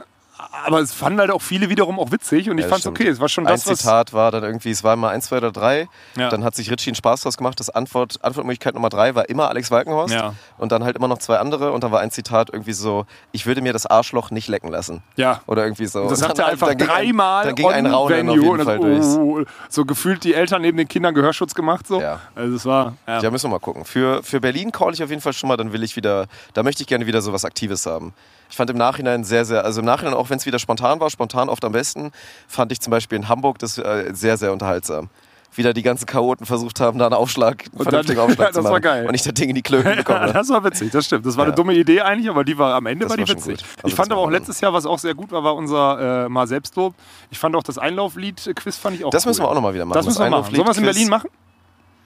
aber 0.66 0.80
es 0.80 0.92
fanden 0.92 1.20
halt 1.20 1.30
auch 1.30 1.42
viele 1.42 1.68
wiederum 1.68 1.98
auch 2.00 2.10
witzig 2.10 2.50
und 2.50 2.58
ich 2.58 2.64
Ja, 2.64 2.68
fand 2.68 2.78
es 2.78 2.82
stimmt. 2.82 2.98
okay. 3.00 3.08
Es 3.08 3.20
war 3.20 3.28
schon 3.28 3.46
Ein 3.46 3.52
das, 3.54 3.66
was. 3.68 3.78
Zitat 3.78 4.12
war 4.12 4.32
dann 4.32 4.42
irgendwie, 4.42 4.70
es 4.70 4.82
war 4.82 4.94
immer 4.94 5.10
1, 5.10 5.26
2 5.26 5.36
oder 5.38 5.52
3. 5.52 5.88
Ja. 6.16 6.28
Dann 6.28 6.42
hat 6.42 6.54
sich 6.56 6.70
Ritchie 6.70 6.90
einen 6.90 6.96
Spaß 6.96 7.22
draus 7.22 7.36
gemacht. 7.36 7.58
Das 7.60 7.70
Antwort, 7.70 8.18
Antwortmöglichkeit 8.22 8.74
Nummer 8.74 8.88
3 8.88 9.14
war 9.14 9.28
immer 9.28 9.48
Alex 9.48 9.70
Walkenhorst. 9.70 10.12
Ja. 10.14 10.34
Und 10.58 10.72
dann 10.72 10.82
halt 10.84 10.96
immer 10.96 11.06
noch 11.08 11.18
zwei 11.18 11.38
andere. 11.38 11.72
Und 11.72 11.84
dann 11.84 11.92
war 11.92 12.00
ein 12.00 12.10
Zitat 12.10 12.50
irgendwie 12.52 12.72
so, 12.72 13.06
ich 13.32 13.46
würde 13.46 13.60
mir 13.62 13.72
das 13.72 13.86
Arschloch 13.86 14.30
nicht 14.32 14.48
lecken 14.48 14.70
lassen. 14.70 15.02
Ja. 15.16 15.40
Oder 15.46 15.64
irgendwie 15.64 15.86
so. 15.86 16.00
Und 16.02 16.10
das 16.10 16.20
Und 16.20 16.26
sagt 16.26 16.38
dann- 16.38 16.46
er 16.46 16.52
einfach 16.52 16.68
dann 16.68 16.78
ging 16.78 16.88
ein- 16.88 16.94
dreimal 16.94 17.44
Dann 17.46 17.54
ging 17.54 17.68
ein 17.68 17.86
Raunen 17.86 18.28
auf 18.28 18.36
jeden 18.36 18.64
Fall 18.64 18.78
das, 18.80 19.14
durch. 19.14 19.18
oh, 19.18 19.44
so 19.68 19.84
gefühlt 19.84 20.24
die 20.24 20.34
Eltern 20.34 20.62
neben 20.62 20.76
den 20.78 20.88
Kindern 20.88 21.14
Gehörschutz 21.14 21.54
gemacht. 21.54 21.86
So. 21.86 22.00
Ja. 22.00 22.20
Also 22.34 22.56
es 22.56 22.64
war. 22.66 22.94
Ja. 23.06 23.20
Ja, 23.20 23.30
müssen 23.30 23.46
wir 23.46 23.50
mal 23.56 23.60
gucken. 23.60 23.84
Für, 23.84 24.22
für 24.22 24.40
Berlin 24.40 24.72
call 24.72 24.92
ich 24.94 25.02
auf 25.02 25.10
jeden 25.10 25.22
Fall 25.22 25.32
schon 25.32 25.48
mal, 25.48 25.56
dann 25.56 25.72
will 25.72 25.82
ich 25.84 25.94
wieder, 25.96 26.26
da 26.54 26.62
möchte 26.64 26.82
ich 26.82 26.88
gerne 26.88 27.06
wieder 27.06 27.22
so 27.22 27.32
was 27.32 27.44
Aktives 27.44 27.86
haben. 27.86 28.12
Ich 28.50 28.56
fand 28.56 28.70
im 28.70 28.76
Nachhinein 28.76 29.24
sehr, 29.24 29.44
sehr, 29.44 29.64
also 29.64 29.80
im 29.80 29.86
Nachhinein, 29.86 30.14
auch 30.14 30.30
wenn 30.30 30.38
es 30.38 30.46
wieder 30.46 30.58
spontan 30.58 31.00
war, 31.00 31.10
spontan 31.10 31.48
oft 31.48 31.64
am 31.64 31.72
besten, 31.72 32.12
fand 32.46 32.70
ich 32.72 32.80
zum 32.80 32.90
Beispiel 32.90 33.16
in 33.16 33.28
Hamburg 33.28 33.58
das 33.58 33.78
äh, 33.78 34.10
sehr, 34.12 34.36
sehr 34.36 34.52
unterhaltsam. 34.52 35.08
Wieder 35.56 35.72
die 35.72 35.82
ganzen 35.82 36.06
Chaoten 36.06 36.46
versucht 36.46 36.80
haben, 36.80 36.98
da 36.98 37.06
einen 37.06 37.14
Aufschlag, 37.14 37.66
einen 37.72 37.82
vernünftigen 37.84 38.16
dann- 38.18 38.26
Aufschlag 38.30 38.46
ja, 38.48 38.52
zu 38.52 38.58
das 38.58 38.64
war 38.64 38.72
machen. 38.72 38.82
geil. 38.82 39.06
Und 39.06 39.14
ich 39.14 39.22
das 39.22 39.34
Ding 39.34 39.48
in 39.50 39.54
die 39.54 39.62
Klöten 39.62 39.94
bekomme. 39.96 40.32
das 40.32 40.48
war 40.48 40.64
witzig, 40.64 40.90
das 40.90 41.06
stimmt. 41.06 41.24
Das 41.26 41.36
war 41.36 41.44
eine 41.44 41.52
Ja. 41.52 41.56
dumme 41.56 41.74
Idee 41.74 42.00
eigentlich, 42.00 42.28
aber 42.28 42.42
die 42.44 42.58
war 42.58 42.74
am 42.74 42.86
Ende 42.86 43.04
Das 43.04 43.10
war 43.10 43.16
die 43.16 43.22
war 43.22 43.28
witzig. 43.36 43.52
Also 43.62 43.64
ich 43.76 43.82
das 43.82 43.92
fand 43.94 44.10
aber 44.12 44.20
auch 44.20 44.30
letztes 44.30 44.60
Jahr, 44.60 44.72
was 44.72 44.84
auch 44.84 44.98
sehr 44.98 45.14
gut 45.14 45.30
war, 45.30 45.44
war 45.44 45.54
unser 45.54 46.24
äh, 46.24 46.28
mal 46.28 46.46
Selbstlob. 46.48 46.94
Ich 47.30 47.38
fand 47.38 47.54
auch 47.54 47.62
das 47.62 47.78
Einlauflied-Quiz 47.78 48.76
fand 48.78 48.96
ich 48.96 49.04
auch 49.04 49.10
Das 49.10 49.24
cool. 49.24 49.30
müssen 49.30 49.42
wir 49.44 49.48
auch 49.48 49.54
nochmal 49.54 49.74
wieder 49.74 49.84
machen. 49.84 49.94
Das 49.96 50.06
müssen 50.06 50.22
wir 50.22 50.30
machen. 50.30 50.54
Sollen 50.54 50.66
wir 50.66 50.70
es 50.72 50.78
in. 50.78 50.84
Berlin 50.84 51.08
machen? 51.08 51.30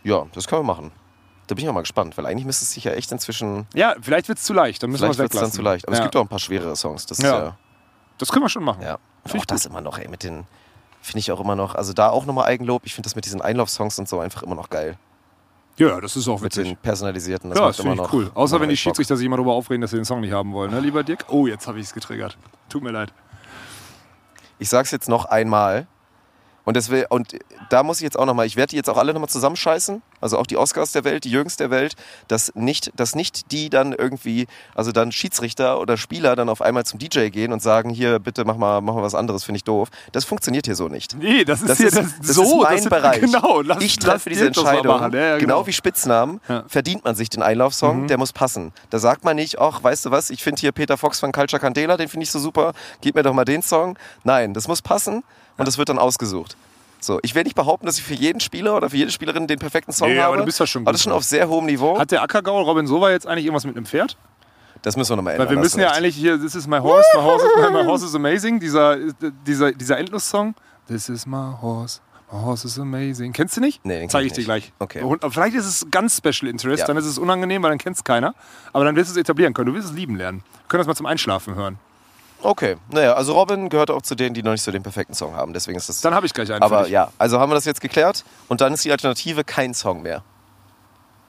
Ja, 0.05 0.27
das 0.35 0.47
können 0.47 0.61
wir 0.63 0.67
machen. 0.75 0.93
Da 1.49 1.55
bin 1.55 1.65
ich 1.65 1.69
auch 1.69 1.75
mal 1.75 1.81
gespannt, 1.81 2.17
weil 2.17 2.27
eigentlich 2.27 2.45
müsste 2.45 2.65
es 2.65 2.73
sich 2.73 2.85
ja 2.85 2.93
echt 2.93 3.11
inzwischen, 3.11 3.67
Ja, 3.75 3.95
vielleicht 4.01 4.29
wird 4.29 4.39
es 4.39 4.45
zu 4.45 4.53
leicht. 4.53 4.83
Dann 4.83 4.91
müssen 4.91 5.01
vielleicht 5.03 5.19
wir 5.19 5.23
wird 5.25 5.35
es 5.35 5.41
dann 5.41 5.51
zu 5.51 5.63
leicht. 5.63 5.89
Aber 5.89 5.97
ja. 5.97 6.03
es 6.03 6.05
gibt 6.05 6.15
auch 6.17 6.21
ein 6.21 6.29
paar 6.29 6.39
schwerere 6.39 6.77
Songs. 6.77 7.07
Das 7.07 7.19
Ja. 7.19 7.39
ja 7.39 7.57
Das 8.19 8.31
können 8.31 8.45
wir 8.45 8.49
schon 8.51 8.65
machen. 8.65 8.83
Ja. 8.83 8.99
Und 9.25 9.41
auch 9.41 9.45
das 9.47 9.67
immer 9.67 9.81
noch, 9.81 9.99
ey, 9.99 10.09
mit 10.09 10.23
den, 10.23 10.47
finde 11.01 11.19
ich 11.21 11.33
auch 11.33 11.41
immer 11.41 11.57
noch, 11.57 11.75
also 11.75 11.93
da 11.93 12.11
auch 12.11 12.27
nochmal 12.27 12.47
Eigenlob. 12.47 12.83
Ich 12.85 12.95
finde 12.95 13.07
das 13.07 13.17
mit 13.17 13.25
diesen 13.25 13.41
Einlaufsongs 13.41 13.99
und 13.99 14.09
so 14.09 14.21
einfach 14.21 14.43
immer 14.43 14.55
noch 14.55 14.69
geil. 14.71 14.97
Ja, 15.79 16.01
das 16.01 16.17
ist 16.17 16.27
auch 16.29 16.41
Mit 16.41 16.57
witzig. 16.57 16.75
den 16.75 16.77
personalisierten. 16.77 17.51
Das 17.51 17.59
Ja, 17.59 17.67
das 17.69 17.77
finde 17.77 17.93
immer 17.93 18.03
ich 18.03 18.09
noch, 18.09 18.13
cool. 18.13 18.31
Außer 18.35 18.61
wenn 18.61 18.69
die. 18.69 18.77
Schiedsrichter 18.77 19.17
sich 19.17 19.25
immer 19.25 19.37
darüber 19.37 19.53
aufregen, 19.55 19.81
dass 19.81 19.91
sie 19.93 19.97
den 19.97 20.05
Song 20.05 20.21
nicht 20.21 20.33
haben 20.33 20.53
wollen, 20.53 20.73
ne, 20.73 20.81
lieber 20.81 21.05
Dirk? 21.05 21.25
Oh, 21.29 21.47
jetzt 21.47 21.67
habe 21.69 21.79
ich 21.79 21.87
es 21.87 21.95
getriggert. 21.95 22.37
Tut 22.69 22.83
mir 22.83 22.91
leid. 22.91 23.13
Ich 24.59 24.69
sag's 24.69 24.91
jetzt 24.91 25.09
noch 25.09 25.25
einmal 25.25 25.87
Und, 26.69 26.77
das 26.77 26.91
will, 26.91 27.07
und 27.09 27.35
da 27.71 27.83
muss 27.83 27.97
ich 27.97 28.03
jetzt 28.03 28.19
auch 28.19 28.27
nochmal, 28.27 28.45
ich 28.45 28.57
werde 28.57 28.73
die 28.73 28.77
jetzt 28.77 28.91
auch 28.91 28.99
alle 28.99 29.15
nochmal 29.15 29.31
zusammenscheißen, 29.31 30.03
also 30.21 30.37
auch 30.37 30.47
die 30.47 30.59
Oscars 30.59 30.93
der 30.93 31.03
Welt, 31.03 31.25
die 31.25 31.31
Jürgens 31.31 31.57
der 31.57 31.71
Welt, 31.71 31.95
dass 32.29 32.55
nicht, 32.55 32.93
dass 32.95 33.15
nicht 33.15 33.53
die 33.53 33.71
dann 33.71 33.95
irgendwie, 33.95 34.47
also 34.75 34.93
dann 34.93 35.11
Schiedsrichter 35.11 35.81
oder 35.81 35.97
Spieler 35.97 36.37
dann 36.37 36.51
auf 36.51 36.61
einmal 36.61 36.85
zum 36.85 36.99
DJ 36.99 37.29
gehen 37.31 37.55
und 37.55 37.63
sagen, 37.63 37.89
hier, 37.89 38.19
bitte 38.19 38.45
mach 38.45 38.59
mal, 38.59 38.83
mach 38.83 38.93
mal 38.93 39.03
was 39.03 39.15
anderes, 39.15 39.45
finde 39.45 39.57
ich 39.57 39.65
doof. 39.65 39.89
Das 40.13 40.27
funktioniert 40.27 40.67
hier 40.67 40.75
so 40.75 40.89
nicht. 40.89 41.17
Nee, 41.17 41.47
das 41.47 41.63
ist 41.63 41.71
Das 41.71 41.79
hier 41.79 41.87
ist, 41.87 41.97
das, 41.97 42.19
das 42.19 42.37
so. 42.37 42.43
ist 42.43 42.55
mein 42.63 42.77
das, 42.77 42.89
Bereich. 42.91 43.21
Genau, 43.23 43.63
lass, 43.63 43.83
ich 43.83 43.97
treffe 43.99 44.29
diese 44.29 44.49
Entscheidung. 44.49 44.91
Ja, 44.91 45.09
ja, 45.09 45.09
genau. 45.09 45.39
genau. 45.39 45.67
wie 45.67 45.73
Spitznamen 45.73 46.39
Ja. 46.51 46.59
Mhm. 46.61 46.69
verdient 46.69 47.05
man 47.07 47.15
sich 47.15 47.31
den 47.31 47.43
Einlaufsong, 47.43 48.09
der 48.09 48.19
muss 48.19 48.35
passen. 48.35 48.75
Da 48.91 48.99
sagt 48.99 49.25
man 49.25 49.37
nicht, 49.37 49.59
ach, 49.59 49.83
weißt 49.83 50.05
du 50.05 50.11
was, 50.11 50.29
ich 50.29 50.43
finde 50.43 50.61
hier 50.61 50.73
Peter 50.73 50.99
Fox 50.99 51.19
von 51.19 51.33
Culture 51.33 51.61
Candela, 51.61 51.97
den 51.97 52.11
finde 52.11 52.25
ich 52.25 52.31
so 52.31 52.39
super, 52.39 52.75
gib 53.01 53.15
mir 53.15 53.23
doch 53.23 53.33
mal 53.33 53.47
den 53.47 53.63
Song. 53.63 53.99
Nein, 54.23 54.53
das 54.53 54.69
muss 54.69 54.83
passen 54.83 55.25
und 55.59 55.69
das 55.69 55.77
wird 55.79 55.89
dann 55.91 55.99
ausgesucht. 55.99 56.57
So, 57.01 57.21
ich 57.23 57.35
will 57.35 57.45
nicht 57.45 57.55
behaupten, 57.55 57.87
dass 57.87 57.99
ich 57.99 58.05
für 58.05 58.15
jeden 58.15 58.41
Spieler 58.41 58.77
oder 58.77 58.91
für 58.91 58.97
jede 58.97 59.11
Spielerin 59.13 59.47
den 59.47 59.59
perfekten 59.61 59.93
Song 59.93 60.09
Nee, 60.09 60.17
habe. 60.19 60.29
aber 60.29 60.37
du 60.39 60.45
bist 60.45 60.59
ja 60.59 60.67
schon 60.67 60.83
Aber 60.83 60.93
das 60.93 61.01
gut 61.01 61.01
ist 61.01 61.05
schon 61.05 61.13
auf 61.13 61.23
sehr 61.23 61.49
hohem 61.49 61.67
Niveau. 61.67 61.97
Hat 61.99 62.11
der 62.11 62.23
Ackergaul 62.23 62.63
Robin 62.65 62.87
Sova 62.89 63.11
jetzt 63.11 63.27
eigentlich 63.27 63.45
irgendwas 63.45 63.65
mit 63.67 63.77
einem 63.77 63.87
Pferd? 63.87 64.17
das 64.83 64.97
müssen 64.97 65.11
wir 65.11 65.17
nochmal 65.17 65.35
ändern. 65.35 65.49
Weil 65.49 65.57
wir 65.57 65.61
müssen 65.61 65.81
ja 65.81 65.91
eigentlich 65.91 66.15
hier, 66.17 66.41
This 66.41 66.55
is 66.55 66.67
my 66.67 66.79
horse, 66.79 67.07
my 67.15 67.21
horse 67.23 67.45
is, 67.45 67.53
my, 67.57 67.71
my 67.83 67.85
horse 67.85 68.05
is 68.05 68.15
amazing, 68.15 68.59
dieser, 68.61 68.97
dieser, 69.47 69.73
dieser 69.73 69.99
Endlos-Song. 69.99 70.55
This 70.87 71.09
is 71.09 71.27
my 71.27 71.53
horse, 71.61 72.01
my 72.33 72.39
horse 72.41 72.67
is 72.67 72.79
amazing. 72.79 73.33
Kennst 73.33 73.57
du 73.57 73.61
nicht? 73.61 73.85
Nee, 73.85 73.99
den 74.01 74.09
Zeige 74.09 74.27
ich 74.27 74.33
ich 74.33 74.37
dir 74.39 74.45
gleich. 74.45 74.73
Okay. 74.79 75.03
Und 75.03 75.21
vielleicht 75.33 75.55
ist 75.57 75.67
es 75.67 75.87
ganz 75.91 76.17
Special 76.17 76.49
Interest, 76.51 76.81
Ja. 76.81 76.87
dann 76.87 76.97
ist 76.97 77.07
es 77.07 77.19
unangenehm, 77.19 77.63
weil 77.63 77.71
dann 77.71 77.79
kennst 77.79 78.05
keiner. 78.05 78.35
Aber 78.73 78.85
dann 78.85 78.95
wirst 78.97 79.11
du 79.11 79.13
es 79.13 79.17
etablieren 79.19 79.53
können. 79.53 79.67
Du 79.67 79.75
wirst 79.75 79.89
es 79.91 79.95
lieben 79.95 80.15
lernen. 80.17 80.43
Wir 80.45 80.69
können 80.69 80.81
das 80.81 80.87
mal 80.87 80.95
zum 80.95 81.07
Einschlafen 81.07 81.55
hören. 81.57 81.79
Okay, 82.43 82.77
naja, 82.91 83.15
also 83.15 83.33
Robin 83.33 83.69
gehört 83.69 83.91
auch 83.91 84.03
zu 84.03 84.15
denen, 84.15 84.33
die 84.35 84.43
noch 84.43 84.53
nicht 84.53 84.63
so 84.63 84.71
den 84.71 84.83
perfekten 84.83 85.15
Song 85.15 85.35
haben. 85.35 85.53
Deswegen 85.53 85.77
ist 85.77 85.89
das. 85.89 86.01
Dann 86.01 86.15
habe 86.15 86.25
ich 86.27 86.33
gleich 86.35 86.53
einen 86.53 86.63
Aber 86.63 86.87
ja, 86.89 87.11
also 87.19 87.41
haben 87.41 87.51
wir 87.51 87.57
das 87.57 87.65
jetzt 87.65 87.81
geklärt 87.81 88.25
und 88.49 88.61
dann 88.61 88.73
ist 88.75 88.85
die 88.85 88.93
Alternative 88.93 89.43
kein 89.45 89.75
Song 89.75 90.03
mehr. 90.03 90.23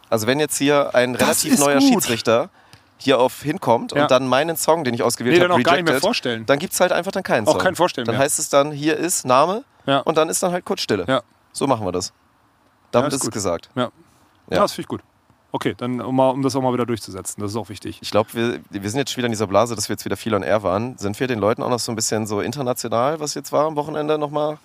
Also 0.09 0.27
wenn 0.27 0.39
jetzt 0.39 0.57
hier 0.57 0.93
ein 0.93 1.13
Das 1.13 1.21
relativ 1.43 1.59
neuer 1.59 1.79
gut. 1.79 1.83
Schiedsrichter 1.89 2.49
hier 2.97 3.19
auf 3.19 3.41
hinkommt 3.41 3.93
Ja. 3.93 4.03
und 4.03 4.11
dann 4.11 4.27
meinen 4.27 4.55
Song, 4.57 4.83
den 4.83 4.93
ich 4.93 5.01
ausgewählt 5.03 5.35
Nee, 5.37 5.39
habe, 5.41 5.49
dann 5.53 5.59
auch 5.61 5.63
gar 5.63 5.73
nicht 5.75 5.83
mehr 5.85 5.93
rejected, 5.93 6.01
vorstellen. 6.05 6.45
dann 6.45 6.59
gibt 6.59 6.73
es 6.73 6.79
halt 6.79 6.91
einfach 6.91 7.11
dann 7.11 7.23
keinen 7.23 7.47
Auch 7.47 7.53
Song. 7.53 7.61
kein 7.61 7.75
Vorstellen 7.75 8.05
Dann 8.05 8.15
mehr. 8.15 8.23
heißt 8.25 8.37
es 8.39 8.49
dann, 8.49 8.71
hier 8.71 8.97
ist 8.97 9.25
Name 9.25 9.63
Ja. 9.85 9.99
und 9.99 10.17
dann 10.17 10.29
ist 10.29 10.43
dann 10.43 10.51
halt 10.51 10.65
kurz 10.65 10.81
Stille. 10.81 11.05
Ja. 11.07 11.21
So 11.53 11.65
machen 11.65 11.85
wir 11.87 11.91
das. 11.91 12.11
Damit 12.91 13.11
Ja, 13.11 13.15
ist 13.15 13.21
ist 13.23 13.27
es 13.29 13.31
gesagt. 13.33 13.69
Ja. 13.75 13.83
Ja. 13.83 13.91
Ja, 14.51 14.61
das 14.63 14.73
finde 14.73 14.81
ich 14.83 14.87
gut. 14.89 15.01
Okay, 15.51 15.73
dann 15.75 15.99
um, 16.01 16.15
mal, 16.15 16.29
um 16.29 16.41
das 16.43 16.55
auch 16.55 16.61
mal 16.61 16.73
wieder 16.73 16.85
durchzusetzen. 16.85 17.41
Das 17.41 17.51
ist 17.51 17.57
auch 17.57 17.69
wichtig. 17.69 17.97
Ich 18.01 18.11
glaube, 18.11 18.29
wir, 18.33 18.59
wir 18.69 18.89
sind 18.89 18.99
jetzt 18.99 19.11
schon 19.11 19.17
wieder 19.17 19.25
in 19.27 19.31
dieser 19.31 19.47
Blase, 19.47 19.75
dass 19.75 19.89
wir 19.89 19.93
jetzt 19.95 20.05
wieder 20.05 20.15
viel 20.17 20.33
on 20.35 20.43
air 20.43 20.61
waren. 20.61 20.97
Sind 20.99 21.19
wir 21.19 21.27
den 21.27 21.39
Leuten 21.39 21.63
auch 21.63 21.69
noch 21.69 21.79
so 21.79 21.91
ein 21.91 21.95
bisschen 21.95 22.27
so 22.27 22.41
international, 22.41 23.19
was 23.19 23.33
jetzt 23.33 23.51
war 23.51 23.65
am 23.65 23.75
Wochenende, 23.75 24.17
nochmal 24.19 24.59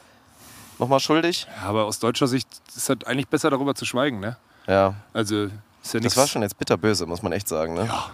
noch 0.79 0.89
mal 0.89 1.01
schuldig? 1.01 1.47
Ja, 1.63 1.69
aber 1.71 1.85
aus 1.87 2.01
deutscher 2.01 2.27
Sicht 2.27 2.49
ist 2.69 2.77
es 2.77 2.89
halt 2.89 3.07
eigentlich 3.07 3.29
besser, 3.29 3.49
darüber 3.49 3.75
zu 3.75 3.85
schweigen. 3.87 4.21
Ne? 4.21 4.37
Ja, 4.67 4.95
Also, 5.15 5.45
ist 5.45 5.51
ja 5.95 6.01
das 6.01 6.03
nichts. 6.03 6.17
war 6.19 6.27
schon 6.27 6.43
jetzt 6.43 6.59
bitterböse, 6.59 7.07
muss 7.07 7.23
man 7.23 7.33
echt 7.33 7.49
sagen. 7.49 7.75
Ne? 7.75 7.87
Ja. 7.87 8.11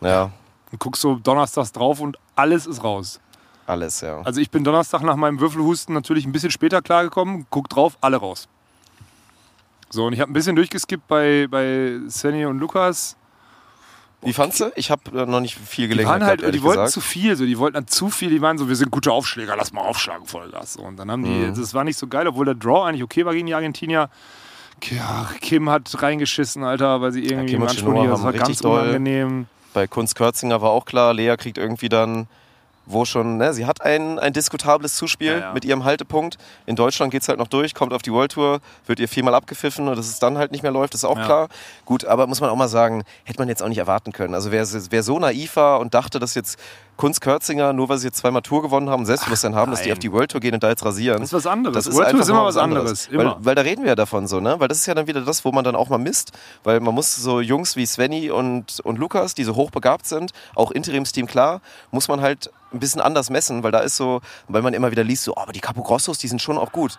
Ja, 0.00 0.30
Dann 0.70 0.78
guckst 0.78 1.02
du 1.04 1.16
donnerstags 1.16 1.72
drauf 1.72 2.00
und 2.00 2.18
alles 2.36 2.66
ist 2.66 2.82
raus. 2.84 3.20
alles, 3.66 4.00
ja. 4.00 4.20
Also 4.22 4.40
ich 4.40 4.50
bin 4.50 4.64
Donnerstag 4.64 5.02
nach 5.02 5.16
meinem 5.16 5.38
Würfelhusten 5.40 5.94
natürlich 5.94 6.24
ein 6.26 6.32
bisschen 6.32 6.50
später 6.50 6.82
klargekommen, 6.82 7.46
guck 7.50 7.68
drauf, 7.68 7.96
alle 8.00 8.16
raus. 8.16 8.48
So, 9.92 10.06
und 10.06 10.14
ich 10.14 10.20
habe 10.20 10.30
ein 10.30 10.32
bisschen 10.32 10.56
durchgeskippt 10.56 11.06
bei, 11.06 11.46
bei 11.50 11.98
Svenny 12.08 12.46
und 12.46 12.58
Lukas. 12.58 13.14
Wie 14.22 14.32
fandst 14.32 14.60
du? 14.60 14.72
Ich 14.74 14.90
habe 14.90 15.26
noch 15.26 15.40
nicht 15.40 15.54
viel 15.58 15.84
Die 15.84 15.88
Gelegenheit 15.90 16.20
waren 16.20 16.26
halt, 16.28 16.40
gehabt, 16.40 16.54
die 16.54 16.62
wollten 16.62 16.78
gesagt. 16.84 16.92
zu 16.92 17.00
viel, 17.02 17.36
so, 17.36 17.44
die 17.44 17.58
wollten 17.58 17.74
dann 17.74 17.88
zu 17.88 18.08
viel, 18.08 18.30
die 18.30 18.40
waren 18.40 18.56
so, 18.56 18.68
wir 18.70 18.76
sind 18.76 18.90
gute 18.90 19.12
Aufschläger, 19.12 19.54
lass 19.54 19.72
mal 19.74 19.82
aufschlagen, 19.82 20.26
Vollgas. 20.26 20.74
So, 20.74 20.82
und 20.82 20.96
dann 20.96 21.10
haben 21.10 21.24
die, 21.24 21.30
Mhm. 21.30 21.54
das 21.54 21.74
war 21.74 21.84
nicht 21.84 21.98
so 21.98 22.06
geil, 22.06 22.26
obwohl 22.26 22.46
der 22.46 22.54
Draw 22.54 22.84
eigentlich 22.88 23.02
okay 23.02 23.26
war 23.26 23.34
gegen 23.34 23.46
die 23.48 23.54
Argentinier. 23.54 24.08
Ja, 24.84 25.28
Kim 25.42 25.68
hat 25.68 26.02
reingeschissen, 26.02 26.64
Alter, 26.64 27.02
weil 27.02 27.12
sie 27.12 27.24
irgendwie 27.24 27.52
Kim 27.52 27.60
im 27.62 27.66
nicht, 27.68 27.84
das 28.10 28.22
war 28.22 28.32
ganz 28.32 28.58
doll- 28.60 28.80
unangenehm. 28.80 29.46
Bei 29.74 29.86
Kunst 29.86 30.14
Körzinger 30.16 30.62
war 30.62 30.70
auch 30.70 30.86
klar, 30.86 31.12
Lea 31.12 31.36
kriegt 31.36 31.58
irgendwie 31.58 31.88
dann, 31.90 32.28
wo 32.86 33.04
schon, 33.04 33.36
ne, 33.36 33.52
sie 33.54 33.66
hat 33.66 33.82
ein, 33.82 34.18
ein 34.18 34.32
diskutables 34.32 34.96
Zuspiel 34.96 35.32
Ja, 35.32 35.38
ja. 35.38 35.52
mit 35.52 35.64
ihrem 35.64 35.84
Haltepunkt. 35.84 36.36
In 36.66 36.76
Deutschland 36.76 37.12
geht 37.12 37.22
es 37.22 37.28
halt 37.28 37.38
noch 37.38 37.46
durch, 37.48 37.74
kommt 37.74 37.92
auf 37.92 38.02
die 38.02 38.12
World 38.12 38.32
Tour, 38.32 38.60
wird 38.86 38.98
ihr 39.00 39.08
viermal 39.08 39.34
abgepfiffen 39.34 39.88
und 39.88 39.96
dass 39.96 40.08
es 40.08 40.18
dann 40.18 40.36
halt 40.38 40.52
nicht 40.52 40.62
mehr 40.62 40.72
läuft, 40.72 40.94
ist 40.94 41.04
auch 41.04 41.16
Ja. 41.18 41.24
klar. 41.24 41.48
Gut, 41.84 42.04
aber 42.04 42.26
muss 42.26 42.40
man 42.40 42.50
auch 42.50 42.56
mal 42.56 42.68
sagen, 42.68 43.04
hätte 43.24 43.38
man 43.38 43.48
jetzt 43.48 43.62
auch 43.62 43.68
nicht 43.68 43.78
erwarten 43.78 44.12
können. 44.12 44.34
Also 44.34 44.50
wer, 44.52 44.66
wer 44.90 45.02
so 45.02 45.18
naiv 45.18 45.56
war 45.56 45.80
und 45.80 45.94
dachte, 45.94 46.18
dass 46.18 46.34
jetzt 46.34 46.58
Kunst 46.96 47.20
Körzinger, 47.20 47.72
nur 47.72 47.88
weil 47.88 47.98
sie 47.98 48.08
jetzt 48.08 48.18
zweimal 48.18 48.42
Tour 48.42 48.62
gewonnen 48.62 48.90
haben, 48.90 49.06
Selbstbewusstsein 49.06 49.54
haben, 49.54 49.70
dass 49.70 49.82
die 49.82 49.92
auf 49.92 49.98
die 49.98 50.12
World 50.12 50.30
Tour 50.30 50.40
gehen 50.40 50.54
und 50.54 50.62
da 50.62 50.68
jetzt 50.68 50.84
rasieren. 50.84 51.20
Das 51.20 51.30
ist 51.30 51.32
was 51.32 51.46
anderes. 51.46 51.74
Das 51.74 51.86
ist 51.86 51.96
World 51.96 52.10
Tour 52.10 52.20
ist 52.20 52.28
immer 52.28 52.44
was 52.44 52.56
anderes. 52.56 53.06
Immer. 53.08 53.24
Weil, 53.24 53.34
weil 53.40 53.54
da 53.54 53.62
reden 53.62 53.82
wir 53.82 53.88
ja 53.90 53.94
davon 53.96 54.26
so, 54.28 54.40
ne? 54.40 54.56
Weil 54.60 54.68
das 54.68 54.78
ist 54.78 54.86
ja 54.86 54.94
dann 54.94 55.06
wieder 55.06 55.22
das, 55.22 55.44
wo 55.44 55.52
man 55.52 55.64
dann 55.64 55.74
auch 55.74 55.88
mal 55.88 55.98
misst. 55.98 56.32
Weil 56.64 56.80
man 56.80 56.94
muss 56.94 57.16
so 57.16 57.40
Jungs 57.40 57.76
wie 57.76 57.86
Svenny 57.86 58.30
und, 58.30 58.80
und 58.80 58.98
Lukas, 58.98 59.34
die 59.34 59.42
so 59.44 59.56
hochbegabt 59.56 60.06
sind, 60.06 60.32
auch 60.54 60.70
Interimsteam 60.70 61.26
klar, 61.26 61.60
muss 61.90 62.08
man 62.08 62.20
halt 62.20 62.50
ein 62.72 62.80
bisschen 62.80 63.00
anders 63.00 63.30
messen, 63.30 63.62
weil 63.62 63.72
da 63.72 63.80
ist 63.80 63.96
so, 63.96 64.20
weil 64.48 64.62
man 64.62 64.74
immer 64.74 64.90
wieder 64.90 65.04
liest, 65.04 65.24
so, 65.24 65.34
oh, 65.34 65.40
aber 65.40 65.52
die 65.52 65.60
Capogrossos, 65.60 66.18
die 66.18 66.28
sind 66.28 66.40
schon 66.42 66.58
auch 66.58 66.72
gut. 66.72 66.98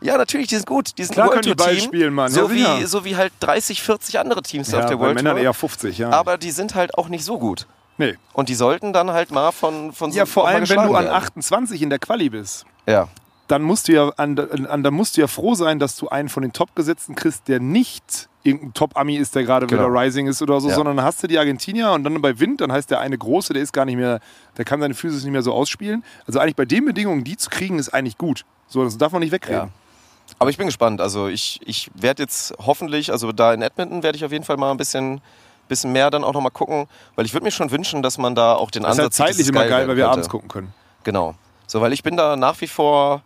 Ja, 0.00 0.16
natürlich, 0.18 0.48
die 0.48 0.56
sind 0.56 0.66
gut. 0.66 0.98
Die 0.98 1.04
sind 1.04 1.14
Klar 1.14 1.28
World 1.28 1.42
können 1.44 1.56
die 1.56 1.62
Ball 1.62 1.78
spielen, 1.78 2.12
Mann. 2.12 2.30
So, 2.32 2.50
Ja, 2.50 2.80
wie, 2.80 2.86
so 2.86 3.04
wie 3.04 3.14
halt 3.16 3.32
30, 3.40 3.82
40 3.82 4.18
andere 4.18 4.42
Teams 4.42 4.72
ja, 4.72 4.80
auf 4.80 4.86
der 4.86 4.98
World 4.98 5.14
Männern 5.14 5.36
Tour. 5.36 5.44
eher 5.44 5.54
50, 5.54 5.98
ja. 5.98 6.10
Aber 6.10 6.38
die 6.38 6.50
sind 6.50 6.74
halt 6.74 6.98
auch 6.98 7.08
nicht 7.08 7.24
so 7.24 7.38
gut. 7.38 7.66
nee. 7.98 8.16
Und 8.32 8.48
die 8.48 8.56
sollten 8.56 8.92
dann 8.92 9.12
halt 9.12 9.30
mal 9.30 9.52
von, 9.52 9.92
von 9.92 10.10
so 10.10 10.18
Ja, 10.18 10.26
vor 10.26 10.42
auch 10.42 10.46
mal 10.48 10.54
allem, 10.56 10.68
wenn 10.68 10.76
du 10.88 10.94
an 10.96 11.04
werden. 11.04 11.14
28 11.16 11.82
in 11.82 11.90
der 11.90 12.00
Quali 12.00 12.30
bist. 12.30 12.64
Ja. 12.88 13.06
dann 13.46 13.62
musst 13.62 13.86
du 13.86 13.92
ja 13.92 14.08
an, 14.16 14.36
an, 14.38 14.82
dann 14.82 14.94
musst 14.94 15.16
du 15.16 15.20
ja 15.20 15.28
froh 15.28 15.54
sein, 15.54 15.78
dass 15.78 15.94
du 15.96 16.08
einen 16.08 16.28
von 16.28 16.42
den 16.42 16.52
Top-Gesetzten 16.52 17.14
kriegst, 17.14 17.46
der 17.46 17.60
nicht 17.60 18.28
irgendein 18.44 18.74
Top-Ami 18.74 19.16
ist, 19.16 19.34
der 19.34 19.44
gerade 19.44 19.66
Genau. 19.66 19.88
wieder 19.88 20.00
Rising 20.02 20.26
ist 20.26 20.42
oder 20.42 20.60
so, 20.60 20.68
Ja. 20.68 20.74
sondern 20.74 20.96
dann 20.96 21.06
hast 21.06 21.22
du 21.22 21.26
die 21.28 21.38
Argentinier 21.38 21.92
und 21.92 22.04
dann 22.04 22.20
bei 22.20 22.38
Wind, 22.40 22.60
dann 22.60 22.72
heißt 22.72 22.90
der 22.90 23.00
eine 23.00 23.16
große, 23.16 23.52
der 23.52 23.62
ist 23.62 23.72
gar 23.72 23.84
nicht 23.84 23.96
mehr, 23.96 24.20
der 24.56 24.64
kann 24.64 24.80
seine 24.80 24.94
Physis 24.94 25.22
nicht 25.22 25.32
mehr 25.32 25.42
so 25.42 25.52
ausspielen. 25.52 26.04
Also 26.26 26.40
eigentlich 26.40 26.56
bei 26.56 26.64
den 26.64 26.84
Bedingungen, 26.84 27.24
die 27.24 27.36
zu 27.36 27.50
kriegen, 27.50 27.78
ist 27.78 27.90
eigentlich 27.94 28.18
gut. 28.18 28.44
So, 28.68 28.82
das 28.84 28.98
darf 28.98 29.12
man 29.12 29.20
nicht 29.20 29.32
wegreden. 29.32 29.68
Ja. 29.68 30.34
Aber 30.38 30.50
ich 30.50 30.56
bin 30.56 30.66
gespannt. 30.66 31.00
Also 31.00 31.28
ich, 31.28 31.60
ich 31.64 31.90
werde 31.94 32.22
jetzt 32.22 32.54
hoffentlich, 32.58 33.12
also 33.12 33.32
da 33.32 33.52
in 33.54 33.62
Edmonton 33.62 34.02
werde 34.02 34.16
ich 34.16 34.24
auf 34.24 34.32
jeden 34.32 34.44
Fall 34.44 34.56
mal 34.56 34.70
ein 34.70 34.76
bisschen, 34.76 35.20
bisschen 35.68 35.92
mehr 35.92 36.10
dann 36.10 36.24
auch 36.24 36.32
nochmal 36.32 36.50
gucken, 36.52 36.86
weil 37.16 37.26
ich 37.26 37.32
würde 37.34 37.44
mir 37.44 37.50
schon 37.50 37.70
wünschen, 37.70 38.02
dass 38.02 38.18
man 38.18 38.34
da 38.34 38.54
auch 38.54 38.70
den 38.70 38.82
Das 38.82 38.92
ist 38.92 38.98
ja 38.98 39.04
Ansatz 39.04 39.16
sieht, 39.16 39.26
dass 39.28 39.36
zeitlich 39.36 39.48
immer 39.48 39.66
geil, 39.66 39.86
weil 39.88 39.96
wir 39.96 40.04
könnte. 40.04 40.12
abends 40.12 40.28
gucken 40.28 40.48
können. 40.48 40.74
Genau. 41.04 41.34
So, 41.66 41.80
weil 41.80 41.92
ich 41.92 42.02
bin 42.02 42.16
da 42.16 42.36
nach 42.36 42.60
wie 42.60 42.66
vor, 42.66 43.22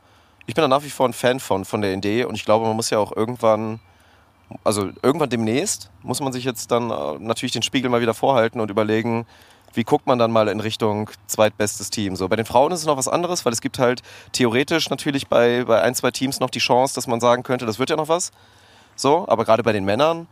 ich 0.46 0.54
bin 0.54 0.62
da 0.62 0.68
nach 0.68 0.82
wie 0.84 0.90
vor 0.90 1.08
ein 1.08 1.12
Fan 1.12 1.40
von, 1.40 1.64
von 1.64 1.80
der 1.80 1.92
Idee 1.92 2.24
und 2.24 2.34
ich 2.34 2.44
glaube, 2.44 2.66
man 2.66 2.76
muss 2.76 2.90
ja 2.90 2.98
auch 2.98 3.14
irgendwann, 3.14 3.80
also 4.64 4.90
irgendwann 5.02 5.30
demnächst, 5.30 5.90
muss 6.02 6.20
man 6.20 6.32
sich 6.32 6.44
jetzt 6.44 6.70
dann 6.70 6.90
äh, 6.90 7.18
natürlich 7.18 7.52
den 7.52 7.62
Spiegel 7.62 7.90
mal 7.90 8.00
wieder 8.00 8.14
vorhalten 8.14 8.60
und 8.60 8.70
überlegen, 8.70 9.26
wie 9.74 9.84
guckt 9.84 10.06
man 10.06 10.18
dann 10.18 10.30
mal 10.30 10.48
in 10.48 10.60
Richtung 10.60 11.10
zweitbestes 11.26 11.90
Team. 11.90 12.16
So, 12.16 12.28
bei 12.28 12.36
den 12.36 12.46
Frauen 12.46 12.72
ist 12.72 12.80
es 12.80 12.86
noch 12.86 12.96
was 12.96 13.08
anderes, 13.08 13.44
weil 13.44 13.52
es 13.52 13.60
gibt 13.60 13.78
halt 13.78 14.02
theoretisch 14.32 14.88
natürlich 14.88 15.28
bei, 15.28 15.64
bei 15.64 15.82
ein, 15.82 15.94
zwei 15.94 16.10
Teams 16.10 16.40
noch 16.40 16.50
die 16.50 16.60
Chance, 16.60 16.94
dass 16.94 17.06
man 17.06 17.20
sagen 17.20 17.42
könnte, 17.42 17.66
das 17.66 17.78
wird 17.78 17.90
ja 17.90 17.96
noch 17.96 18.08
was. 18.08 18.32
So, 18.94 19.26
aber 19.28 19.44
gerade 19.44 19.62
bei 19.62 19.72
den 19.72 19.84
Männern 19.84 20.26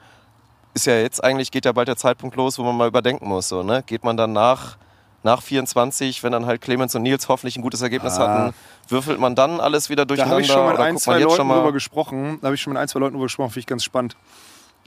ist 0.73 0.87
ja 0.87 0.97
jetzt 0.97 1.23
eigentlich, 1.23 1.51
geht 1.51 1.67
ja 1.67 1.73
bald 1.73 1.89
der 1.89 1.97
Zeitpunkt 1.97 2.37
los, 2.37 2.59
wo 2.59 2.62
man 2.62 2.77
mal 2.77 2.89
überdenken 2.89 3.29
muss. 3.29 3.49
So, 3.49 3.62
ne? 3.62 3.83
Geht 3.87 4.03
man 4.03 4.17
dann 4.17 4.33
nach, 4.33 4.77
nach 5.25 5.43
24, 5.43 6.22
wenn 6.22 6.33
dann 6.33 6.47
halt 6.47 6.61
Clemens 6.61 6.95
und 6.95 7.03
Nils 7.03 7.29
hoffentlich 7.29 7.57
ein 7.57 7.62
gutes 7.62 7.83
Ergebnis 7.83 8.14
Ah. 8.18 8.29
hatten, 8.45 8.55
würfelt 8.89 9.18
man 9.18 9.35
dann 9.35 9.61
alles 9.61 9.91
wieder 9.91 10.03
Da 10.05 10.14
durcheinander? 10.14 10.33
habe 10.35 10.43
ich 10.43 10.49
schon 10.53 10.68
mit 10.68 10.79
ein, 10.79 10.97
zwei 10.99 11.18
Leuten 11.18 11.49
drüber 11.49 11.72
gesprochen. 11.72 12.39
Da 12.41 12.47
habe 12.49 12.55
ich 12.55 12.61
schon 12.61 12.72
mit 12.72 12.81
ein, 12.81 12.89
zwei 12.89 13.01
Leuten 13.01 13.14
drüber 13.14 13.27
gesprochen, 13.27 13.51
finde 13.51 13.61
ich 13.61 13.66
ganz 13.66 13.83
spannend. 13.85 14.16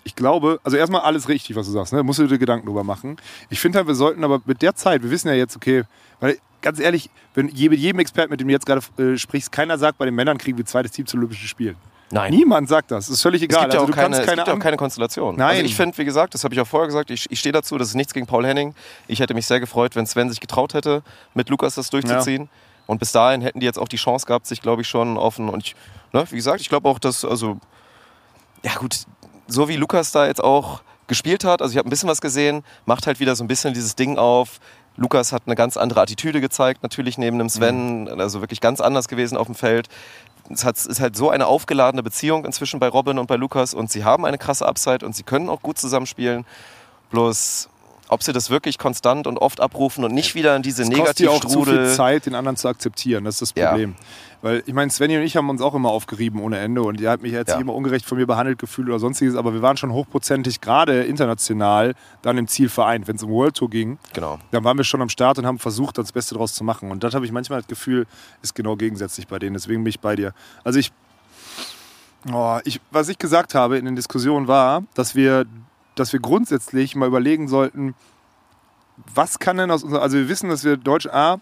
Ich 0.03 0.15
glaube, 0.15 0.59
also 0.63 0.77
erstmal 0.77 1.01
alles 1.01 1.27
richtig, 1.27 1.55
was 1.57 1.65
du 1.65 1.73
sagst, 1.73 1.91
ne? 1.91 2.01
Musst 2.03 2.19
du 2.19 2.27
dir 2.27 2.37
Gedanken 2.37 2.65
drüber 2.67 2.83
machen. 2.85 3.17
Ich 3.49 3.59
finde 3.59 3.79
halt, 3.79 3.87
wir 3.87 3.95
sollten 3.95 4.23
aber 4.23 4.41
mit 4.45 4.61
der 4.61 4.73
Zeit, 4.75 5.03
wir 5.03 5.11
wissen 5.11 5.27
ja 5.27 5.33
jetzt, 5.33 5.55
okay, 5.57 5.83
weil 6.21 6.37
ganz 6.61 6.79
ehrlich, 6.79 7.09
wenn 7.33 7.47
mit 7.47 7.53
jedem 7.79 7.99
Experten, 7.99 8.31
mit 8.31 8.39
dem 8.39 8.47
du 8.47 8.53
jetzt 8.53 8.65
gerade 8.65 8.81
äh, 8.99 9.17
sprichst, 9.17 9.51
keiner 9.51 9.77
sagt, 9.77 9.97
bei 9.97 10.05
den 10.05 10.15
Männern 10.15 10.37
kriegen 10.37 10.57
wir 10.57 10.65
zweites 10.65 10.91
Team 10.91 11.05
zu 11.07 11.17
Olympischen 11.17 11.47
Spielen. 11.47 11.75
Nein. 12.09 12.33
Niemand 12.33 12.69
sagt 12.69 12.91
das. 12.91 13.09
Ist 13.09 13.21
völlig 13.21 13.41
Es 13.41 13.45
egal. 13.45 13.63
gibt 13.63 13.73
ja 13.73 13.79
also 13.79 13.83
auch 13.83 13.87
du 13.87 13.93
keine, 13.93 14.05
kannst 14.05 14.19
es 14.21 14.25
keine, 14.25 14.37
gibt 14.37 14.47
ja 14.47 14.53
auch 14.53 14.59
keine 14.59 14.77
Konstellation. 14.77 15.35
Nein. 15.35 15.49
Also 15.49 15.63
ich 15.63 15.75
finde, 15.75 15.97
wie 15.97 16.05
gesagt, 16.05 16.33
das 16.33 16.43
habe 16.43 16.53
ich 16.53 16.61
auch 16.61 16.67
vorher 16.67 16.87
gesagt, 16.87 17.11
ich, 17.11 17.29
ich 17.29 17.39
stehe 17.39 17.51
dazu, 17.51 17.77
das 17.77 17.89
ist 17.89 17.95
nichts 17.95 18.13
gegen 18.13 18.25
Paul 18.27 18.45
Henning. 18.45 18.75
Ich 19.07 19.19
hätte 19.19 19.33
mich 19.33 19.45
sehr 19.45 19.59
gefreut, 19.59 19.95
wenn 19.95 20.05
Sven 20.05 20.29
sich 20.29 20.39
getraut 20.39 20.73
hätte, 20.73 21.03
mit 21.33 21.49
Lukas 21.49 21.75
das 21.75 21.89
durchzuziehen. 21.89 22.49
Und 22.85 22.99
bis 22.99 23.11
dahin 23.11 23.41
hätten 23.41 23.59
die 23.59 23.65
jetzt 23.65 23.77
auch 23.77 23.89
die 23.89 23.97
Chance 23.97 24.25
gehabt, 24.25 24.47
sich, 24.47 24.61
glaube 24.61 24.81
ich, 24.81 24.87
schon 24.87 25.17
offen. 25.17 25.49
Und 25.49 25.65
ich, 25.65 25.75
ne, 26.13 26.25
wie 26.29 26.37
gesagt, 26.37 26.61
ich 26.61 26.69
glaube 26.69 26.87
auch, 26.87 26.99
dass, 26.99 27.25
also, 27.25 27.57
ja 28.63 28.73
gut, 28.75 29.01
so 29.47 29.67
wie 29.67 29.75
Lukas 29.75 30.13
da 30.13 30.25
jetzt 30.27 30.41
auch 30.41 30.81
gespielt 31.07 31.43
hat, 31.43 31.61
also 31.61 31.73
ich 31.73 31.77
habe 31.77 31.87
ein 31.87 31.89
bisschen 31.89 32.09
was 32.09 32.21
gesehen, 32.21 32.63
macht 32.85 33.07
halt 33.07 33.19
wieder 33.19 33.35
so 33.35 33.43
ein 33.43 33.47
bisschen 33.47 33.73
dieses 33.73 33.95
Ding 33.95 34.17
auf. 34.17 34.59
Lukas 34.95 35.31
hat 35.31 35.43
eine 35.45 35.55
ganz 35.55 35.77
andere 35.77 36.01
Attitüde 36.01 36.41
gezeigt, 36.41 36.81
natürlich 36.81 37.17
neben 37.17 37.37
dem 37.37 37.49
Sven, 37.49 38.09
also 38.19 38.41
wirklich 38.41 38.61
ganz 38.61 38.81
anders 38.81 39.07
gewesen 39.07 39.37
auf 39.37 39.45
dem 39.45 39.55
Feld. 39.55 39.89
Es 40.49 40.63
hat- 40.63 40.77
ist 40.77 40.99
halt 40.99 41.15
so 41.15 41.29
eine 41.29 41.45
aufgeladene 41.47 42.03
Beziehung 42.03 42.45
inzwischen 42.45 42.79
bei 42.79 42.87
Robin 42.87 43.19
und 43.19 43.27
bei 43.27 43.35
Lukas 43.35 43.73
und 43.73 43.91
sie 43.91 44.03
haben 44.03 44.25
eine 44.25 44.37
krasse 44.37 44.65
Upside 44.65 45.05
und 45.05 45.15
sie 45.15 45.23
können 45.23 45.49
auch 45.49 45.61
gut 45.61 45.77
zusammenspielen. 45.77 46.45
Bloß, 47.11 47.69
ob 48.09 48.23
sie 48.23 48.33
das 48.33 48.49
wirklich 48.49 48.77
konstant 48.77 49.27
und 49.27 49.37
oft 49.37 49.59
abrufen 49.61 50.03
und 50.03 50.13
nicht 50.13 50.33
wieder 50.35 50.55
in 50.55 50.61
diese 50.61 50.83
Es 50.83 50.89
kostet 50.91 51.27
auch 51.27 51.39
zu 51.41 51.47
viel 51.49 51.57
Negativstrudel. 51.57 51.93
Zeit, 51.95 52.25
den 52.25 52.35
anderen 52.35 52.55
zu 52.57 52.67
akzeptieren. 52.67 53.25
Das 53.25 53.41
ist 53.41 53.55
das 53.55 53.61
Ja. 53.61 53.69
Problem. 53.69 53.95
Weil 54.41 54.61
ich 54.67 54.73
meine, 54.73 54.91
Svenny 54.91 55.17
und 55.17 55.23
ich 55.23 55.35
haben 55.35 55.49
uns 55.49 55.61
auch 55.61 55.73
immer 55.73 55.89
aufgerieben 55.89 56.39
ohne 56.41 56.59
Ende 56.59 56.83
und 56.83 57.01
ihr 57.01 57.09
habt 57.09 57.23
mich 57.23 57.31
jetzt 57.31 57.49
Ja. 57.49 57.59
immer 57.59 57.73
ungerecht 57.73 58.05
von 58.05 58.17
mir 58.19 58.27
behandelt 58.27 58.59
gefühlt 58.59 58.87
oder 58.87 58.99
sonstiges, 58.99 59.35
aber 59.35 59.51
wir 59.53 59.61
waren 59.63 59.77
schon 59.77 59.91
hochprozentig, 59.91 60.61
gerade 60.61 61.03
international, 61.03 61.95
dann 62.21 62.37
im 62.37 62.47
Ziel 62.47 62.69
vereint. 62.69 63.07
Wenn 63.07 63.15
es 63.15 63.23
um 63.23 63.31
World 63.31 63.55
Tour 63.55 63.69
ging, 63.69 63.97
Genau. 64.13 64.37
dann 64.51 64.63
waren 64.63 64.77
wir 64.77 64.83
schon 64.83 65.01
am 65.01 65.09
Start 65.09 65.39
und 65.39 65.45
haben 65.47 65.57
versucht, 65.59 65.97
das 65.97 66.11
Beste 66.11 66.35
daraus 66.35 66.53
zu 66.53 66.63
machen. 66.63 66.91
Und 66.91 67.03
das 67.03 67.13
habe 67.15 67.25
ich 67.25 67.31
manchmal 67.31 67.59
das 67.59 67.67
Gefühl, 67.67 68.05
ist 68.43 68.53
genau 68.55 68.75
gegensätzlich 68.75 69.27
bei 69.27 69.39
denen. 69.39 69.53
Deswegen 69.55 69.83
bin 69.83 69.89
ich 69.89 69.99
bei 69.99 70.15
dir. 70.15 70.33
Also 70.63 70.77
ich, 70.79 70.91
oh, 72.31 72.59
ich 72.63 72.79
was 72.91 73.09
ich 73.09 73.17
gesagt 73.17 73.55
habe 73.55 73.77
in 73.77 73.85
den 73.85 73.95
Diskussionen 73.95 74.47
war, 74.47 74.83
dass 74.93 75.15
wir, 75.15 75.45
dass 75.99 76.13
wir 76.13 76.19
grundsätzlich 76.19 76.95
mal 76.95 77.07
überlegen 77.07 77.47
sollten, 77.47 77.95
was 79.13 79.39
kann 79.39 79.57
denn 79.57 79.71
aus 79.71 79.83
unserer, 79.83 80.01
also 80.01 80.17
wir 80.17 80.29
wissen, 80.29 80.49
dass 80.49 80.63
wir 80.63 80.77
Deutsch 80.77 81.07
A, 81.07 81.37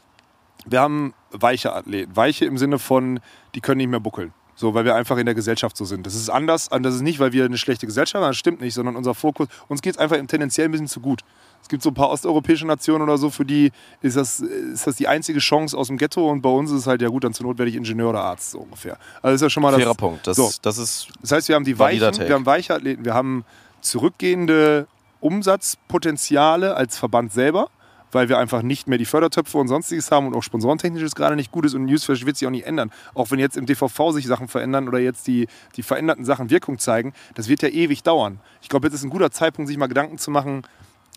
wir 0.66 0.80
haben 0.80 1.14
weiche 1.32 1.74
Athleten. 1.74 2.16
Weiche 2.16 2.46
im 2.46 2.58
Sinne 2.58 2.80
von, 2.80 3.20
die 3.54 3.62
können 3.62 3.78
nicht 3.78 3.90
mehr 3.90 4.00
buckeln. 4.00 4.34
So, 4.58 4.74
weil 4.74 4.86
wir 4.86 4.96
einfach 4.96 5.18
in 5.18 5.26
der 5.26 5.36
Gesellschaft 5.36 5.76
so 5.76 5.84
sind. 5.84 6.06
Das 6.08 6.16
ist 6.16 6.30
anders. 6.30 6.70
Das 6.70 6.96
ist 6.96 7.02
nicht, 7.02 7.20
weil 7.20 7.34
wir 7.34 7.44
eine 7.44 7.58
schlechte 7.58 7.86
Gesellschaft 7.86 8.24
haben, 8.24 8.30
das 8.30 8.38
stimmt 8.38 8.62
nicht, 8.62 8.74
sondern 8.74 8.96
unser 8.96 9.14
Fokus, 9.14 9.50
uns 9.68 9.82
geht 9.82 9.96
es 9.96 10.00
einfach 10.00 10.16
tendenziell 10.28 10.70
ein 10.70 10.72
bisschen 10.72 10.88
zu 10.88 11.02
gut. 11.02 11.22
Es 11.62 11.68
gibt 11.68 11.84
so 11.84 11.90
ein 11.90 11.94
paar 11.94 12.10
osteuropäische 12.10 12.66
Nationen 12.66 13.04
oder 13.04 13.18
so, 13.18 13.30
für 13.30 13.44
die 13.44 13.72
ist 14.02 14.16
das, 14.16 14.40
ist 14.40 14.88
das 14.88 14.96
die 14.96 15.08
einzige 15.08 15.40
Chance 15.40 15.78
aus 15.78 15.88
dem 15.88 15.98
Ghetto 15.98 16.30
und 16.30 16.42
bei 16.42 16.50
uns 16.50 16.72
ist 16.72 16.82
es 16.82 16.88
halt, 16.88 17.02
ja 17.02 17.10
gut, 17.10 17.24
dann 17.24 17.34
zur 17.34 17.48
Not 17.48 17.58
werde 17.58 17.70
ich 17.70 17.76
Ingenieur 17.76 18.12
oder 18.12 18.22
Arzt, 18.22 18.52
so 18.52 18.60
ungefähr. 18.60 18.98
Also 19.16 19.24
das 19.24 19.34
ist 19.36 19.42
ja 19.42 19.50
schon 19.50 19.64
mal 19.64 19.72
das. 19.72 19.82
Fairer 19.82 19.96
Punkt. 19.96 20.26
Das, 20.26 20.38
so. 20.38 20.50
das 20.62 20.78
ist 20.78 21.08
Das 21.22 21.32
heißt, 21.32 21.50
wir 21.50 21.56
haben 21.56 21.66
die 21.66 21.78
weichen, 21.78 22.18
wir 22.18 22.34
haben 22.34 22.46
weiche 22.46 22.76
Athleten, 22.76 23.04
wir 23.04 23.14
haben 23.14 23.44
zurückgehende 23.86 24.88
Umsatzpotenziale 25.22 26.76
als 26.76 26.98
Verband 26.98 27.32
selber, 27.32 27.70
weil 28.12 28.30
wir 28.30 28.38
einfach 28.38 28.62
nicht 28.62 28.88
mehr 28.88 28.98
die 28.98 29.06
Fördertöpfe 29.06 29.58
und 29.58 29.68
sonstiges 29.68 30.12
haben 30.12 30.28
und 30.28 30.36
auch 30.36 30.44
sponsorentechnisches 30.44 31.16
gerade 31.16 31.36
nicht 31.36 31.52
gut 31.52 31.66
ist 31.66 31.74
und 31.74 31.86
Newsflash 31.86 32.26
wird 32.26 32.38
sich 32.38 32.48
auch 32.48 32.52
nicht 32.52 32.66
ändern. 32.66 32.92
Auch 33.14 33.32
wenn 33.32 33.40
jetzt 33.40 33.58
im 33.58 33.66
DVV 33.66 34.12
sich 34.12 34.28
Sachen 34.28 34.48
verändern 34.48 34.88
oder 34.88 35.00
jetzt 35.00 35.28
die, 35.28 35.48
die 35.76 35.84
veränderten 35.84 36.26
Sachen 36.26 36.50
Wirkung 36.50 36.80
zeigen, 36.80 37.14
das 37.36 37.48
wird 37.48 37.62
ja 37.62 37.70
ewig 37.70 38.04
dauern. 38.04 38.40
Ich 38.62 38.70
glaube, 38.70 38.88
jetzt 38.88 38.96
ist 38.96 39.04
ein 39.04 39.10
guter 39.10 39.32
Zeitpunkt, 39.32 39.68
sich 39.68 39.78
mal 39.78 39.88
Gedanken 39.88 40.18
zu 40.18 40.32
machen, 40.32 40.64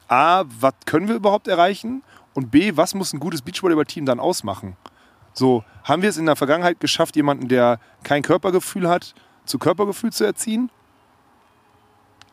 A, 0.08 0.44
was 0.60 0.74
können 0.86 1.08
wir 1.08 1.14
überhaupt 1.14 1.48
erreichen? 1.48 2.02
Und 2.34 2.50
B, 2.50 2.72
was 2.76 2.94
muss 2.94 3.12
ein 3.12 3.20
gutes 3.20 3.42
Beachvolleyball-Team 3.42 4.06
dann 4.06 4.20
ausmachen? 4.20 4.76
So, 5.34 5.64
haben 5.84 6.02
wir 6.02 6.08
es 6.08 6.16
in 6.16 6.26
der 6.26 6.36
Vergangenheit 6.36 6.80
geschafft, 6.80 7.14
jemanden, 7.16 7.48
der 7.48 7.78
kein 8.04 8.22
Körpergefühl 8.22 8.88
hat, 8.88 9.14
zu 9.44 9.58
Körpergefühl 9.58 10.12
zu 10.12 10.24
erziehen? 10.24 10.70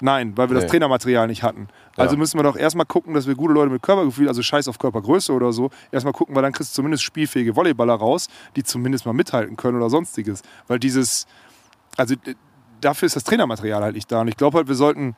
Nein, 0.01 0.33
weil 0.35 0.49
wir 0.49 0.55
Nee. 0.55 0.61
das 0.61 0.69
Trainermaterial 0.71 1.27
nicht 1.27 1.41
hatten. 1.43 1.67
Also 1.95 2.15
Ja. 2.15 2.19
müssen 2.19 2.37
wir 2.37 2.43
doch 2.43 2.57
erstmal 2.57 2.85
gucken, 2.85 3.13
dass 3.13 3.27
wir 3.27 3.35
gute 3.35 3.53
Leute 3.53 3.71
mit 3.71 3.81
Körpergefühl, 3.81 4.27
also 4.27 4.41
scheiß 4.41 4.67
auf 4.67 4.77
Körpergröße 4.77 5.31
oder 5.31 5.53
so, 5.53 5.69
erstmal 5.91 6.11
gucken, 6.13 6.35
weil 6.35 6.41
dann 6.43 6.51
kriegst 6.51 6.73
du 6.73 6.75
zumindest 6.75 7.03
spielfähige 7.03 7.55
Volleyballer 7.55 7.93
raus, 7.95 8.27
die 8.55 8.63
zumindest 8.63 9.05
mal 9.05 9.13
mithalten 9.13 9.55
können 9.55 9.77
oder 9.77 9.89
sonstiges. 9.89 10.41
Weil 10.67 10.79
dieses, 10.79 11.25
also 11.95 12.15
dafür 12.81 13.05
ist 13.05 13.15
das 13.15 13.23
Trainermaterial 13.23 13.81
halt 13.83 13.95
nicht 13.95 14.11
da. 14.11 14.21
Und 14.21 14.27
ich 14.27 14.35
glaube 14.37 14.57
halt, 14.57 14.67
wir 14.67 14.75
sollten, 14.75 15.15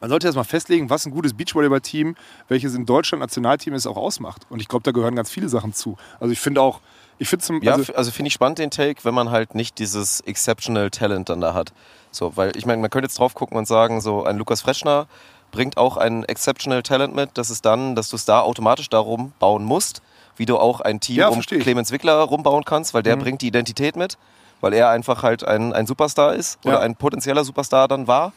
man 0.00 0.10
sollte 0.10 0.26
erstmal 0.26 0.44
festlegen, 0.44 0.90
was 0.90 1.06
ein 1.06 1.10
gutes 1.12 1.32
Beachvolleyball-Team, 1.34 2.14
welches 2.48 2.74
in 2.74 2.84
Deutschland 2.84 3.20
Nationalteam 3.20 3.72
ist, 3.72 3.86
auch 3.86 3.96
ausmacht. 3.96 4.46
Und 4.50 4.60
ich 4.60 4.68
glaube, 4.68 4.82
da 4.82 4.90
gehören 4.90 5.14
ganz 5.16 5.30
viele 5.30 5.48
Sachen 5.48 5.72
zu. 5.72 5.96
Also 6.20 6.32
ich 6.32 6.40
finde 6.40 6.60
auch, 6.60 6.80
ich 7.18 7.28
finde 7.28 7.44
zum, 7.44 7.62
Ja, 7.62 7.72
also, 7.72 7.90
f- 7.92 7.96
also 7.96 8.10
finde 8.10 8.26
ich 8.28 8.34
spannend 8.34 8.58
den 8.58 8.70
Take, 8.70 9.04
wenn 9.04 9.14
man 9.14 9.30
halt 9.30 9.54
nicht 9.54 9.78
dieses 9.78 10.20
exceptional 10.22 10.90
Talent 10.90 11.28
dann 11.30 11.40
da 11.40 11.54
hat. 11.54 11.72
So, 12.12 12.36
weil 12.36 12.56
ich 12.56 12.66
meine, 12.66 12.80
man 12.80 12.90
könnte 12.90 13.06
jetzt 13.06 13.18
drauf 13.18 13.34
gucken 13.34 13.56
und 13.56 13.66
sagen, 13.66 14.00
so 14.00 14.24
ein 14.24 14.36
Lukas 14.36 14.60
Freschner 14.60 15.06
bringt 15.50 15.76
auch 15.76 15.96
ein 15.96 16.24
exceptional 16.24 16.82
Talent 16.82 17.14
mit. 17.14 17.30
Das 17.34 17.50
ist 17.50 17.64
dann, 17.64 17.94
dass 17.96 18.10
du 18.10 18.16
es 18.16 18.24
da 18.24 18.40
automatisch 18.40 18.88
darum 18.90 19.32
bauen 19.38 19.64
musst, 19.64 20.02
wie 20.36 20.46
du 20.46 20.58
auch 20.58 20.80
ein 20.80 21.00
Team 21.00 21.16
Ja, 21.16 21.28
um. 21.28 21.40
Clemens 21.40 21.90
Wickler 21.90 22.14
rumbauen 22.20 22.64
kannst, 22.64 22.94
weil 22.94 23.02
der 23.02 23.16
Mhm. 23.16 23.20
bringt 23.20 23.42
die 23.42 23.48
Identität 23.48 23.96
mit, 23.96 24.18
weil 24.60 24.72
er 24.74 24.90
einfach 24.90 25.22
halt 25.22 25.42
ein, 25.44 25.72
ein 25.72 25.86
Superstar 25.86 26.34
ist 26.34 26.58
Ja. 26.64 26.70
oder 26.70 26.80
ein 26.80 26.96
potenzieller 26.96 27.44
Superstar 27.44 27.88
dann 27.88 28.06
war. 28.06 28.32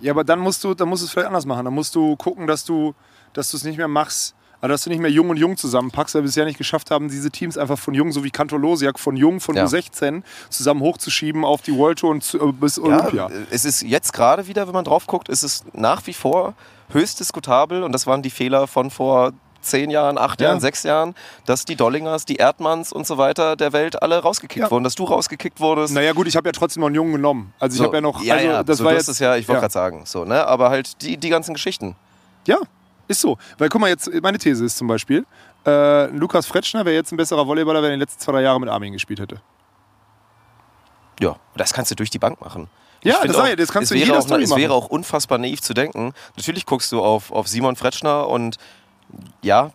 Ja, 0.00 0.12
aber 0.12 0.24
dann 0.24 0.38
musst 0.40 0.62
du, 0.64 0.74
dann 0.74 0.88
musst 0.88 1.02
du 1.02 1.06
es 1.06 1.12
vielleicht 1.12 1.28
anders 1.28 1.46
machen. 1.46 1.64
Dann 1.64 1.74
musst 1.74 1.94
du 1.94 2.16
gucken, 2.16 2.46
dass 2.46 2.64
du, 2.64 2.94
dass 3.32 3.50
du 3.50 3.56
es 3.56 3.64
nicht 3.64 3.76
mehr 3.78 3.88
machst, 3.88 4.34
also 4.64 4.72
dass 4.72 4.84
du 4.84 4.90
nicht 4.90 5.00
mehr 5.00 5.10
Jung 5.10 5.28
und 5.28 5.36
Jung 5.36 5.58
zusammenpackst, 5.58 6.14
weil 6.14 6.22
wir 6.22 6.26
bisher 6.26 6.46
nicht 6.46 6.56
geschafft 6.56 6.90
haben, 6.90 7.08
diese 7.08 7.30
Teams 7.30 7.58
einfach 7.58 7.78
von 7.78 7.92
Jung, 7.92 8.12
so 8.12 8.24
wie 8.24 8.30
Kantor 8.30 8.58
Losiak, 8.60 8.98
von 8.98 9.14
Jung, 9.14 9.40
von 9.40 9.56
Ja. 9.56 9.66
U16 9.66 10.22
zusammen 10.48 10.80
hochzuschieben 10.80 11.44
auf 11.44 11.60
die 11.60 11.76
World 11.76 11.98
Tour 11.98 12.10
und 12.12 12.24
zu, 12.24 12.40
äh, 12.40 12.52
bis 12.52 12.78
Olympia. 12.78 13.28
Ja, 13.28 13.36
es 13.50 13.66
ist 13.66 13.82
jetzt 13.82 14.14
gerade 14.14 14.46
wieder, 14.46 14.66
wenn 14.66 14.72
man 14.72 14.84
drauf 14.86 15.06
guckt, 15.06 15.28
ist 15.28 15.42
es 15.42 15.64
nach 15.74 16.06
wie 16.06 16.14
vor 16.14 16.54
höchst 16.88 17.20
diskutabel 17.20 17.82
und 17.82 17.92
das 17.92 18.06
waren 18.06 18.22
die 18.22 18.30
Fehler 18.30 18.66
von 18.66 18.90
vor 18.90 19.32
zehn 19.60 19.90
Jahren, 19.90 20.16
acht 20.18 20.40
Ja. 20.40 20.48
Jahren, 20.48 20.60
sechs 20.60 20.82
Jahren, 20.82 21.14
dass 21.46 21.64
die 21.66 21.76
Dollingers, 21.76 22.24
die 22.24 22.36
Erdmanns 22.36 22.90
und 22.92 23.06
so 23.06 23.18
weiter 23.18 23.56
der 23.56 23.72
Welt 23.74 24.02
alle 24.02 24.18
rausgekickt 24.18 24.64
Ja. 24.64 24.70
wurden, 24.70 24.84
dass 24.84 24.94
du 24.94 25.04
rausgekickt 25.04 25.60
wurdest. 25.60 25.92
Naja 25.94 26.12
gut, 26.12 26.26
ich 26.26 26.36
habe 26.36 26.48
ja 26.48 26.52
trotzdem 26.52 26.80
noch 26.80 26.86
einen 26.88 26.96
Jungen 26.96 27.12
genommen. 27.12 27.52
Also 27.58 27.74
ich 27.74 27.78
So, 27.78 27.84
habe 27.84 27.96
ja 27.96 28.00
noch, 28.00 28.22
ja, 28.22 28.34
also 28.36 28.46
ja, 28.46 28.62
das 28.62 28.78
so, 28.78 28.84
war 28.84 28.92
du 28.92 28.98
jetzt, 28.98 29.08
es 29.08 29.18
ja, 29.18 29.36
ich 29.36 29.46
wollte 29.48 29.56
ja. 29.56 29.60
gerade 29.60 29.72
sagen, 29.72 30.02
so, 30.06 30.24
ne? 30.24 30.46
aber 30.46 30.70
halt 30.70 31.02
die, 31.02 31.16
die 31.18 31.28
ganzen 31.28 31.52
Geschichten. 31.54 31.96
Ja, 32.46 32.58
ist 33.08 33.20
so. 33.20 33.38
Weil 33.58 33.68
guck 33.68 33.80
mal 33.80 33.88
jetzt, 33.88 34.10
meine 34.22 34.38
These 34.38 34.64
ist 34.64 34.76
zum 34.76 34.86
Beispiel, 34.88 35.26
äh, 35.66 36.06
Lukas 36.06 36.46
Fretschner 36.46 36.84
wäre 36.84 36.94
jetzt 36.94 37.12
ein 37.12 37.16
besserer 37.16 37.46
Volleyballer, 37.46 37.80
wenn 37.82 37.90
er 37.90 37.94
in 37.94 38.00
den 38.00 38.06
letzten 38.06 38.20
zwei, 38.20 38.32
drei 38.32 38.42
Jahren 38.42 38.60
mit 38.60 38.70
Armin 38.70 38.92
gespielt 38.92 39.20
hätte. 39.20 39.40
Ja, 41.20 41.36
das 41.56 41.72
kannst 41.72 41.90
du 41.90 41.94
durch 41.94 42.10
die 42.10 42.18
Bank 42.18 42.40
machen. 42.40 42.68
Ja, 43.02 43.24
das 43.24 43.36
sag 43.36 43.50
ich, 43.50 43.56
das 43.56 43.70
kannst 43.70 43.90
du 43.90 43.94
jeder 43.94 44.18
auch, 44.18 44.22
Story 44.22 44.44
Es 44.44 44.50
machen. 44.50 44.62
wäre 44.62 44.72
auch 44.72 44.86
unfassbar 44.88 45.38
naiv 45.38 45.60
zu 45.60 45.74
denken. 45.74 46.12
Natürlich 46.36 46.64
guckst 46.64 46.90
du 46.90 47.02
auf, 47.02 47.30
auf 47.30 47.46
Simon 47.48 47.76
Fretschner 47.76 48.28
und 48.28 48.56
ja, 49.42 49.72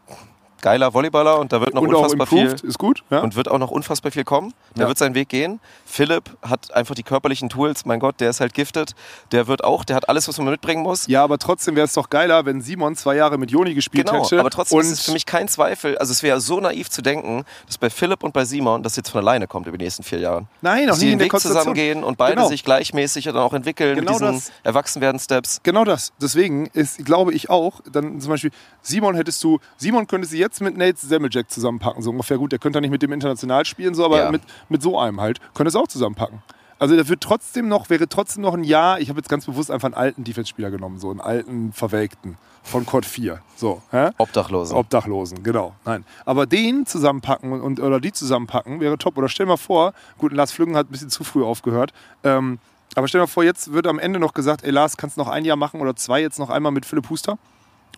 geiler 0.61 0.93
Volleyballer 0.93 1.39
und 1.39 1.51
da 1.53 1.59
wird 1.61 1.73
noch 1.73 1.81
Und 1.81 1.93
unfassbar 1.93 2.27
viel. 2.27 2.47
ist 2.63 2.77
gut. 2.77 3.03
Ja? 3.09 3.19
und 3.21 3.35
wird 3.35 3.47
auch 3.49 3.57
noch 3.57 3.71
unfassbar 3.71 4.11
viel 4.11 4.23
kommen. 4.23 4.53
Der 4.75 4.83
Ja. 4.83 4.87
wird 4.87 4.97
seinen 4.97 5.15
Weg 5.15 5.29
gehen. 5.29 5.59
Philipp 5.85 6.29
hat 6.41 6.73
einfach 6.73 6.95
die 6.95 7.03
körperlichen 7.03 7.49
Tools. 7.49 7.85
Mein 7.85 7.99
Gott, 7.99 8.19
der 8.19 8.29
ist 8.29 8.39
halt 8.39 8.53
gifted. 8.53 8.93
Der 9.31 9.47
wird 9.47 9.63
auch, 9.63 9.83
der 9.83 9.95
hat 9.95 10.09
alles, 10.09 10.27
was 10.27 10.37
man 10.37 10.49
mitbringen 10.49 10.83
muss. 10.83 11.07
ja, 11.07 11.23
aber 11.23 11.37
trotzdem 11.37 11.75
wäre 11.75 11.85
es 11.85 11.93
doch 11.93 12.09
geiler, 12.09 12.45
wenn 12.45 12.61
Simon 12.61 12.95
zwei 12.95 13.15
Jahre 13.15 13.37
mit 13.37 13.51
Joni 13.51 13.73
gespielt 13.73 14.07
Genau, 14.07 14.23
hätte. 14.23 14.39
aber 14.39 14.49
trotzdem 14.49 14.77
und 14.77 14.83
ist 14.85 14.91
es 14.91 15.01
für 15.01 15.11
mich 15.11 15.25
kein 15.25 15.47
Zweifel. 15.47 15.97
Also 15.97 16.11
es 16.11 16.23
wäre 16.23 16.39
so 16.41 16.59
naiv 16.59 16.89
zu 16.89 17.01
denken, 17.01 17.43
dass 17.67 17.77
bei 17.77 17.89
Philipp 17.89 18.23
und 18.23 18.33
bei 18.33 18.45
Simon 18.45 18.83
das 18.83 18.95
jetzt 18.95 19.09
von 19.09 19.21
alleine 19.21 19.47
kommt 19.47 19.67
über 19.67 19.77
die 19.77 19.85
nächsten 19.85 20.03
vier 20.03 20.19
Jahren. 20.19 20.47
Nein, 20.61 20.85
die 20.85 20.85
nicht 20.91 21.01
in 21.01 21.09
den 21.09 21.19
der 21.19 21.25
Weg 21.33 21.39
zusammengehen 21.39 22.03
und 22.03 22.17
beide 22.17 22.35
Genau. 22.35 22.47
sich 22.47 22.63
gleichmäßig 22.63 23.25
dann 23.25 23.37
auch 23.37 23.53
entwickeln 23.53 23.95
Genau 23.95 24.11
mit 24.13 24.21
diesen 24.21 24.33
das. 24.35 24.51
Erwachsenwerden-Steps. 24.63 25.61
Genau 25.63 25.83
das. 25.83 26.11
Deswegen 26.21 26.67
ist, 26.67 27.03
glaube 27.05 27.33
ich 27.33 27.49
auch, 27.49 27.81
dann 27.91 28.19
zum 28.19 28.31
Beispiel, 28.31 28.51
Simon 28.81 29.15
hättest 29.15 29.43
du, 29.43 29.59
Simon 29.77 30.07
könntest 30.07 30.33
du 30.33 30.37
jetzt 30.37 30.48
mit 30.61 30.77
Nate 30.77 30.97
Semmeljack 30.97 31.49
zusammenpacken, 31.49 32.01
so 32.01 32.09
ungefähr. 32.11 32.37
Gut, 32.37 32.51
der 32.51 32.59
könnte 32.59 32.77
ja 32.77 32.81
nicht 32.81 32.91
mit 32.91 33.01
dem 33.01 33.11
international 33.11 33.65
spielen, 33.65 33.93
so, 33.95 34.05
aber 34.05 34.17
Ja. 34.17 34.31
mit, 34.31 34.41
mit 34.69 34.81
so 34.81 34.99
einem 34.99 35.21
halt, 35.21 35.39
könntest 35.53 35.75
du 35.75 35.79
auch 35.79 35.87
zusammenpacken. 35.87 36.41
Also 36.79 36.95
der 36.95 37.07
wird 37.09 37.21
trotzdem 37.21 37.67
noch, 37.67 37.89
wäre 37.89 38.07
trotzdem 38.07 38.41
noch 38.41 38.53
ein 38.53 38.63
Jahr, 38.63 38.99
ich 39.01 39.09
habe 39.09 39.19
jetzt 39.19 39.27
ganz 39.29 39.45
bewusst 39.45 39.69
einfach 39.69 39.87
einen 39.87 39.95
alten 39.95 40.23
Defense-Spieler 40.23 40.71
genommen, 40.71 40.97
so 40.97 41.09
einen 41.11 41.19
alten, 41.19 41.73
verwelkten 41.73 42.37
von 42.63 42.85
Court 42.85 43.05
4. 43.05 43.41
So, 43.57 43.81
hä? 43.91 44.11
Obdachlosen. 44.17 44.77
Obdachlosen, 44.77 45.43
genau. 45.43 45.73
Nein. 45.85 46.05
Aber 46.25 46.45
den 46.45 46.85
zusammenpacken 46.85 47.51
und, 47.51 47.61
und 47.61 47.79
oder 47.81 47.99
die 47.99 48.11
zusammenpacken 48.13 48.79
wäre 48.79 48.97
top. 48.97 49.17
Oder 49.17 49.27
stell 49.27 49.45
mal 49.45 49.57
vor, 49.57 49.93
gut, 50.17 50.31
Lars 50.31 50.51
Flüggen 50.53 50.75
hat 50.77 50.87
ein 50.87 50.91
bisschen 50.91 51.09
zu 51.09 51.23
früh 51.23 51.43
aufgehört. 51.43 51.91
Ähm, 52.23 52.59
aber 52.95 53.07
stell 53.07 53.19
mal 53.21 53.27
vor, 53.27 53.43
jetzt 53.43 53.73
wird 53.73 53.85
am 53.87 53.99
Ende 53.99 54.19
noch 54.19 54.33
gesagt, 54.33 54.63
ey 54.63 54.71
Lars, 54.71 54.97
kannst 54.97 55.17
noch 55.17 55.27
ein 55.27 55.45
Jahr 55.45 55.57
machen 55.57 55.81
oder 55.81 55.95
zwei 55.95 56.21
jetzt 56.21 56.39
noch 56.39 56.49
einmal 56.49 56.71
mit 56.71 56.85
Philipp 56.85 57.09
Huster? 57.09 57.37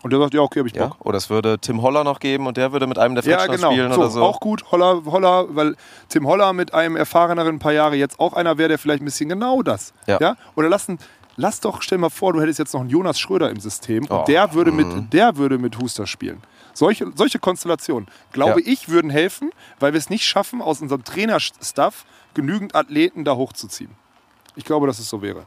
Und 0.02 0.12
der 0.12 0.18
sagt, 0.18 0.34
ja, 0.34 0.40
okay, 0.40 0.60
hab 0.60 0.66
ich 0.66 0.74
ja? 0.74 0.86
Bock. 0.86 0.96
Oder 1.06 1.18
es 1.18 1.30
würde 1.30 1.58
Tim 1.60 1.80
Holler 1.80 2.02
noch 2.02 2.18
geben 2.18 2.46
und 2.48 2.56
der 2.56 2.72
würde 2.72 2.86
mit 2.88 2.98
einem 2.98 3.14
der 3.14 3.22
Ja, 3.24 3.38
Fletcher 3.38 3.56
genau. 3.56 3.70
spielen 3.70 3.92
So, 3.92 4.00
oder 4.00 4.10
so. 4.10 4.22
Auch 4.22 4.40
gut, 4.40 4.70
Holler, 4.72 5.02
Holler, 5.06 5.46
weil 5.54 5.76
Tim 6.08 6.26
Holler 6.26 6.52
mit 6.52 6.74
einem 6.74 6.96
erfahreneren 6.96 7.58
paar 7.60 7.72
Jahre 7.72 7.94
jetzt 7.96 8.18
auch 8.18 8.32
einer 8.32 8.58
wäre, 8.58 8.68
der 8.70 8.78
vielleicht 8.78 9.00
ein 9.02 9.04
bisschen 9.04 9.28
genau 9.28 9.62
das. 9.62 9.92
Ja. 10.06 10.36
Oder 10.56 10.68
lassen, 10.68 10.98
lass 11.36 11.60
doch, 11.60 11.82
stell 11.82 11.98
mal 11.98 12.10
vor, 12.10 12.32
du 12.32 12.40
hättest 12.40 12.58
jetzt 12.58 12.74
noch 12.74 12.80
einen 12.80 12.90
Jonas 12.90 13.20
Schröder 13.20 13.48
im 13.50 13.60
System 13.60 14.06
Oh, 14.10 14.16
und 14.18 14.28
der 14.28 14.52
würde, 14.54 14.72
mhm. 14.72 14.76
mit, 15.02 15.12
der 15.12 15.36
würde 15.36 15.58
mit 15.58 15.78
Huster 15.78 16.06
spielen. 16.08 16.42
Solche, 16.74 17.06
solche 17.14 17.38
Konstellationen, 17.38 18.08
glaube 18.32 18.60
Ja. 18.62 18.66
ich, 18.72 18.88
würden 18.88 19.10
helfen, 19.10 19.50
weil 19.78 19.92
wir 19.92 19.98
es 19.98 20.10
nicht 20.10 20.24
schaffen, 20.24 20.60
aus 20.62 20.80
unserem 20.80 21.04
Trainerstaff 21.04 22.04
genügend 22.34 22.74
Athleten 22.74 23.24
da 23.24 23.36
hochzuziehen. 23.36 23.90
Ich 24.56 24.64
glaube, 24.64 24.86
dass 24.86 24.98
es 24.98 25.08
so 25.08 25.22
wäre. 25.22 25.44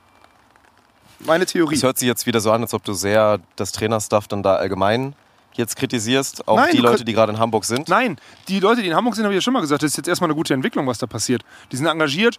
Meine 1.19 1.45
Theorie. 1.45 1.75
Es 1.75 1.83
hört 1.83 1.97
sich 1.97 2.07
jetzt 2.07 2.25
wieder 2.25 2.39
so 2.39 2.51
an, 2.51 2.61
als 2.61 2.73
ob 2.73 2.83
du 2.83 2.93
sehr 2.93 3.39
das 3.55 3.71
Trainerstuff 3.71 4.27
dann 4.27 4.43
da 4.43 4.55
allgemein 4.55 5.15
jetzt 5.57 5.75
kritisierst. 5.75 6.47
Auch 6.47 6.57
Nein, 6.57 6.69
die 6.73 6.77
Leute, 6.77 7.05
die 7.05 7.13
gerade 7.13 7.31
in 7.31 7.39
Hamburg 7.39 7.65
sind. 7.65 7.87
Nein, 7.87 8.17
die 8.47 8.59
Leute, 8.59 8.81
die 8.81 8.89
in 8.89 8.95
Hamburg 8.95 9.15
sind, 9.15 9.23
habe 9.23 9.33
ich 9.33 9.37
ja 9.37 9.41
schon 9.41 9.53
mal 9.53 9.61
gesagt, 9.61 9.83
das 9.83 9.91
ist 9.91 9.97
jetzt 9.97 10.07
erstmal 10.07 10.29
eine 10.29 10.35
gute 10.35 10.53
Entwicklung, 10.53 10.85
was 10.87 10.97
da 10.97 11.07
passiert. 11.07 11.43
Die 11.71 11.77
sind 11.77 11.85
engagiert. 11.85 12.37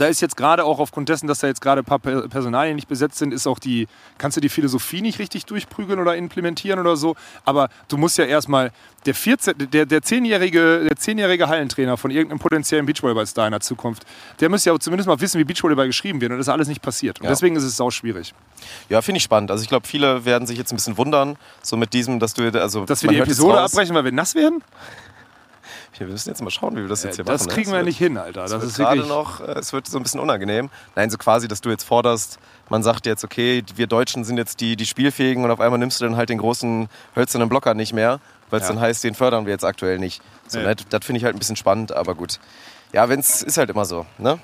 Da 0.00 0.06
ist 0.06 0.20
jetzt 0.20 0.36
gerade 0.36 0.64
auch 0.64 0.78
aufgrund 0.78 1.08
dessen, 1.08 1.26
dass 1.26 1.40
da 1.40 1.46
jetzt 1.46 1.60
gerade 1.60 1.82
ein 1.82 1.84
paar 1.84 1.98
Per- 1.98 2.28
Personalien 2.28 2.76
nicht 2.76 2.88
besetzt 2.88 3.18
sind, 3.18 3.34
ist 3.34 3.46
auch 3.46 3.58
die, 3.58 3.86
kannst 4.18 4.36
du 4.36 4.40
die 4.40 4.48
Philosophie 4.48 5.02
nicht 5.02 5.18
richtig 5.18 5.44
durchprügeln 5.46 6.00
oder 6.00 6.16
implementieren 6.16 6.78
oder 6.80 6.96
so. 6.96 7.16
Aber 7.44 7.68
du 7.88 7.96
musst 7.98 8.16
ja 8.18 8.24
erstmal, 8.24 8.72
der 9.06 9.14
14, 9.14 9.70
der, 9.70 9.86
der 9.86 10.02
zehnjährige, 10.02 10.84
der 10.88 10.96
zehnjährige 10.96 11.48
Hallentrainer 11.48 11.96
von 11.96 12.10
irgendeinem 12.10 12.38
potenziellen 12.38 12.86
Beachvolleyball-Star 12.86 13.46
in 13.46 13.52
der 13.52 13.60
Zukunft, 13.60 14.04
der 14.40 14.48
müsste 14.48 14.70
ja 14.70 14.78
zumindest 14.78 15.06
mal 15.08 15.20
wissen, 15.20 15.38
wie 15.38 15.44
Beachvolleyball 15.44 15.86
geschrieben 15.86 16.20
wird. 16.20 16.32
Und 16.32 16.38
das 16.38 16.46
ist 16.46 16.52
alles 16.52 16.68
nicht 16.68 16.82
passiert. 16.82 17.18
Und 17.20 17.24
Ja. 17.24 17.30
deswegen 17.30 17.56
ist 17.56 17.64
es 17.64 17.76
sau 17.76 17.90
schwierig. 17.90 18.34
Ja, 18.88 19.02
finde 19.02 19.18
ich 19.18 19.22
spannend. 19.24 19.50
Also 19.50 19.62
ich 19.62 19.68
glaube, 19.68 19.86
viele 19.86 20.24
werden 20.24 20.46
sich 20.46 20.58
jetzt 20.58 20.72
ein 20.72 20.76
bisschen 20.76 20.96
wundern, 20.98 21.36
so 21.62 21.76
mit 21.76 21.92
diesem, 21.92 22.18
dass 22.20 22.34
du, 22.34 22.42
also 22.60 22.84
Dass 22.86 23.02
wir 23.02 23.10
die 23.10 23.18
Episode 23.18 23.60
abbrechen, 23.60 23.94
weil 23.94 24.04
wir 24.04 24.12
nass 24.12 24.34
werden? 24.34 24.62
Wir 26.00 26.06
müssen 26.06 26.30
jetzt 26.30 26.40
mal 26.42 26.50
schauen, 26.50 26.74
wie 26.76 26.80
wir 26.80 26.88
das 26.88 27.02
jetzt 27.02 27.16
hier 27.16 27.24
das 27.26 27.42
machen. 27.42 27.48
ne? 27.48 27.54
kriegen 27.54 27.70
Es 27.70 27.76
wir 27.76 27.82
nicht 27.82 27.98
hin, 27.98 28.16
Alter. 28.16 28.44
Es 28.44 28.50
Das 28.52 28.60
wird 28.62 28.70
ist 28.70 28.78
gerade 28.78 29.06
noch, 29.06 29.40
äh, 29.40 29.52
es 29.58 29.72
wird 29.74 29.86
so 29.86 29.98
ein 29.98 30.02
bisschen 30.02 30.18
unangenehm. 30.18 30.70
Nein, 30.96 31.10
so 31.10 31.18
quasi, 31.18 31.46
dass 31.46 31.60
du 31.60 31.68
jetzt 31.68 31.84
forderst, 31.84 32.38
man 32.70 32.82
sagt 32.82 33.04
jetzt, 33.04 33.22
okay, 33.22 33.62
wir 33.76 33.86
Deutschen 33.86 34.24
sind 34.24 34.38
jetzt 34.38 34.60
die, 34.60 34.76
die 34.76 34.86
Spielfähigen 34.86 35.44
und 35.44 35.50
auf 35.50 35.60
einmal 35.60 35.78
nimmst 35.78 36.00
du 36.00 36.06
dann 36.06 36.16
halt 36.16 36.30
den 36.30 36.38
großen 36.38 36.88
hölzernen 37.14 37.50
Blocker 37.50 37.74
nicht 37.74 37.92
mehr, 37.92 38.18
weil 38.48 38.60
es 38.62 38.66
Ja. 38.68 38.72
dann 38.74 38.80
heißt, 38.82 39.04
den 39.04 39.14
fördern 39.14 39.44
wir 39.44 39.52
jetzt 39.52 39.64
aktuell 39.64 39.98
nicht. 39.98 40.22
So, 40.48 40.58
Nee. 40.58 40.64
ne, 40.68 40.76
das 40.88 41.04
finde 41.04 41.18
ich 41.18 41.24
halt 41.24 41.36
ein 41.36 41.38
bisschen 41.38 41.56
spannend, 41.56 41.92
aber 41.92 42.14
gut. 42.14 42.40
Ja, 42.94 43.08
wenn's 43.10 43.42
ist 43.42 43.58
halt 43.58 43.68
immer 43.68 43.84
so, 43.84 44.06
ne? 44.16 44.38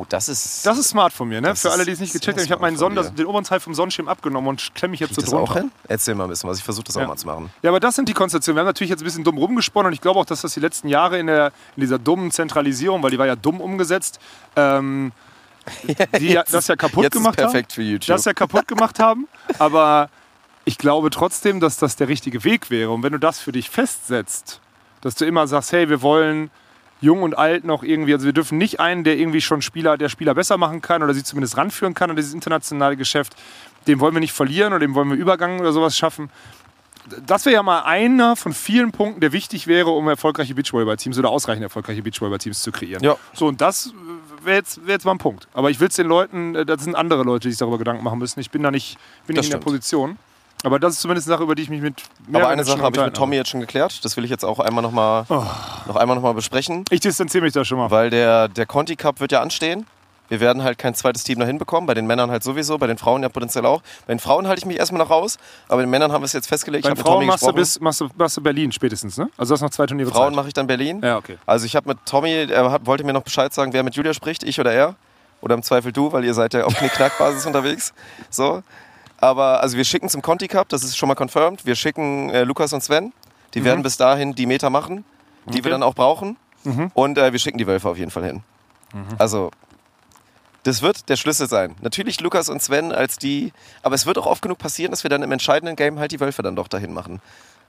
Oh, 0.00 0.06
das 0.08 0.28
ist. 0.28 0.64
Das 0.64 0.78
ist 0.78 0.88
smart 0.88 1.12
von 1.12 1.28
mir, 1.28 1.40
ne? 1.40 1.54
Für 1.54 1.70
alle, 1.72 1.84
die 1.84 1.92
es 1.92 2.00
nicht 2.00 2.12
gecheckt 2.12 2.38
haben. 2.38 2.44
Ich 2.44 2.50
habe 2.52 2.62
meinen 2.62 2.76
Sonnen, 2.76 2.96
das, 2.96 3.14
den 3.14 3.26
oberen 3.26 3.44
Teil 3.44 3.60
vom 3.60 3.74
Sonnenschirm 3.74 4.08
abgenommen 4.08 4.48
und 4.48 4.74
klemme 4.74 4.92
mich 4.92 5.00
jetzt 5.00 5.14
so 5.14 5.20
das 5.20 5.32
auch 5.34 5.46
drunter. 5.46 5.60
hin? 5.62 5.72
Erzähl 5.88 6.14
mal 6.14 6.24
ein 6.24 6.30
bisschen 6.30 6.48
was. 6.48 6.58
Ich 6.58 6.64
versuche 6.64 6.84
das 6.84 6.94
Ja. 6.94 7.02
auch 7.04 7.08
mal 7.08 7.16
zu 7.16 7.26
machen. 7.26 7.50
Ja, 7.62 7.70
aber 7.70 7.80
das 7.80 7.96
sind 7.96 8.08
die 8.08 8.14
Konstellationen. 8.14 8.56
Wir 8.56 8.60
haben 8.60 8.66
natürlich 8.66 8.90
jetzt 8.90 9.02
ein 9.02 9.04
bisschen 9.04 9.24
dumm 9.24 9.36
rumgesponnen 9.38 9.88
und 9.88 9.92
ich 9.92 10.00
glaube 10.00 10.18
auch, 10.20 10.24
dass 10.24 10.40
das 10.40 10.54
die 10.54 10.60
letzten 10.60 10.88
Jahre 10.88 11.18
in, 11.18 11.26
der, 11.26 11.52
in 11.76 11.80
dieser 11.82 11.98
dummen 11.98 12.30
Zentralisierung, 12.30 13.02
weil 13.02 13.10
die 13.10 13.18
war 13.18 13.26
ja 13.26 13.36
dumm 13.36 13.60
umgesetzt, 13.60 14.18
ähm, 14.56 15.12
die 16.18 16.28
ja, 16.32 16.44
das 16.50 16.66
ja 16.68 16.76
kaputt 16.76 17.10
gemacht 17.10 17.38
ist 17.38 17.42
perfekt 17.44 17.72
für 17.72 17.82
haben. 17.82 17.90
YouTube. 17.90 18.08
Das 18.16 18.24
ja 18.24 18.32
kaputt 18.32 18.66
gemacht 18.66 18.98
haben. 18.98 19.28
Aber 19.58 20.08
ich 20.64 20.78
glaube 20.78 21.10
trotzdem, 21.10 21.60
dass 21.60 21.76
das 21.76 21.96
der 21.96 22.08
richtige 22.08 22.42
Weg 22.44 22.70
wäre. 22.70 22.90
Und 22.90 23.02
wenn 23.02 23.12
du 23.12 23.18
das 23.18 23.38
für 23.38 23.52
dich 23.52 23.68
festsetzt, 23.70 24.60
dass 25.02 25.14
du 25.14 25.24
immer 25.26 25.46
sagst, 25.46 25.72
hey, 25.72 25.88
wir 25.88 26.02
wollen 26.02 26.50
jung 27.00 27.22
und 27.22 27.36
alt 27.36 27.64
noch 27.64 27.82
irgendwie, 27.82 28.12
also 28.12 28.26
wir 28.26 28.32
dürfen 28.32 28.58
nicht 28.58 28.80
einen, 28.80 29.04
der 29.04 29.18
irgendwie 29.18 29.40
schon 29.40 29.62
Spieler, 29.62 29.96
der 29.96 30.08
Spieler 30.08 30.34
besser 30.34 30.58
machen 30.58 30.80
kann 30.82 31.02
oder 31.02 31.14
sie 31.14 31.24
zumindest 31.24 31.56
ranführen 31.56 31.94
kann 31.94 32.10
an 32.10 32.16
dieses 32.16 32.34
internationale 32.34 32.96
Geschäft, 32.96 33.34
den 33.86 34.00
wollen 34.00 34.14
wir 34.14 34.20
nicht 34.20 34.32
verlieren 34.32 34.72
oder 34.72 34.80
dem 34.80 34.94
wollen 34.94 35.08
wir 35.08 35.16
Übergang 35.16 35.60
oder 35.60 35.72
sowas 35.72 35.96
schaffen. 35.96 36.30
Das 37.26 37.46
wäre 37.46 37.54
ja 37.54 37.62
mal 37.62 37.80
einer 37.80 38.36
von 38.36 38.52
vielen 38.52 38.92
Punkten, 38.92 39.20
der 39.20 39.32
wichtig 39.32 39.66
wäre, 39.66 39.90
um 39.90 40.06
erfolgreiche 40.06 40.54
Beachvolleyball-Teams 40.54 41.18
oder 41.18 41.30
ausreichend 41.30 41.62
erfolgreiche 41.62 42.02
Beachvolleyball-Teams 42.02 42.62
zu 42.62 42.70
kreieren. 42.72 43.02
Ja. 43.02 43.16
So, 43.32 43.46
und 43.46 43.60
das 43.60 43.92
wäre 44.44 44.58
jetzt, 44.58 44.86
wär 44.86 44.94
jetzt 44.94 45.06
mal 45.06 45.12
ein 45.12 45.18
Punkt. 45.18 45.48
Aber 45.54 45.70
ich 45.70 45.80
will 45.80 45.88
es 45.88 45.96
den 45.96 46.06
Leuten, 46.06 46.54
äh, 46.54 46.66
das 46.66 46.84
sind 46.84 46.94
andere 46.94 47.22
Leute, 47.24 47.48
die 47.48 47.52
sich 47.52 47.58
darüber 47.58 47.78
Gedanken 47.78 48.04
machen 48.04 48.18
müssen. 48.18 48.38
Ich 48.40 48.50
bin 48.50 48.62
da 48.62 48.70
nicht, 48.70 48.98
bin 49.26 49.34
Das 49.34 49.46
nicht 49.46 49.54
in 49.54 49.58
der. 49.58 49.64
Position. 49.64 50.18
Aber 50.62 50.78
das 50.78 50.94
ist 50.94 51.00
zumindest 51.00 51.26
eine 51.26 51.34
Sache, 51.36 51.42
über 51.44 51.54
die 51.54 51.62
ich 51.62 51.70
mich 51.70 51.80
mit 51.80 52.02
Aber 52.32 52.48
eine 52.48 52.64
Sache 52.64 52.82
habe 52.82 52.96
ich 52.96 53.02
mit 53.04 53.14
Tommy 53.14 53.36
jetzt 53.36 53.48
schon 53.50 53.60
geklärt. 53.60 54.04
Das 54.04 54.16
will 54.16 54.24
ich 54.24 54.30
jetzt 54.30 54.44
auch 54.44 54.58
einmal 54.58 54.82
noch 54.82 54.92
mal, 54.92 55.24
Oh. 55.28 55.42
noch 55.86 55.96
einmal 55.96 56.16
noch 56.16 56.22
mal 56.22 56.34
besprechen. 56.34 56.84
Ich 56.90 57.00
distanziere 57.00 57.44
mich 57.44 57.52
da 57.52 57.64
schon 57.64 57.78
mal. 57.78 57.90
Weil 57.90 58.10
der, 58.10 58.48
der 58.48 58.66
Conti 58.66 58.96
Cup 58.96 59.20
wird 59.20 59.32
ja 59.32 59.40
anstehen. 59.40 59.86
Wir 60.28 60.38
werden 60.38 60.62
halt 60.62 60.78
kein 60.78 60.94
zweites 60.94 61.24
Team 61.24 61.40
dahin 61.40 61.58
bekommen. 61.58 61.88
Bei 61.88 61.94
den 61.94 62.06
Männern 62.06 62.30
halt 62.30 62.44
sowieso, 62.44 62.78
bei 62.78 62.86
den 62.86 62.98
Frauen 62.98 63.22
ja 63.22 63.28
potenziell 63.28 63.66
auch. 63.66 63.82
Bei 64.06 64.14
den 64.14 64.20
Frauen 64.20 64.46
halte 64.46 64.60
ich 64.60 64.66
mich 64.66 64.78
erstmal 64.78 65.00
noch 65.02 65.10
raus. 65.10 65.38
Aber 65.66 65.78
bei 65.78 65.82
den 65.82 65.90
Männern 65.90 66.12
haben 66.12 66.22
wir 66.22 66.26
es 66.26 66.34
jetzt 66.34 66.46
festgelegt. 66.46 66.84
Bei 66.84 66.90
den 66.94 66.96
Frauen 67.02 67.26
machst 67.26 67.44
du, 67.44 67.52
bis, 67.52 67.80
machst, 67.80 68.00
du, 68.00 68.08
machst 68.16 68.36
du 68.36 68.40
Berlin 68.40 68.70
spätestens, 68.70 69.16
ne? 69.18 69.28
Also 69.36 69.50
du 69.50 69.54
hast 69.54 69.62
noch 69.62 69.70
zwei 69.70 69.86
Turniere 69.86 70.10
Frauen 70.10 70.34
mache 70.36 70.46
ich 70.46 70.54
dann 70.54 70.68
Berlin. 70.68 71.00
Ja, 71.02 71.16
okay. 71.16 71.36
Also 71.46 71.66
ich 71.66 71.74
habe 71.74 71.88
mit 71.88 71.98
Tommy, 72.06 72.30
er 72.48 72.70
hat, 72.70 72.86
wollte 72.86 73.02
mir 73.02 73.12
noch 73.12 73.22
Bescheid 73.24 73.52
sagen, 73.52 73.72
wer 73.72 73.82
mit 73.82 73.96
Julia 73.96 74.14
spricht, 74.14 74.44
ich 74.44 74.60
oder 74.60 74.72
er. 74.72 74.94
Oder 75.40 75.54
im 75.54 75.62
Zweifel 75.64 75.90
du, 75.90 76.12
weil 76.12 76.24
ihr 76.24 76.34
seid 76.34 76.54
ja 76.54 76.64
auf 76.64 76.74
Knick-Knack-Basis 76.74 77.46
unterwegs. 77.46 77.92
So. 78.28 78.62
Aber 79.20 79.60
also 79.62 79.76
wir 79.76 79.84
schicken 79.84 80.08
zum 80.08 80.22
Conti 80.22 80.48
Cup, 80.48 80.68
das 80.70 80.82
ist 80.82 80.96
schon 80.96 81.08
mal 81.08 81.14
confirmed. 81.14 81.66
Wir 81.66 81.74
schicken 81.74 82.30
äh, 82.30 82.44
Lukas 82.44 82.72
und 82.72 82.82
Sven. 82.82 83.12
Die 83.54 83.64
werden 83.64 83.82
bis 83.82 83.96
dahin 83.96 84.34
die 84.34 84.46
Meter 84.46 84.70
machen, 84.70 84.96
die 84.96 85.00
Mhm. 85.02 85.54
Okay. 85.54 85.64
wir 85.64 85.70
dann 85.72 85.82
auch 85.82 85.94
brauchen. 85.94 86.36
Mhm. 86.64 86.90
Und 86.94 87.18
äh, 87.18 87.32
wir 87.32 87.38
schicken 87.38 87.58
die 87.58 87.66
Wölfe 87.66 87.88
auf 87.88 87.96
jeden 87.98 88.10
Fall 88.10 88.24
hin. 88.24 88.42
Also, 89.18 89.50
das 90.64 90.82
wird 90.82 91.08
der 91.08 91.16
Schlüssel 91.16 91.48
sein. 91.48 91.74
Natürlich 91.80 92.20
Lukas 92.20 92.48
und 92.48 92.60
Sven 92.62 92.92
als 92.92 93.16
die, 93.16 93.52
aber 93.82 93.94
es 93.94 94.04
wird 94.04 94.18
auch 94.18 94.26
oft 94.26 94.42
genug 94.42 94.58
passieren, 94.58 94.90
dass 94.90 95.02
wir 95.04 95.08
dann 95.08 95.22
im 95.22 95.32
entscheidenden 95.32 95.76
Game 95.76 95.98
halt 95.98 96.12
die 96.12 96.20
Wölfe 96.20 96.42
dann 96.42 96.56
doch 96.56 96.68
dahin 96.68 96.92
machen. 96.92 97.20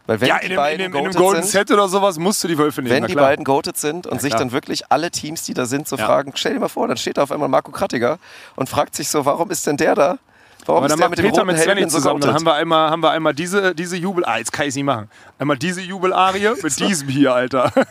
Weil 0.08 0.20
wenn 0.20 0.28
ja, 0.30 0.40
die 0.40 0.48
in 0.48 0.56
beiden 0.56 0.86
einem, 0.86 0.96
in 0.96 1.06
einem 1.06 1.14
Golden 1.14 1.44
sind, 1.44 1.52
Set 1.52 1.72
oder 1.72 1.88
sowas 1.88 2.18
musst 2.18 2.44
du 2.44 2.48
die 2.48 2.58
Wölfe 2.58 2.82
nehmen. 2.82 2.96
wenn 2.96 3.06
die 3.08 3.14
beiden 3.16 3.46
goated 3.46 3.78
sind 3.78 4.08
und 4.08 4.20
sich 4.20 4.32
klar. 4.32 4.40
dann 4.40 4.52
wirklich 4.52 4.92
alle 4.92 5.12
Teams, 5.12 5.44
die 5.44 5.54
da 5.54 5.66
sind, 5.68 5.88
so 5.88 5.96
Ja. 5.96 6.06
fragen, 6.08 6.32
stell 6.36 6.54
dir 6.54 6.60
mal 6.60 6.70
vor, 6.70 6.88
dann 6.88 6.98
steht 6.98 7.18
da 7.18 7.24
auf 7.24 7.32
einmal 7.32 7.50
Marco 7.50 7.72
Krattiger 7.72 8.18
und 8.56 8.68
fragt 8.68 8.96
sich 8.96 9.10
so, 9.10 9.26
warum 9.26 9.52
ist 9.52 9.66
denn 9.68 9.78
der 9.78 9.94
da? 9.96 10.18
Warum 10.66 10.80
Aber 10.84 10.88
dann 10.90 11.00
macht 11.00 11.10
mit 11.12 11.20
Peter 11.22 11.44
mit 11.46 11.58
Svenny 11.58 11.88
zusammen. 11.88 12.22
Dann 12.22 12.34
haben 12.36 12.46
wir 12.46 12.54
einmal, 12.54 12.90
haben 12.90 13.02
wir 13.04 13.12
einmal 13.12 13.34
diese, 13.34 13.74
diese 13.74 13.98
Jubel... 13.98 14.24
Ah, 14.26 14.38
jetzt 14.38 14.52
kann 14.54 14.64
ich 14.66 14.70
es 14.70 14.76
nicht 14.76 14.86
machen. 14.86 15.10
Einmal 15.40 15.58
diese 15.58 15.82
Jubelarie 15.82 16.50
mit 16.64 16.80
diesem 16.80 17.08
hier, 17.10 17.34
Alter. 17.34 17.72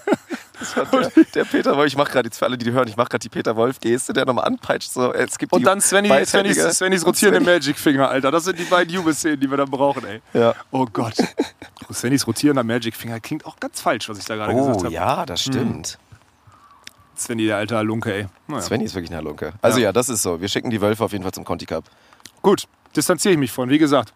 Der, 0.93 1.25
der 1.35 1.45
Peter 1.45 1.75
Wolf, 1.75 1.87
ich 1.87 1.97
mache 1.97 2.13
gerade 2.13 2.27
jetzt 2.27 2.39
für 2.39 2.45
alle, 2.45 2.59
die 2.59 2.71
hören, 2.71 2.87
ich 2.87 2.95
mache 2.95 3.09
gerade 3.09 3.23
die 3.23 3.31
Peter 3.31 3.57
Wolf-Geste, 3.57 4.13
der 4.13 4.27
nochmal 4.27 4.45
anpeitscht. 4.45 4.91
So, 4.93 5.11
es 5.11 5.39
gibt 5.39 5.55
Und 5.55 5.63
dann 5.65 5.81
Svenny, 5.81 6.11
Svennys, 6.27 6.59
Svennys 6.77 7.07
rotierende 7.07 7.41
Svenny- 7.41 7.55
Magic 7.57 7.79
Finger, 7.79 8.11
Alter. 8.11 8.31
Das 8.31 8.45
sind 8.45 8.59
die 8.59 8.65
beiden 8.65 8.93
Jubelszenen, 8.93 9.41
die 9.41 9.49
wir 9.51 9.57
dann 9.57 9.71
brauchen, 9.71 10.05
ey. 10.05 10.21
Ja. 10.35 10.55
Oh 10.71 10.85
Gott. 10.93 11.15
Oh, 11.89 11.95
Svennys 11.95 12.27
rotierender 12.27 12.63
Magic 12.63 12.95
Finger 12.95 13.19
klingt 13.21 13.47
auch 13.47 13.59
ganz 13.59 13.81
falsch, 13.81 14.11
was 14.11 14.19
ich 14.19 14.27
da 14.27 14.37
gerade 14.37 14.55
gesagt 14.55 14.77
Oh 14.77 14.85
habe. 14.85 14.93
ja, 14.93 15.25
das 15.25 15.41
stimmt. 15.41 15.99
Svenny, 17.17 17.47
der 17.47 17.57
alte 17.57 17.77
Halunke, 17.79 18.13
ey. 18.13 18.27
Naja. 18.47 18.61
Svenny 18.61 18.85
ist 18.85 18.95
wirklich 18.95 19.11
eine 19.11 19.19
Halunke. 19.19 19.55
Also 19.63 19.79
Ja. 19.79 19.85
ja. 19.85 19.93
das 19.93 20.11
ist 20.11 20.21
so. 20.21 20.43
Wir 20.43 20.49
schicken 20.49 20.69
die 20.69 20.83
Wölfe 20.83 21.03
auf 21.05 21.13
jeden 21.13 21.23
Fall 21.25 21.33
zum 21.33 21.45
Conti 21.45 21.65
Cup. 21.65 21.85
Gut, 22.43 22.65
distanziere 22.97 23.33
ich 23.33 23.39
mich 23.39 23.53
von, 23.53 23.69
wie 23.69 23.79
gesagt. 23.79 24.13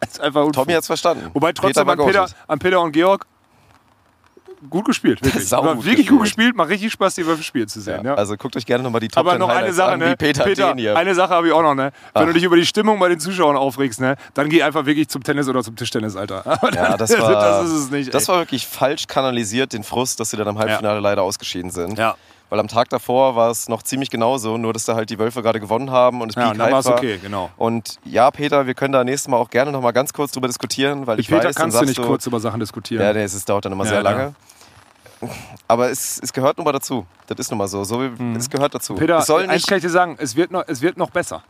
das 0.00 0.10
ist 0.12 0.20
einfach. 0.20 0.50
Tommy 0.52 0.72
hat's 0.72 0.86
verstanden. 0.86 1.30
Wobei 1.34 1.52
trotzdem 1.52 1.86
war 1.86 1.98
an, 1.98 2.06
Peter, 2.06 2.26
an 2.46 2.58
Peter 2.58 2.80
und 2.80 2.92
Georg 2.92 3.26
gut 4.70 4.86
gespielt, 4.86 5.22
wirklich. 5.24 5.48
Sau 5.48 5.62
gut 5.62 5.84
wirklich 5.84 6.08
gut 6.08 6.20
gespielt. 6.20 6.38
gespielt, 6.48 6.56
macht 6.56 6.68
richtig 6.70 6.92
Spaß, 6.92 7.14
die 7.14 7.24
Wölfe 7.26 7.44
spielen 7.44 7.68
zu 7.68 7.78
Ja. 7.78 7.84
sehen. 7.84 8.04
Ja. 8.04 8.14
Also 8.14 8.36
guckt 8.36 8.56
euch 8.56 8.66
gerne 8.66 8.82
nochmal 8.82 9.00
die 9.00 9.06
Top 9.08 9.20
Aber 9.20 9.30
10 9.32 9.38
noch 9.38 9.48
eine 9.50 9.72
Sache, 9.72 9.92
an, 9.92 9.98
ne? 10.00 10.16
Peter, 10.16 10.44
den 10.52 10.78
hier. 10.78 10.96
eine 10.96 11.14
Sache 11.14 11.30
habe 11.32 11.46
ich 11.46 11.52
auch 11.52 11.62
noch, 11.62 11.74
ne? 11.76 11.92
Wenn 12.12 12.22
Ach. 12.22 12.26
du 12.26 12.32
dich 12.32 12.42
über 12.42 12.56
die 12.56 12.66
Stimmung 12.66 12.98
bei 12.98 13.08
den 13.08 13.20
Zuschauern 13.20 13.56
aufregst, 13.56 14.00
ne? 14.00 14.16
Dann 14.34 14.48
geh 14.48 14.62
einfach 14.64 14.84
wirklich 14.84 15.08
zum 15.08 15.22
Tennis 15.22 15.48
oder 15.48 15.62
zum 15.62 15.76
Tischtennis, 15.76 16.16
Alter. 16.16 16.44
Aber 16.46 16.74
Ja, 16.74 16.96
das 16.96 17.16
war, 17.18 17.32
das 17.32 17.66
ist 17.68 17.72
es 17.72 17.90
nicht. 17.90 18.12
Das 18.12 18.24
ey. 18.24 18.28
war 18.34 18.40
wirklich 18.40 18.66
falsch 18.66 19.06
kanalisiert, 19.06 19.72
den 19.72 19.84
Frust, 19.84 20.18
dass 20.18 20.30
sie 20.30 20.36
dann 20.36 20.48
am 20.48 20.58
Halbfinale 20.58 20.98
leider 21.00 21.22
ausgeschieden 21.22 21.70
sind. 21.70 21.96
ja. 21.98 22.16
Weil 22.50 22.60
am 22.60 22.68
Tag 22.68 22.88
davor 22.88 23.36
war 23.36 23.50
es 23.50 23.68
noch 23.68 23.82
ziemlich 23.82 24.08
genauso, 24.08 24.56
nur 24.56 24.72
dass 24.72 24.86
da 24.86 24.94
halt 24.94 25.10
die 25.10 25.18
Wölfe 25.18 25.42
gerade 25.42 25.60
gewonnen 25.60 25.90
haben 25.90 26.22
und 26.22 26.30
es 26.30 26.34
ja, 26.34 26.56
war 26.58 26.86
okay, 26.86 27.18
genau. 27.18 27.50
Und 27.58 27.98
ja, 28.04 28.30
Peter, 28.30 28.66
wir 28.66 28.72
können 28.74 28.92
da 28.92 29.04
nächstes 29.04 29.28
Mal 29.28 29.36
auch 29.36 29.50
gerne 29.50 29.70
noch 29.70 29.82
mal 29.82 29.92
ganz 29.92 30.12
kurz 30.14 30.32
drüber 30.32 30.46
diskutieren, 30.46 31.06
weil 31.06 31.16
Mit 31.16 31.26
ich 31.26 31.28
Peter 31.28 31.48
weiß, 31.48 31.54
dann 31.54 31.70
kannst 31.70 31.80
du 31.80 31.84
nicht 31.84 32.00
kurz 32.02 32.26
über 32.26 32.40
Sachen 32.40 32.60
diskutieren. 32.60 33.02
Ja, 33.02 33.12
nee, 33.12 33.22
es 33.22 33.44
dauert 33.44 33.66
dann 33.66 33.72
immer 33.72 33.84
Ja, 33.84 33.90
sehr 33.90 33.98
ja. 33.98 34.10
lange. 34.10 34.34
Aber 35.66 35.90
es, 35.90 36.20
es 36.22 36.32
gehört 36.32 36.56
nun 36.56 36.64
mal 36.64 36.72
dazu. 36.72 37.06
Das 37.26 37.38
ist 37.38 37.50
nun 37.50 37.58
mal 37.58 37.68
so. 37.68 37.84
so 37.84 38.00
wie, 38.00 38.36
Es 38.36 38.48
gehört 38.48 38.74
dazu. 38.74 38.94
Mhm. 38.94 38.98
Peter, 38.98 39.18
es 39.18 39.26
soll 39.26 39.48
eins 39.48 39.66
kann 39.66 39.78
ich 39.78 39.84
dir 39.84 39.90
sagen, 39.90 40.16
es 40.18 40.36
wird 40.36 40.50
noch, 40.50 40.64
es 40.66 40.80
wird 40.80 40.96
noch 40.96 41.10
besser. 41.10 41.42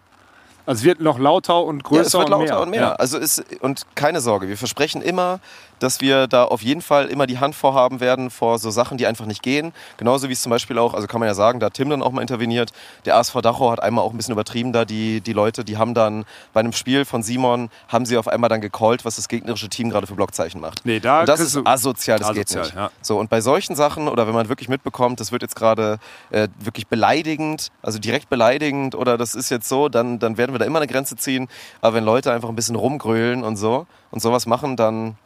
Also 0.66 0.80
es 0.80 0.84
wird 0.84 1.00
noch 1.00 1.18
lauter 1.18 1.62
und 1.64 1.82
größer 1.82 2.00
Ja, 2.00 2.06
es 2.06 2.14
wird 2.14 2.28
lauter 2.28 2.42
und 2.42 2.48
mehr. 2.48 2.60
und 2.60 2.70
mehr. 2.70 2.80
Ja. 2.80 2.92
Also 2.94 3.18
ist, 3.18 3.42
und 3.60 3.86
keine 3.94 4.20
Sorge, 4.20 4.48
wir 4.48 4.56
versprechen 4.56 5.00
immer, 5.00 5.40
dass 5.78 6.00
wir 6.00 6.26
da 6.26 6.44
auf 6.44 6.62
jeden 6.62 6.82
Fall 6.82 7.06
immer 7.06 7.26
die 7.26 7.38
Hand 7.38 7.54
vorhaben 7.54 8.00
werden 8.00 8.30
vor 8.30 8.58
so 8.58 8.70
Sachen, 8.70 8.98
die 8.98 9.06
einfach 9.06 9.26
nicht 9.26 9.42
gehen. 9.42 9.72
Genauso 9.96 10.28
wie 10.28 10.32
es 10.32 10.42
zum 10.42 10.50
Beispiel 10.50 10.78
auch, 10.78 10.94
also 10.94 11.06
kann 11.06 11.20
man 11.20 11.28
ja 11.28 11.34
sagen, 11.34 11.60
da 11.60 11.66
hat 11.66 11.74
Tim 11.74 11.90
dann 11.90 12.02
auch 12.02 12.12
mal 12.12 12.20
interveniert. 12.22 12.72
Der 13.04 13.16
ASV 13.16 13.40
Dachau 13.40 13.70
hat 13.70 13.82
einmal 13.82 14.04
auch 14.04 14.10
ein 14.12 14.16
bisschen 14.16 14.32
übertrieben 14.32 14.72
da, 14.72 14.84
die, 14.84 15.20
die 15.20 15.32
Leute, 15.32 15.64
die 15.64 15.76
haben 15.76 15.94
dann 15.94 16.24
bei 16.52 16.60
einem 16.60 16.72
Spiel 16.72 17.04
von 17.04 17.22
Simon, 17.22 17.70
haben 17.88 18.06
sie 18.06 18.16
auf 18.16 18.28
einmal 18.28 18.48
dann 18.48 18.60
gecallt, 18.60 19.04
was 19.04 19.16
das 19.16 19.28
gegnerische 19.28 19.68
Team 19.68 19.90
gerade 19.90 20.06
für 20.06 20.14
Blockzeichen 20.14 20.60
macht. 20.60 20.84
Nee, 20.84 21.00
da 21.00 21.20
Und 21.20 21.28
das 21.28 21.40
ist 21.40 21.58
asozial, 21.64 22.18
das 22.18 22.28
geht 22.32 22.46
Asozial, 22.48 22.64
nicht. 22.64 22.74
ja. 22.74 22.90
So, 23.02 23.18
und 23.18 23.30
bei 23.30 23.40
solchen 23.40 23.76
Sachen 23.76 24.08
oder 24.08 24.26
wenn 24.26 24.34
man 24.34 24.48
wirklich 24.48 24.68
mitbekommt, 24.68 25.20
das 25.20 25.32
wird 25.32 25.42
jetzt 25.42 25.56
gerade 25.56 25.98
äh, 26.30 26.48
wirklich 26.58 26.86
beleidigend, 26.86 27.70
also 27.82 27.98
direkt 27.98 28.28
beleidigend 28.28 28.94
oder 28.94 29.16
das 29.18 29.34
ist 29.34 29.50
jetzt 29.50 29.68
so, 29.68 29.88
dann, 29.88 30.18
dann 30.18 30.36
werden 30.36 30.52
wir 30.52 30.58
da 30.58 30.64
immer 30.64 30.78
eine 30.78 30.86
Grenze 30.86 31.16
ziehen. 31.16 31.48
Aber 31.80 31.94
wenn 31.94 32.04
Leute 32.04 32.32
einfach 32.32 32.48
ein 32.48 32.56
bisschen 32.56 32.76
rumgrölen 32.76 33.44
und 33.44 33.56
so 33.56 33.86
und 34.10 34.20
sowas 34.20 34.46
machen, 34.46 34.76
dann. 34.76 35.16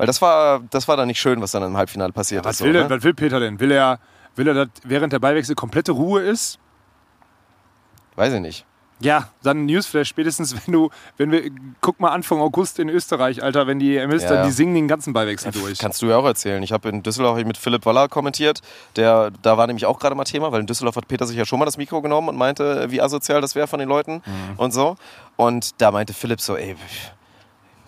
Weil 0.00 0.06
das 0.06 0.22
war, 0.22 0.60
das 0.70 0.88
war 0.88 0.96
dann 0.96 1.08
nicht 1.08 1.20
schön, 1.20 1.42
was 1.42 1.50
dann 1.52 1.62
im 1.62 1.76
Halbfinale 1.76 2.10
passiert 2.12 2.42
Was 2.46 2.56
ist. 2.56 2.62
will, 2.66 2.72
so, 2.72 2.78
er- 2.78 2.84
ne? 2.88 2.90
was 2.96 3.02
will 3.04 3.12
Peter 3.12 3.38
denn? 3.38 3.60
Will 3.60 3.70
er, 3.70 3.98
will 4.34 4.48
er, 4.48 4.54
dass 4.54 4.68
während 4.84 5.12
der 5.12 5.18
Ballwechsel 5.18 5.54
komplette 5.54 5.92
Ruhe 5.92 6.22
ist? 6.22 6.58
Weiß 8.16 8.32
ich 8.32 8.40
nicht. 8.40 8.64
Ja, 9.02 9.28
dann 9.42 9.64
Newsflash 9.64 10.08
spätestens, 10.08 10.54
wenn 10.54 10.72
du, 10.72 10.90
wenn 11.16 11.30
wir, 11.32 11.50
guck 11.80 12.00
mal 12.00 12.10
Anfang 12.10 12.38
August 12.40 12.78
in 12.78 12.88
Österreich, 12.90 13.42
Alter, 13.42 13.66
wenn 13.66 13.78
die 13.78 13.94
ist, 13.96 14.22
Ja, 14.24 14.28
dann 14.28 14.38
ja. 14.38 14.44
die 14.44 14.50
singen 14.52 14.74
den 14.74 14.88
ganzen 14.88 15.12
Ballwechsel 15.14 15.52
durch. 15.52 15.78
Kannst 15.78 16.02
du 16.02 16.06
ja 16.06 16.16
auch 16.16 16.24
erzählen. 16.26 16.62
Ich 16.62 16.72
habe 16.72 16.88
in 16.90 17.02
Düsseldorf 17.02 17.42
mit 17.44 17.56
Philipp 17.56 17.86
Waller 17.86 18.08
kommentiert. 18.08 18.60
Der, 18.96 19.30
da 19.42 19.56
war 19.56 19.66
nämlich 19.66 19.86
auch 19.86 19.98
gerade 19.98 20.14
mal 20.14 20.24
Thema, 20.24 20.52
weil 20.52 20.60
in 20.60 20.66
Düsseldorf 20.66 20.96
hat 20.96 21.08
Peter 21.08 21.26
sich 21.26 21.36
ja 21.36 21.46
schon 21.46 21.58
mal 21.58 21.64
das 21.64 21.78
Mikro 21.78 22.02
genommen 22.02 22.28
und 22.28 22.36
meinte, 22.36 22.90
wie 22.90 23.00
asozial 23.00 23.40
das 23.40 23.54
wäre 23.54 23.66
von 23.66 23.78
den 23.80 23.88
Leuten 23.88 24.16
Mhm. 24.26 24.58
und 24.58 24.72
so. 24.72 24.96
Und 25.36 25.80
da 25.80 25.90
meinte 25.90 26.12
Philipp 26.12 26.40
so, 26.42 26.56
ey, 26.56 26.76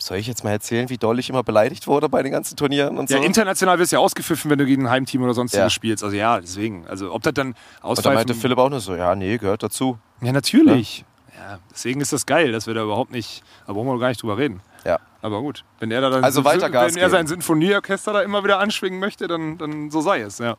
Soll 0.07 0.18
ich 0.18 0.26
jetzt 0.26 0.42
mal 0.44 0.50
erzählen, 0.50 0.88
wie 0.88 0.98
doll 0.98 1.18
ich 1.18 1.30
immer 1.30 1.42
beleidigt 1.42 1.86
wurde 1.86 2.09
bei 2.09 2.22
den 2.22 2.32
ganzen 2.32 2.57
Turnieren 2.57 2.98
und 2.98 3.09
Ja, 3.11 3.18
so? 3.18 3.22
international 3.24 3.78
wirst 3.78 3.92
du 3.92 3.96
ja 3.96 4.00
ausgepfiffen, 4.00 4.50
wenn 4.50 4.59
du 4.59 4.66
gegen 4.66 4.86
ein 4.86 4.90
Heimteam 4.90 5.22
oder 5.22 5.34
sonstiges 5.34 5.64
Ja. 5.64 5.70
spielst. 5.70 6.03
Also 6.03 6.16
ja, 6.16 6.40
deswegen. 6.40 6.86
Also 6.88 7.12
ob 7.12 7.22
das 7.22 7.34
dann 7.34 7.55
und 7.82 8.05
da 8.05 8.12
meinte 8.12 8.34
Philipp 8.34 8.59
auch 8.59 8.68
nur 8.68 8.80
so, 8.80 8.94
ja, 8.96 9.14
nee, 9.14 9.38
gehört 9.38 9.62
dazu. 9.62 9.98
Ja, 10.20 10.32
natürlich. 10.32 11.05
Ja, 11.38 11.59
deswegen 11.70 12.00
ist 12.00 12.12
das 12.12 12.26
geil, 12.26 12.53
dass 12.53 12.66
wir 12.66 12.74
da 12.74 12.82
überhaupt 12.82 13.11
nicht... 13.11 13.42
Da 13.66 13.72
brauchen 13.72 13.86
wir 13.88 13.98
gar 13.98 14.09
nicht 14.09 14.22
drüber 14.22 14.38
reden. 14.38 14.61
Ja. 14.84 14.98
Aber 15.22 15.40
gut, 15.40 15.64
wenn 15.78 15.90
er 15.90 16.00
da 16.00 16.11
dann 16.11 16.24
Also 16.24 16.44
weiter 16.44 16.68
Gas 16.68 16.94
wenn 16.94 17.00
er 17.00 17.09
sein 17.11 17.26
Sinfonieorchester 17.26 18.12
da 18.12 18.22
immer 18.22 18.42
wieder 18.44 18.59
anschwingen 18.59 18.98
möchte, 18.98 19.28
dann, 19.28 19.57
dann 19.59 19.90
so 19.90 20.00
sei 20.00 20.20
es, 20.20 20.38
ja. 20.38 20.57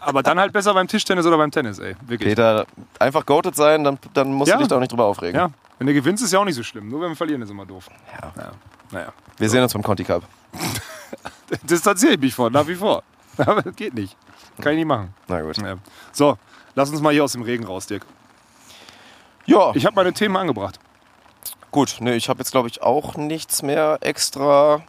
Aber 0.00 0.22
dann 0.22 0.38
halt 0.38 0.52
besser 0.52 0.74
beim 0.74 0.86
Tischtennis 0.88 1.26
oder 1.26 1.36
beim 1.36 1.50
Tennis, 1.50 1.78
ey. 1.78 1.96
Wirklich. 2.06 2.30
Peter, 2.30 2.66
einfach 2.98 3.24
goated 3.26 3.54
sein, 3.56 3.84
dann, 3.84 3.98
dann 4.12 4.32
musst 4.32 4.50
Ja. 4.50 4.56
du 4.56 4.60
dich 4.62 4.68
da 4.68 4.76
auch 4.76 4.80
nicht 4.80 4.92
drüber 4.92 5.04
aufregen. 5.06 5.34
Ja. 5.38 5.50
Wenn 5.78 5.86
du 5.86 5.94
gewinnst, 5.94 6.22
ist 6.22 6.32
ja 6.32 6.38
auch 6.38 6.44
nicht 6.44 6.54
so 6.54 6.62
schlimm. 6.62 6.88
Nur 6.88 7.00
wenn 7.00 7.10
wir 7.10 7.16
verlieren, 7.16 7.42
ist 7.42 7.50
immer 7.50 7.66
doof. 7.66 7.88
Ja. 8.20 8.32
Ja. 8.36 8.50
Naja. 8.90 9.12
Wir 9.38 9.48
sehen 9.50 9.62
uns 9.62 9.72
beim 9.72 9.82
Conti 9.82 10.04
Cup. 10.04 10.22
Distanziere 11.62 12.14
ich 12.14 12.20
mich 12.20 12.34
von, 12.34 12.52
nach 12.52 12.66
wie 12.66 12.74
vor. 12.74 13.02
Aber 13.38 13.62
das 13.62 13.74
geht 13.76 13.94
nicht. 13.94 14.16
Kann 14.60 14.72
ich 14.72 14.78
nicht 14.78 14.86
machen. 14.86 15.12
Na 15.28 15.40
gut. 15.42 15.56
Ja. 15.58 15.76
So, 16.12 16.38
lass 16.74 16.90
uns 16.90 17.00
mal 17.00 17.12
hier 17.12 17.24
aus 17.24 17.32
dem 17.32 17.42
Regen 17.42 17.64
raus, 17.64 17.86
Dirk. 17.86 18.06
Ja, 19.46 19.72
Ich 19.74 19.84
habe 19.84 19.96
meine 19.96 20.12
Themen 20.12 20.36
angebracht. 20.36 20.78
gut. 21.70 21.96
Nee, 22.00 22.14
ich 22.14 22.28
habe 22.28 22.38
jetzt, 22.38 22.52
glaube 22.52 22.68
ich, 22.68 22.82
auch 22.82 23.16
nichts 23.16 23.62
mehr 23.62 23.98
extra. 24.00 24.82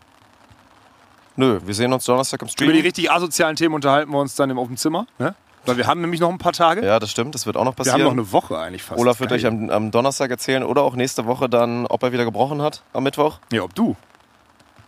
Nö, 1.38 1.60
wir 1.66 1.74
sehen 1.74 1.92
uns 1.94 2.06
Donnerstag 2.06 2.42
im 2.42 2.48
Über 2.48 2.56
die 2.56 2.64
Stream. 2.80 2.82
richtig 2.86 3.12
asozialen 3.12 3.56
Themen 3.56 3.76
unterhalten 3.76 4.12
wir 4.12 4.20
uns 4.20 4.36
dann 4.36 4.50
im, 4.50 4.58
dem 4.58 4.78
Zimmer. 4.78 5.06
Ne? 5.20 5.36
Weil 5.66 5.78
wir 5.78 5.88
haben 5.88 6.00
nämlich 6.02 6.22
noch 6.22 6.30
ein 6.30 6.38
paar 6.38 6.54
Tage. 6.54 6.86
Ja, 6.86 7.00
das 7.00 7.10
stimmt, 7.12 7.34
das 7.36 7.46
wird 7.46 7.58
auch 7.58 7.64
noch 7.66 7.76
wir 7.78 7.92
haben 7.92 8.00
noch 8.02 8.08
passieren. 8.10 8.20
eine 8.20 8.32
Woche 8.32 8.58
eigentlich 8.58 8.84
fast. 8.84 9.00
Olaf 9.02 9.20
wird 9.20 9.32
Geil. 9.32 9.40
euch 9.40 9.46
am, 9.48 9.70
am 9.70 9.92
Donnerstag 9.92 10.30
erzählen 10.32 10.64
oder 10.64 10.84
auch 10.84 10.96
nächste 10.96 11.26
Woche 11.26 11.50
dann, 11.50 11.88
ob 11.88 12.04
er 12.04 12.12
wieder 12.12 12.24
gebrochen 12.24 12.62
hat 12.62 12.84
am 12.94 13.04
Mittwoch. 13.04 13.40
Ja, 13.52 13.64
ob 13.64 13.74
du. 13.76 13.96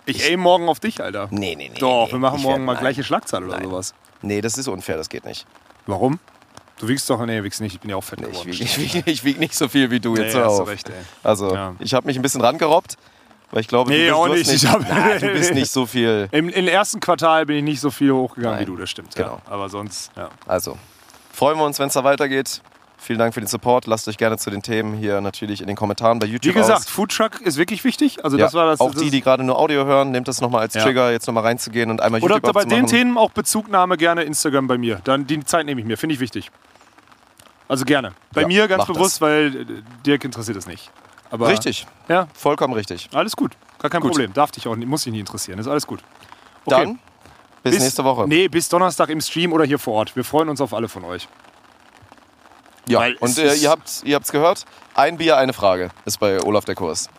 Ich 0.06 0.24
aim 0.30 0.40
morgen 0.40 0.70
auf 0.70 0.80
dich, 0.80 1.02
Alter. 1.02 1.28
Nee, 1.32 1.56
nee, 1.56 1.70
nee. 1.74 1.80
Doch, 1.80 2.06
nee, 2.08 2.12
wir 2.14 2.20
machen 2.20 2.38
ich 2.38 2.44
morgen 2.44 2.64
mal 2.64 2.74
nein. 2.74 2.82
gleiche 2.82 3.04
Schlagzahl 3.04 3.44
oder 3.44 3.58
Nein. 3.58 3.66
sowas. 3.66 3.94
Nee, 4.22 4.40
das 4.42 4.58
ist 4.58 4.68
unfair, 4.68 4.96
das 4.98 5.10
geht 5.10 5.26
nicht. 5.26 5.46
Warum? 5.86 6.20
Du 6.80 6.88
wiegst 6.88 7.10
doch, 7.10 7.26
nee, 7.26 7.44
wiegst 7.44 7.60
nicht, 7.60 7.74
ich 7.74 7.80
bin 7.82 7.90
ja 7.90 7.96
auch 7.98 8.04
fett 8.04 8.20
Nee, 8.22 8.28
ich 8.28 8.32
geworden. 8.44 8.52
wiege 8.52 8.64
ich 8.64 8.78
wieg, 8.96 9.08
ich 9.08 9.24
wieg 9.26 9.40
nicht 9.40 9.56
so 9.56 9.68
viel 9.68 9.90
wie 9.92 10.00
du 10.00 10.14
Nee, 10.14 10.22
jetzt. 10.26 10.36
hör 10.36 10.44
du 10.46 10.50
auf. 10.62 10.68
recht, 10.68 10.88
ey. 10.90 10.96
Also, 11.24 11.54
Ja. 11.54 11.76
ich 11.80 11.94
habe 11.96 12.06
mich 12.08 12.16
ein 12.18 12.22
bisschen 12.22 12.40
rangerobbt, 12.42 12.98
weil 13.52 13.62
ich 13.62 13.68
glaube, 13.68 13.90
Nee, 13.92 13.98
du, 14.00 14.04
bist, 14.06 14.16
auch 14.16 14.28
du, 14.28 14.34
nicht. 14.34 14.52
nicht, 14.52 14.64
Ich 14.64 14.70
hab- 14.70 15.20
du 15.20 15.28
bist 15.34 15.54
nicht 15.54 15.72
so 15.72 15.86
viel. 15.86 16.28
Im, 16.32 16.50
Im 16.50 16.68
ersten 16.68 17.00
Quartal 17.00 17.46
bin 17.46 17.58
ich 17.58 17.64
nicht 17.64 17.80
so 17.80 17.92
viel 17.92 18.12
hochgegangen 18.12 18.58
Nein. 18.58 18.68
wie 18.68 18.72
du, 18.72 18.78
das 18.78 18.90
stimmt. 18.90 19.16
Genau. 19.16 19.42
Ja. 19.46 19.52
Aber 19.52 19.70
sonst, 19.70 20.12
ja. 20.16 20.30
Also, 20.46 20.78
freuen 21.34 21.58
wir 21.58 21.66
uns, 21.66 21.80
wenn 21.80 21.88
es 21.88 21.94
da 21.94 22.04
weitergeht. 22.04 22.62
Vielen 23.00 23.20
Dank 23.20 23.34
für 23.36 23.40
den 23.40 23.48
Support. 23.48 23.86
Lasst 23.86 24.08
euch 24.08 24.18
gerne 24.18 24.38
zu 24.40 24.50
den 24.50 24.64
Themen 24.64 24.96
hier 24.98 25.22
natürlich 25.22 25.62
in 25.62 25.68
den 25.68 25.76
Kommentaren 25.78 26.18
bei 26.18 26.26
YouTube 26.26 26.56
Wie 26.56 26.58
gesagt, 26.60 26.80
aus. 26.80 26.90
Foodtruck 26.90 27.40
ist 27.42 27.56
wirklich 27.58 27.84
wichtig. 27.84 28.26
Also 28.26 28.38
Ja, 28.38 28.46
das 28.46 28.54
war 28.56 28.66
das. 28.66 28.80
auch 28.82 28.92
das 28.92 29.02
die, 29.04 29.12
die 29.12 29.22
gerade 29.22 29.44
nur 29.44 29.58
Audio 29.58 29.86
hören, 29.86 30.10
nehmt 30.12 30.28
das 30.28 30.42
nochmal 30.42 30.62
als 30.62 30.74
Ja. 30.74 30.82
Trigger, 30.84 31.12
jetzt 31.12 31.28
nochmal 31.28 31.44
reinzugehen 31.44 31.92
und 31.92 32.02
einmal 32.02 32.22
Oder 32.24 32.36
YouTube 32.38 32.54
bei 32.54 32.66
den. 32.66 32.88
Themen 32.88 33.18
auch 33.18 33.30
Bezugnahme 33.32 33.98
gerne 33.98 34.24
Instagram 34.24 34.66
bei 34.68 34.80
mir. 34.80 35.00
Dann 35.04 35.28
die 35.28 35.46
Zeit 35.46 35.68
nehme 35.68 35.80
ich 35.80 35.86
mir, 35.88 35.96
finde 35.96 36.16
ich 36.16 36.20
wichtig. 36.20 36.50
Also 37.70 37.86
gerne. 37.86 38.14
Bei 38.34 38.42
Ja, 38.42 38.48
mir 38.48 38.68
ganz 38.68 38.86
bewusst, 38.88 39.22
weil 39.22 39.56
äh, 39.56 39.66
Dirk 40.06 40.26
interessiert 40.26 40.58
es 40.58 40.66
nicht. 40.68 40.90
Aber 41.30 41.48
Richtig, 41.48 41.86
Ja, 42.08 42.28
vollkommen 42.34 42.74
richtig. 42.74 43.10
alles 43.14 43.36
gut. 43.36 43.52
Gar 43.80 43.90
kein 43.92 44.02
Gut. 44.02 44.12
Problem. 44.12 44.34
Darf 44.34 44.52
dich 44.52 44.68
auch, 44.68 44.76
nicht- 44.76 44.88
muss 44.88 45.04
dich 45.04 45.12
nicht 45.12 45.20
interessieren. 45.22 45.60
Ist 45.60 45.68
alles 45.68 45.86
gut. 45.86 46.00
Okay. 46.66 46.84
Dann 46.86 47.00
bis, 47.64 47.80
nächste 47.80 48.04
Woche. 48.04 48.28
Nee, 48.28 48.48
bis 48.48 48.70
Donnerstag 48.70 49.10
im 49.10 49.22
Stream 49.22 49.52
oder 49.54 49.66
hier 49.66 49.78
vor 49.80 49.94
Ort. 49.96 50.16
Wir 50.16 50.24
freuen 50.24 50.50
uns 50.50 50.62
auf 50.62 50.74
alle 50.74 50.88
von 50.88 51.04
euch. 51.04 51.28
ja. 52.88 53.00
weil 53.00 53.16
Und 53.20 53.38
äh, 53.38 53.54
ihr 53.56 53.70
habt 53.70 54.02
ihr 54.06 54.16
habt's 54.16 54.32
gehört, 54.32 54.66
ein 54.96 55.18
Bier, 55.18 55.38
eine 55.38 55.54
Frage 55.54 55.90
ist 56.06 56.20
bei 56.20 56.42
Olaf 56.42 56.66
der 56.66 56.76
Kurs. 56.76 57.10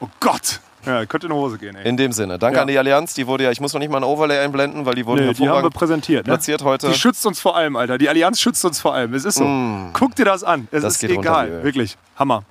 Oh 0.00 0.08
Gott. 0.20 0.60
Ja, 0.86 1.04
könnte 1.06 1.26
in 1.26 1.32
die 1.32 1.38
Hose 1.38 1.58
gehen, 1.58 1.74
ey. 1.76 1.86
In 1.86 1.96
dem 1.96 2.12
Sinne, 2.12 2.38
danke 2.38 2.56
Ja. 2.56 2.62
an 2.62 2.68
die 2.68 2.78
Allianz. 2.78 3.12
Die 3.12 3.26
wurde 3.26 3.44
ja, 3.44 3.50
ich 3.50 3.60
muss 3.60 3.72
noch 3.74 3.80
nicht 3.80 3.90
mal 3.90 3.98
ein 3.98 4.04
Overlay 4.04 4.38
einblenden, 4.38 4.86
weil 4.86 4.94
die 4.94 5.04
wurden 5.04 5.26
Nee, 5.26 5.34
die 5.34 5.48
haben 5.48 5.62
wir 5.62 5.70
präsentiert. 5.70 6.26
Ne? 6.26 6.32
platziert 6.32 6.62
heute. 6.62 6.88
Die 6.88 6.94
schützt 6.94 7.26
uns 7.26 7.40
vor 7.40 7.56
allem, 7.56 7.76
Alter. 7.76 7.98
Die 7.98 8.08
Allianz 8.08 8.40
schützt 8.40 8.64
uns 8.64 8.80
vor 8.80 8.94
allem. 8.94 9.12
Es 9.12 9.24
ist 9.24 9.34
so. 9.34 9.44
Mm. 9.44 9.90
Guck 9.92 10.14
dir 10.14 10.24
das 10.24 10.44
an. 10.44 10.68
Es 10.70 10.82
Das 10.82 10.94
ist 10.94 11.00
geht 11.00 11.10
runter, 11.10 11.20
egal. 11.30 11.46
Liebe. 11.48 11.62
Wirklich. 11.64 11.98
Hammer. 12.16 12.44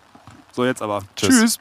So, 0.58 0.66
jetzt 0.66 0.82
aber. 0.82 1.04
Tschüss. 1.16 1.30
Tschüss. 1.40 1.60